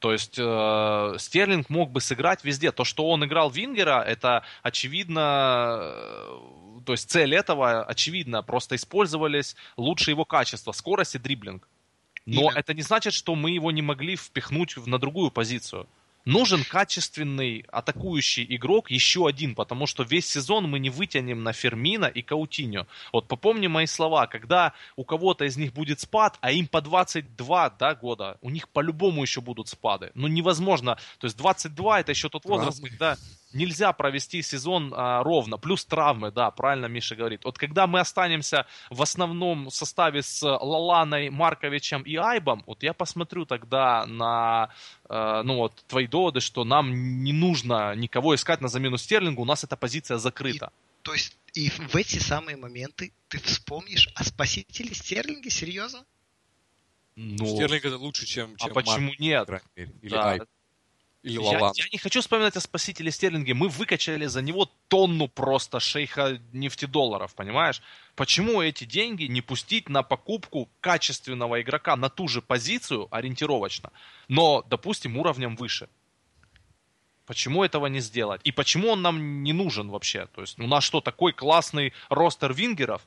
То 0.00 0.12
есть 0.12 0.34
э, 0.38 1.14
Стерлинг 1.18 1.70
мог 1.70 1.90
бы 1.92 2.00
сыграть 2.00 2.42
везде. 2.44 2.72
То, 2.72 2.82
что 2.84 3.08
он 3.08 3.24
играл 3.24 3.48
Вингера, 3.48 4.02
это 4.02 4.42
очевидно... 4.62 5.78
э, 5.84 6.80
то 6.84 6.92
есть 6.92 7.08
цель 7.10 7.34
этого 7.34 7.84
очевидно. 7.84 8.42
Просто 8.42 8.74
использовались 8.74 9.54
лучшие 9.76 10.12
его 10.14 10.24
качества. 10.24 10.72
Скорость 10.72 11.14
и 11.14 11.18
дриблинг. 11.18 11.68
Но 12.26 12.42
Именно. 12.42 12.58
это 12.58 12.74
не 12.74 12.82
значит, 12.82 13.12
что 13.14 13.34
мы 13.34 13.50
его 13.52 13.70
не 13.70 13.82
могли 13.82 14.16
впихнуть 14.16 14.76
на 14.86 14.98
другую 14.98 15.30
позицию. 15.30 15.86
Нужен 16.24 16.64
качественный 16.64 17.66
атакующий 17.68 18.46
игрок, 18.48 18.90
еще 18.90 19.26
один, 19.26 19.54
потому 19.54 19.86
что 19.86 20.04
весь 20.04 20.26
сезон 20.26 20.68
мы 20.70 20.78
не 20.78 20.88
вытянем 20.88 21.42
на 21.42 21.52
Фермина 21.52 22.06
и 22.06 22.22
Каутиньо. 22.22 22.86
Вот 23.12 23.28
попомни 23.28 23.66
мои 23.66 23.86
слова, 23.86 24.26
когда 24.26 24.72
у 24.96 25.04
кого-то 25.04 25.44
из 25.44 25.56
них 25.58 25.74
будет 25.74 26.00
спад, 26.00 26.38
а 26.40 26.50
им 26.50 26.66
по 26.66 26.80
22 26.80 27.70
да, 27.70 27.94
года, 27.94 28.38
у 28.40 28.48
них 28.48 28.70
по-любому 28.70 29.22
еще 29.22 29.42
будут 29.42 29.68
спады. 29.68 30.12
Ну 30.14 30.26
невозможно, 30.26 30.96
то 31.18 31.26
есть 31.26 31.36
22 31.36 32.00
это 32.00 32.12
еще 32.12 32.30
тот 32.30 32.46
возраст, 32.46 32.78
Травмы. 32.78 32.88
когда 32.88 33.18
нельзя 33.54 33.92
провести 33.92 34.42
сезон 34.42 34.92
а, 34.94 35.22
ровно, 35.22 35.58
плюс 35.58 35.84
травмы, 35.84 36.30
да, 36.30 36.50
правильно 36.50 36.86
Миша 36.86 37.16
говорит. 37.16 37.44
Вот 37.44 37.58
когда 37.58 37.86
мы 37.86 38.00
останемся 38.00 38.66
в 38.90 39.00
основном 39.02 39.70
составе 39.70 40.22
с 40.22 40.42
Лаланой, 40.42 41.30
Марковичем 41.30 42.02
и 42.02 42.16
Айбом, 42.16 42.62
вот 42.66 42.82
я 42.82 42.92
посмотрю 42.92 43.46
тогда 43.46 44.06
на, 44.06 44.70
э, 45.08 45.42
ну 45.44 45.56
вот, 45.56 45.84
твои 45.86 46.06
доводы, 46.06 46.40
что 46.40 46.64
нам 46.64 47.22
не 47.22 47.32
нужно 47.32 47.94
никого 47.94 48.34
искать 48.34 48.60
на 48.60 48.68
замену 48.68 48.98
Стерлингу, 48.98 49.42
у 49.42 49.46
нас 49.46 49.64
эта 49.64 49.76
позиция 49.76 50.18
закрыта. 50.18 50.72
То 51.02 51.12
есть 51.12 51.36
и 51.52 51.70
в 51.70 51.94
эти 51.94 52.18
самые 52.18 52.56
моменты 52.56 53.12
ты 53.28 53.38
вспомнишь 53.38 54.08
о 54.14 54.24
спасителе 54.24 54.94
Стерлинге? 54.94 55.50
Серьезно? 55.50 56.04
Ну, 57.16 57.46
Стерлинг 57.46 57.84
это 57.84 57.96
лучше, 57.96 58.26
чем, 58.26 58.54
а 58.58 58.64
чем 58.64 58.74
почему 58.74 59.08
Марк, 59.08 59.20
нет? 59.20 59.46
по 59.46 59.46
крайней 59.46 59.68
мере. 59.76 59.92
Или 60.02 60.10
Да. 60.10 60.30
Айп. 60.30 60.44
Или 61.24 61.42
Я, 61.42 61.84
я 61.84 61.88
не 61.90 61.98
хочу 61.98 62.20
вспоминать 62.20 62.54
о 62.56 62.60
спасителе 62.60 63.10
Стерлинге. 63.10 63.54
Мы 63.54 63.68
выкачали 63.68 64.26
за 64.26 64.42
него 64.42 64.70
тонну 64.88 65.26
просто 65.26 65.80
шейха 65.80 66.38
нефтедолларов, 66.52 67.34
понимаешь? 67.34 67.80
Почему 68.14 68.60
эти 68.60 68.84
деньги 68.84 69.24
не 69.24 69.40
пустить 69.40 69.88
на 69.88 70.02
покупку 70.02 70.68
качественного 70.80 71.62
игрока 71.62 71.96
на 71.96 72.10
ту 72.10 72.28
же 72.28 72.42
позицию 72.42 73.08
ориентировочно, 73.10 73.90
но, 74.28 74.62
допустим, 74.68 75.16
уровнем 75.16 75.56
выше? 75.56 75.88
Почему 77.24 77.64
этого 77.64 77.86
не 77.86 78.00
сделать? 78.00 78.42
И 78.44 78.52
почему 78.52 78.90
он 78.90 79.00
нам 79.00 79.42
не 79.42 79.54
нужен 79.54 79.88
вообще? 79.88 80.26
То 80.26 80.42
есть 80.42 80.58
у 80.58 80.66
нас 80.66 80.84
что, 80.84 81.00
такой 81.00 81.32
классный 81.32 81.94
ростер 82.10 82.52
вингеров? 82.52 83.00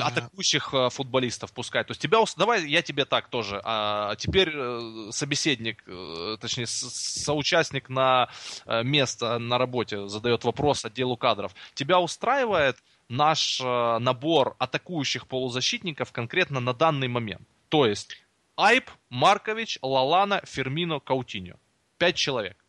Атакующих 0.00 0.72
э, 0.74 0.90
футболистов 0.90 1.52
пускай. 1.52 1.84
То 1.84 1.92
есть 1.92 2.00
тебя, 2.00 2.18
давай 2.36 2.66
я 2.66 2.82
тебе 2.82 3.04
так 3.04 3.28
тоже. 3.28 3.60
А 3.64 4.16
теперь 4.16 4.50
э, 4.54 5.08
собеседник, 5.10 5.82
э, 5.86 6.36
точнее 6.40 6.66
соучастник 6.66 7.88
на 7.88 8.28
место 8.66 9.38
на 9.38 9.58
работе 9.58 10.08
задает 10.08 10.44
вопрос 10.44 10.84
отделу 10.84 11.16
кадров. 11.16 11.54
Тебя 11.74 12.00
устраивает 12.00 12.76
наш 13.08 13.60
набор 13.60 14.56
атакующих 14.58 15.26
полузащитников 15.26 16.12
конкретно 16.12 16.60
на 16.60 16.72
данный 16.72 17.08
момент? 17.08 17.46
То 17.68 17.86
есть 17.86 18.16
Айп, 18.56 18.90
Маркович, 19.10 19.78
Лалана, 19.82 20.40
Фермино, 20.44 21.00
Каутиньо. 21.00 21.56
Пять 21.98 22.16
человек. 22.16 22.63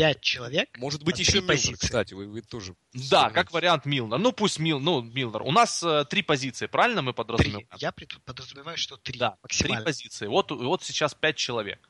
Пять 0.00 0.22
человек. 0.22 0.78
Может 0.78 1.02
быть, 1.04 1.16
на 1.16 1.20
еще 1.20 1.32
три 1.32 1.40
Милнер, 1.42 1.54
позиции. 1.54 1.74
кстати, 1.86 2.14
вы, 2.14 2.26
вы 2.26 2.40
тоже... 2.40 2.74
Да, 2.94 3.28
как 3.28 3.52
вариант 3.52 3.84
Милнер. 3.84 4.16
Ну 4.16 4.32
пусть 4.32 4.58
Мил, 4.58 4.80
ну, 4.80 5.02
Милнер. 5.02 5.42
У 5.42 5.52
нас 5.52 5.82
э, 5.82 6.06
три 6.08 6.22
позиции, 6.22 6.66
правильно 6.66 7.02
мы 7.02 7.12
Три. 7.12 7.16
подразумеваем? 7.16 7.68
Я 7.76 7.92
пред- 7.92 8.18
подразумеваю, 8.24 8.78
что 8.78 8.96
три. 8.96 9.18
Да, 9.18 9.32
три 9.32 9.38
максимально. 9.42 9.84
позиции. 9.84 10.26
Вот, 10.26 10.50
вот 10.52 10.82
сейчас 10.82 11.12
пять 11.14 11.36
человек. 11.36 11.86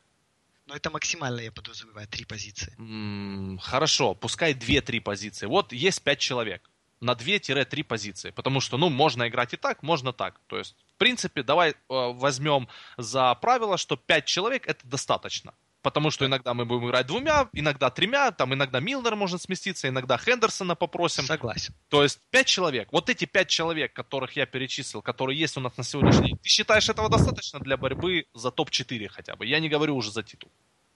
Но 0.67 0.75
это 0.75 0.91
максимально 0.91 1.39
я 1.41 1.53
подразумеваю 1.53 2.09
три 2.09 2.25
позиции. 2.25 2.75
М, 2.79 3.59
Хорошо, 3.63 4.15
пускай 4.17 4.55
2-3 4.55 5.01
позиции. 5.01 5.47
Вот 5.47 5.73
есть 5.73 6.03
5 6.03 6.19
человек 6.19 6.69
на 7.01 7.13
2-3 7.15 7.85
позиции. 7.85 8.31
Потому 8.31 8.61
что, 8.61 8.77
ну, 8.77 8.89
можно 8.89 9.29
играть 9.29 9.55
и 9.55 9.57
так, 9.57 9.85
можно 9.85 10.13
так. 10.13 10.41
То 10.49 10.59
есть, 10.59 10.75
в 10.95 10.99
принципе, 10.99 11.45
давай 11.45 11.71
э, 11.71 11.75
возьмем 11.89 12.69
за 12.99 13.35
правило, 13.37 13.77
что 13.79 13.97
5 13.97 14.25
человек 14.27 14.67
это 14.67 14.85
достаточно. 14.87 15.55
Потому 15.83 16.11
что 16.11 16.27
иногда 16.27 16.53
мы 16.53 16.67
будем 16.67 16.87
играть 16.89 17.07
двумя, 17.07 17.49
иногда 17.55 17.89
тремя, 17.89 18.33
там 18.33 18.53
иногда 18.53 18.81
Милнер 18.81 19.17
может 19.17 19.41
сместиться, 19.41 19.89
иногда 19.89 20.19
Хендерсона 20.19 20.75
попросим. 20.75 21.25
Согласен. 21.25 21.75
То 21.89 22.03
есть 22.03 22.21
5 22.31 22.47
человек. 22.47 22.93
Вот 22.93 23.09
эти 23.09 23.25
5 23.25 23.49
человек, 23.49 23.93
которых 23.95 24.37
я 24.37 24.45
перечислил, 24.45 25.01
которые 25.01 25.39
есть 25.39 25.57
у 25.57 25.61
нас 25.61 25.77
на 25.79 25.85
сегодняшний 25.85 26.29
день, 26.29 26.39
ты 26.39 26.49
считаешь 26.49 26.89
этого 26.91 27.09
достаточно 27.09 27.61
для 27.61 27.79
борьбы 27.79 28.27
за 28.35 28.51
топ-4 28.51 29.09
хотя 29.09 29.37
бы? 29.37 29.47
Я 29.47 29.59
не 29.59 29.71
говорю 29.71 29.97
уже 29.97 30.11
за 30.11 30.23
титул. 30.23 30.51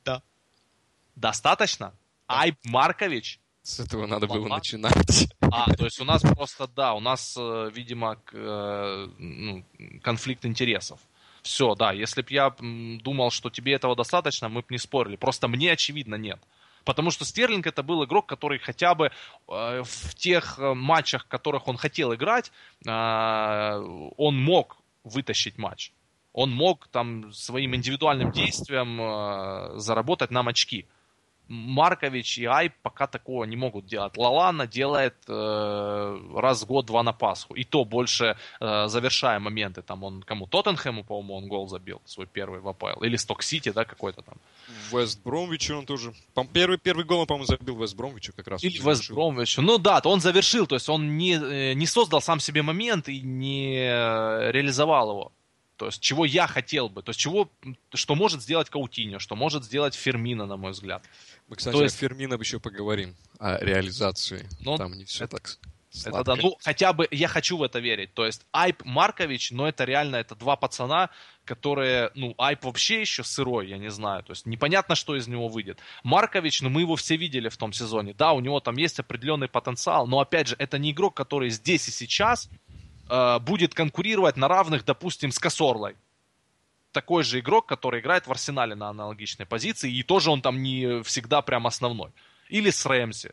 Да. 0.05 0.23
Достаточно? 1.17 1.95
Айб 2.27 2.57
Маркович? 2.65 3.41
С 3.63 3.81
этого 3.81 4.07
надо 4.07 4.27
было 4.27 4.43
Лалан. 4.43 4.59
начинать. 4.59 5.29
А, 5.41 5.73
то 5.75 5.87
есть 5.87 5.99
у 5.99 6.05
нас 6.05 6.21
просто, 6.21 6.67
да, 6.67 6.93
у 6.93 7.01
нас, 7.01 7.35
э, 7.39 7.71
видимо, 7.73 8.17
к- 8.17 8.33
э, 8.35 9.09
ну, 9.19 9.65
конфликт 10.03 10.45
интересов. 10.45 11.01
Все, 11.45 11.75
да, 11.75 11.93
если 11.93 12.23
бы 12.23 12.29
я 12.31 12.55
думал, 12.59 13.31
что 13.31 13.51
тебе 13.51 13.75
этого 13.75 13.95
достаточно, 13.95 14.49
мы 14.49 14.63
бы 14.63 14.67
не 14.71 14.79
спорили. 14.79 15.17
Просто 15.17 15.47
мне, 15.47 15.73
очевидно, 15.73 16.15
нет. 16.15 16.41
Потому 16.85 17.11
что 17.11 17.27
Стерлинг 17.27 17.67
это 17.67 17.83
был 17.83 18.03
игрок, 18.05 18.25
который 18.25 18.59
хотя 18.59 18.95
бы 18.95 19.07
э, 19.07 19.11
в 19.85 20.15
тех 20.15 20.59
э, 20.59 20.73
матчах, 20.73 21.25
в 21.25 21.29
которых 21.29 21.69
он 21.69 21.77
хотел 21.77 22.15
играть, 22.15 22.51
э, 22.87 22.91
он 24.17 24.43
мог 24.43 24.79
вытащить 25.05 25.59
матч. 25.59 25.93
Он 26.33 26.51
мог 26.51 26.89
там 26.89 27.31
своим 27.31 27.75
индивидуальным 27.75 28.33
действием 28.33 28.99
э, 28.99 29.79
заработать 29.79 30.31
нам 30.31 30.49
очки. 30.49 30.87
Маркович 31.49 32.39
и 32.39 32.45
Айп 32.47 32.73
пока 32.83 33.07
такого 33.07 33.45
не 33.45 33.57
могут 33.57 33.87
делать. 33.87 34.17
Лалана 34.17 34.67
делает 34.67 35.15
э, 35.29 36.21
раз 36.37 36.63
в 36.63 36.67
год, 36.67 36.87
два 36.87 37.03
на 37.03 37.13
Пасху. 37.13 37.55
И 37.55 37.65
то 37.65 37.85
больше 37.85 38.37
э, 38.61 38.89
завершая 38.89 39.39
моменты. 39.39 39.83
Там 39.83 40.05
он 40.05 40.23
кому? 40.23 40.47
Тоттенхэму, 40.47 41.05
по-моему, 41.05 41.35
он 41.35 41.49
гол 41.49 41.69
забил 41.69 42.01
свой 42.07 42.27
первый 42.27 42.61
в 42.61 42.69
АПЛ. 42.69 43.03
Или 43.03 43.17
Сток-Сити, 43.17 43.73
да, 43.73 43.85
какой-то 43.85 44.23
там. 44.23 44.37
Вест 44.91 45.23
Бромвичу 45.23 45.77
он 45.77 45.87
тоже... 45.87 46.15
Первый, 46.53 46.79
первый 46.79 47.05
гол 47.05 47.21
он, 47.21 47.27
по-моему, 47.27 47.47
забил 47.47 47.77
Вест 47.77 47.95
Бромвичу 47.97 48.33
как 48.33 48.49
раз. 48.49 48.65
Или 48.65 48.79
Вест. 48.79 49.11
Бромвичу. 49.11 49.63
Ну 49.63 49.79
да, 49.79 50.01
он 50.05 50.21
завершил. 50.21 50.67
То 50.67 50.77
есть 50.77 50.89
он 50.89 51.19
не, 51.19 51.35
э, 51.35 51.75
не 51.75 51.87
создал 51.87 52.23
сам 52.23 52.41
себе 52.41 52.63
момент 52.63 53.09
и 53.09 53.21
не 53.21 53.85
реализовал 54.51 55.11
его. 55.11 55.33
То 55.77 55.87
есть 55.87 56.01
чего 56.01 56.25
я 56.25 56.47
хотел 56.47 56.89
бы. 56.89 57.03
То 57.03 57.11
есть 57.11 57.21
чего, 57.21 57.51
что 57.93 58.15
может 58.15 58.43
сделать 58.43 58.71
Каутиньо, 58.71 59.19
что 59.19 59.35
может 59.35 59.65
сделать 59.65 59.95
Фермина, 59.95 60.47
на 60.47 60.57
мой 60.57 60.71
взгляд. 60.71 61.05
Мы, 61.49 61.57
кстати, 61.57 61.75
То 61.77 61.83
есть- 61.83 61.97
о 61.97 61.99
Фермино 61.99 62.35
еще 62.35 62.59
поговорим. 62.59 63.15
О 63.39 63.59
реализации. 63.63 64.49
Ну, 64.61 64.77
Там 64.79 64.93
не 64.95 65.05
все 65.05 65.25
это- 65.25 65.37
так 65.37 65.47
Это 65.51 66.11
сладко. 66.11 66.25
да, 66.25 66.37
ну 66.43 66.57
хотя 66.63 66.93
бы 66.93 67.07
я 67.11 67.29
хочу 67.29 67.57
в 67.57 67.63
это 67.63 67.79
верить. 67.79 68.15
То 68.15 68.27
есть 68.27 68.45
Айп 68.53 68.85
Маркович, 68.85 69.51
но 69.53 69.69
это 69.69 69.85
реально 69.85 70.17
это 70.17 70.35
два 70.35 70.57
пацана, 70.57 71.11
которые, 71.45 72.11
ну 72.15 72.35
Айп 72.39 72.65
вообще 72.65 73.01
еще 73.03 73.23
сырой, 73.23 73.69
я 73.69 73.79
не 73.79 73.91
знаю. 73.91 74.23
То 74.25 74.33
есть 74.33 74.47
непонятно, 74.47 74.95
что 74.97 75.15
из 75.15 75.29
него 75.29 75.47
выйдет. 75.49 75.79
Маркович, 76.03 76.63
ну 76.63 76.71
мы 76.71 76.81
его 76.81 76.97
все 76.97 77.17
видели 77.17 77.49
в 77.49 77.57
том 77.57 77.73
сезоне. 77.73 78.15
Да, 78.15 78.33
у 78.33 78.41
него 78.41 78.59
там 78.61 78.77
есть 78.77 78.99
определенный 78.99 79.47
потенциал, 79.49 80.07
но 80.09 80.19
опять 80.19 80.49
же 80.49 80.57
это 80.59 80.79
не 80.79 80.91
игрок, 80.91 81.15
который 81.15 81.51
здесь 81.51 81.87
и 81.87 81.91
сейчас 81.93 82.49
э, 83.11 83.39
будет 83.41 83.75
конкурировать 83.75 84.37
на 84.37 84.49
равных, 84.49 84.85
допустим, 84.87 85.31
с 85.31 85.39
Косорлой. 85.39 85.95
Такой 86.95 87.25
же 87.25 87.41
игрок, 87.41 87.67
который 87.67 87.99
играет 88.01 88.27
в 88.29 88.31
Арсенале 88.31 88.75
на 88.77 88.89
аналогичной 88.89 89.47
позиции, 89.47 89.93
и 89.93 90.03
тоже 90.05 90.31
он 90.31 90.41
там 90.43 90.63
не 90.63 91.03
всегда 91.03 91.43
прям 91.43 91.67
основной. 91.67 92.13
Или 92.49 92.71
с 92.71 92.87
Рэмси. 92.87 93.33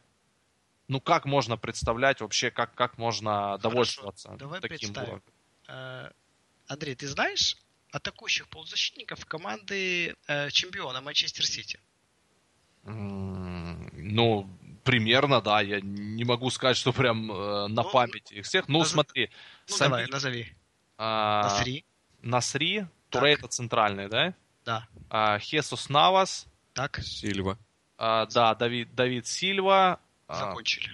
Ну 0.88 1.00
как 1.00 1.26
можно 1.26 1.58
представлять 1.58 2.22
вообще, 2.22 2.50
как, 2.50 2.74
как 2.74 2.98
можно 2.98 3.58
довольствоваться 3.60 4.30
давай 4.40 4.60
таким 4.62 4.78
представим. 4.80 5.10
уровнем? 5.10 5.24
Э, 5.68 6.12
Андрей, 6.68 6.96
ты 6.96 7.08
знаешь 7.08 7.56
атакующих 7.92 8.48
полузащитников 8.48 9.26
команды 9.28 10.16
э, 10.28 10.50
чемпиона 10.50 11.00
Манчестер 11.02 11.46
Сити? 11.46 11.80
Ну, 12.84 14.50
примерно, 14.84 15.40
да. 15.42 15.62
Я 15.62 15.82
не 15.82 16.24
могу 16.24 16.50
сказать, 16.50 16.78
что 16.78 16.92
прям 16.94 17.32
э, 17.32 17.68
на 17.68 17.84
Ну, 17.84 17.92
памяти 17.92 18.34
их 18.36 18.46
всех. 18.46 18.68
Ну, 18.68 18.82
наз- 18.82 18.86
смотри. 18.86 19.30
Ну 19.70 19.76
Сами- 19.76 19.90
давай, 19.90 20.08
назови. 20.08 20.54
а, 20.98 21.44
Насри. 21.44 21.86
Насри, 22.24 22.86
Туре 23.20 23.34
это 23.34 23.48
центральный, 23.48 24.08
да? 24.10 24.34
Да. 24.66 24.88
А, 25.10 25.40
Хесус 25.40 25.90
Навас, 25.90 26.48
Так, 26.74 27.00
Сильва. 27.04 27.58
а, 27.98 28.26
да, 28.28 28.56
Давид, 28.56 28.94
Давид 28.96 29.28
Сильва. 29.28 30.00
а, 30.28 30.36
закончили. 30.36 30.90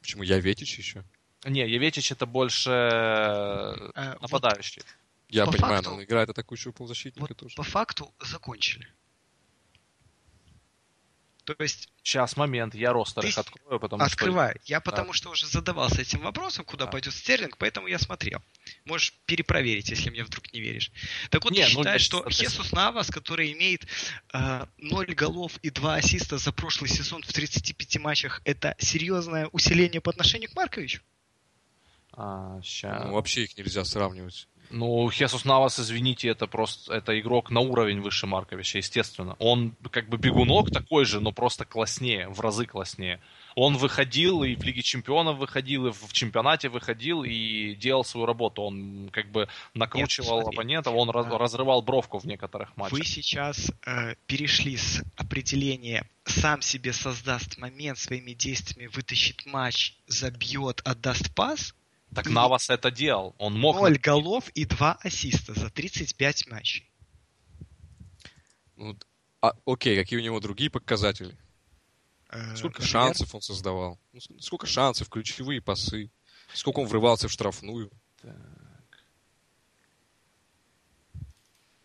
Почему 0.00 0.22
я 0.22 0.38
Ветич 0.38 0.78
еще? 0.78 1.04
не, 1.44 1.60
Еветич 1.68 2.10
это 2.12 2.26
больше 2.26 2.70
э, 2.70 3.90
Э, 3.94 4.12
вот 4.14 4.22
нападающий. 4.22 4.82
Я 5.28 5.44
По 5.46 5.52
понимаю, 5.52 5.74
факту- 5.76 5.90
но 5.90 5.96
он 5.96 6.04
играет 6.04 6.28
атакующего 6.30 6.72
полузащитника 6.72 7.26
Вот 7.28 7.36
тоже. 7.36 7.54
по 7.56 7.62
факту 7.62 8.12
закончили. 8.20 8.86
То 11.46 11.54
есть, 11.60 11.88
Сейчас, 12.02 12.36
момент, 12.36 12.74
я 12.74 12.92
ростер 12.92 13.22
Ты 13.22 13.28
их 13.28 13.38
открою, 13.38 13.80
потому 13.80 14.02
открывай. 14.02 14.56
Я 14.64 14.80
потому 14.80 15.12
что 15.12 15.30
уже 15.30 15.46
задавался 15.46 16.02
этим 16.02 16.20
вопросом, 16.20 16.64
куда 16.64 16.86
Да. 16.86 16.90
пойдет 16.90 17.14
Стерлинг, 17.14 17.56
поэтому 17.56 17.86
я 17.86 17.98
смотрел. 17.98 18.42
Можешь 18.84 19.12
перепроверить, 19.26 19.90
если 19.90 20.10
мне 20.10 20.24
вдруг 20.24 20.52
не 20.52 20.60
веришь. 20.60 20.90
Так 21.30 21.44
вот, 21.44 21.52
Не, 21.52 21.66
ты 21.66 21.72
ну, 21.72 21.78
считаешь, 21.78 22.02
что. 22.02 22.28
Хесус 22.28 22.72
Навас, 22.72 23.10
который 23.10 23.52
имеет 23.52 23.86
э, 24.32 24.66
0 24.78 25.14
голов 25.14 25.58
и 25.62 25.70
2 25.70 25.94
ассиста 25.94 26.38
за 26.38 26.52
прошлый 26.52 26.90
сезон 26.90 27.22
в 27.22 27.32
35 27.32 27.98
матчах, 27.98 28.42
это 28.44 28.74
серьезное 28.78 29.46
усиление 29.48 30.00
по 30.00 30.10
отношению 30.10 30.50
к 30.50 30.56
Марковичу? 30.56 30.98
что... 30.98 31.06
А, 32.16 32.60
ща. 32.62 33.04
Ну, 33.04 33.12
вообще 33.12 33.44
их 33.44 33.56
нельзя 33.58 33.84
сравнивать. 33.84 34.48
Ну, 34.70 35.10
Хесус 35.10 35.44
Навас, 35.44 35.78
извините, 35.80 36.28
это 36.28 36.46
просто 36.46 36.94
это 36.94 37.18
игрок 37.18 37.50
на 37.50 37.60
уровень 37.60 38.00
выше 38.00 38.26
Марковича, 38.26 38.78
естественно. 38.78 39.36
Он 39.38 39.74
как 39.90 40.08
бы 40.08 40.16
бегунок 40.16 40.70
такой 40.70 41.04
же, 41.04 41.20
но 41.20 41.32
просто 41.32 41.64
класснее, 41.64 42.28
в 42.28 42.40
разы 42.40 42.66
класснее. 42.66 43.20
Он 43.54 43.76
выходил 43.76 44.42
и 44.42 44.54
в 44.54 44.62
Лиге 44.62 44.82
Чемпионов 44.82 45.38
выходил, 45.38 45.86
и 45.86 45.92
в 45.92 46.12
чемпионате 46.12 46.68
выходил 46.68 47.24
и 47.24 47.74
делал 47.74 48.04
свою 48.04 48.26
работу. 48.26 48.62
Он 48.62 49.08
как 49.10 49.30
бы 49.30 49.48
накручивал 49.72 50.42
смотри. 50.42 50.56
оппонентов, 50.56 50.94
он 50.94 51.08
А. 51.08 51.38
разрывал 51.38 51.80
бровку 51.80 52.18
в 52.18 52.26
некоторых 52.26 52.76
матчах. 52.76 52.98
Вы 52.98 53.04
сейчас 53.04 53.72
э, 53.86 54.14
перешли 54.26 54.76
с 54.76 55.02
определения 55.16 56.06
«сам 56.24 56.60
себе 56.60 56.92
создаст 56.92 57.56
момент 57.56 57.98
своими 57.98 58.32
действиями, 58.32 58.88
вытащит 58.88 59.46
матч, 59.46 59.94
забьет, 60.06 60.82
отдаст 60.84 61.34
пас» 61.34 61.74
Так 62.14 62.26
и- 62.26 62.30
Навас 62.30 62.70
это 62.70 62.90
делал. 62.90 63.34
Он 63.38 63.58
мог... 63.58 63.76
0 63.76 63.98
голов 63.98 64.48
и 64.50 64.64
2 64.64 64.94
ассиста 65.02 65.54
за 65.54 65.70
35 65.70 66.46
матчей. 66.48 66.90
Ну, 68.76 68.96
а, 69.40 69.52
окей, 69.64 69.96
какие 69.96 70.18
у 70.18 70.22
него 70.22 70.40
другие 70.40 70.70
показатели? 70.70 71.36
Э, 72.30 72.56
Сколько 72.56 72.80
например, 72.82 72.88
шансов 72.88 73.34
он 73.34 73.40
создавал? 73.42 73.98
Ну, 74.12 74.20
сколько 74.40 74.66
шансов, 74.66 75.08
ключевые 75.08 75.60
пасы? 75.60 76.10
Сколько 76.52 76.80
он 76.80 76.86
врывался 76.86 77.28
в 77.28 77.32
штрафную? 77.32 77.90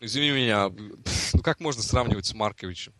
Извини 0.00 0.30
меня, 0.32 0.68
ну 1.34 1.42
как 1.42 1.60
можно 1.60 1.82
сравнивать 1.82 2.26
с 2.26 2.34
Марковичем? 2.34 2.92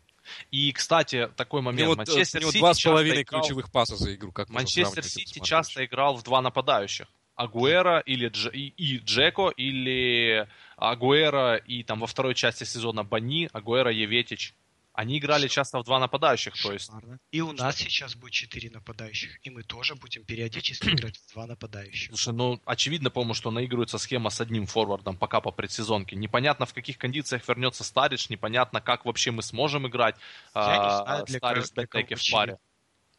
И, 0.51 0.71
кстати, 0.71 1.29
такой 1.35 1.61
момент. 1.61 1.81
него, 1.81 1.95
Манчестер 1.95 2.39
у 2.39 2.41
него 2.41 2.51
Сити 2.51 2.59
два 2.59 2.73
с 2.73 2.77
часто 2.77 2.89
половиной 2.89 3.23
играл- 3.23 3.41
ключевых 3.41 3.71
паса 3.71 3.95
за 3.95 4.13
игру. 4.15 4.31
Как 4.31 4.49
Манчестер 4.49 5.03
Сити 5.03 5.39
часто 5.39 5.85
играл 5.85 6.15
в 6.15 6.23
два 6.23 6.41
нападающих. 6.41 7.07
Агуэра 7.35 7.99
или 7.99 8.29
Дж... 8.29 8.49
и, 8.53 8.67
и 8.77 8.99
Джеко, 8.99 9.49
или 9.49 10.47
Агуэра 10.77 11.55
и 11.55 11.83
там 11.83 11.99
во 12.01 12.07
второй 12.07 12.35
части 12.35 12.63
сезона 12.63 13.03
Бани, 13.03 13.49
Агуэра 13.51 13.91
Еветич. 13.91 14.53
Они 14.93 15.17
играли 15.17 15.47
часто 15.47 15.79
в 15.79 15.83
два 15.83 15.99
нападающих, 15.99 16.53
то 16.61 16.71
есть. 16.71 16.91
И 17.31 17.41
у 17.41 17.51
нас 17.51 17.77
сейчас 17.77 18.15
будет 18.15 18.33
4 18.33 18.69
нападающих. 18.69 19.39
И 19.41 19.49
мы 19.49 19.63
тоже 19.63 19.95
будем 19.95 20.23
периодически 20.23 20.89
играть 20.93 21.17
в 21.17 21.33
2 21.33 21.47
нападающих. 21.47 22.09
Слушай, 22.09 22.33
ну, 22.33 22.61
очевидно, 22.65 23.09
по-моему, 23.09 23.33
что 23.33 23.49
наигрывается 23.49 23.97
схема 23.97 24.29
с 24.29 24.39
одним 24.39 24.67
форвардом 24.67 25.17
пока 25.17 25.41
по 25.41 25.51
предсезонке. 25.51 26.15
Непонятно, 26.15 26.67
в 26.67 26.73
каких 26.75 26.99
кондициях 26.99 27.47
вернется 27.47 27.83
Старич, 27.83 28.29
непонятно, 28.29 28.81
как 28.81 29.05
вообще 29.05 29.31
мы 29.31 29.41
сможем 29.41 29.87
играть 29.87 30.15
Я 30.53 30.77
не 30.77 30.85
а, 30.85 31.03
знаю, 31.03 31.25
для 31.25 31.37
Старич 31.39 31.69
для 31.71 31.83
Бентеке 31.83 32.15
в 32.15 32.31
паре. 32.31 32.59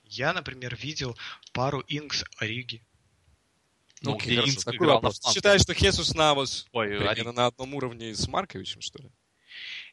Я, 0.04 0.32
например, 0.32 0.76
видел 0.76 1.16
пару 1.52 1.82
Инкс 1.88 2.24
Ориги. 2.38 2.86
Ну, 4.02 4.14
Окей, 4.14 4.26
где 4.26 4.36
хорошо. 4.36 4.52
Инск 4.52 4.64
Такой 4.66 4.86
играл 4.86 5.02
на 5.02 5.10
фланге. 5.10 5.34
считаешь, 5.34 5.62
что 5.62 5.74
Хесус 5.74 6.14
Навас 6.14 6.66
Ой, 6.72 6.86
примерно 6.88 7.10
один. 7.10 7.34
на 7.34 7.46
одном 7.46 7.74
уровне 7.74 8.14
с 8.14 8.28
Марковичем, 8.28 8.80
что 8.80 9.02
ли? 9.02 9.10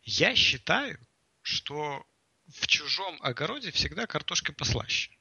Я 0.04 0.36
считаю, 0.36 1.00
что 1.42 2.04
в 2.48 2.68
чужом 2.68 3.18
огороде 3.22 3.72
всегда 3.72 4.08
картошка 4.08 4.54
послаще. 4.54 5.12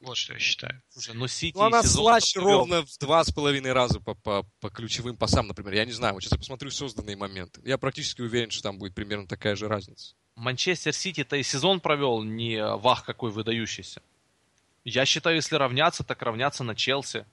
Вот 0.00 0.16
что 0.16 0.34
я 0.34 0.38
считаю. 0.38 0.80
Слушай, 0.90 1.14
ну 1.14 1.26
Сити 1.26 1.56
Ну, 1.56 1.64
она 1.64 1.82
слаще 1.82 2.38
ровно 2.38 2.82
в 2.82 2.98
два 2.98 3.24
с 3.24 3.32
половиной 3.32 3.72
раза 3.72 3.98
по, 3.98 4.14
по, 4.14 4.44
по 4.60 4.70
ключевым 4.70 5.16
пасам, 5.16 5.48
например. 5.48 5.74
Я 5.74 5.84
не 5.84 5.92
знаю, 5.92 6.14
вот 6.14 6.22
сейчас 6.22 6.32
я 6.32 6.38
посмотрю 6.38 6.70
созданные 6.70 7.16
моменты. 7.16 7.60
Я 7.64 7.78
практически 7.78 8.20
уверен, 8.20 8.50
что 8.50 8.62
там 8.62 8.78
будет 8.78 8.94
примерно 8.94 9.26
такая 9.26 9.56
же 9.56 9.66
разница. 9.66 10.14
Манчестер 10.36 10.92
Сити-то 10.92 11.36
и 11.36 11.42
сезон 11.42 11.80
провел 11.80 12.22
не 12.22 12.62
вах 12.62 13.04
какой 13.04 13.32
выдающийся. 13.32 14.00
Я 14.84 15.04
считаю, 15.04 15.36
если 15.36 15.56
равняться, 15.56 16.04
так 16.04 16.22
равняться 16.22 16.62
на 16.62 16.76
Челси 16.76 17.26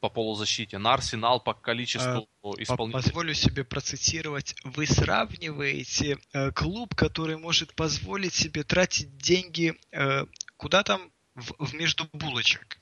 по 0.00 0.08
полузащите, 0.08 0.78
на 0.78 0.94
Арсенал 0.94 1.40
по 1.40 1.54
количеству 1.54 2.28
По- 2.40 2.54
исполнителей. 2.60 3.02
Позволю 3.04 3.34
себе 3.34 3.64
процитировать. 3.64 4.54
Вы 4.64 4.86
сравниваете 4.86 6.18
э, 6.32 6.50
клуб, 6.52 6.94
который 6.94 7.36
может 7.36 7.74
позволить 7.74 8.34
себе 8.34 8.62
тратить 8.64 9.16
деньги 9.18 9.74
э, 9.92 10.24
куда 10.56 10.82
там? 10.82 11.10
В, 11.34 11.52
в 11.64 11.74
между 11.74 12.08
булочек. 12.12 12.80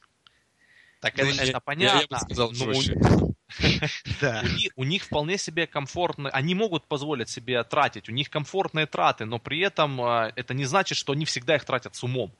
Так 1.01 1.17
Ну, 1.17 1.25
это, 1.25 1.31
я- 1.31 1.35
это 1.35 1.45
я- 1.45 1.53
Я, 1.53 1.61
понятно. 1.61 2.07
бы 2.17 2.21
сказал 2.25 2.53
Ну, 2.53 2.67
у-. 2.71 3.35
Да. 4.21 4.43
у, 4.45 4.49
них, 4.49 4.73
у 4.77 4.85
них 4.85 5.03
вполне 5.05 5.39
себе 5.39 5.67
комфортно, 5.67 6.29
они 6.31 6.55
могут 6.55 6.87
позволить 6.87 7.29
себе 7.29 7.63
тратить, 7.65 8.09
у 8.09 8.13
них 8.13 8.31
комфортные 8.31 8.87
траты, 8.87 9.25
но 9.27 9.39
при 9.39 9.61
этом 9.61 10.01
э, 10.01 10.33
это 10.37 10.55
не 10.55 10.65
значит, 10.65 10.99
что 10.99 11.13
они 11.13 11.25
всегда 11.25 11.57
их 11.57 11.65
тратят 11.65 11.95
с 11.95 12.03
умом. 12.05 12.33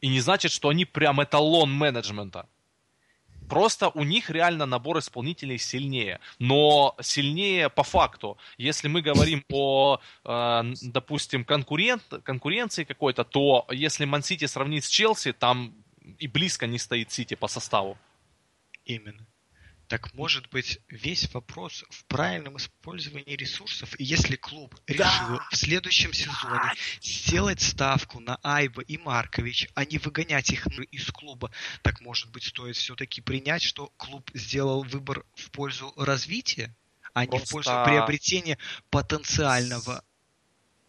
И 0.00 0.08
не 0.08 0.20
значит, 0.20 0.50
что 0.52 0.68
они 0.68 0.84
прям 0.84 1.22
эталон 1.22 1.72
менеджмента. 1.72 2.46
Просто 3.52 3.90
у 3.90 4.02
них 4.02 4.30
реально 4.30 4.64
набор 4.64 4.98
исполнителей 4.98 5.58
сильнее. 5.58 6.20
Но 6.38 6.96
сильнее 7.02 7.68
по 7.68 7.82
факту. 7.82 8.38
Если 8.56 8.88
мы 8.88 9.02
говорим 9.02 9.44
о, 9.52 9.98
э, 10.24 10.62
допустим, 10.80 11.44
конкурент, 11.44 12.02
конкуренции 12.24 12.84
какой-то, 12.84 13.24
то 13.24 13.66
если 13.70 14.06
Ман-Сити 14.06 14.46
сравнить 14.46 14.84
с 14.84 14.88
Челси, 14.88 15.34
там 15.34 15.74
и 16.18 16.28
близко 16.28 16.66
не 16.66 16.78
стоит 16.78 17.12
Сити 17.12 17.34
по 17.34 17.46
составу. 17.46 17.98
Именно. 18.86 19.26
Так 19.92 20.14
может 20.14 20.48
быть 20.48 20.78
весь 20.88 21.30
вопрос 21.34 21.84
в 21.90 22.06
правильном 22.06 22.56
использовании 22.56 23.36
ресурсов. 23.36 23.94
И 24.00 24.04
если 24.04 24.36
клуб 24.36 24.74
решил 24.86 25.38
в 25.50 25.54
следующем 25.54 26.14
сезоне 26.14 26.72
сделать 27.02 27.60
ставку 27.60 28.18
на 28.18 28.36
Айва 28.42 28.82
и 28.84 28.96
Маркович, 28.96 29.68
а 29.74 29.84
не 29.84 29.98
выгонять 29.98 30.48
их 30.48 30.66
из 30.66 31.10
клуба, 31.10 31.50
так 31.82 32.00
может 32.00 32.30
быть 32.30 32.44
стоит 32.44 32.76
все-таки 32.76 33.20
принять, 33.20 33.62
что 33.62 33.92
клуб 33.98 34.30
сделал 34.32 34.82
выбор 34.82 35.26
в 35.34 35.50
пользу 35.50 35.92
развития, 35.98 36.74
а 37.12 37.26
не 37.26 37.38
в 37.38 37.50
Просто- 37.50 37.52
пользу 37.52 37.84
приобретения 37.84 38.56
потенциального. 38.88 40.02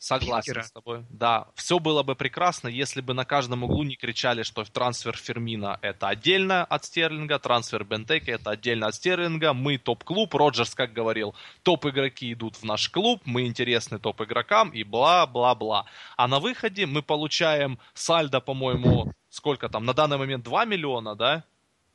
Согласен 0.04 0.56
Фингера. 0.56 0.64
с 0.64 0.72
тобой. 0.74 1.06
Да, 1.10 1.48
все 1.56 1.80
было 1.80 2.04
бы 2.04 2.16
прекрасно, 2.16 2.68
если 2.68 3.00
бы 3.00 3.14
на 3.14 3.24
каждом 3.24 3.64
углу 3.64 3.84
не 3.84 3.96
кричали, 3.96 4.44
что 4.44 4.66
трансфер 4.66 5.16
Фермина 5.16 5.80
это 5.82 6.10
отдельно 6.10 6.66
от 6.66 6.84
Стерлинга, 6.84 7.40
трансфер 7.40 7.86
Бентеки 7.86 8.30
это 8.30 8.50
отдельно 8.50 8.88
от 8.88 8.96
Стерлинга, 8.96 9.54
мы 9.54 9.78
топ-клуб, 9.78 10.36
Роджерс 10.36 10.76
как 10.76 10.92
говорил, 10.92 11.36
топ-игроки 11.62 12.34
идут 12.34 12.58
в 12.58 12.66
наш 12.66 12.90
клуб, 12.90 13.22
мы 13.24 13.46
интересны 13.48 13.98
топ-игрокам 13.98 14.72
и 14.72 14.84
бла-бла-бла. 14.84 15.86
А 16.18 16.28
на 16.28 16.42
выходе 16.42 16.86
мы 16.86 17.02
получаем 17.02 17.80
сальдо, 17.94 18.42
по-моему, 18.42 19.14
сколько 19.30 19.70
там, 19.70 19.86
на 19.86 19.94
данный 19.94 20.18
момент 20.18 20.44
2 20.44 20.66
миллиона, 20.66 21.16
да? 21.16 21.46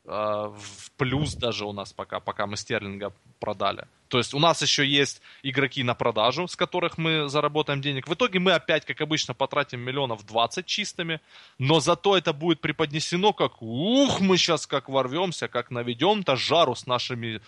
В 0.08 0.90
плюс 0.96 1.34
даже 1.34 1.66
у 1.66 1.72
нас 1.72 1.92
пока, 1.92 2.18
пока 2.18 2.46
мы 2.46 2.56
Стерлинга 2.56 3.12
продали. 3.40 3.86
То 4.08 4.16
есть 4.16 4.32
у 4.32 4.38
нас 4.38 4.62
еще 4.62 4.86
есть 4.86 5.20
игроки 5.42 5.82
на 5.82 5.94
продажу, 5.94 6.48
с 6.48 6.56
которых 6.56 6.96
мы 6.96 7.28
заработаем 7.28 7.82
денег. 7.82 8.08
В 8.08 8.14
итоге 8.14 8.38
мы 8.38 8.52
опять, 8.52 8.86
как 8.86 9.02
обычно, 9.02 9.34
потратим 9.34 9.80
миллионов 9.80 10.24
20 10.24 10.64
чистыми, 10.64 11.20
но 11.58 11.80
зато 11.80 12.16
это 12.16 12.32
будет 12.32 12.62
преподнесено 12.62 13.34
как 13.34 13.60
ух, 13.60 14.20
мы 14.20 14.38
сейчас 14.38 14.66
как 14.66 14.88
ворвемся, 14.88 15.46
как 15.46 15.70
наведем-то 15.70 16.36
жару 16.36 16.74
с 16.74 16.86
нашими 16.86 17.42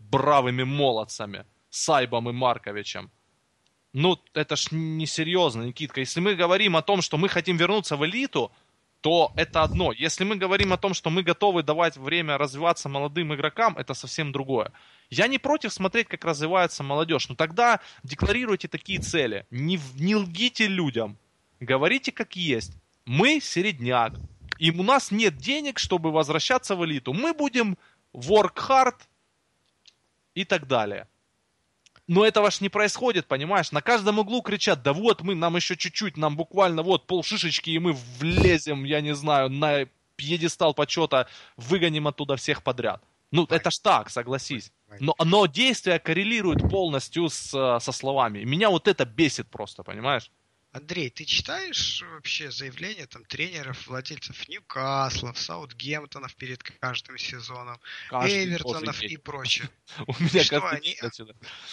бравыми 0.00 0.64
молодцами, 0.64 1.46
Сайбом 1.70 2.28
и 2.28 2.32
Марковичем. 2.32 3.12
Ну, 3.92 4.18
это 4.34 4.56
ж 4.56 4.68
несерьезно, 4.72 5.62
Никитка. 5.62 6.00
Если 6.00 6.18
мы 6.18 6.34
говорим 6.34 6.76
о 6.76 6.82
том, 6.82 7.02
что 7.02 7.16
мы 7.18 7.28
хотим 7.28 7.58
вернуться 7.58 7.96
в 7.96 8.04
элиту, 8.04 8.50
то 9.02 9.32
это 9.34 9.64
одно. 9.64 9.92
Если 9.92 10.22
мы 10.24 10.36
говорим 10.36 10.72
о 10.72 10.78
том, 10.78 10.94
что 10.94 11.10
мы 11.10 11.24
готовы 11.24 11.64
давать 11.64 11.96
время 11.96 12.38
развиваться 12.38 12.88
молодым 12.88 13.34
игрокам, 13.34 13.76
это 13.76 13.94
совсем 13.94 14.30
другое. 14.30 14.72
Я 15.10 15.26
не 15.26 15.38
против 15.38 15.72
смотреть, 15.72 16.06
как 16.06 16.24
развивается 16.24 16.84
молодежь, 16.84 17.28
но 17.28 17.34
тогда 17.34 17.80
декларируйте 18.04 18.68
такие 18.68 19.00
цели. 19.00 19.44
Не, 19.50 19.80
не 19.96 20.14
лгите 20.14 20.68
людям. 20.68 21.18
Говорите 21.58 22.12
как 22.12 22.36
есть. 22.36 22.72
Мы 23.04 23.40
середняк. 23.40 24.14
И 24.58 24.70
у 24.70 24.84
нас 24.84 25.10
нет 25.10 25.36
денег, 25.36 25.80
чтобы 25.80 26.12
возвращаться 26.12 26.76
в 26.76 26.84
элиту. 26.84 27.12
Мы 27.12 27.34
будем 27.34 27.76
work 28.14 28.54
hard 28.54 28.94
и 30.34 30.44
так 30.44 30.68
далее. 30.68 31.08
Но 32.08 32.24
этого 32.26 32.50
ж 32.50 32.60
не 32.60 32.68
происходит, 32.68 33.26
понимаешь? 33.26 33.72
На 33.72 33.80
каждом 33.80 34.18
углу 34.18 34.42
кричат, 34.42 34.82
да 34.82 34.92
вот 34.92 35.22
мы, 35.22 35.34
нам 35.34 35.56
еще 35.56 35.76
чуть-чуть, 35.76 36.16
нам 36.16 36.36
буквально 36.36 36.82
вот 36.82 37.06
пол 37.06 37.22
шишечки, 37.22 37.70
и 37.70 37.78
мы 37.78 37.92
влезем, 38.18 38.84
я 38.84 39.00
не 39.00 39.14
знаю, 39.14 39.48
на 39.50 39.86
пьедестал 40.16 40.74
почета, 40.74 41.28
выгоним 41.56 42.08
оттуда 42.08 42.36
всех 42.36 42.62
подряд. 42.62 43.02
Ну, 43.30 43.46
это 43.48 43.70
ж 43.70 43.78
так, 43.78 44.10
согласись. 44.10 44.72
Но, 45.00 45.14
но 45.24 45.46
действия 45.46 45.98
коррелируют 45.98 46.68
полностью 46.68 47.28
с, 47.30 47.78
со 47.80 47.92
словами. 47.92 48.44
Меня 48.44 48.68
вот 48.68 48.88
это 48.88 49.06
бесит 49.06 49.48
просто, 49.50 49.82
понимаешь? 49.82 50.30
Андрей, 50.72 51.10
ты 51.10 51.26
читаешь 51.26 52.02
вообще 52.14 52.50
заявления 52.50 53.06
там 53.06 53.24
тренеров, 53.26 53.86
владельцев 53.86 54.48
Ньюкаслов, 54.48 55.38
Саутгемптонов 55.38 56.34
перед 56.36 56.62
каждым 56.62 57.18
сезоном, 57.18 57.78
каждый 58.08 58.46
Эвертонов 58.46 59.02
и 59.02 59.18
прочее? 59.18 59.68
У 60.06 60.14
меня 60.18 60.42
что, 60.42 60.66
они, 60.66 60.96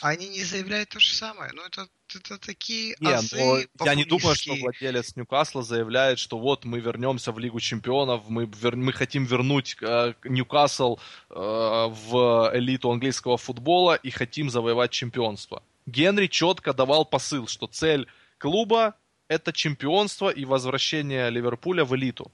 они 0.01 0.27
не 0.27 0.43
заявляют 0.43 0.89
то 0.89 0.99
же 0.99 1.13
самое? 1.13 1.49
Ну, 1.53 1.63
это, 1.63 1.87
это 2.13 2.37
такие 2.39 2.97
не, 2.99 3.13
азы 3.13 3.69
Я 3.85 3.95
не 3.95 4.03
думаю, 4.03 4.35
что 4.35 4.53
владелец 4.55 5.15
Ньюкасла 5.15 5.63
заявляет, 5.63 6.19
что 6.19 6.37
вот 6.37 6.65
мы 6.65 6.81
вернемся 6.81 7.31
в 7.31 7.39
Лигу 7.39 7.61
Чемпионов, 7.61 8.27
мы, 8.27 8.51
вер, 8.61 8.75
мы 8.75 8.91
хотим 8.91 9.23
вернуть 9.23 9.77
э, 9.79 10.13
Ньюкасл 10.25 10.97
э, 11.29 11.33
в 11.33 12.51
элиту 12.53 12.91
английского 12.91 13.37
футбола 13.37 13.95
и 13.95 14.09
хотим 14.09 14.49
завоевать 14.49 14.91
чемпионство. 14.91 15.63
Генри 15.85 16.27
четко 16.27 16.73
давал 16.73 17.05
посыл, 17.05 17.47
что 17.47 17.67
цель 17.67 18.05
клуба 18.39 18.95
это 19.27 19.53
чемпионство 19.53 20.29
и 20.29 20.43
возвращение 20.45 21.29
Ливерпуля 21.29 21.85
в 21.85 21.95
элиту. 21.95 22.31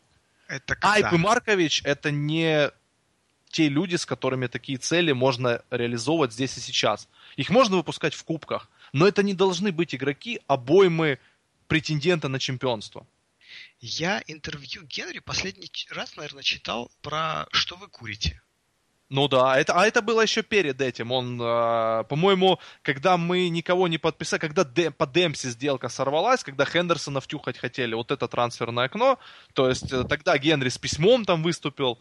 Это 0.47 0.75
когда? 0.75 0.93
Айп 0.93 1.13
и 1.13 1.17
Маркович 1.17 1.81
это 1.83 2.11
не 2.11 2.71
те 3.49 3.69
люди, 3.69 3.95
с 3.95 4.05
которыми 4.05 4.47
такие 4.47 4.77
цели 4.77 5.11
можно 5.11 5.61
реализовывать 5.69 6.33
здесь 6.33 6.57
и 6.57 6.61
сейчас. 6.61 7.07
Их 7.35 7.49
можно 7.49 7.77
выпускать 7.77 8.13
в 8.13 8.23
кубках, 8.23 8.69
но 8.93 9.07
это 9.07 9.23
не 9.23 9.33
должны 9.33 9.71
быть 9.71 9.93
игроки 9.93 10.39
обоймы 10.47 11.19
претендента 11.67 12.27
на 12.27 12.39
чемпионство. 12.39 13.05
Я 13.79 14.21
интервью 14.27 14.83
Генри 14.83 15.19
последний 15.19 15.69
раз, 15.89 16.15
наверное, 16.15 16.43
читал 16.43 16.91
про 17.01 17.47
«Что 17.51 17.75
вы 17.75 17.87
курите?». 17.87 18.41
Ну 19.09 19.27
да, 19.27 19.59
это, 19.59 19.73
а 19.73 19.85
это 19.85 20.01
было 20.01 20.21
еще 20.21 20.41
перед 20.41 20.81
этим. 20.81 21.11
Он, 21.11 21.39
э, 21.39 22.03
по-моему, 22.05 22.59
когда 22.81 23.17
мы 23.17 23.49
никого 23.49 23.87
не 23.87 23.99
подписали, 23.99 24.39
когда 24.39 24.63
Дем, 24.63 24.93
по 24.93 25.05
Демпси 25.05 25.47
сделка 25.49 25.89
сорвалась, 25.89 26.43
когда 26.43 26.65
Хендерсона 26.65 27.21
втюхать 27.21 27.57
хотели, 27.57 27.93
вот 27.93 28.09
это 28.09 28.27
трансферное 28.27 28.85
окно, 28.85 29.19
то 29.53 29.69
есть 29.69 29.91
э, 29.93 30.05
тогда 30.05 30.37
Генри 30.39 30.69
с 30.69 30.79
письмом 30.79 31.23
там 31.23 31.43
выступил, 31.43 31.99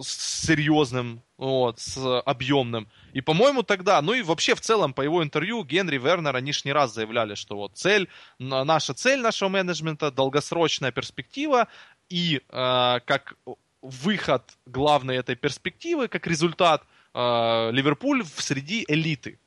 с 0.00 0.46
серьезным, 0.46 1.22
вот, 1.36 1.78
с 1.78 2.20
объемным. 2.22 2.88
И, 3.12 3.20
по-моему, 3.20 3.62
тогда, 3.62 4.00
ну 4.02 4.12
и 4.14 4.22
вообще 4.22 4.56
в 4.56 4.60
целом 4.60 4.94
по 4.94 5.02
его 5.02 5.22
интервью 5.22 5.62
Генри 5.64 5.98
Вернер, 5.98 6.34
они 6.34 6.52
ж 6.52 6.64
не 6.64 6.72
раз 6.72 6.94
заявляли, 6.94 7.34
что 7.34 7.56
вот 7.56 7.76
цель, 7.76 8.08
наша 8.38 8.94
цель 8.94 9.20
нашего 9.20 9.48
менеджмента, 9.48 10.10
долгосрочная 10.10 10.90
перспектива, 10.90 11.68
и 12.08 12.40
э, 12.48 13.00
как 13.04 13.34
выход 13.82 14.56
главной 14.64 15.16
этой 15.16 15.36
перспективы, 15.36 16.08
как 16.08 16.26
результат, 16.26 16.82
э, 17.14 17.70
Ливерпуль 17.72 18.22
в 18.22 18.40
среди 18.40 18.84
элиты. 18.88 19.38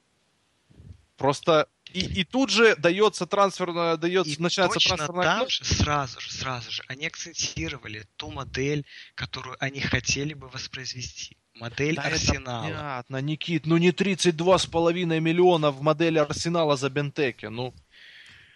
Просто 1.18 1.68
и, 1.94 2.00
и 2.00 2.24
тут 2.26 2.50
же 2.50 2.76
дается 2.76 3.26
трансфер, 3.26 3.98
дается, 3.98 4.30
и 4.30 4.42
начинается 4.42 4.74
точно 4.74 4.98
трансферная 4.98 5.24
там 5.24 5.50
же, 5.50 5.64
сразу 5.64 6.20
же, 6.20 6.32
сразу 6.32 6.70
же, 6.72 6.84
они 6.88 7.08
акцентировали 7.08 8.06
ту 8.18 8.32
модель, 8.32 8.86
которую 9.16 9.56
они 9.62 9.80
хотели 9.80 10.34
бы 10.34 10.50
воспроизвести. 10.50 11.38
Модель 11.54 11.96
да 11.96 12.02
Арсенала. 12.02 12.64
Понятно, 12.64 13.22
Никит, 13.22 13.66
ну 13.66 13.78
не 13.78 13.92
32,5 13.92 15.22
миллиона 15.22 15.72
в 15.72 15.82
модели 15.82 16.18
Арсенала 16.18 16.76
за 16.76 16.90
Бентеке, 16.90 17.50
ну... 17.50 17.74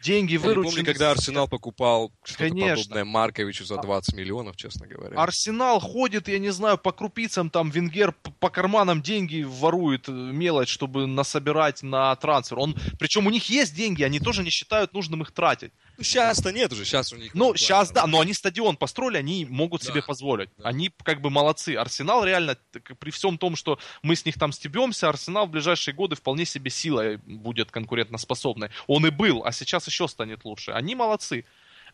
Деньги 0.01 0.37
выручены... 0.37 0.65
Я 0.65 0.71
помню, 0.71 0.85
когда 0.85 1.11
Арсенал 1.11 1.47
покупал 1.47 2.11
что-то 2.23 2.55
подобное 2.55 3.05
Марковичу 3.05 3.65
за 3.65 3.77
20 3.77 4.15
миллионов, 4.15 4.55
честно 4.55 4.87
говоря. 4.87 5.17
Арсенал 5.17 5.79
ходит, 5.79 6.27
я 6.27 6.39
не 6.39 6.51
знаю, 6.51 6.77
по 6.77 6.91
крупицам, 6.91 7.49
там 7.49 7.69
Венгер 7.69 8.13
по 8.39 8.49
карманам 8.49 9.01
деньги 9.01 9.43
ворует, 9.43 10.07
э, 10.07 10.11
мелочь, 10.11 10.69
чтобы 10.69 11.05
насобирать 11.05 11.83
на 11.83 12.15
трансфер. 12.15 12.59
Он, 12.59 12.77
причем 12.97 13.27
у 13.27 13.29
них 13.29 13.49
есть 13.49 13.75
деньги, 13.75 14.03
они 14.03 14.19
тоже 14.19 14.43
не 14.43 14.49
считают 14.49 14.93
нужным 14.93 15.21
их 15.21 15.31
тратить. 15.31 15.71
Ну, 15.99 16.03
сейчас-то 16.03 16.53
нет 16.53 16.71
уже, 16.71 16.85
сейчас 16.85 17.11
у 17.11 17.17
них... 17.17 17.35
Ну, 17.35 17.53
сейчас, 17.57 17.91
да, 17.91 18.07
но 18.07 18.21
они 18.21 18.33
стадион 18.33 18.77
построили, 18.77 19.17
они 19.17 19.45
могут 19.45 19.81
да, 19.81 19.87
себе 19.87 20.01
позволить. 20.01 20.49
Да. 20.57 20.69
Они 20.69 20.93
как 21.03 21.19
бы 21.19 21.29
молодцы. 21.29 21.75
Арсенал 21.75 22.23
реально, 22.23 22.57
при 22.99 23.11
всем 23.11 23.37
том, 23.37 23.57
что 23.57 23.79
мы 24.01 24.15
с 24.15 24.23
них 24.23 24.39
там 24.39 24.53
стебемся, 24.53 25.09
Арсенал 25.09 25.47
в 25.47 25.49
ближайшие 25.49 25.93
годы 25.93 26.15
вполне 26.15 26.45
себе 26.45 26.71
силой 26.71 27.17
будет 27.17 27.69
конкурентоспособной. 27.71 28.69
Он 28.87 29.05
и 29.07 29.09
был, 29.09 29.43
а 29.43 29.51
сейчас 29.51 29.87
еще 29.87 30.07
станет 30.07 30.45
лучше. 30.45 30.71
Они 30.71 30.95
молодцы. 30.95 31.43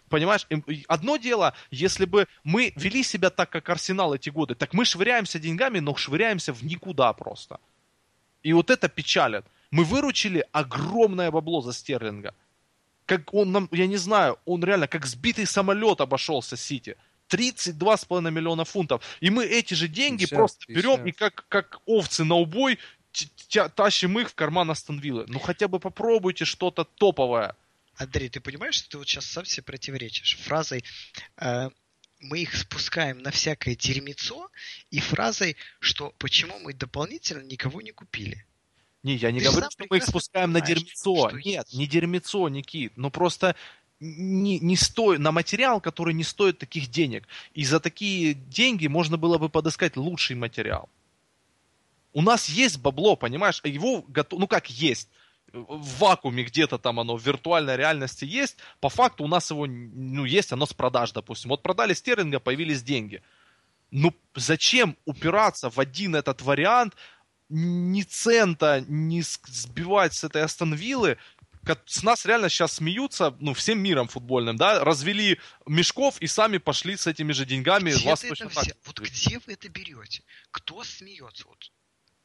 Понимаешь, 0.07 0.45
одно 0.87 1.17
дело, 1.17 1.55
если 1.71 2.05
бы 2.05 2.27
мы 2.43 2.73
вели 2.75 3.01
себя 3.01 3.31
так, 3.31 3.49
как 3.49 3.67
Арсенал 3.69 4.13
эти 4.13 4.29
годы, 4.29 4.53
так 4.53 4.73
мы 4.73 4.85
швыряемся 4.85 5.39
деньгами, 5.39 5.79
но 5.79 5.95
швыряемся 5.95 6.53
в 6.53 6.63
никуда 6.63 7.11
просто. 7.13 7.59
И 8.43 8.53
вот 8.53 8.69
это 8.69 8.87
печалит. 8.87 9.45
Мы 9.71 9.83
выручили 9.83 10.45
огромное 10.51 11.31
бабло 11.31 11.61
за 11.61 11.73
Стерлинга 11.73 12.35
как 13.05 13.33
он 13.33 13.51
нам, 13.51 13.69
я 13.71 13.87
не 13.87 13.97
знаю, 13.97 14.39
он 14.45 14.63
реально 14.63 14.87
как 14.87 15.05
сбитый 15.05 15.45
самолет 15.45 16.01
обошелся 16.01 16.57
Сити. 16.57 16.95
32,5 17.29 18.31
миллиона 18.31 18.65
фунтов. 18.65 19.03
И 19.19 19.29
мы 19.29 19.45
эти 19.45 19.73
же 19.73 19.87
деньги 19.87 20.25
50, 20.25 20.37
просто 20.37 20.65
берем 20.67 21.03
50. 21.03 21.07
и 21.07 21.11
как, 21.11 21.45
как 21.49 21.81
овцы 21.85 22.23
на 22.23 22.35
убой 22.35 22.77
тащим 23.75 24.19
их 24.19 24.29
в 24.29 24.35
карман 24.35 24.69
Астонвиллы. 24.69 25.25
Ну 25.27 25.39
хотя 25.39 25.67
бы 25.67 25.79
попробуйте 25.79 26.45
что-то 26.45 26.83
топовое. 26.83 27.55
Андрей, 27.95 28.29
ты 28.29 28.41
понимаешь, 28.41 28.75
что 28.75 28.89
ты 28.89 28.97
вот 28.97 29.07
сейчас 29.07 29.25
сам 29.25 29.45
себе 29.45 29.63
противоречишь 29.63 30.37
фразой 30.37 30.83
э, 31.37 31.69
мы 32.19 32.39
их 32.39 32.55
спускаем 32.55 33.19
на 33.19 33.31
всякое 33.31 33.75
дерьмецо 33.75 34.49
и 34.91 34.99
фразой, 34.99 35.55
что 35.79 36.13
почему 36.17 36.57
мы 36.59 36.73
дополнительно 36.73 37.43
никого 37.43 37.81
не 37.81 37.91
купили. 37.91 38.45
Не, 39.05 39.17
я 39.17 39.31
не 39.31 39.39
Ты 39.39 39.51
говорю, 39.51 39.67
что 39.69 39.85
мы 39.87 39.97
их 39.97 40.03
спускаем 40.03 40.51
на 40.51 40.61
дерьмецо. 40.61 41.29
Нет, 41.45 41.67
не 41.73 41.85
дерьмецо, 41.85 42.49
Никит. 42.49 42.93
Но 42.97 43.11
просто 43.11 43.55
не, 43.99 44.57
не 44.57 44.75
стоит, 44.75 45.19
на 45.19 45.31
материал, 45.31 45.79
который 45.79 46.15
не 46.15 46.23
стоит 46.23 46.57
таких 46.57 46.87
денег. 46.87 47.27
И 47.53 47.63
за 47.65 47.79
такие 47.79 48.33
деньги 48.33 48.87
можно 48.87 49.17
было 49.17 49.37
бы 49.37 49.47
подыскать 49.47 49.95
лучший 49.95 50.35
материал. 50.35 50.89
У 52.13 52.23
нас 52.23 52.49
есть 52.49 52.79
бабло, 52.79 53.15
понимаешь? 53.15 53.61
А 53.63 53.67
его 53.67 54.01
готов, 54.07 54.39
ну 54.39 54.47
как 54.47 54.71
есть, 54.71 55.07
в 55.53 55.99
вакууме 55.99 56.43
где-то 56.43 56.79
там 56.79 56.99
оно 56.99 57.15
в 57.15 57.23
виртуальной 57.23 57.77
реальности 57.77 58.25
есть, 58.25 58.57
по 58.79 58.89
факту 58.89 59.23
у 59.23 59.27
нас 59.27 59.51
его, 59.51 59.67
ну, 59.67 60.25
есть 60.25 60.51
оно 60.51 60.65
с 60.65 60.73
продаж, 60.73 61.11
допустим. 61.11 61.49
Вот 61.49 61.61
продали 61.61 61.93
стерлинга, 61.93 62.39
появились 62.39 62.81
деньги. 62.81 63.21
Ну, 63.91 64.15
зачем 64.33 64.97
упираться 65.05 65.69
в 65.69 65.79
один 65.79 66.15
этот 66.15 66.41
вариант, 66.41 66.95
ни 67.49 68.01
цента 68.03 68.83
не 68.87 69.21
сбивать 69.21 70.13
с 70.13 70.23
этой 70.23 70.43
Астон 70.43 70.75
с 71.85 72.03
нас 72.03 72.25
реально 72.25 72.49
сейчас 72.49 72.73
смеются, 72.73 73.35
ну, 73.39 73.53
всем 73.53 73.79
миром 73.79 74.07
футбольным, 74.07 74.55
да, 74.55 74.83
развели 74.83 75.39
мешков 75.65 76.21
и 76.21 76.27
сами 76.27 76.59
пошли 76.59 76.95
с 76.95 77.07
этими 77.07 77.31
же 77.31 77.45
деньгами. 77.45 77.91
Где 77.91 78.07
вас 78.07 78.21
точно 78.21 78.49
так... 78.49 78.65
Вот 78.85 78.99
где 78.99 79.39
вы 79.39 79.53
это 79.53 79.67
берете? 79.69 80.23
Кто 80.51 80.83
смеется? 80.83 81.45
Вот 81.47 81.71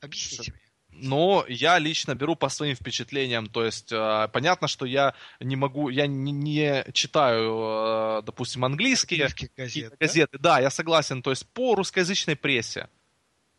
объясните 0.00 0.52
мне. 0.52 0.60
Но 0.92 1.44
я 1.48 1.78
лично 1.78 2.14
беру 2.14 2.34
по 2.34 2.48
своим 2.48 2.74
впечатлениям, 2.74 3.46
то 3.46 3.64
есть 3.64 3.92
э, 3.92 4.28
понятно, 4.32 4.66
что 4.66 4.84
я 4.84 5.14
не 5.38 5.54
могу, 5.54 5.88
я 5.88 6.08
не, 6.08 6.32
не 6.32 6.84
читаю, 6.92 8.18
э, 8.18 8.22
допустим, 8.26 8.64
английские 8.64 9.28
газеты, 9.56 9.96
газеты, 9.98 10.38
да? 10.38 10.56
да, 10.56 10.60
я 10.60 10.70
согласен, 10.70 11.22
то 11.22 11.30
есть 11.30 11.46
по 11.46 11.76
русскоязычной 11.76 12.34
прессе, 12.34 12.88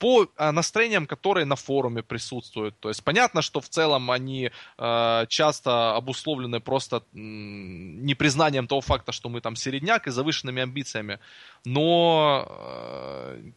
по 0.02 0.28
а, 0.36 0.52
настроениям, 0.52 1.06
которые 1.06 1.46
на 1.46 1.56
форуме 1.56 2.02
присутствуют. 2.02 2.80
То 2.80 2.90
есть 2.90 3.04
понятно, 3.04 3.44
что 3.44 3.62
в 3.62 3.70
целом 3.70 4.10
они 4.10 4.50
э, 4.80 5.26
часто 5.28 5.96
обусловлены 5.96 6.60
просто 6.60 7.04
м, 7.14 8.04
непризнанием 8.04 8.68
того 8.68 8.82
факта, 8.82 9.12
что 9.12 9.30
мы 9.30 9.42
там 9.42 9.56
середняк 9.56 10.08
и 10.08 10.12
завышенными 10.12 10.64
амбициями. 10.64 11.20
Но 11.66 12.48
э, 12.50 13.52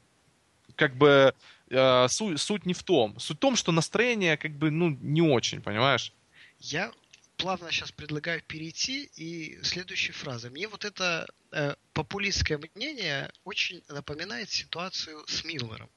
как 0.76 0.96
бы 0.96 1.32
э, 1.70 2.08
суть, 2.08 2.38
суть 2.38 2.66
не 2.66 2.74
в 2.74 2.82
том. 2.82 3.18
Суть 3.18 3.38
в 3.38 3.40
том, 3.40 3.56
что 3.56 3.72
настроение 3.72 4.36
как 4.36 4.52
бы 4.52 4.70
ну 4.70 4.98
не 5.00 5.22
очень, 5.22 5.62
понимаешь? 5.62 6.12
Я 6.60 6.90
плавно 7.36 7.70
сейчас 7.70 7.92
предлагаю 7.92 8.42
перейти 8.42 9.10
и 9.16 9.62
следующей 9.62 10.12
фразы. 10.12 10.50
Мне 10.50 10.68
вот 10.68 10.84
это 10.84 11.26
э, 11.52 11.74
популистское 11.92 12.60
мнение 12.74 13.30
очень 13.44 13.82
напоминает 13.88 14.50
ситуацию 14.50 15.24
с 15.26 15.44
Милнером, 15.44 15.90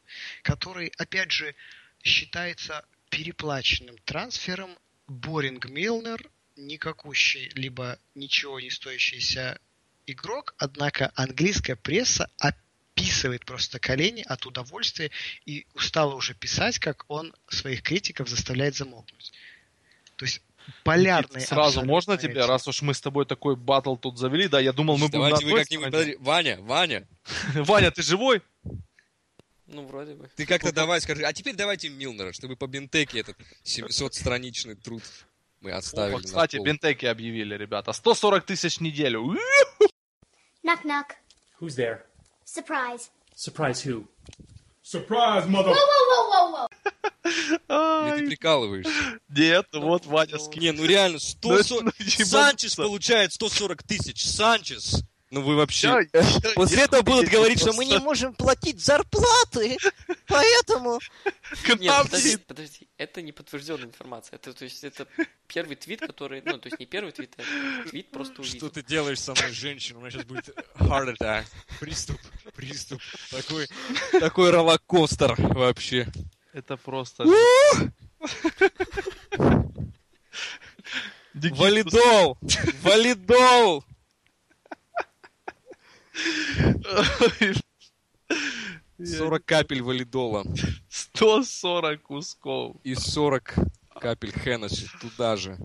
который, 0.43 0.91
опять 0.97 1.31
же, 1.31 1.55
считается 2.03 2.85
переплаченным 3.09 3.97
трансфером. 3.99 4.77
Боринг 5.07 5.69
Милнер, 5.69 6.29
никакущий, 6.57 7.49
либо 7.53 7.97
ничего 8.13 8.59
не 8.59 8.69
стоящийся 8.69 9.59
игрок, 10.05 10.53
однако 10.57 11.11
английская 11.15 11.75
пресса 11.75 12.29
описывает 12.39 13.45
просто 13.45 13.79
колени 13.79 14.23
от 14.23 14.45
удовольствия 14.45 15.11
и 15.45 15.65
устала 15.73 16.15
уже 16.15 16.33
писать, 16.33 16.79
как 16.79 17.05
он 17.09 17.33
своих 17.47 17.83
критиков 17.83 18.27
заставляет 18.27 18.75
замолкнуть. 18.75 19.31
То 20.17 20.25
есть 20.25 20.41
полярные. 20.83 21.45
Сразу 21.45 21.83
можно 21.83 22.17
тебе, 22.17 22.45
раз 22.45 22.67
уж 22.67 22.81
мы 22.81 22.93
с 22.93 23.01
тобой 23.01 23.25
такой 23.25 23.55
батл 23.55 23.95
тут 23.95 24.17
завели, 24.17 24.47
да, 24.47 24.59
я 24.59 24.73
думал, 24.73 24.97
мы 24.97 25.07
будем 25.07 25.29
на 25.29 25.35
одной 25.35 25.65
стороне. 25.65 26.17
Ваня, 26.19 26.57
Ваня, 26.61 27.07
Ваня, 27.55 27.91
ты 27.91 28.01
живой? 28.01 28.41
Ну, 29.67 29.85
вроде 29.85 30.13
бы. 30.13 30.29
ты 30.35 30.45
как-то 30.45 30.71
давай 30.71 31.01
скажи. 31.01 31.23
А 31.23 31.33
теперь 31.33 31.55
давайте 31.55 31.89
Милнера, 31.89 32.31
чтобы 32.31 32.55
по 32.55 32.67
Бентеке 32.67 33.19
этот 33.19 33.35
700-страничный 33.65 34.75
труд 34.75 35.03
мы 35.59 35.71
оставили 35.71 36.15
О, 36.15 36.17
на 36.19 36.23
кстати, 36.23 36.57
бентеки 36.57 37.05
объявили, 37.05 37.55
ребята. 37.55 37.91
140 37.91 38.45
тысяч 38.45 38.77
в 38.77 38.81
неделю. 38.81 39.21
Уи! 39.23 39.37
Knock 40.63 40.83
knock. 40.83 41.15
Who's 41.59 41.75
there? 41.75 42.03
Surprise. 42.45 43.09
Surprise 43.35 43.81
who? 43.81 44.05
Surprise, 44.83 45.47
mother. 45.47 45.71
Whoa, 45.71 45.75
whoa, 45.75 46.05
whoa, 46.09 46.29
whoa, 46.29 46.51
whoa. 46.51 46.67
Или 47.27 48.19
ты 48.19 48.27
прикалываешься? 48.27 49.19
Нет, 49.29 49.67
вот 49.73 50.05
Ваня 50.05 50.39
скинул. 50.39 50.61
Не, 50.61 50.71
ну 50.71 50.85
реально, 50.85 51.19
140... 51.19 51.83
Ну, 51.83 51.91
ебануться. 51.97 52.25
Санчес 52.25 52.75
получает 52.75 53.33
140 53.33 53.83
тысяч. 53.83 54.25
Санчес! 54.25 55.03
Ну 55.29 55.41
вы 55.41 55.57
вообще... 55.57 56.07
После 56.55 56.83
этого 56.83 57.01
будут 57.01 57.29
говорить, 57.29 57.59
что 57.59 57.73
мы 57.73 57.83
не 57.83 57.97
можем 57.97 58.33
платить 58.33 58.79
зарплаты, 58.79 59.77
поэтому... 60.25 61.01
Нет, 61.79 61.93
подожди, 62.03 62.37
подожди, 62.37 62.87
это 62.97 63.21
не 63.21 63.33
подтвержденная 63.33 63.87
информация. 63.87 64.37
Это, 64.37 64.53
то 64.53 64.63
есть, 64.63 64.85
это 64.85 65.05
первый 65.47 65.75
твит, 65.75 65.99
который, 65.99 66.41
ну, 66.45 66.57
то 66.57 66.67
есть 66.67 66.79
не 66.79 66.85
первый 66.85 67.11
твит, 67.11 67.35
а 67.37 67.89
твит 67.89 68.09
просто 68.09 68.41
увидел. 68.41 68.57
Что 68.57 68.69
ты 68.69 68.83
делаешь 68.83 69.19
со 69.19 69.33
мной, 69.33 69.51
женщина? 69.51 69.99
У 69.99 70.01
меня 70.01 70.11
сейчас 70.11 70.23
будет 70.23 70.47
heart 70.75 71.17
attack. 71.17 71.45
Приступ, 71.81 72.17
приступ. 72.55 73.01
Такой, 73.29 73.67
такой 74.13 74.51
роллокостер 74.51 75.35
вообще. 75.37 76.07
Это 76.57 76.75
просто... 76.75 77.23
Валидол! 81.35 82.39
Валидол! 82.81 83.85
40 88.97 89.45
капель 89.45 89.83
валидола 89.83 90.43
140 90.89 92.01
кусков. 92.01 92.77
и 92.83 92.95
40 92.95 93.53
капель 94.01 94.31
Хеннесси 94.31 94.87
туда 94.99 95.35
же. 95.35 95.59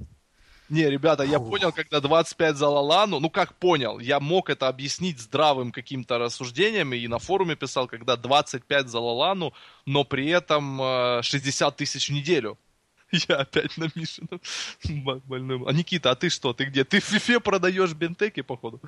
Не, 0.73 0.89
ребята, 0.89 1.23
я 1.23 1.39
понял, 1.39 1.71
когда 1.71 2.01
25 2.01 2.57
за 2.57 2.67
Лалану, 2.67 3.21
ну 3.21 3.29
как 3.29 3.55
понял, 3.55 3.99
я 3.99 4.21
мог 4.21 4.49
это 4.49 4.69
объяснить 4.69 5.21
здравым 5.21 5.71
каким-то 5.71 6.17
рассуждениями 6.17 6.97
и 6.97 7.09
на 7.09 7.19
форуме 7.19 7.57
писал, 7.57 7.87
когда 7.87 8.17
25 8.17 8.89
за 8.89 8.99
Лалану, 8.99 9.53
но 9.85 10.05
при 10.05 10.29
этом 10.29 10.81
э, 10.81 11.23
60 11.23 11.77
тысяч 11.77 12.09
в 12.09 12.13
неделю. 12.15 12.59
Я 13.29 13.41
опять 13.41 13.77
на 13.77 13.89
Мишином 13.95 14.41
больным. 15.27 15.69
А 15.69 15.73
Никита, 15.75 16.11
а 16.11 16.15
ты 16.15 16.31
что? 16.31 16.55
Ты 16.55 16.65
где? 16.65 16.85
Ты 16.85 17.01
в 17.01 17.05
фифе 17.05 17.39
продаешь 17.39 17.93
бентеки, 17.93 18.41
походу? 18.41 18.81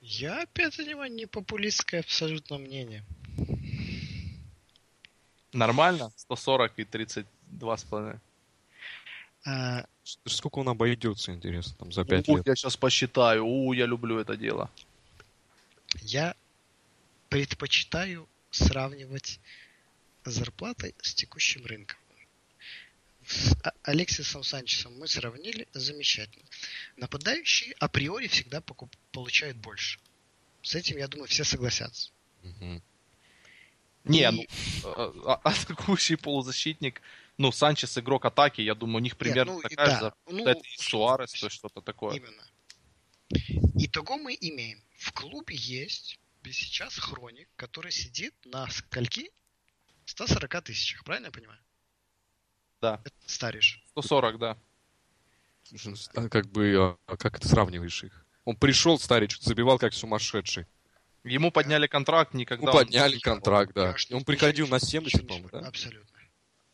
Я 0.00 0.42
опять 0.42 0.76
занимаю 0.76 1.12
не 1.12 1.26
популистское 1.26 2.02
абсолютно 2.02 2.58
мнение. 2.58 3.04
Нормально? 5.52 6.12
140 6.14 6.78
и 6.78 6.84
32 6.84 7.76
с 7.76 7.82
половиной. 7.82 8.20
А, 9.44 9.86
Сколько 10.26 10.58
он 10.58 10.68
обойдется, 10.68 11.32
интересно, 11.32 11.74
там 11.78 11.92
за 11.92 12.04
5 12.04 12.28
У, 12.28 12.36
лет? 12.36 12.46
я 12.46 12.54
сейчас 12.56 12.76
посчитаю. 12.76 13.44
У, 13.46 13.72
я 13.72 13.86
люблю 13.86 14.18
это 14.18 14.36
дело. 14.36 14.70
я 16.02 16.34
предпочитаю 17.28 18.28
сравнивать 18.50 19.40
зарплаты 20.24 20.94
с 21.02 21.14
текущим 21.14 21.64
рынком. 21.64 21.96
С 23.26 23.54
А- 23.62 23.72
Алексисом 23.84 24.42
Санчесом 24.42 24.98
мы 24.98 25.06
сравнили 25.06 25.68
замечательно. 25.72 26.44
Нападающие 26.96 27.72
априори 27.78 28.26
всегда 28.26 28.58
покуп- 28.60 28.96
получают 29.12 29.56
больше. 29.56 29.98
С 30.62 30.74
этим, 30.74 30.96
я 30.98 31.06
думаю, 31.08 31.28
все 31.28 31.44
согласятся. 31.44 32.10
Мгм. 32.42 32.82
Не, 34.04 34.22
И- 34.28 34.30
ну, 34.82 34.90
а- 34.96 35.12
а- 35.44 35.50
атакующий 35.50 36.16
полузащитник, 36.16 37.00
ну, 37.40 37.52
Санчес 37.52 37.96
игрок 37.96 38.26
атаки, 38.26 38.60
я 38.60 38.74
думаю, 38.74 38.96
у 38.96 39.00
них 39.00 39.16
примерно 39.16 39.54
ну, 39.54 39.60
и 39.60 39.62
такая 39.62 39.86
да, 39.86 39.94
же 39.94 40.00
зарплата. 40.00 40.30
ну, 40.30 40.46
это 40.46 40.60
и 40.60 40.76
Суарес, 40.76 41.32
то 41.32 41.46
есть 41.46 41.56
что-то 41.56 41.80
такое. 41.80 42.16
Именно. 42.16 42.44
Итого 43.78 44.18
мы 44.18 44.36
имеем. 44.38 44.82
В 44.98 45.12
клубе 45.12 45.56
есть 45.56 46.20
сейчас 46.52 46.98
хроник, 46.98 47.48
который 47.56 47.92
сидит 47.92 48.34
на 48.44 48.68
скольки? 48.68 49.30
140 50.04 50.64
тысячах, 50.64 51.02
правильно 51.04 51.26
я 51.26 51.32
понимаю? 51.32 51.58
Да. 52.82 53.00
Это 53.04 53.16
старишь. 53.24 53.82
140, 53.92 54.38
да. 54.38 54.58
Ну, 55.70 55.94
а 56.14 56.28
как 56.28 56.50
бы, 56.50 56.74
а 56.76 56.96
а 57.06 57.16
как 57.16 57.40
ты 57.40 57.48
сравниваешь 57.48 58.04
их? 58.04 58.26
Он 58.44 58.56
пришел, 58.56 58.98
что-то 58.98 59.40
забивал 59.40 59.78
как 59.78 59.94
сумасшедший. 59.94 60.66
Ему 61.24 61.50
подняли 61.50 61.86
контракт 61.86 62.34
никогда. 62.34 62.66
Ну, 62.66 62.72
он- 62.72 62.84
подняли 62.84 63.18
контракт, 63.18 63.72
да. 63.74 63.94
И 64.08 64.14
он 64.14 64.24
приходил 64.24 64.66
на 64.66 64.76
ничего 64.76 64.90
70, 64.90 65.22
не 65.22 65.26
по-моему, 65.26 65.48
да? 65.50 65.60
Абсолютно. 65.60 66.09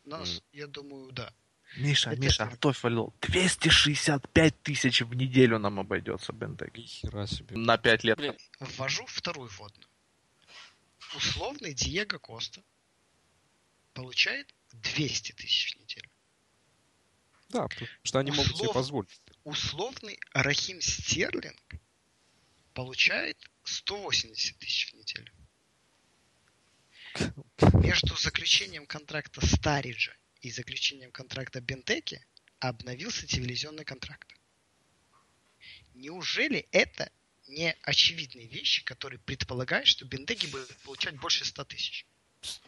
Нас, 0.07 0.41
я 0.53 0.67
думаю, 0.67 1.11
да. 1.11 1.33
Миша, 1.75 2.11
Это 2.11 2.21
Миша, 2.21 2.57
валил. 2.81 3.13
265 3.21 4.61
тысяч 4.63 5.01
в 5.01 5.13
неделю 5.13 5.59
нам 5.59 5.79
обойдется 5.79 6.31
Бентеки. 6.31 6.79
Нихера 6.79 7.27
себе. 7.27 7.57
На 7.57 7.77
5 7.77 8.03
лет. 8.05 8.17
Блин, 8.17 8.37
Ввожу 8.59 9.05
вторую 9.05 9.49
вводную. 9.49 9.87
Условный 11.15 11.73
Диего 11.73 12.17
Коста 12.19 12.63
получает 13.93 14.53
200 14.71 15.33
тысяч 15.33 15.75
в 15.75 15.79
неделю. 15.81 16.09
Да, 17.49 17.67
потому 17.67 17.87
что 18.03 18.19
они 18.19 18.31
могут 18.31 18.55
себе 18.55 18.67
Услов- 18.69 18.73
позволить. 18.73 19.21
Условный 19.43 20.19
Рахим 20.33 20.81
Стерлинг 20.81 21.61
получает 22.73 23.37
180 23.63 24.57
тысяч 24.57 24.91
в 24.91 24.95
неделю. 24.95 25.31
Между 27.73 28.15
заключением 28.15 28.85
контракта 28.85 29.45
Стариджа 29.45 30.13
и 30.41 30.51
заключением 30.51 31.11
контракта 31.11 31.61
Бентеки 31.61 32.21
обновился 32.59 33.27
телевизионный 33.27 33.85
контракт. 33.85 34.27
Неужели 35.93 36.67
это 36.71 37.11
не 37.47 37.75
очевидные 37.81 38.47
вещи, 38.47 38.83
которые 38.83 39.19
предполагают, 39.19 39.87
что 39.87 40.05
Бентеки 40.05 40.47
будет 40.47 40.75
получать 40.83 41.19
больше 41.19 41.45
100 41.45 41.63
тысяч? 41.65 42.05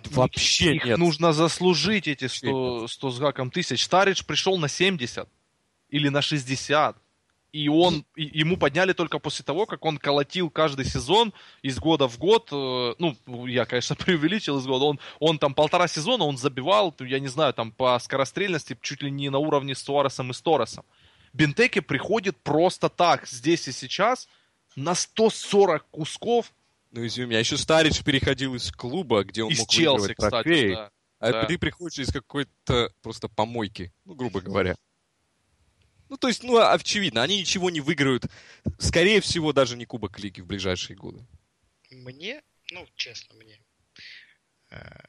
Вообще 0.05 0.75
Их 0.75 0.85
нет. 0.85 0.97
нужно 0.97 1.31
заслужить 1.31 2.07
эти 2.07 2.23
Вообще 2.23 2.37
100, 2.47 2.87
100 2.87 3.11
с 3.11 3.19
гаком 3.19 3.51
тысяч. 3.51 3.83
Старидж 3.83 4.23
пришел 4.23 4.57
на 4.57 4.67
70 4.67 5.29
или 5.89 6.09
на 6.09 6.21
60. 6.21 6.97
И 7.51 7.67
он, 7.67 8.05
и- 8.15 8.39
ему 8.39 8.57
подняли 8.57 8.93
только 8.93 9.17
после 9.17 9.43
того, 9.43 9.65
как 9.65 9.83
он 9.83 9.97
колотил 9.97 10.49
каждый 10.51 10.85
сезон 10.85 11.33
из 11.63 11.79
года 11.79 12.07
в 12.07 12.17
год. 12.19 12.49
э, 12.51 12.93
Ну, 12.99 13.45
я, 13.47 13.65
конечно, 13.65 13.95
преувеличил 13.95 14.59
из 14.59 14.67
года. 14.67 14.85
Он, 14.85 14.99
он 15.19 15.39
там 15.39 15.53
полтора 15.55 15.87
сезона, 15.87 16.25
он 16.25 16.37
забивал, 16.37 16.93
я 16.99 17.19
не 17.19 17.27
знаю, 17.27 17.53
там 17.53 17.71
по 17.71 17.97
скорострельности 17.99 18.77
чуть 18.81 19.01
ли 19.01 19.09
не 19.09 19.29
на 19.29 19.39
уровне 19.39 19.73
с 19.73 19.81
Суаресом 19.81 20.29
и 20.29 20.33
с 20.33 20.41
Торресом. 20.41 20.85
Бентеке 21.33 21.81
приходит 21.81 22.37
просто 22.37 22.89
так, 22.89 23.27
здесь 23.27 23.67
и 23.67 23.71
сейчас, 23.71 24.27
на 24.75 24.93
140 24.95 25.85
кусков 25.89 26.51
Ну, 26.91 27.05
извини 27.05 27.27
меня, 27.29 27.39
еще 27.39 27.57
Старич 27.57 28.03
переходил 28.03 28.55
из 28.55 28.71
клуба, 28.71 29.23
где 29.23 29.43
он 29.43 29.51
из 29.51 29.59
мог 29.59 29.69
Челси, 29.69 30.01
выигрывать 30.01 30.17
кстати. 30.17 30.43
трофеи, 30.43 30.73
да. 30.73 30.91
а 31.19 31.31
да. 31.31 31.45
ты 31.45 31.57
приходишь 31.57 31.99
из 31.99 32.11
какой-то 32.11 32.91
просто 33.01 33.27
помойки, 33.27 33.91
ну, 34.05 34.13
грубо 34.15 34.41
говоря. 34.41 34.75
Ну, 36.09 36.17
то 36.17 36.27
есть, 36.27 36.43
ну, 36.43 36.57
очевидно, 36.57 37.23
они 37.23 37.39
ничего 37.39 37.69
не 37.69 37.81
выиграют. 37.81 38.25
Скорее 38.79 39.21
всего, 39.21 39.53
даже 39.53 39.77
не 39.77 39.85
Кубок 39.85 40.19
Лиги 40.19 40.41
в 40.41 40.47
ближайшие 40.47 40.97
годы. 40.97 41.25
Мне, 41.91 42.41
ну, 42.71 42.87
честно, 42.95 43.35
мне, 43.35 43.59
Э, 44.69 45.01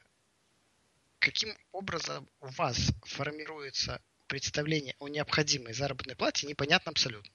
Каким 1.19 1.55
образом 1.71 2.27
у 2.39 2.47
вас 2.47 2.91
формируется 3.03 4.01
представление 4.25 4.95
о 4.97 5.07
необходимой 5.07 5.73
заработной 5.73 6.15
плате, 6.15 6.47
непонятно 6.47 6.89
абсолютно. 6.91 7.31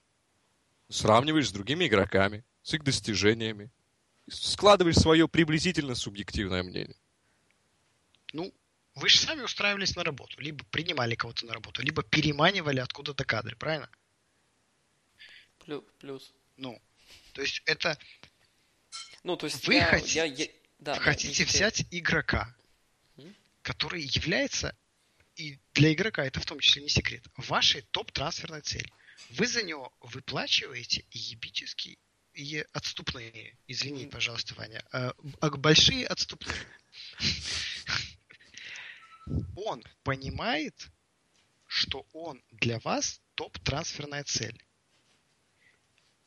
Сравниваешь 0.88 1.48
с 1.48 1.52
другими 1.52 1.86
игроками, 1.86 2.44
с 2.62 2.74
их 2.74 2.82
достижениями. 2.82 3.70
Складываешь 4.28 4.96
свое 4.96 5.28
приблизительно 5.28 5.94
субъективное 5.94 6.64
мнение. 6.64 6.96
Ну, 8.32 8.52
вы 8.96 9.08
же 9.10 9.18
сами 9.18 9.42
устраивались 9.42 9.94
на 9.94 10.02
работу. 10.04 10.40
Либо 10.40 10.64
принимали 10.64 11.14
кого-то 11.14 11.46
на 11.46 11.52
работу, 11.52 11.82
либо 11.82 12.02
переманивали 12.02 12.80
откуда-то 12.80 13.24
кадры, 13.24 13.54
правильно? 13.54 13.88
Плюс. 15.58 15.84
плюс. 16.00 16.32
Ну, 16.56 16.80
то 17.32 17.42
есть 17.42 17.62
это 17.66 17.98
Ну, 19.22 19.36
то 19.36 19.46
есть 19.46 19.66
Вы 19.66 19.74
я, 19.74 19.86
хотите- 19.86 20.14
я- 20.18 20.24
я- 20.24 20.48
да, 20.78 20.94
хотите 20.98 21.28
Никита, 21.42 21.50
взять 21.50 21.84
игрока, 21.90 22.54
М? 23.18 23.34
который 23.62 24.02
является, 24.02 24.74
и 25.34 25.58
для 25.74 25.92
игрока 25.92 26.24
это 26.24 26.38
в 26.40 26.46
том 26.46 26.60
числе 26.60 26.82
не 26.82 26.88
секрет, 26.88 27.26
вашей 27.36 27.82
топ-трансферной 27.90 28.60
целью. 28.62 28.90
Вы 29.30 29.48
за 29.48 29.62
него 29.64 29.92
выплачиваете 30.00 31.04
ебические 31.10 31.98
и 32.34 32.64
отступные, 32.72 33.56
извини, 33.66 34.06
пожалуйста, 34.06 34.54
Ваня, 34.54 34.84
а, 34.92 35.12
а 35.40 35.50
большие 35.50 36.06
отступные. 36.06 36.56
Он 39.56 39.82
понимает, 40.02 40.90
что 41.66 42.06
он 42.12 42.42
для 42.52 42.78
вас 42.80 43.20
топ-трансферная 43.34 44.24
цель. 44.24 44.62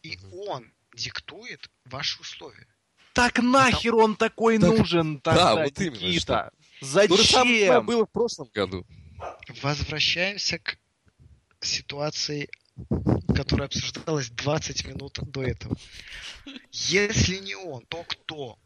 И 0.04 0.18
он 0.32 0.72
диктует 0.94 1.70
ваши 1.86 2.20
условия. 2.22 2.68
Так 3.14 3.40
нахер 3.40 3.96
он 3.96 4.16
такой 4.16 4.60
Так, 4.60 4.70
нужен 4.70 5.16
да, 5.16 5.22
тогда, 5.22 5.64
вот 5.64 5.80
именно, 5.80 5.98
Никита? 5.98 6.52
То 6.80 7.18
же 7.18 7.24
самое 7.26 7.68
Зачем? 7.68 7.86
было 7.86 8.06
в 8.06 8.12
прошлом 8.12 8.50
году. 8.54 8.86
Возвращаемся 9.62 10.60
к 10.60 10.78
ситуации, 11.60 12.50
которая 13.36 13.68
обсуждалась 13.68 14.30
20 14.30 14.86
минут 14.88 15.20
до 15.22 15.44
этого. 15.44 15.76
Если 16.72 17.40
не 17.40 17.56
он, 17.56 17.86
то 17.88 18.04
кто? 18.04 18.58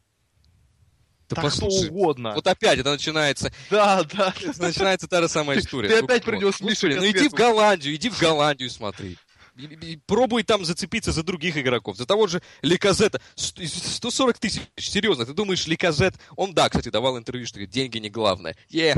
Да 1.36 1.42
Так 1.42 1.52
послушай, 1.52 1.90
угодно. 1.90 2.34
вот 2.36 2.46
опять 2.48 2.80
это 2.80 2.92
начинается, 2.92 3.52
Да, 3.70 4.04
да. 4.04 4.34
начинается 4.58 5.08
та 5.08 5.22
же 5.22 5.30
самая 5.30 5.60
история. 5.60 5.90
ты 5.90 6.00
Ну, 6.00 6.06
опять 6.06 6.26
Ну, 6.26 6.34
Мишу 6.34 6.52
слушай, 6.52 6.96
Ну 6.96 7.06
иди 7.10 7.28
в. 7.30 7.34
Голландию, 7.34 7.96
иди 7.96 8.10
в 8.10 8.20
Голландию 8.20 8.70
смотри. 8.70 9.18
И- 9.56 9.66
и- 9.66 9.92
и 9.94 9.98
Пробуй 9.98 10.44
там 10.44 10.66
зацепиться 10.66 11.12
за 11.12 11.22
других 11.24 11.58
игроков. 11.58 11.96
За 11.98 12.06
того 12.08 12.26
же 12.28 12.42
Ликазета. 12.64 13.22
Ст- 13.36 13.60
140 13.64 14.40
тысяч. 14.40 14.62
Серьезно, 14.78 15.26
ты 15.28 15.34
думаешь, 15.34 15.68
Ликазет... 15.68 16.16
Он, 16.36 16.54
да, 16.56 16.70
кстати, 16.70 16.90
давал 16.90 17.18
интервью, 17.20 17.46
что 17.46 17.64
деньги 17.68 18.00
не 18.00 18.10
главное. 18.10 18.56
Е, 18.70 18.96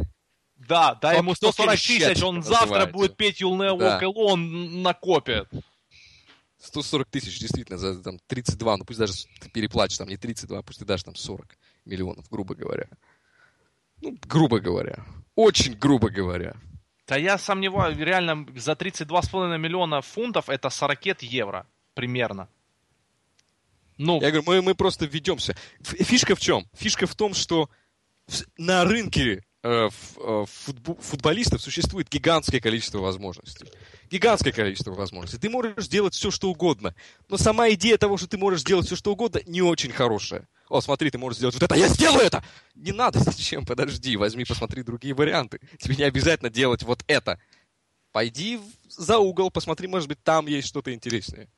Да, 0.56 0.96
дай 0.96 1.16
Топ- 1.16 1.24
ему 1.24 1.36
140 1.36 1.76
токен 1.76 2.00
тысяч, 2.00 2.24
он 2.24 2.42
что 2.42 2.52
завтра 2.54 2.86
будет 2.86 3.18
петь 3.18 3.42
You'll 3.42 3.58
Never 3.58 3.80
Да. 3.80 4.00
Alone, 4.02 4.80
накопит. 4.82 5.48
140 6.62 7.10
тысяч, 7.10 7.38
действительно, 7.40 7.78
за 7.78 8.02
там, 8.02 8.18
32, 8.28 8.78
ну 8.78 8.86
пусть 8.86 8.98
даже 9.00 9.14
ты 9.42 9.50
переплатишь 9.50 9.98
там 9.98 10.08
не 10.08 10.18
32, 10.18 10.62
пусть 10.64 10.80
ты 10.80 10.86
дашь 10.86 11.04
там 11.04 11.16
40 11.16 11.46
миллионов, 11.86 12.30
грубо 12.30 12.56
говоря. 12.56 12.88
Ну, 14.02 14.18
грубо 14.26 14.60
говоря. 14.60 15.06
Очень 15.36 15.76
грубо 15.76 16.10
говоря. 16.10 16.56
Да 17.08 17.18
я 17.18 17.38
сомневаюсь, 17.38 17.98
реально 17.98 18.46
за 18.56 18.72
32,5 18.74 19.58
миллиона 19.58 20.02
фунтов 20.02 20.50
это 20.50 20.70
40 20.70 21.22
евро 21.24 21.68
примерно. 21.94 22.48
Ну, 23.98 24.20
Я 24.22 24.32
говорю, 24.32 24.44
мы, 24.46 24.62
мы 24.62 24.76
просто 24.76 25.06
ведемся. 25.06 25.56
Фишка 25.82 26.36
в 26.36 26.40
чем? 26.40 26.68
Фишка 26.74 27.08
в 27.08 27.16
том, 27.16 27.34
что 27.34 27.70
на 28.58 28.84
рынке 28.84 29.44
э, 29.64 29.70
э, 29.88 29.88
футбо- 29.88 31.02
футболистов 31.02 31.62
существует 31.62 32.10
гигантское 32.10 32.60
количество 32.60 33.00
возможностей. 33.00 33.68
Гигантское 34.12 34.54
количество 34.54 34.92
возможностей. 34.92 35.40
Ты 35.40 35.50
можешь 35.50 35.88
делать 35.88 36.14
все, 36.14 36.32
что 36.32 36.50
угодно. 36.50 36.96
Но 37.30 37.38
сама 37.38 37.70
идея 37.72 37.98
того, 37.98 38.18
что 38.18 38.28
ты 38.28 38.38
можешь 38.38 38.64
делать 38.64 38.86
все, 38.86 38.96
что 38.96 39.12
угодно, 39.12 39.42
не 39.46 39.62
очень 39.62 39.92
хорошая. 39.92 40.48
О, 40.70 40.82
смотри, 40.82 41.10
ты 41.12 41.18
можешь 41.18 41.38
сделать 41.38 41.56
вот 41.56 41.64
это, 41.64 41.76
я 41.76 41.88
сделаю 41.88 42.22
это! 42.22 42.44
Не 42.76 42.92
надо, 42.92 43.20
зачем? 43.24 43.66
Подожди, 43.66 44.18
возьми, 44.18 44.46
посмотри 44.46 44.84
другие 44.84 45.14
варианты. 45.14 45.60
Тебе 45.80 45.96
не 45.96 46.04
обязательно 46.04 46.50
делать 46.50 46.84
вот 46.84 47.04
это. 47.08 47.40
Пойди 48.12 48.60
за 48.90 49.20
угол, 49.20 49.52
посмотри, 49.52 49.88
может 49.88 50.08
быть, 50.08 50.24
там 50.24 50.48
есть 50.48 50.68
что-то 50.68 50.94
интереснее. 50.94 51.50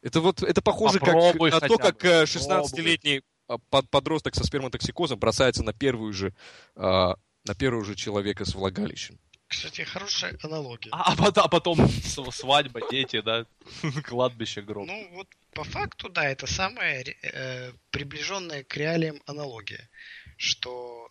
Это 0.00 0.20
вот, 0.20 0.42
это 0.42 0.62
похоже 0.62 1.00
как, 1.00 1.14
на 1.14 1.60
то, 1.60 1.76
как 1.78 2.00
бы, 2.00 2.08
э, 2.08 2.26
попробуй. 2.26 2.26
16-летний 2.26 3.22
а, 3.48 3.58
под- 3.70 3.90
подросток 3.90 4.34
со 4.34 4.44
сперматоксикозом 4.44 5.18
бросается 5.18 5.64
на 5.64 5.72
первую 5.72 6.12
же, 6.12 6.34
а, 6.76 7.16
на 7.44 7.54
первого 7.54 7.84
же 7.84 7.96
человека 7.96 8.44
с 8.44 8.54
влагалищем. 8.54 9.18
Кстати, 9.48 9.80
хорошая 9.80 10.38
аналогия. 10.42 10.90
а, 10.92 11.16
потом, 11.16 11.44
а 11.44 11.48
потом 11.48 11.88
свадьба, 11.88 12.80
дети, 12.90 13.20
да, 13.20 13.46
кладбище, 14.04 14.60
гроб. 14.60 14.86
Ну, 14.86 15.08
вот 15.12 15.28
по 15.52 15.64
факту, 15.64 16.08
да, 16.10 16.28
это 16.28 16.46
самая 16.46 17.02
э, 17.02 17.72
приближенная 17.90 18.62
к 18.62 18.76
реалиям 18.76 19.20
аналогия, 19.26 19.88
что 20.36 21.08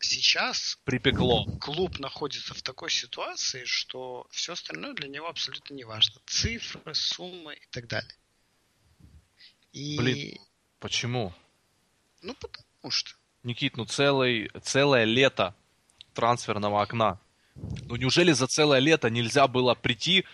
сейчас 0.00 0.78
Припекло. 0.84 1.46
клуб 1.58 1.98
находится 1.98 2.52
в 2.54 2.62
такой 2.62 2.90
ситуации, 2.90 3.64
что 3.64 4.26
все 4.30 4.52
остальное 4.52 4.92
для 4.92 5.08
него 5.08 5.26
абсолютно 5.26 5.74
не 5.74 5.84
важно. 5.84 6.20
Цифры, 6.26 6.94
суммы 6.94 7.54
и 7.54 7.66
так 7.70 7.88
далее. 7.88 8.14
И, 9.72 9.96
Блин. 9.96 10.38
Почему? 10.78 11.32
ну, 12.22 12.34
потому 12.34 12.90
что. 12.90 13.10
Никит, 13.44 13.76
ну 13.76 13.84
целый, 13.86 14.50
целое 14.62 15.04
лето 15.04 15.54
трансферного 16.14 16.82
окна. 16.82 17.18
Ну 17.86 17.96
неужели 17.96 18.32
за 18.32 18.46
целое 18.46 18.78
лето 18.80 19.10
нельзя 19.10 19.48
было 19.48 19.74
прийти 19.74 20.24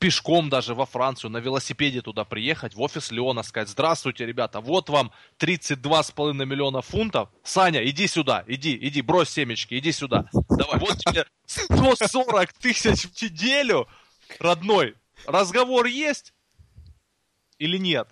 пешком 0.00 0.48
даже 0.48 0.74
во 0.74 0.86
Францию, 0.86 1.30
на 1.30 1.38
велосипеде 1.38 2.00
туда 2.00 2.24
приехать, 2.24 2.74
в 2.74 2.80
офис 2.80 3.10
Леона, 3.10 3.42
сказать, 3.42 3.68
здравствуйте, 3.68 4.24
ребята, 4.24 4.60
вот 4.60 4.88
вам 4.88 5.12
32,5 5.38 6.32
миллиона 6.46 6.80
фунтов. 6.80 7.28
Саня, 7.44 7.86
иди 7.86 8.06
сюда, 8.06 8.42
иди, 8.46 8.76
иди, 8.80 9.02
брось 9.02 9.28
семечки, 9.28 9.78
иди 9.78 9.92
сюда. 9.92 10.24
Давай, 10.48 10.80
вот 10.80 10.98
тебе 10.98 11.26
140 11.46 12.52
тысяч 12.54 13.02
в 13.02 13.22
неделю, 13.22 13.86
родной. 14.38 14.94
Разговор 15.26 15.84
есть 15.84 16.32
или 17.58 17.76
нет? 17.76 18.08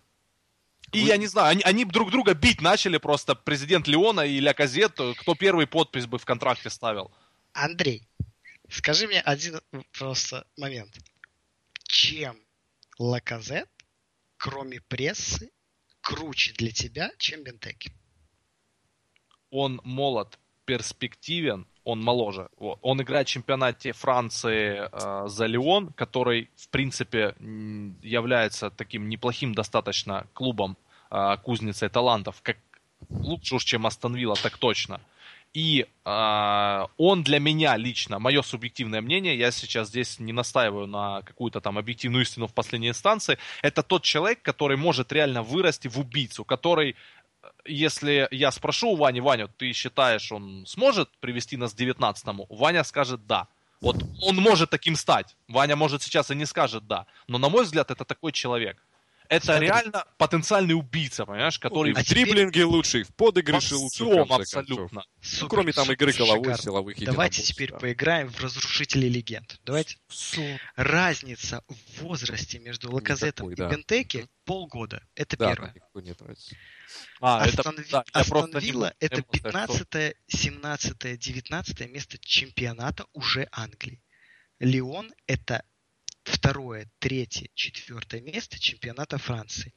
И 0.93 1.01
я 1.01 1.17
не 1.17 1.27
знаю, 1.27 1.49
они, 1.49 1.63
они 1.63 1.85
друг 1.85 2.11
друга 2.11 2.35
бить 2.35 2.61
начали 2.61 2.99
просто 2.99 3.35
президент 3.35 3.89
Леона 3.89 4.23
и 4.23 4.41
Ля 4.41 4.53
Казет, 4.53 4.99
кто 5.19 5.35
первый 5.35 5.67
подпись 5.67 6.07
бы 6.07 6.19
в 6.19 6.25
контракте 6.25 6.71
ставил. 6.71 7.11
Андрей, 7.53 8.07
скажи 8.69 9.07
мне 9.07 9.20
один 9.20 9.61
просто 9.99 10.47
момент. 10.57 10.97
Чем 11.85 12.39
Лаказет, 12.99 13.69
кроме 14.36 14.81
прессы, 14.81 15.51
круче 16.01 16.53
для 16.55 16.70
тебя, 16.70 17.11
чем 17.19 17.43
Бентеки? 17.43 17.93
Он 19.51 19.81
молод, 19.85 20.39
перспективен, 20.65 21.66
он 21.85 22.03
моложе. 22.03 22.49
Вот. 22.59 22.78
Он 22.82 23.01
играет 23.01 23.28
в 23.28 23.31
чемпионате 23.31 23.93
Франции 23.93 24.89
э, 24.93 25.28
за 25.28 25.47
Леон, 25.47 25.93
который, 25.95 26.51
в 26.57 26.69
принципе, 26.69 27.35
является 28.03 28.70
таким 28.70 29.09
неплохим 29.09 29.55
достаточно 29.55 30.27
клубом, 30.35 30.77
э, 31.11 31.36
кузницей 31.43 31.89
талантов, 31.89 32.43
как 32.43 32.59
лучше 33.09 33.55
уж, 33.55 33.65
чем 33.65 33.86
Астон 33.86 34.15
Вилла, 34.16 34.36
так 34.36 34.59
точно. 34.59 35.01
И 35.55 35.87
э, 36.05 36.87
он 36.99 37.23
для 37.23 37.41
меня 37.41 37.77
лично, 37.77 38.19
мое 38.19 38.43
субъективное 38.43 39.01
мнение, 39.01 39.37
я 39.37 39.51
сейчас 39.51 39.89
здесь 39.89 40.19
не 40.19 40.33
настаиваю 40.33 40.87
на 40.87 41.23
какую-то 41.23 41.61
там 41.61 41.79
объективную 41.79 42.23
истину 42.23 42.47
в 42.47 42.55
последней 42.55 42.91
инстанции, 42.91 43.39
это 43.62 43.83
тот 43.83 44.03
человек, 44.03 44.43
который 44.43 44.77
может 44.77 45.11
реально 45.11 45.43
вырасти 45.43 45.89
в 45.89 45.99
убийцу, 45.99 46.45
который 46.45 46.97
если 47.65 48.29
я 48.31 48.51
спрошу 48.51 48.91
у 48.91 48.97
Вани, 48.97 49.20
Ваня, 49.20 49.49
ты 49.49 49.73
считаешь, 49.73 50.33
он 50.33 50.65
сможет 50.66 51.11
привести 51.19 51.57
нас 51.57 51.73
к 51.73 51.79
19-му? 51.79 52.47
Ваня 52.49 52.85
скажет 52.85 53.27
да. 53.27 53.49
Вот 53.81 53.97
он 54.23 54.37
может 54.37 54.70
таким 54.70 54.97
стать. 54.97 55.37
Ваня, 55.47 55.77
может, 55.77 56.03
сейчас 56.03 56.31
и 56.31 56.35
не 56.35 56.47
скажет 56.47 56.87
да. 56.87 57.07
Но, 57.29 57.39
на 57.39 57.49
мой 57.49 57.65
взгляд, 57.65 57.91
это 57.91 58.05
такой 58.05 58.33
человек. 58.33 58.83
Это 59.29 59.45
Смотри. 59.45 59.67
реально 59.67 60.05
потенциальный 60.17 60.73
убийца, 60.75 61.27
понимаешь, 61.27 61.59
который 61.59 61.93
в 61.93 61.99
а 61.99 62.03
теперь- 62.03 62.25
дриблинге 62.25 62.65
лучше, 62.65 63.01
и 63.01 63.03
в 63.03 63.15
подыгрыше 63.15 63.77
лучше, 63.77 64.05
в 64.05 64.33
абсолютно. 64.33 65.05
Супер, 65.21 65.49
кроме 65.49 65.73
там 65.73 65.85
супер, 65.85 66.09
игры 66.09 66.19
головой, 66.19 66.45
шикарно. 66.45 66.63
силовых 66.63 66.97
Давайте 67.05 67.43
теперь 67.43 67.71
да. 67.73 67.79
поиграем 67.79 68.29
в 68.31 68.41
Разрушителей 68.43 69.11
Легенд. 69.11 69.61
Давайте. 69.65 69.97
Разница 70.77 71.63
в 71.69 72.03
возрасте 72.03 72.59
между 72.59 72.91
Лаказетом 72.91 73.51
и 73.51 73.55
да. 73.55 73.69
Бентеки 73.69 74.29
полгода. 74.45 75.03
Это 75.15 75.37
Да, 75.37 75.49
первое. 75.51 75.75
не 75.95 76.15
нравится. 76.19 76.57
А, 77.21 77.47
это, 77.47 77.59
Астон, 77.61 77.77
Ви- 77.77 77.85
да, 77.91 78.05
просто 78.29 78.61
не 78.61 78.73
это 79.01 79.17
не 79.17 79.23
буду 79.23 79.39
сказать, 79.39 79.65
что- 79.71 79.85
15, 79.85 80.15
17, 80.27 81.17
19 81.19 81.87
место 81.87 82.17
чемпионата 82.19 83.05
уже 83.13 83.47
Англии. 83.53 84.03
Лион 84.59 85.13
это 85.27 85.63
второе, 86.29 86.91
третье, 86.99 87.49
четвертое 87.55 88.21
место 88.21 88.59
чемпионата 88.59 89.19
Франции. 89.19 89.75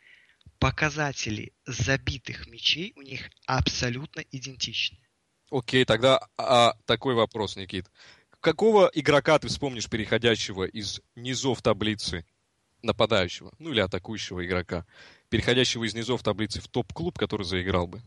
показатели 0.60 1.54
забитых 1.66 2.48
мячей 2.48 2.94
у 2.96 3.02
них 3.02 3.30
абсолютно 3.48 4.22
идентичны. 4.22 5.00
Окей, 5.50 5.86
тогда 5.86 6.28
а, 6.38 6.76
такой 6.86 7.16
вопрос, 7.16 7.56
Никит. 7.56 7.90
Какого 8.40 8.90
игрока 8.94 9.38
ты 9.40 9.48
вспомнишь, 9.48 9.90
переходящего 9.90 10.64
из 10.64 11.02
низов 11.16 11.62
таблицы 11.62 12.26
нападающего, 12.82 13.54
ну 13.60 13.72
или 13.72 13.80
атакующего 13.80 14.46
игрока, 14.46 14.86
переходящего 15.30 15.84
из 15.84 15.94
низов 15.94 16.24
таблицы 16.24 16.62
в 16.62 16.68
топ-клуб, 16.68 17.18
который 17.18 17.44
заиграл 17.44 17.88
бы 17.88 18.02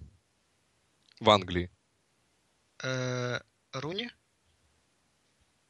в 1.20 1.30
Англии? 1.30 1.70
Э, 2.82 3.40
Руни? 3.72 4.10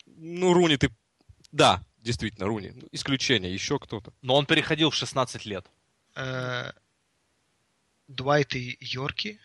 Ну, 0.07 0.53
Руни 0.55 0.77
ты... 0.77 0.91
Да, 1.53 1.85
действительно, 2.05 2.47
Руни. 2.47 2.73
Ну, 2.75 2.89
Исключение, 2.93 3.53
еще 3.53 3.79
кто-то. 3.81 4.13
Но 4.23 4.37
он 4.37 4.47
переходил 4.47 4.91
в 4.91 4.95
16 4.95 5.45
лет. 5.47 5.67
Э, 6.15 6.71
Дуайт 8.09 8.55
и 8.55 8.77
Йорки? 8.81 9.41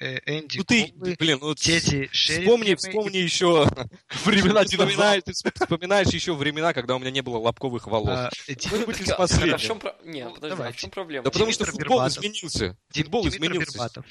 Э, 0.00 0.18
Энди 0.26 0.58
Ну 0.58 0.64
ты, 0.64 0.86
Коллы, 0.92 1.16
блин, 1.18 1.38
ну, 1.40 1.54
Теди 1.56 2.06
вспомни, 2.06 2.08
Шерингемы 2.12 2.76
вспомни 2.76 3.16
еще 3.16 3.66
Времена 4.24 4.62
вспоминаешь, 4.64 5.22
ты 5.24 5.32
вспоминаешь 5.32 6.06
еще 6.08 6.34
времена, 6.34 6.72
когда 6.72 6.94
у 6.94 7.00
меня 7.00 7.10
не 7.10 7.20
было 7.20 7.38
лобковых 7.38 7.88
волос. 7.88 8.08
А, 8.10 8.30
Ди- 8.46 8.54
Что-нибудь 8.68 9.00
из 9.00 9.10
а 9.10 9.16
последнего. 9.16 9.58
в 9.58 9.60
чем 9.60 9.80
про... 9.80 9.96
Не, 10.04 10.24
Ну, 10.24 10.34
подожди, 10.34 10.62
а 10.62 10.70
в 10.72 10.76
чем 10.76 10.90
проблема? 10.90 11.24
Да 11.24 11.30
потому 11.32 11.50
что 11.52 11.64
футбол 11.64 11.98
Бербатов. 11.98 12.18
изменился. 12.24 12.76
Дим- 12.90 13.02
Футбол 13.04 13.22
Димитр 13.24 13.46
изменился. 13.46 13.72
Бербатов. 13.72 14.06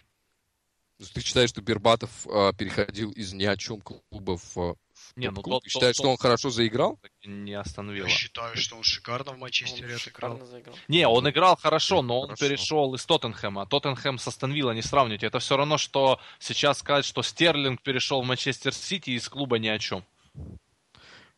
Ты 1.14 1.22
считаешь, 1.22 1.50
что 1.52 1.62
Бербатов 1.62 2.10
а, 2.28 2.52
переходил 2.52 3.12
из 3.12 3.32
ни 3.32 3.46
о 3.46 3.56
чем 3.56 3.80
клуба 3.80 4.38
в, 4.38 4.58
а, 4.58 4.74
в 4.74 4.78
Не, 5.16 5.32
ну 5.32 5.42
тот- 5.42 5.64
считаешь, 5.66 5.96
тот- 5.96 6.04
что 6.04 6.12
он 6.12 6.18
хорошо 6.18 6.50
заиграл? 6.50 7.00
Не 7.26 7.54
остановила. 7.54 8.06
Я 8.06 8.12
считаю, 8.12 8.56
что 8.58 8.76
он 8.76 8.84
шикарно 8.84 9.32
в 9.32 9.34
Он 9.36 9.40
Манчестере 9.40 9.84
отыграл. 9.96 10.00
шикарно 10.00 10.46
заиграл. 10.46 10.76
Не, 10.88 11.08
он 11.08 11.30
играл 11.30 11.56
хорошо, 11.58 12.02
но 12.02 12.20
он 12.22 12.28
Хорошо. 12.28 12.46
перешел 12.48 12.94
из 12.96 13.06
Тоттенхэма. 13.06 13.66
Тоттенхэм 13.66 14.20
с 14.20 14.28
Астон 14.28 14.52
Вилла 14.54 14.72
не 14.72 14.82
сравните. 14.82 15.26
Это 15.28 15.40
все 15.40 15.58
равно, 15.58 15.78
что 15.78 16.20
сейчас 16.40 16.80
сказать, 16.80 17.06
что 17.06 17.24
Стерлинг 17.24 17.82
перешел 17.82 18.22
в 18.22 18.26
Манчестер 18.26 18.74
Сити 18.74 19.12
из 19.12 19.28
клуба 19.30 19.58
ни 19.60 19.68
о 19.68 19.80
чем. 19.80 20.04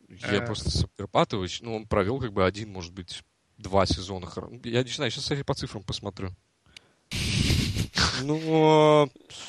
Я 0.09 0.37
Э. 0.37 0.45
просто 0.45 0.69
с 0.71 0.85
Бербатович, 0.97 1.61
ну, 1.61 1.75
он 1.75 1.85
провел 1.87 2.19
как 2.19 2.33
бы 2.33 2.43
один, 2.45 2.71
может 2.71 2.91
быть, 2.93 3.21
два 3.57 3.85
сезона. 3.85 4.27
Я 4.63 4.83
не 4.83 4.89
знаю, 4.89 5.11
сейчас 5.11 5.29
я 5.31 5.43
по 5.43 5.53
цифрам 5.53 5.83
посмотрю. 5.83 6.31
Ну, 8.23 9.05
э, 9.05 9.07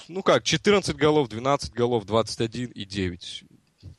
ну 0.09 0.23
как, 0.23 0.45
14 0.45 0.97
голов, 0.97 1.29
12 1.29 1.73
голов, 1.73 2.05
21 2.05 2.71
и 2.71 2.85
9. 2.85 3.45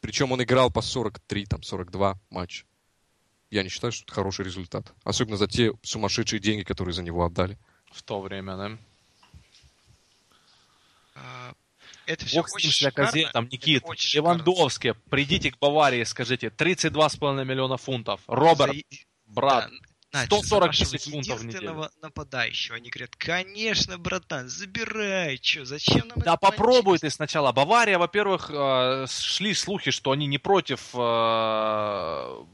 Причем 0.02 0.32
он 0.32 0.44
играл 0.44 0.72
по 0.72 0.82
43, 0.82 1.46
там, 1.46 1.64
42 1.64 2.20
матча. 2.30 2.66
Я 3.50 3.64
не 3.64 3.70
считаю, 3.70 3.92
что 3.92 4.04
это 4.04 4.14
хороший 4.14 4.46
результат. 4.46 4.94
Особенно 5.04 5.38
за 5.38 5.48
те 5.48 5.72
сумасшедшие 5.84 6.40
деньги, 6.40 6.64
которые 6.64 6.94
за 6.94 7.04
него 7.04 7.24
отдали. 7.26 7.58
В 7.92 8.02
то 8.02 8.20
время, 8.22 8.56
да? 8.58 8.78
А, 11.16 11.54
Это 12.06 12.26
все 12.26 12.38
Бог 12.40 12.50
с 12.50 12.52
ним, 12.52 12.56
очень 12.56 12.72
с 12.72 12.76
шикарно. 12.76 13.04
Лаказетом, 13.06 13.50
Никит. 13.52 13.84
Очень 13.86 14.10
шикарно. 14.10 14.38
Левандовский, 14.42 14.94
придите 15.10 15.52
к 15.52 15.60
Баварии, 15.60 16.04
скажите, 16.04 16.48
32,5 16.48 17.44
миллиона 17.46 17.78
фунтов. 17.78 18.22
Роберт, 18.28 18.74
За- 18.74 18.82
брат, 19.28 19.70
Да, 19.70 19.78
140 20.12 20.46
запрашивают 20.46 20.92
тысяч 20.92 21.12
фунтов 21.12 21.40
в 21.40 21.46
неделю. 21.46 21.90
нападающего. 22.02 22.76
Они 22.76 22.90
говорят, 22.90 23.16
конечно, 23.16 23.98
братан, 23.98 24.50
забирай. 24.50 25.38
Че, 25.38 25.66
зачем 25.66 26.08
нам 26.10 26.20
Да 26.20 26.34
это 26.34 26.38
попробуй 26.38 26.94
Манчестер?» 26.94 27.10
ты 27.10 27.16
сначала. 27.16 27.52
Бавария, 27.54 27.98
во-первых, 27.98 28.50
э, 28.54 29.06
шли 29.10 29.54
слухи, 29.54 29.92
что 29.92 30.12
они 30.12 30.28
не 30.28 30.38
против 30.38 30.90
э, 30.94 32.46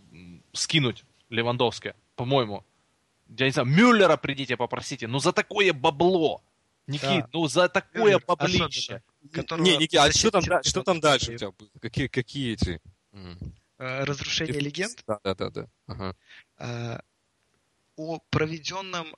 скинуть 0.53 1.03
Левандовского, 1.29 1.95
по-моему. 2.15 2.63
Я 3.29 3.45
не 3.45 3.51
знаю, 3.51 3.67
Мюллера 3.67 4.17
придите 4.17 4.55
попросите. 4.55 5.07
Ну 5.07 5.19
за 5.19 5.33
такое 5.33 5.73
бабло. 5.73 6.41
Никит, 6.85 7.01
Да. 7.25 7.29
ну 7.33 7.47
за 7.47 7.67
такое 7.67 8.01
Мюллер, 8.13 8.23
баблище. 8.25 8.63
особенно. 8.63 9.01
которого 9.33 9.65
Не, 9.65 9.75
Ники, 9.77 9.97
а 9.97 10.09
что 10.11 10.31
там, 10.31 10.43
что 10.63 10.83
там 10.83 10.99
дальше 11.01 11.33
у 11.33 11.37
тебя? 11.37 11.51
Какие, 11.81 12.07
какие 12.07 12.53
эти? 12.53 12.79
Э, 13.79 14.03
Разрушение 14.05 14.59
легенд 14.59 15.03
Да, 15.05 15.19
да, 15.23 15.35
да, 15.35 15.49
да. 15.49 15.67
Ага. 15.87 16.15
О 17.97 18.19
проведенном 18.29 19.13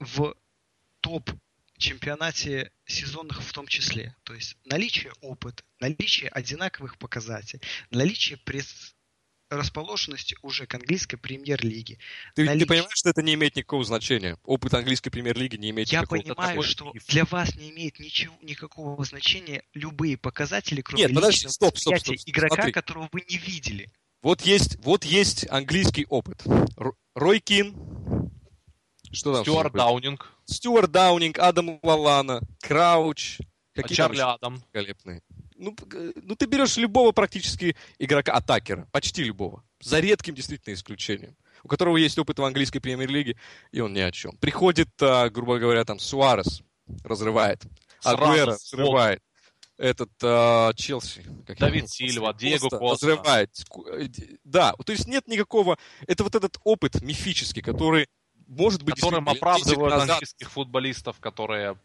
в 0.00 0.34
топ 1.00 1.30
чемпионате 1.78 2.72
сезонных 2.86 3.42
в 3.42 3.52
том 3.52 3.66
числе. 3.66 4.14
То 4.24 4.34
есть 4.34 4.56
наличие 4.64 5.12
опыта, 5.20 5.62
наличие 5.80 6.28
одинаковых 6.28 6.98
показателей, 6.98 7.62
наличие 7.90 8.36
пресс 8.38 8.94
расположенности 9.50 10.36
уже 10.42 10.66
к 10.66 10.74
английской 10.74 11.16
премьер-лиге. 11.16 11.98
Ты, 12.34 12.42
ты 12.42 12.44
Наличие- 12.44 12.66
понимаешь, 12.66 12.92
что 12.94 13.08
это 13.08 13.22
не 13.22 13.32
имеет 13.32 13.56
никакого 13.56 13.82
значения? 13.82 14.36
Опыт 14.42 14.74
английской 14.74 15.08
премьер-лиги 15.08 15.56
не 15.56 15.70
имеет 15.70 15.88
Я 15.88 16.00
никакого 16.00 16.20
понимаю, 16.20 16.48
такой 16.50 16.64
что 16.66 16.92
миф. 16.92 17.06
для 17.06 17.24
вас 17.24 17.54
не 17.56 17.70
имеет 17.70 17.98
ничего, 17.98 18.36
никакого 18.42 19.02
значения 19.06 19.62
любые 19.72 20.18
показатели, 20.18 20.82
кроме 20.82 21.04
Нет, 21.04 21.14
подожди, 21.14 21.48
стоп, 21.48 21.78
стоп, 21.78 21.94
восприятия 21.94 22.18
стоп, 22.20 22.28
игрока, 22.30 22.54
смотри. 22.56 22.72
которого 22.72 23.08
вы 23.10 23.24
не 23.26 23.38
видели. 23.38 23.90
Вот 24.20 24.42
есть, 24.42 24.76
вот 24.80 25.04
есть 25.04 25.48
английский 25.48 26.04
опыт. 26.10 26.42
Рой 27.18 27.40
Кин. 27.40 27.74
Что 29.10 29.34
там? 29.34 29.42
Стюарт? 29.42 29.72
Даунинг, 29.72 30.32
Стюарт 30.44 30.90
Даунинг, 30.92 31.38
Адам 31.38 31.80
Лалана, 31.82 32.40
Крауч. 32.62 33.38
Какие 33.74 33.96
Чарли 33.96 34.20
Адам. 34.20 34.62
великолепные. 34.72 35.22
Ну, 35.56 35.72
п- 35.74 36.12
ну, 36.22 36.36
ты 36.36 36.46
берешь 36.46 36.76
любого 36.76 37.10
практически 37.12 37.74
игрока, 37.98 38.32
атакера, 38.32 38.86
почти 38.92 39.24
любого. 39.24 39.64
За 39.80 39.98
редким 39.98 40.34
действительно 40.34 40.74
исключением. 40.74 41.36
У 41.64 41.68
которого 41.68 41.96
есть 41.96 42.16
опыт 42.18 42.38
в 42.38 42.44
английской 42.44 42.78
премьер-лиге, 42.78 43.36
и 43.72 43.80
он 43.80 43.92
ни 43.92 44.00
о 44.00 44.12
чем. 44.12 44.36
Приходит, 44.36 44.90
а, 45.00 45.28
грубо 45.28 45.58
говоря, 45.58 45.84
там 45.84 45.98
Суарес, 45.98 46.62
разрывает. 47.02 47.64
С 48.00 48.06
разрывает. 48.06 49.20
Этот 49.78 50.10
а, 50.24 50.72
Челси. 50.74 51.24
как 51.46 51.56
Давид 51.58 51.84
его, 51.84 51.86
Сильва, 51.86 52.32
Диего 52.34 52.68
Коста. 52.68 53.06
Разрывает. 53.06 53.50
Э, 53.92 54.08
Да, 54.42 54.74
то 54.84 54.92
есть 54.92 55.06
нет 55.06 55.28
никакого... 55.28 55.78
Это 56.08 56.24
вот 56.24 56.34
этот 56.34 56.58
опыт 56.64 57.00
мифический, 57.00 57.62
который 57.62 58.08
может 58.48 58.82
быть 58.82 58.96
которым 58.96 59.24
действительно 59.24 59.30
лет 59.30 59.34
10 59.34 59.42
оправдывают 59.42 59.92
назад 59.92 60.10
английских 60.10 60.50
футболистов, 60.50 61.20
которые... 61.20 61.78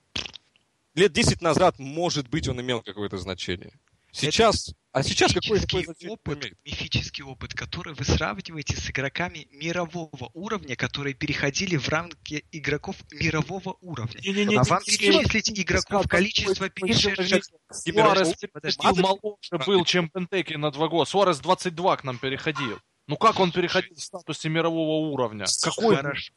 лет 0.95 1.14
10 1.14 1.41
назад, 1.41 1.78
может 1.78 2.28
быть, 2.30 2.48
он 2.48 2.60
имел 2.61 2.82
какое-то 2.82 3.18
значение. 3.18 3.74
Сейчас, 4.11 4.74
а 4.94 5.02
сейчас 5.03 5.32
значение 5.32 6.11
опыт, 6.11 6.53
мифический 6.64 7.24
опыт, 7.24 7.53
который 7.56 7.94
вы 7.95 8.06
сравниваете 8.06 8.76
с 8.78 8.90
игроками 8.90 9.48
мирового 9.52 10.30
уровня, 10.34 10.76
которые 10.76 11.15
переходили 11.15 11.78
в 11.78 11.90
рамки 11.90 12.45
игроков 12.52 12.95
мирового 13.11 13.76
уровня. 13.82 14.22
А 14.60 14.64
вам 14.64 14.82
не- 14.86 14.91
не- 14.94 14.98
перечислите 14.98 15.61
игроков, 15.61 16.03
не- 16.06 16.10
количество 16.10 16.65
не- 16.65 16.70
перешедших... 16.70 17.44
Суарес 17.72 18.36
моложе 18.82 19.65
был, 19.65 19.84
чем 19.84 20.11
Бентеки 20.14 20.53
на 20.53 20.72
два 20.72 20.88
года. 20.88 21.10
Суарес 21.10 21.40
22 21.40 21.98
к 21.98 22.03
нам 22.03 22.20
переходил. 22.20 22.78
Ну 23.07 23.18
как 23.18 23.40
он 23.40 23.52
переходил 23.52 23.95
в 23.95 24.02
статусе 24.02 24.49
мирового 24.49 25.11
уровня? 25.11 25.45
Какой? 25.61 25.95
Хорошо. 25.95 26.34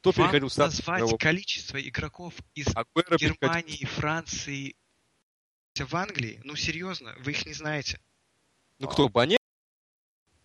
Кто 0.00 0.10
Вам 0.12 0.14
переходил 0.26 0.48
в 0.48 0.52
статус 0.52 0.78
назвать 0.78 0.98
мирового? 0.98 1.18
количество 1.18 1.80
игроков 1.80 2.34
из. 2.54 2.66
Германии, 3.18 3.84
Франции, 3.84 4.76
в 5.86 5.94
Англии? 5.94 6.40
Ну, 6.44 6.56
серьезно, 6.56 7.14
вы 7.20 7.32
их 7.32 7.46
не 7.46 7.52
знаете. 7.52 8.00
Ну 8.78 8.88
кто, 8.88 9.08
Бане? 9.08 9.38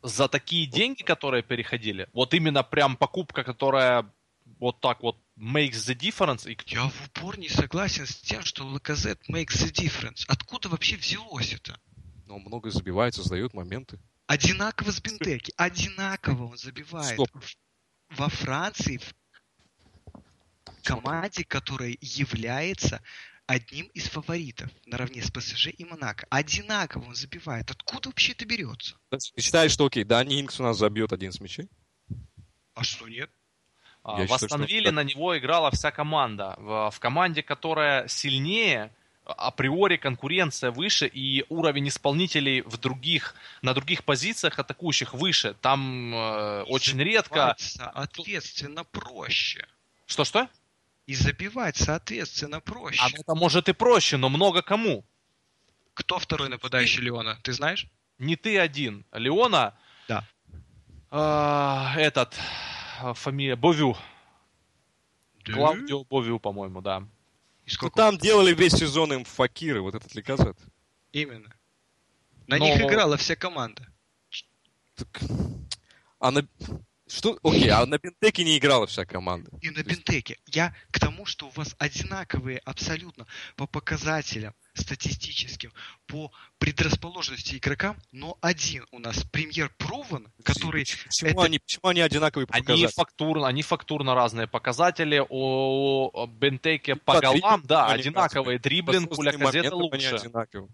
За 0.02 0.28
такие 0.28 0.66
деньги, 0.66 1.04
которые 1.04 1.44
переходили, 1.44 2.10
вот 2.14 2.34
именно 2.34 2.64
прям 2.64 2.98
покупка, 2.98 3.44
которая 3.44 4.12
вот 4.60 4.80
так 4.82 5.02
вот 5.02 5.18
makes 5.38 5.88
the 5.88 5.96
difference, 5.96 6.50
и 6.50 6.58
Я 6.68 6.90
в 6.90 7.08
упор 7.08 7.38
не 7.38 7.50
согласен 7.50 8.06
с 8.06 8.16
тем, 8.18 8.44
что 8.44 8.66
Лаказет 8.66 9.20
makes 9.30 9.64
the 9.64 9.72
difference. 9.72 10.24
Откуда 10.28 10.70
вообще 10.70 10.98
взялось 10.98 11.54
это? 11.54 11.80
Но 12.26 12.36
он 12.36 12.42
много 12.42 12.70
забивает, 12.70 13.16
создает 13.16 13.54
моменты. 13.54 14.00
Одинаково 14.28 14.92
с 14.92 15.02
Бентеки. 15.02 15.54
Одинаково 15.58 16.46
он 16.46 16.58
забивает. 16.58 17.14
Стоп. 17.14 17.30
Во 18.10 18.30
Франции, 18.30 18.98
в 18.98 19.14
команде, 20.84 21.44
которая 21.44 21.96
является 22.02 23.02
одним 23.48 23.88
из 23.88 24.08
фаворитов 24.10 24.70
наравне 24.86 25.22
с 25.22 25.32
ПСЖ 25.32 25.68
и 25.68 25.86
Монако. 25.86 26.26
Одинаково 26.30 27.06
он 27.08 27.16
забивает. 27.16 27.70
Откуда 27.72 28.10
вообще 28.10 28.32
это 28.32 28.46
берется? 28.46 28.96
Ты 29.10 29.42
считаешь, 29.42 29.72
что 29.72 29.86
окей, 29.86 30.04
Дани 30.04 30.40
Инкс 30.42 30.60
у 30.60 30.64
нас 30.64 30.78
забьет 30.78 31.14
11 31.14 31.42
мячей? 31.42 31.70
А 32.76 32.84
что 32.84 33.08
нет? 33.08 33.30
а, 34.04 34.20
Я 34.20 34.28
в 34.28 34.30
считаю, 34.30 34.46
Астон 34.46 34.68
что 34.68 34.92
на 34.92 35.04
него 35.04 35.38
играла 35.38 35.72
вся 35.72 35.92
команда. 35.92 36.56
В, 36.58 36.92
в 36.92 37.00
команде, 37.00 37.44
которая 37.44 38.08
сильнее, 38.08 38.92
априори 39.26 39.98
конкуренция 39.98 40.72
выше 40.72 41.08
и 41.08 41.46
уровень 41.50 41.88
исполнителей 41.88 42.62
в 42.62 42.78
других, 42.78 43.36
на 43.62 43.74
других 43.74 44.04
позициях 44.04 44.60
атакующих 44.60 45.14
выше. 45.14 45.56
Там 45.62 46.14
э, 46.14 46.64
очень 46.64 47.00
редко... 47.00 47.56
Забивать, 47.58 47.94
Соответственно, 47.94 48.84
проще. 48.84 49.68
Что-что? 50.06 50.50
И 51.06 51.16
забивать, 51.16 51.76
соответственно, 51.78 52.62
проще. 52.62 53.02
А 53.04 53.10
это 53.10 53.36
может 53.36 53.68
и 53.70 53.74
проще, 53.74 54.18
но 54.18 54.30
много 54.30 54.62
кому. 54.62 55.06
Кто 55.94 56.18
второй 56.18 56.50
нападающий 56.50 57.02
Леона? 57.02 57.38
Ты 57.44 57.54
знаешь? 57.54 57.88
Не 58.20 58.36
ты 58.36 58.58
один. 58.58 59.06
Леона... 59.12 59.78
Да. 60.08 60.26
а, 61.12 61.94
этот... 61.98 62.36
а, 63.02 63.14
Фамилия... 63.14 63.56
Бовю. 63.56 63.98
Клаудио 65.46 66.06
Бовиу, 66.06 66.40
по-моему, 66.40 66.82
да. 66.82 67.00
И 67.66 67.70
Ну, 67.70 67.74
сколько? 67.74 67.96
там 67.98 68.18
делали 68.18 68.54
весь 68.54 68.74
сезон 68.74 69.12
им 69.14 69.26
факиры, 69.26 69.82
вот 69.82 69.94
этот 69.96 70.16
Ликозет. 70.16 70.58
Именно. 71.12 71.54
На 72.48 72.58
Но- 72.58 72.66
них 72.66 72.82
играла 72.82 73.18
вся 73.18 73.36
команда. 73.36 73.86
Так... 74.96 75.22
А 76.20 76.32
на... 76.32 76.48
Что? 77.06 77.38
Окей, 77.44 77.70
а 77.70 77.86
на 77.86 77.98
Бентеке 77.98 78.44
не 78.46 78.58
играла 78.58 78.88
вся 78.88 79.06
команда. 79.06 79.52
И 79.62 79.70
на 79.70 79.84
Бентеке. 79.84 80.38
Я 80.48 80.74
к 80.90 81.00
тому, 81.00 81.26
что 81.26 81.48
у 81.48 81.50
вас 81.50 81.76
одинаковые 81.78 82.60
абсолютно 82.60 83.28
по 83.58 83.68
показателям 83.68 84.56
статистическим, 84.74 85.74
по 86.08 86.32
предрасположенности 86.60 87.58
игрокам, 87.58 88.02
но 88.12 88.38
один 88.42 88.86
у 88.92 89.00
нас 89.00 89.24
премьер 89.32 89.70
Прован, 89.78 90.32
который... 90.44 90.86
Почему, 91.06 91.30
это- 91.30 91.44
они, 91.44 91.60
почему 91.60 91.88
они 91.90 92.00
одинаковые 92.02 92.48
по 92.48 92.56
Они 92.56 92.88
фактурно, 92.88 93.48
они 93.48 93.62
фактурно 93.64 94.16
разные 94.16 94.48
показатели. 94.48 95.24
У 95.30 96.26
Бентеке 96.28 96.96
по 96.96 97.20
голам, 97.20 97.64
да, 97.66 97.88
одинаковые. 97.88 98.60
Дриблинг 98.60 99.12
моментам 99.18 99.48
они 99.52 99.70
лучше. 99.70 100.16
одинаковые. 100.16 100.70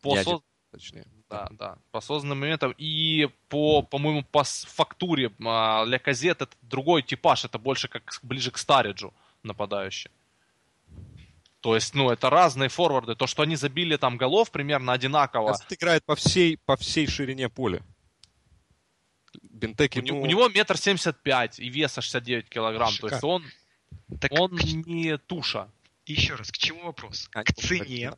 По 0.00 0.22
со- 0.22 0.40
точнее. 0.70 1.06
Да, 1.28 1.48
да, 1.50 1.78
по 1.90 2.00
созданным 2.00 2.38
моментам. 2.40 2.72
И 2.78 3.28
по, 3.48 3.82
по-моему, 3.82 4.22
по 4.22 4.44
фактуре 4.44 5.32
а, 5.44 5.84
Ляказет 5.84 6.40
это 6.42 6.56
другой 6.62 7.02
типаж, 7.02 7.44
это 7.44 7.58
больше 7.58 7.88
как 7.88 8.18
ближе 8.22 8.50
к 8.52 8.58
Стариджу 8.58 9.12
нападающий. 9.42 10.10
То 11.60 11.74
есть, 11.74 11.94
ну, 11.94 12.10
это 12.10 12.30
разные 12.30 12.68
форварды. 12.68 13.16
То, 13.16 13.26
что 13.26 13.42
они 13.42 13.56
забили 13.56 13.96
там 13.96 14.16
голов 14.16 14.52
примерно 14.52 14.92
одинаково. 14.92 15.48
Ликозет 15.48 15.72
играет 15.72 16.04
по 16.04 16.14
всей, 16.14 16.58
по 16.58 16.76
всей 16.76 17.08
ширине 17.08 17.48
поля. 17.48 17.82
Бентеки, 19.42 19.98
У, 20.00 20.02
ну, 20.06 20.22
у 20.22 20.26
него 20.26 20.48
метр 20.48 20.76
семьдесят 20.78 21.20
пять 21.22 21.58
и 21.58 21.68
веса 21.68 22.00
69 22.02 22.48
килограмм. 22.48 22.92
То 23.00 23.08
есть 23.08 23.16
Шикарно. 23.20 23.26
он, 23.28 23.44
Так 24.20 24.32
он 24.32 24.56
к- 24.56 24.62
не 24.64 25.18
туша. 25.18 25.68
еще 26.04 26.34
раз, 26.36 26.50
к 26.52 26.56
чему 26.56 26.84
вопрос? 26.84 27.28
они 27.32 27.44
К 27.44 27.54
просто 27.54 27.66
цене, 27.66 28.12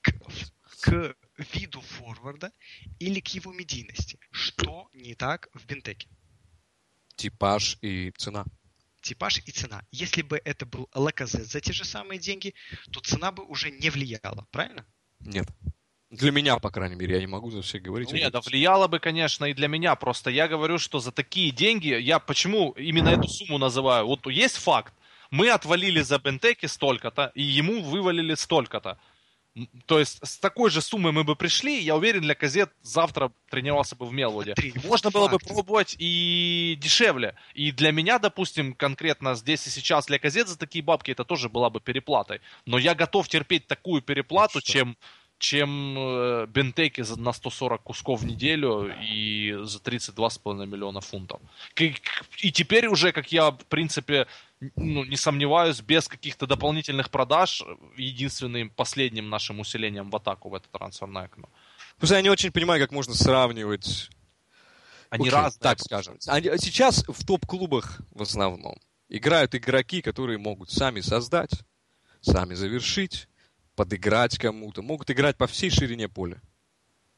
к, 0.00 0.12
к 0.82 1.16
виду 1.38 1.80
форварда 1.80 2.52
или 2.98 3.20
к 3.20 3.28
его 3.28 3.52
медийности? 3.52 4.18
Что 4.30 4.88
не 4.92 5.14
так 5.14 5.48
в 5.54 5.66
Бентеке? 5.66 6.08
Типаж 7.16 7.78
и 7.82 8.10
цена. 8.16 8.44
Типаж 9.00 9.42
и 9.44 9.50
цена. 9.50 9.82
Если 9.90 10.22
бы 10.22 10.40
это 10.44 10.64
был 10.64 10.88
Лаказет 10.94 11.46
за 11.46 11.60
те 11.60 11.72
же 11.72 11.84
самые 11.84 12.18
деньги, 12.18 12.54
то 12.90 13.00
цена 13.00 13.32
бы 13.32 13.44
уже 13.44 13.70
не 13.70 13.90
влияла, 13.90 14.46
правильно? 14.50 14.86
Нет. 15.20 15.48
Для 16.12 16.30
меня, 16.30 16.58
по 16.58 16.70
крайней 16.70 16.94
мере, 16.94 17.14
я 17.14 17.20
не 17.20 17.26
могу 17.26 17.50
за 17.50 17.62
всех 17.62 17.82
говорить. 17.82 18.10
Ну, 18.10 18.16
Нет, 18.18 18.32
да 18.32 18.40
влияло 18.42 18.86
бы, 18.86 18.98
конечно, 18.98 19.46
и 19.46 19.54
для 19.54 19.66
меня. 19.66 19.96
Просто 19.96 20.30
я 20.30 20.46
говорю, 20.46 20.78
что 20.78 21.00
за 21.00 21.10
такие 21.10 21.50
деньги, 21.52 21.88
я 21.88 22.18
почему 22.18 22.72
именно 22.72 23.08
эту 23.08 23.28
сумму 23.28 23.56
называю? 23.56 24.06
Вот 24.06 24.26
есть 24.26 24.56
факт. 24.56 24.92
Мы 25.30 25.48
отвалили 25.48 26.02
за 26.02 26.18
Бентеки 26.18 26.66
столько-то, 26.66 27.32
и 27.34 27.42
ему 27.42 27.82
вывалили 27.82 28.34
столько-то. 28.34 28.98
То 29.86 29.98
есть 29.98 30.18
с 30.22 30.38
такой 30.38 30.70
же 30.70 30.80
суммой 30.80 31.12
мы 31.12 31.24
бы 31.24 31.36
пришли, 31.36 31.78
я 31.80 31.94
уверен, 31.94 32.22
для 32.22 32.34
Казет 32.34 32.70
завтра 32.80 33.32
тренировался 33.50 33.94
бы 33.96 34.06
в 34.06 34.12
Мелвуде. 34.12 34.54
Смотри, 34.54 34.72
Можно 34.84 35.10
было 35.10 35.28
бы 35.28 35.38
пробовать 35.38 35.94
и 35.98 36.78
дешевле. 36.80 37.34
И 37.52 37.70
для 37.70 37.92
меня, 37.92 38.18
допустим, 38.18 38.72
конкретно 38.72 39.34
здесь 39.34 39.66
и 39.66 39.70
сейчас 39.70 40.06
для 40.06 40.18
Казет 40.18 40.48
за 40.48 40.58
такие 40.58 40.82
бабки 40.82 41.10
это 41.10 41.24
тоже 41.24 41.50
была 41.50 41.68
бы 41.68 41.80
переплатой. 41.80 42.40
Но 42.64 42.78
я 42.78 42.94
готов 42.94 43.28
терпеть 43.28 43.66
такую 43.66 44.00
переплату, 44.00 44.60
Что? 44.60 44.72
чем 44.72 44.96
чем 45.42 45.96
э, 45.98 46.46
Бентеки 46.46 47.02
на 47.16 47.32
140 47.32 47.82
кусков 47.82 48.20
в 48.20 48.24
неделю 48.24 48.94
и 49.02 49.58
за 49.64 49.78
32,5 49.78 50.66
миллиона 50.66 51.00
фунтов. 51.00 51.40
И 52.38 52.52
теперь 52.52 52.86
уже, 52.86 53.10
как 53.10 53.32
я, 53.32 53.50
в 53.50 53.66
принципе, 53.66 54.28
ну, 54.76 55.04
не 55.04 55.16
сомневаюсь, 55.16 55.80
без 55.80 56.06
каких-то 56.06 56.46
дополнительных 56.46 57.10
продаж, 57.10 57.64
единственным 57.96 58.70
последним 58.70 59.30
нашим 59.30 59.58
усилением 59.58 60.10
в 60.10 60.16
атаку 60.16 60.48
в 60.48 60.54
это 60.54 60.68
трансферное 60.70 61.24
окно. 61.24 61.48
Просто 61.98 62.14
я 62.16 62.22
не 62.22 62.30
очень 62.30 62.52
понимаю, 62.52 62.80
как 62.80 62.92
можно 62.92 63.14
сравнивать 63.14 64.10
Они 65.10 65.28
Окей, 65.28 65.32
разные. 65.32 65.60
Так 65.60 65.80
скажем. 65.80 66.18
Они- 66.28 66.56
сейчас 66.58 67.04
в 67.08 67.26
топ-клубах 67.26 68.00
в 68.12 68.22
основном 68.22 68.76
играют 69.08 69.56
игроки, 69.56 70.02
которые 70.02 70.38
могут 70.38 70.70
сами 70.70 71.00
создать, 71.00 71.50
сами 72.20 72.54
завершить, 72.54 73.28
подыграть 73.76 74.38
кому-то. 74.38 74.82
Могут 74.82 75.10
играть 75.10 75.36
по 75.36 75.46
всей 75.46 75.70
ширине 75.70 76.08
поля. 76.08 76.40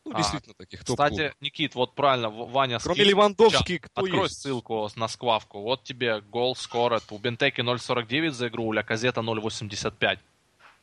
Ну, 0.06 0.12
А, 0.14 0.18
действительно, 0.18 0.54
таких 0.54 0.84
топ-клубов. 0.84 1.12
Кстати, 1.12 1.34
Никит, 1.40 1.74
вот 1.74 1.94
правильно, 1.94 2.28
Ваня 2.28 2.78
Кроме 2.78 2.96
скинул 2.96 3.08
Левандовски, 3.10 3.56
в 3.78 3.80
чат. 3.80 3.90
кто 3.90 4.02
Открой 4.02 4.22
есть? 4.24 4.40
ссылку 4.42 4.90
на 4.96 5.08
сквавку. 5.08 5.62
Вот 5.62 5.82
тебе 5.82 6.20
гол 6.20 6.54
скоро. 6.56 7.00
У 7.10 7.18
Бентеки 7.18 7.62
0.49 7.62 8.30
за 8.30 8.48
игру, 8.48 8.66
у 8.66 8.72
Ляказета 8.72 9.22
0.85. 9.22 10.18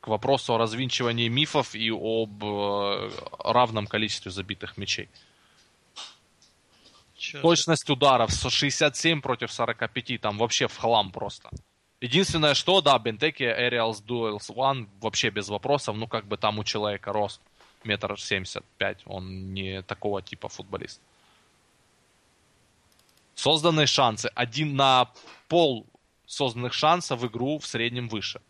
К 0.00 0.08
вопросу 0.08 0.54
о 0.54 0.58
развинчивании 0.58 1.28
мифов 1.28 1.76
и 1.76 1.88
об 1.92 2.42
э, 2.44 3.10
равном 3.38 3.86
количестве 3.86 4.32
забитых 4.32 4.76
мячей. 4.76 5.08
За- 7.32 7.40
Точность 7.40 7.88
ударов 7.88 8.32
со 8.32 8.50
67 8.50 9.20
против 9.20 9.52
45, 9.52 10.20
там 10.20 10.38
вообще 10.38 10.66
в 10.66 10.76
хлам 10.76 11.12
просто. 11.12 11.48
Единственное, 12.02 12.54
что, 12.54 12.80
да, 12.80 12.98
Бентеки 12.98 13.44
Aerials 13.44 14.04
Duels 14.04 14.48
One 14.48 14.88
вообще 15.00 15.30
без 15.30 15.48
вопросов, 15.48 15.94
ну 15.96 16.08
как 16.08 16.26
бы 16.26 16.36
там 16.36 16.58
у 16.58 16.64
человека 16.64 17.12
рост 17.12 17.40
метр 17.84 18.18
семьдесят 18.18 18.64
пять, 18.76 19.02
он 19.06 19.54
не 19.54 19.82
такого 19.82 20.20
типа 20.20 20.48
футболист. 20.48 21.00
Созданные 23.36 23.86
шансы. 23.86 24.32
Один 24.34 24.74
на 24.74 25.12
пол 25.46 25.86
созданных 26.26 26.72
шансов 26.72 27.20
в 27.20 27.26
игру 27.28 27.60
в 27.60 27.66
среднем 27.68 28.08
выше. 28.08 28.40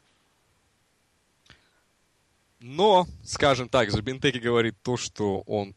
Но, 2.58 3.06
скажем 3.22 3.68
так, 3.68 3.90
за 3.90 4.00
Бентеки 4.00 4.38
говорит 4.38 4.76
то, 4.82 4.96
что 4.96 5.40
он 5.42 5.74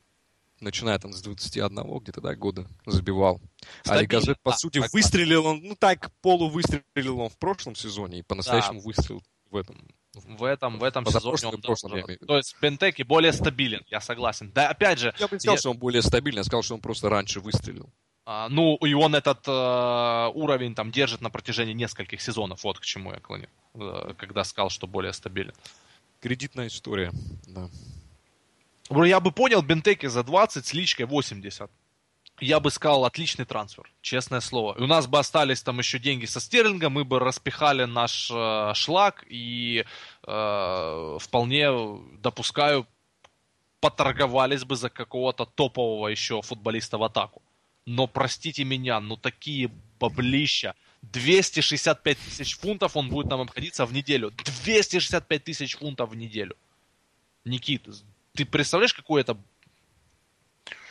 начиная 0.65 0.99
там 0.99 1.13
с 1.13 1.21
21 1.21 1.99
где-то, 1.99 2.19
да, 2.21 2.35
года 2.35 2.67
забивал. 2.85 3.39
А 3.83 3.87
Стабильно, 3.87 4.01
Легазет, 4.01 4.41
по 4.41 4.51
да, 4.51 4.57
сути, 4.57 4.81
так, 4.81 4.93
выстрелил 4.93 5.45
он, 5.45 5.61
ну 5.63 5.75
так, 5.75 6.11
полувыстрелил 6.21 7.19
он 7.21 7.29
в 7.29 7.37
прошлом 7.37 7.75
сезоне 7.75 8.19
и 8.19 8.21
по-настоящему 8.23 8.81
выстрелил 8.81 9.23
в 9.49 9.55
этом. 9.55 9.87
В 10.13 10.43
этом, 10.45 10.79
в 10.79 10.83
этом 10.83 11.05
сезоне 11.05 11.47
он 11.47 11.61
прошлом, 11.61 11.91
должен- 11.91 12.09
я. 12.21 12.27
То 12.27 12.37
есть 12.37 12.55
Бентеки 12.61 13.03
более 13.03 13.33
стабилен, 13.33 13.83
я 13.89 13.99
согласен. 14.01 14.51
Да, 14.53 14.69
опять 14.69 14.99
же, 14.99 15.13
Я 15.19 15.27
бы 15.27 15.35
не 15.35 15.39
сказал, 15.39 15.55
Я- 15.55 15.59
что 15.59 15.71
он 15.71 15.77
более 15.77 16.01
стабильный, 16.01 16.39
я 16.39 16.43
сказал, 16.43 16.63
что 16.63 16.73
он 16.75 16.81
просто 16.81 17.09
раньше 17.09 17.39
выстрелил. 17.41 17.89
А, 18.27 18.49
ну, 18.49 18.75
и 18.77 18.93
он 18.93 19.13
этот 19.13 19.47
э, 19.47 20.31
уровень 20.33 20.73
там 20.73 20.91
держит 20.91 21.21
на 21.21 21.29
протяжении 21.29 21.73
нескольких 21.73 22.21
сезонов. 22.21 22.63
Вот 22.63 22.79
к 22.79 22.83
чему 22.83 23.11
я 23.13 23.19
клоню. 23.19 23.47
э, 23.75 24.13
когда 24.17 24.43
сказал, 24.45 24.69
что 24.69 24.87
более 24.87 25.11
стабилен. 25.13 25.53
Кредитная 26.21 26.67
история, 26.67 27.11
да. 27.45 27.69
Бро, 28.89 29.05
Я 29.05 29.19
бы 29.19 29.31
понял 29.31 29.61
Бентеки 29.61 30.07
за 30.07 30.23
20 30.23 30.65
с 30.65 30.73
личкой 30.73 31.05
80. 31.05 31.71
Я 32.41 32.59
бы 32.59 32.69
сказал, 32.69 33.05
отличный 33.05 33.45
трансфер, 33.45 33.89
честное 34.01 34.41
слово. 34.41 34.77
И 34.77 34.81
у 34.81 34.87
нас 34.87 35.07
бы 35.07 35.17
остались 35.17 35.63
там 35.63 35.79
еще 35.79 35.99
деньги 35.99 36.25
со 36.25 36.41
Стерлинга, 36.41 36.89
мы 36.89 37.05
бы 37.05 37.19
распихали 37.19 37.85
наш 37.85 38.29
э, 38.29 38.73
шлак 38.73 39.23
и 39.29 39.85
э, 40.27 41.17
вполне 41.21 41.69
допускаю, 42.19 42.85
поторговались 43.79 44.65
бы 44.65 44.75
за 44.75 44.89
какого-то 44.89 45.45
топового 45.45 46.09
еще 46.09 46.41
футболиста 46.41 46.97
в 46.97 47.03
атаку. 47.03 47.41
Но 47.85 48.05
простите 48.05 48.65
меня, 48.65 48.99
ну 48.99 49.15
такие 49.15 49.71
баблища. 49.99 50.75
265 51.03 52.17
тысяч 52.17 52.57
фунтов 52.57 52.97
он 52.97 53.09
будет 53.09 53.27
нам 53.27 53.41
обходиться 53.41 53.85
в 53.85 53.93
неделю. 53.93 54.31
265 54.31 55.43
тысяч 55.43 55.77
фунтов 55.77 56.09
в 56.09 56.15
неделю. 56.15 56.57
Никит, 57.45 57.87
ты 58.35 58.45
представляешь, 58.45 58.93
какой 58.93 59.21
это... 59.21 59.37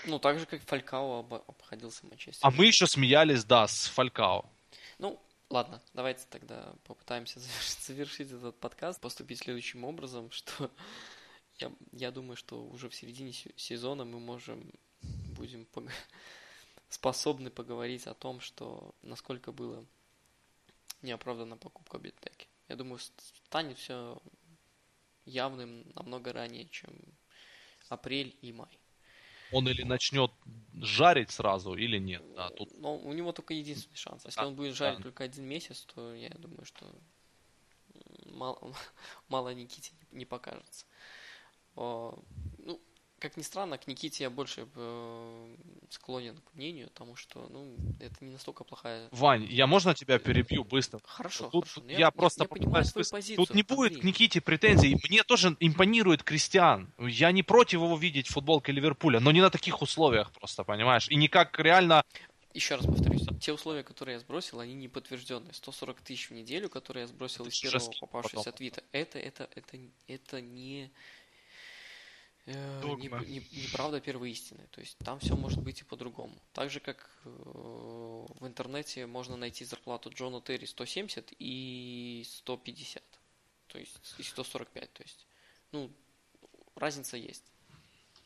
Ну, 0.07 0.19
так 0.19 0.39
же, 0.39 0.47
как 0.47 0.63
Фалькао 0.63 1.21
об- 1.21 1.35
обходился 1.35 2.07
Манчестер. 2.07 2.47
А 2.47 2.51
мы 2.51 2.67
еще 2.67 2.87
смеялись, 2.87 3.45
да, 3.45 3.67
с 3.67 3.87
Фалькао. 3.87 4.45
Ну, 4.99 5.19
ладно, 5.49 5.81
давайте 5.95 6.27
тогда 6.31 6.75
попытаемся 6.85 7.41
завершить, 7.41 7.79
завершить 7.85 8.31
этот 8.33 8.59
подкаст, 8.61 9.01
поступить 9.01 9.39
следующим 9.39 9.85
образом, 9.85 10.31
что 10.31 10.71
я, 11.59 11.73
я 11.93 12.11
думаю, 12.11 12.37
что 12.37 12.63
уже 12.63 12.89
в 12.89 12.95
середине 12.95 13.33
се- 13.33 13.55
сезона 13.57 14.05
мы 14.05 14.21
можем, 14.21 14.71
будем 15.03 15.67
пог- 15.73 15.91
способны 16.91 17.51
поговорить 17.51 18.07
о 18.07 18.15
том, 18.15 18.41
что 18.41 18.95
насколько 19.03 19.53
было 19.53 19.85
неоправдана 21.03 21.57
покупка 21.57 21.99
Битеки. 21.99 22.47
Я 22.69 22.77
думаю, 22.77 22.99
ст- 22.99 23.23
станет 23.47 23.79
все 23.79 24.19
явным 25.25 25.85
намного 25.95 26.33
ранее, 26.33 26.67
чем 26.69 26.91
апрель 27.89 28.37
и 28.43 28.53
май. 28.53 28.79
Он 29.53 29.69
или 29.69 29.83
начнет 29.83 30.33
жарить 30.75 31.31
сразу, 31.31 31.75
или 31.75 31.99
нет. 31.99 32.23
Да, 32.35 32.51
тут 32.51 32.71
Но 32.81 32.97
у 32.97 33.13
него 33.13 33.33
только 33.33 33.55
единственный 33.55 33.97
шанс. 33.97 34.25
Если 34.25 34.41
Да, 34.41 34.49
он 34.49 34.57
будет 34.57 34.75
жарить 34.75 34.99
да. 34.99 35.05
только 35.05 35.25
один 35.25 35.45
месяц, 35.45 35.83
то 35.95 36.15
я 36.15 36.31
думаю, 36.31 36.65
что 36.65 36.87
мало, 38.27 38.75
мало 39.29 39.55
Никите 39.55 39.93
не 40.11 40.25
покажется. 40.25 40.87
Ну, 43.25 43.31
как 43.31 43.39
ни 43.39 43.43
странно, 43.43 43.79
к 43.79 43.87
Никите 43.87 44.25
я 44.25 44.31
больше 44.31 44.69
э, 44.75 45.57
склонен 45.89 46.37
к 46.37 46.55
мнению, 46.55 46.91
потому 46.91 47.17
что, 47.17 47.49
ну, 47.51 47.75
это 47.99 48.23
не 48.23 48.31
настолько 48.31 48.65
плохая... 48.65 49.09
Вань, 49.13 49.47
я 49.51 49.67
можно 49.67 49.95
тебя 49.95 50.19
перебью 50.19 50.63
быстро? 50.63 51.01
Хорошо, 51.05 51.49
Тут 51.49 51.65
хорошо. 51.65 51.81
но 51.87 51.99
я, 51.99 52.11
просто 52.11 52.45
я 52.45 52.49
понимаю 52.49 52.85
выс- 52.85 53.11
позицию. 53.11 53.37
Тут 53.37 53.55
не 53.55 53.63
будет 53.63 53.93
Андрей. 53.93 54.01
к 54.03 54.05
Никите 54.05 54.41
претензий. 54.43 54.97
Мне 55.09 55.23
тоже 55.23 55.57
импонирует 55.59 56.23
Кристиан. 56.23 56.93
Я 56.99 57.33
не 57.33 57.43
против 57.43 57.81
его 57.81 57.97
видеть 57.97 58.29
в 58.29 58.33
футболке 58.35 58.73
Ливерпуля, 58.73 59.21
но 59.21 59.31
не 59.33 59.41
на 59.41 59.49
таких 59.49 59.81
условиях 59.81 60.31
просто, 60.33 60.63
понимаешь? 60.65 61.09
И 61.09 61.17
никак 61.17 61.59
реально... 61.59 62.05
Еще 62.53 62.75
раз 62.77 62.85
повторюсь, 62.85 63.23
те 63.41 63.53
условия, 63.53 63.83
которые 63.83 64.15
я 64.15 64.21
сбросил, 64.21 64.61
они 64.61 64.75
не 64.75 64.89
подтвержденные. 64.89 65.55
140 65.55 66.01
тысяч 66.03 66.29
в 66.29 66.35
неделю, 66.35 66.69
которые 66.69 67.03
я 67.03 67.07
сбросил 67.09 67.47
из 67.47 67.59
первого 67.59 67.91
попавшегося 68.01 68.45
потом. 68.45 68.59
твита, 68.59 68.83
это, 68.93 69.19
это, 69.19 69.49
это, 69.55 69.79
это 70.07 70.41
не, 70.41 70.91
э, 72.47 72.53
не, 72.53 73.09
Догма. 73.09 73.25
не- 73.25 73.47
неправда 73.53 74.01
первой 74.01 74.31
истины. 74.33 74.67
То 74.71 74.81
есть 74.81 74.97
там 74.99 75.19
все 75.21 75.35
может 75.37 75.63
быть 75.63 75.81
и 75.81 75.85
по-другому. 75.85 76.35
Так 76.53 76.71
же, 76.71 76.81
как 76.81 77.09
э, 77.25 77.29
в 77.29 78.47
интернете 78.47 79.07
можно 79.07 79.37
найти 79.37 79.65
зарплату 79.65 80.11
Джона 80.11 80.41
Терри 80.41 80.67
170 80.67 81.33
и 81.39 82.25
150. 82.27 83.03
То 83.69 83.79
есть 83.79 84.15
и 84.19 84.23
145. 84.23 84.93
То 84.93 85.03
есть, 85.03 85.27
ну, 85.73 85.91
разница 86.77 87.17
есть. 87.17 87.45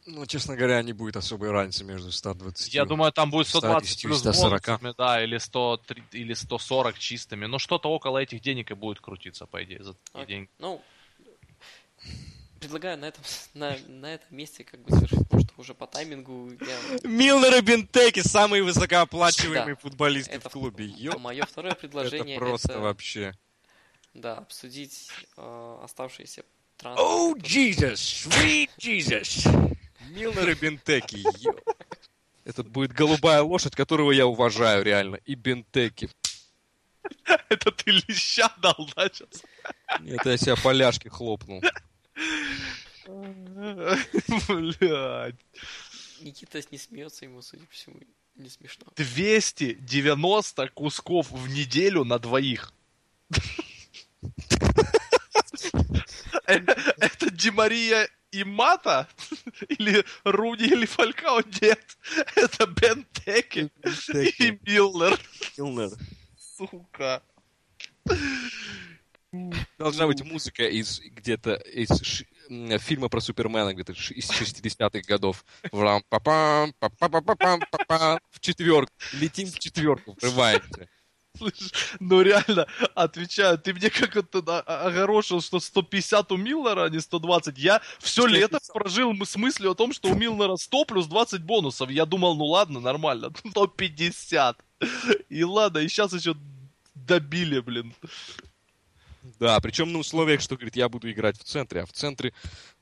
Ну, 0.07 0.24
честно 0.27 0.57
говоря, 0.57 0.81
не 0.82 0.93
будет 0.95 1.16
особой 1.16 1.51
разницы 1.51 1.85
между 1.85 2.11
120. 2.12 2.73
Я 2.73 2.86
думаю, 2.86 3.12
там 3.12 3.31
будет 3.31 3.47
120 3.49 3.89
110, 3.90 4.03
плюс 4.05 4.19
140. 4.20 4.65
бонусами, 4.66 4.95
да, 4.97 5.23
или, 5.23 5.36
100, 5.39 5.82
или 6.12 6.32
140 6.35 6.99
чистыми. 6.99 7.47
Но 7.47 7.59
что-то 7.59 7.90
около 7.90 8.19
этих 8.19 8.40
денег 8.40 8.70
и 8.70 8.74
будет 8.74 9.01
крутиться, 9.01 9.45
по 9.47 9.62
идее, 9.65 9.82
за 9.85 9.95
такие 9.95 10.23
Окей. 10.23 10.36
деньги. 10.36 10.51
Ну, 10.59 10.82
предлагаю 12.59 12.99
на 12.99 13.07
этом, 13.07 13.23
на, 13.55 13.77
на 13.89 14.15
этом 14.15 14.37
месте 14.37 14.65
как 14.65 14.81
бы 14.81 14.91
завершить, 14.95 15.19
потому 15.21 15.43
что 15.43 15.53
уже 15.57 15.75
по 15.75 15.87
таймингу 15.87 16.51
я... 16.61 17.09
Милнер 17.09 17.57
и 17.57 17.61
Бентеки 17.61 18.21
самые 18.21 18.63
высокооплачиваемые 18.63 19.75
Да. 19.75 19.81
футболисты 19.81 20.33
Это 20.33 20.49
в 20.49 20.53
клубе. 20.53 20.87
Ёп, 20.87 21.19
мое 21.19 21.45
второе 21.45 21.75
предложение 21.81 22.37
это 22.37 22.45
просто 22.45 22.73
это, 22.73 22.81
вообще. 22.81 23.35
да, 24.15 24.39
обсудить 24.39 25.09
э, 25.37 25.79
оставшиеся 25.85 26.43
О, 26.83 27.35
трансферы. 27.35 27.41
Jesus, 27.41 28.29
sweet 28.29 28.71
Jesus. 28.79 29.77
Милнер 30.11 30.49
и 30.51 30.55
Бентеки, 30.55 31.25
ёп. 31.45 31.61
Это 32.45 32.63
будет 32.65 32.93
голубая 32.93 33.43
лошадь, 33.43 33.75
которого 33.77 34.11
я 34.11 34.27
уважаю 34.27 34.83
реально. 34.83 35.17
И 35.27 35.35
Бентеки. 35.35 36.09
Это 37.51 37.71
ты 37.73 37.91
леща 37.91 38.51
дал, 38.63 38.89
да, 38.97 39.09
сейчас? 39.09 39.43
Это 40.07 40.31
я 40.31 40.37
себя 40.39 40.57
поляшки 40.57 41.09
хлопнул. 41.09 41.63
Блядь. 44.49 45.36
Никита 46.20 46.61
не 46.70 46.78
смеется, 46.78 47.24
ему, 47.24 47.43
судя 47.43 47.65
по 47.65 47.73
всему, 47.73 48.01
не 48.35 48.49
смешно. 48.49 48.86
290 48.97 50.69
кусков 50.70 51.31
в 51.31 51.49
неделю 51.49 52.05
на 52.05 52.19
двоих. 52.19 52.73
Это 56.47 57.31
Димария 57.31 58.09
и 58.31 58.45
Мата? 58.45 59.09
Или 59.69 60.05
Руни, 60.24 60.66
или 60.66 60.86
Фалькао? 60.86 61.43
Нет. 61.61 61.99
Это 62.35 62.66
Бентеки 62.66 63.70
и 64.39 64.59
Миллер. 64.62 65.19
Милнер. 65.57 65.90
Сука. 66.36 67.23
Должна 69.79 70.07
быть 70.07 70.23
музыка 70.25 70.67
из 70.67 71.01
где-то 71.01 71.55
из 71.55 71.91
ш- 72.03 72.25
фильма 72.79 73.09
про 73.09 73.21
Супермена 73.21 73.75
где-то 73.75 73.93
из 73.93 74.31
60-х 74.31 75.01
годов. 75.07 75.45
В 78.31 78.41
четверку. 78.41 78.91
Летим 79.13 79.49
в 79.51 79.59
четверку, 79.59 80.17
врываемся. 80.21 80.89
Слышь, 81.37 81.95
ну 82.01 82.23
реально, 82.23 82.67
отвечаю, 82.95 83.59
ты 83.59 83.73
мне 83.73 83.91
как 83.91 84.17
это 84.17 84.61
огорошил, 84.61 85.41
что 85.41 85.61
150 85.61 86.33
у 86.33 86.37
Милнера, 86.37 86.85
а 86.85 86.89
не 86.89 86.99
120. 86.99 87.59
Я 87.59 87.81
все 88.01 88.27
лето 88.27 88.59
прожил 88.73 89.15
с 89.25 89.37
мыслью 89.37 89.71
о 89.71 89.75
том, 89.75 89.93
что 89.93 90.09
у 90.09 90.15
Милнера 90.15 90.57
100 90.57 90.85
плюс 90.87 91.07
20 91.07 91.43
бонусов. 91.43 91.91
Я 91.91 92.07
думал, 92.07 92.35
ну 92.35 92.47
ладно, 92.47 92.81
нормально, 92.81 93.31
150. 93.51 94.59
И 95.29 95.45
ладно, 95.45 95.79
и 95.79 95.89
сейчас 95.89 96.13
еще 96.13 96.35
добили, 96.95 97.61
блин. 97.61 97.95
Да, 99.39 99.59
причем 99.61 99.93
на 99.93 99.99
условиях, 99.99 100.41
что, 100.41 100.57
говорит, 100.57 100.77
я 100.77 100.89
буду 100.89 101.11
играть 101.11 101.39
в 101.39 101.45
центре, 101.45 101.83
а 101.83 101.87
в 101.87 101.93
центре, 101.93 102.33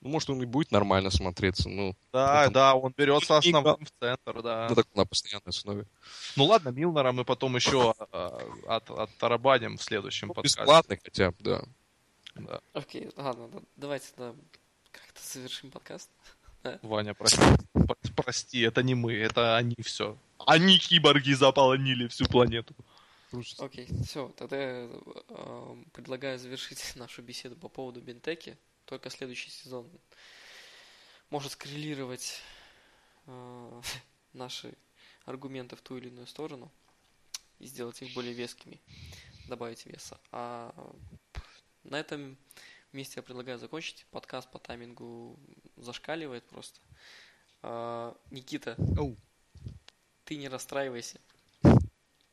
ну, 0.00 0.08
может, 0.08 0.30
он 0.30 0.42
и 0.42 0.46
будет 0.46 0.70
нормально 0.72 1.10
смотреться, 1.10 1.68
ну, 1.68 1.94
Да, 2.12 2.38
Потом- 2.38 2.52
да, 2.52 2.74
он 2.74 2.94
берется 2.96 3.32
Ну, 3.34 3.38
основным 3.38 3.84
в 3.86 3.90
центр, 4.00 4.42
да. 4.42 4.68
на, 4.68 4.74
так, 4.74 4.86
на 4.94 5.04
постоянной 5.04 5.48
основе. 5.50 5.86
Ну 6.36 6.44
ладно, 6.44 6.70
Милнера 6.70 7.12
мы 7.12 7.24
потом 7.24 7.56
еще 7.56 7.94
а, 8.12 8.38
от, 8.68 8.90
оттарабаним 8.90 9.76
в 9.78 9.82
следующем 9.82 10.28
Ну, 10.28 10.34
подкасте. 10.34 10.60
бесплатно 10.60 10.96
хотя 11.02 11.30
бы, 11.30 11.36
да. 11.40 11.62
Да. 12.36 12.60
Окей, 12.74 13.10
ладно, 13.16 13.48
да- 13.48 13.60
давайте 13.76 14.06
да, 14.16 14.34
как-то 14.92 15.20
завершим 15.32 15.70
подкаст. 15.70 16.10
Ваня, 16.82 17.14
прости. 17.14 17.40
Про- 17.72 17.96
Прости, 18.16 18.60
это 18.60 18.82
не 18.82 18.94
мы, 18.94 19.14
это 19.14 19.56
они 19.56 19.76
все. 19.84 20.16
Они 20.46 20.78
киборги 20.78 21.32
заполонили 21.32 22.08
всю 22.08 22.24
планету. 22.26 22.74
Окей, 23.58 23.88
все, 24.04 24.28
тогда 24.36 24.56
я 24.56 24.88
э, 25.28 25.84
предлагаю 25.92 26.38
завершить 26.38 26.92
нашу 26.96 27.22
беседу 27.22 27.56
по 27.56 27.68
поводу 27.68 28.00
Бентеки. 28.00 28.56
Только 28.84 29.10
следующий 29.10 29.50
сезон 29.50 29.90
может 31.30 31.52
скоррелировать 31.52 32.40
э, 33.26 33.82
наши 34.32 34.74
аргументы 35.24 35.74
в 35.74 35.82
ту 35.82 35.96
или 35.96 36.08
иную 36.08 36.26
сторону 36.26 36.70
и 37.58 37.66
сделать 37.66 38.00
их 38.02 38.14
более 38.14 38.32
вескими, 38.32 38.80
добавить 39.48 39.86
веса. 39.86 40.20
А 40.30 40.72
на 41.82 41.98
этом 41.98 42.36
месте 42.92 43.14
я 43.16 43.22
предлагаю 43.22 43.58
закончить. 43.58 44.06
Подкаст 44.10 44.50
по 44.50 44.58
таймингу 44.58 45.38
зашкаливает 45.76 46.44
просто. 46.44 46.80
А, 47.62 48.16
Никита, 48.30 48.76
Оу. 48.96 49.16
ты 50.24 50.36
не 50.36 50.48
расстраивайся. 50.48 51.20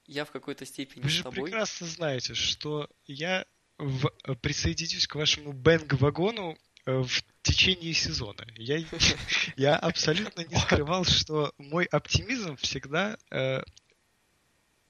Я 0.05 0.25
в 0.25 0.31
какой-то 0.31 0.65
степени 0.65 1.03
Вы 1.03 1.09
с 1.09 1.13
же 1.13 1.23
тобой. 1.23 1.43
прекрасно 1.43 1.87
знаете, 1.87 2.33
что 2.33 2.89
я 3.05 3.45
в- 3.77 4.11
э, 4.25 4.35
присоединюсь 4.35 5.07
к 5.07 5.15
вашему 5.15 5.53
бэнг-вагону 5.53 6.57
э, 6.85 6.97
в 7.01 7.23
течение 7.41 7.93
сезона. 7.93 8.45
Я, 8.57 8.77
я 9.57 9.75
абсолютно 9.77 10.41
не 10.41 10.55
скрывал, 10.59 11.05
что 11.05 11.53
мой 11.57 11.85
оптимизм 11.85 12.57
всегда 12.57 13.17
э, 13.31 13.63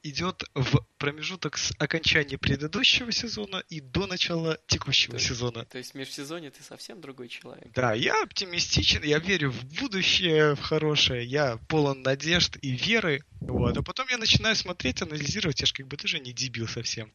идет 0.04 0.44
в 0.54 0.86
промежуток 0.98 1.58
с 1.58 1.72
окончания 1.80 2.38
предыдущего 2.38 3.12
сезона 3.12 3.64
и 3.70 3.80
до 3.82 4.06
начала 4.06 4.60
текущего 4.68 5.12
То 5.12 5.18
есть- 5.18 5.28
сезона. 5.28 5.66
То 5.66 5.78
есть 5.78 5.92
в 5.94 5.96
межсезонье 5.96 6.52
ты 6.52 6.62
совсем 6.64 7.02
другой 7.02 7.30
человек. 7.30 7.72
Да, 7.74 7.94
я 7.94 8.22
оптимистичен, 8.24 9.04
я 9.04 9.20
верю 9.20 9.52
в 9.52 9.64
будущее, 9.80 10.56
в 10.56 10.62
хорошее, 10.62 11.26
я 11.26 11.58
полон 11.68 12.02
надежд 12.04 12.58
и 12.62 12.72
веры. 12.72 13.24
Вот. 13.42 13.78
А 13.78 13.82
потом 13.82 14.08
я 14.10 14.18
начинаю 14.18 14.56
смотреть, 14.56 15.02
анализировать, 15.02 15.60
я 15.62 15.66
же 15.66 15.74
как 15.74 15.88
бы 15.88 15.98
тоже 15.98 16.20
не 16.20 16.34
дебил 16.34 16.68
совсем. 16.68 17.12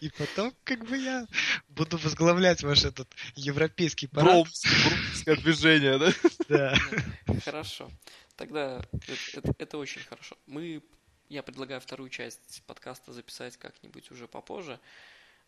И 0.00 0.10
потом, 0.10 0.52
как 0.64 0.86
бы 0.88 0.96
я 0.98 1.26
буду 1.68 1.96
возглавлять 1.98 2.62
ваш 2.62 2.84
этот 2.84 3.08
европейский 3.34 4.06
парад. 4.06 4.32
Бромс, 4.32 4.62
бромское 4.64 5.36
движение, 5.36 5.98
да? 5.98 6.12
Да. 6.48 6.78
Хорошо. 7.44 7.90
Тогда 8.36 8.82
это, 8.92 9.12
это- 9.38 9.54
это 9.58 9.78
очень 9.78 10.02
хорошо. 10.02 10.36
Мы, 10.46 10.82
я 11.28 11.42
предлагаю 11.42 11.80
вторую 11.80 12.10
часть 12.10 12.62
подкаста 12.66 13.12
записать 13.12 13.56
как-нибудь 13.56 14.10
уже 14.10 14.28
попозже. 14.28 14.78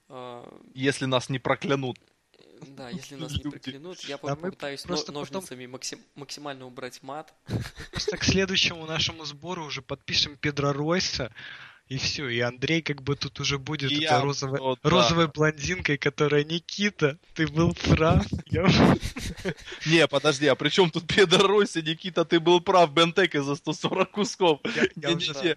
А, 0.08 0.48
Если 0.74 1.04
нас 1.04 1.28
не 1.28 1.38
проклянут. 1.38 1.98
Да, 2.68 2.88
если 2.88 3.14
нас 3.16 3.32
не 3.32 3.38
Люди. 3.42 3.50
проклянут, 3.50 4.00
я 4.04 4.16
Да 4.16 4.34
попытаюсь 4.36 4.84
но- 4.84 4.88
просто 4.88 5.06
потом- 5.12 5.20
ножницами 5.22 5.66
максим- 5.66 6.02
максимально 6.14 6.66
убрать 6.66 7.02
мат. 7.02 7.34
Просто 7.92 8.16
к 8.16 8.24
следующему 8.24 8.86
нашему 8.86 9.24
сбору 9.24 9.64
уже 9.64 9.82
подпишем 9.82 10.36
Педро 10.36 10.72
Ройса, 10.72 11.32
и 11.88 11.96
все. 11.96 12.28
И 12.28 12.40
Андрей 12.40 12.82
как 12.82 13.02
бы 13.02 13.16
тут 13.16 13.40
уже 13.40 13.58
будет 13.58 13.90
И 13.90 13.96
этой 13.96 14.04
я, 14.04 14.20
розовой, 14.20 14.60
вот, 14.60 14.78
да. 14.82 14.90
розовой 14.90 15.28
блондинкой, 15.28 15.96
которая 15.96 16.44
Никита, 16.44 17.18
ты 17.34 17.46
был 17.46 17.74
прав. 17.74 18.26
Не, 19.86 20.06
подожди, 20.06 20.46
а 20.46 20.54
при 20.54 20.68
чем 20.68 20.90
тут 20.90 21.06
Педро 21.06 21.46
Росси, 21.46 21.82
Никита, 21.82 22.24
ты 22.24 22.40
был 22.40 22.60
прав, 22.60 22.92
Бентека 22.92 23.42
за 23.42 23.54
140 23.54 24.10
кусков. 24.10 24.60
Я, 24.96 25.10
уже, 25.10 25.56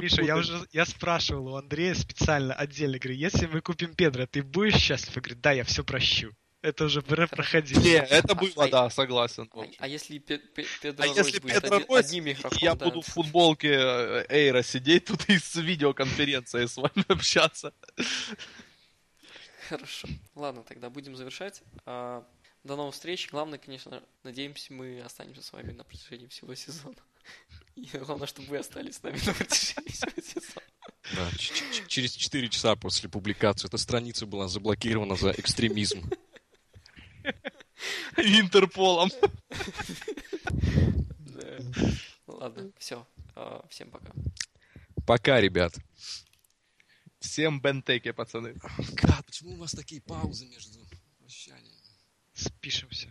Миша, 0.00 0.22
я 0.22 0.36
уже 0.36 0.66
я 0.72 0.86
спрашивал 0.86 1.48
у 1.48 1.56
Андрея 1.56 1.94
специально 1.94 2.54
отдельно, 2.54 2.98
говорю, 2.98 3.18
если 3.18 3.46
мы 3.46 3.60
купим 3.60 3.94
Педро, 3.94 4.26
ты 4.26 4.42
будешь 4.42 4.76
счастлив? 4.76 5.16
Я 5.16 5.22
говорю, 5.22 5.40
да, 5.42 5.52
я 5.52 5.64
все 5.64 5.82
прощу. 5.84 6.32
Это 6.60 6.86
уже 6.86 7.02
проходили. 7.02 7.78
Не, 7.78 7.96
это 7.96 8.32
а 8.32 8.34
было, 8.34 8.64
а 8.64 8.68
да, 8.68 8.90
согласен. 8.90 9.48
А, 9.54 9.64
а 9.78 9.88
если 9.88 10.18
Педро 10.18 11.80
Ройс 11.88 12.12
я 12.60 12.74
буду 12.74 13.00
в 13.00 13.06
футболке 13.06 13.74
э, 13.74 14.26
Эйра 14.28 14.62
сидеть 14.62 15.04
тут 15.04 15.28
и 15.28 15.38
с 15.38 15.54
видеоконференцией 15.54 16.66
с 16.66 16.76
вами 16.76 17.04
общаться. 17.08 17.72
Хорошо. 19.68 20.08
Ладно, 20.34 20.64
тогда 20.64 20.90
будем 20.90 21.14
завершать. 21.14 21.62
До 21.84 22.76
новых 22.76 22.94
встреч. 22.94 23.28
Главное, 23.30 23.58
конечно, 23.58 24.02
надеемся, 24.24 24.72
мы 24.72 25.00
останемся 25.00 25.42
с 25.42 25.52
вами 25.52 25.72
на 25.72 25.84
протяжении 25.84 26.26
всего 26.26 26.54
сезона. 26.54 26.96
И 27.76 27.86
главное, 27.98 28.26
чтобы 28.26 28.48
вы 28.48 28.58
остались 28.58 28.96
с 28.96 29.02
нами 29.02 29.18
на 29.24 29.32
протяжении 29.32 29.90
всего 29.90 30.10
сезона. 30.20 30.62
Да, 31.14 31.30
через 31.86 32.12
4 32.14 32.48
часа 32.48 32.74
после 32.76 33.08
публикации 33.08 33.68
эта 33.68 33.78
страница 33.78 34.26
была 34.26 34.48
заблокирована 34.48 35.14
за 35.14 35.30
экстремизм. 35.30 36.10
Интерполом. 38.16 39.10
Ладно, 42.26 42.72
все. 42.78 43.06
А, 43.34 43.64
всем 43.68 43.90
пока. 43.90 44.12
Пока, 45.06 45.40
ребят. 45.40 45.74
Всем 47.20 47.60
бентеке, 47.60 48.12
пацаны. 48.12 48.54
Как? 48.96 49.24
Почему 49.26 49.54
у 49.54 49.56
вас 49.56 49.72
такие 49.72 50.00
паузы 50.00 50.46
между 50.46 50.80
вещаниями? 51.20 51.78
Спишемся. 52.34 53.10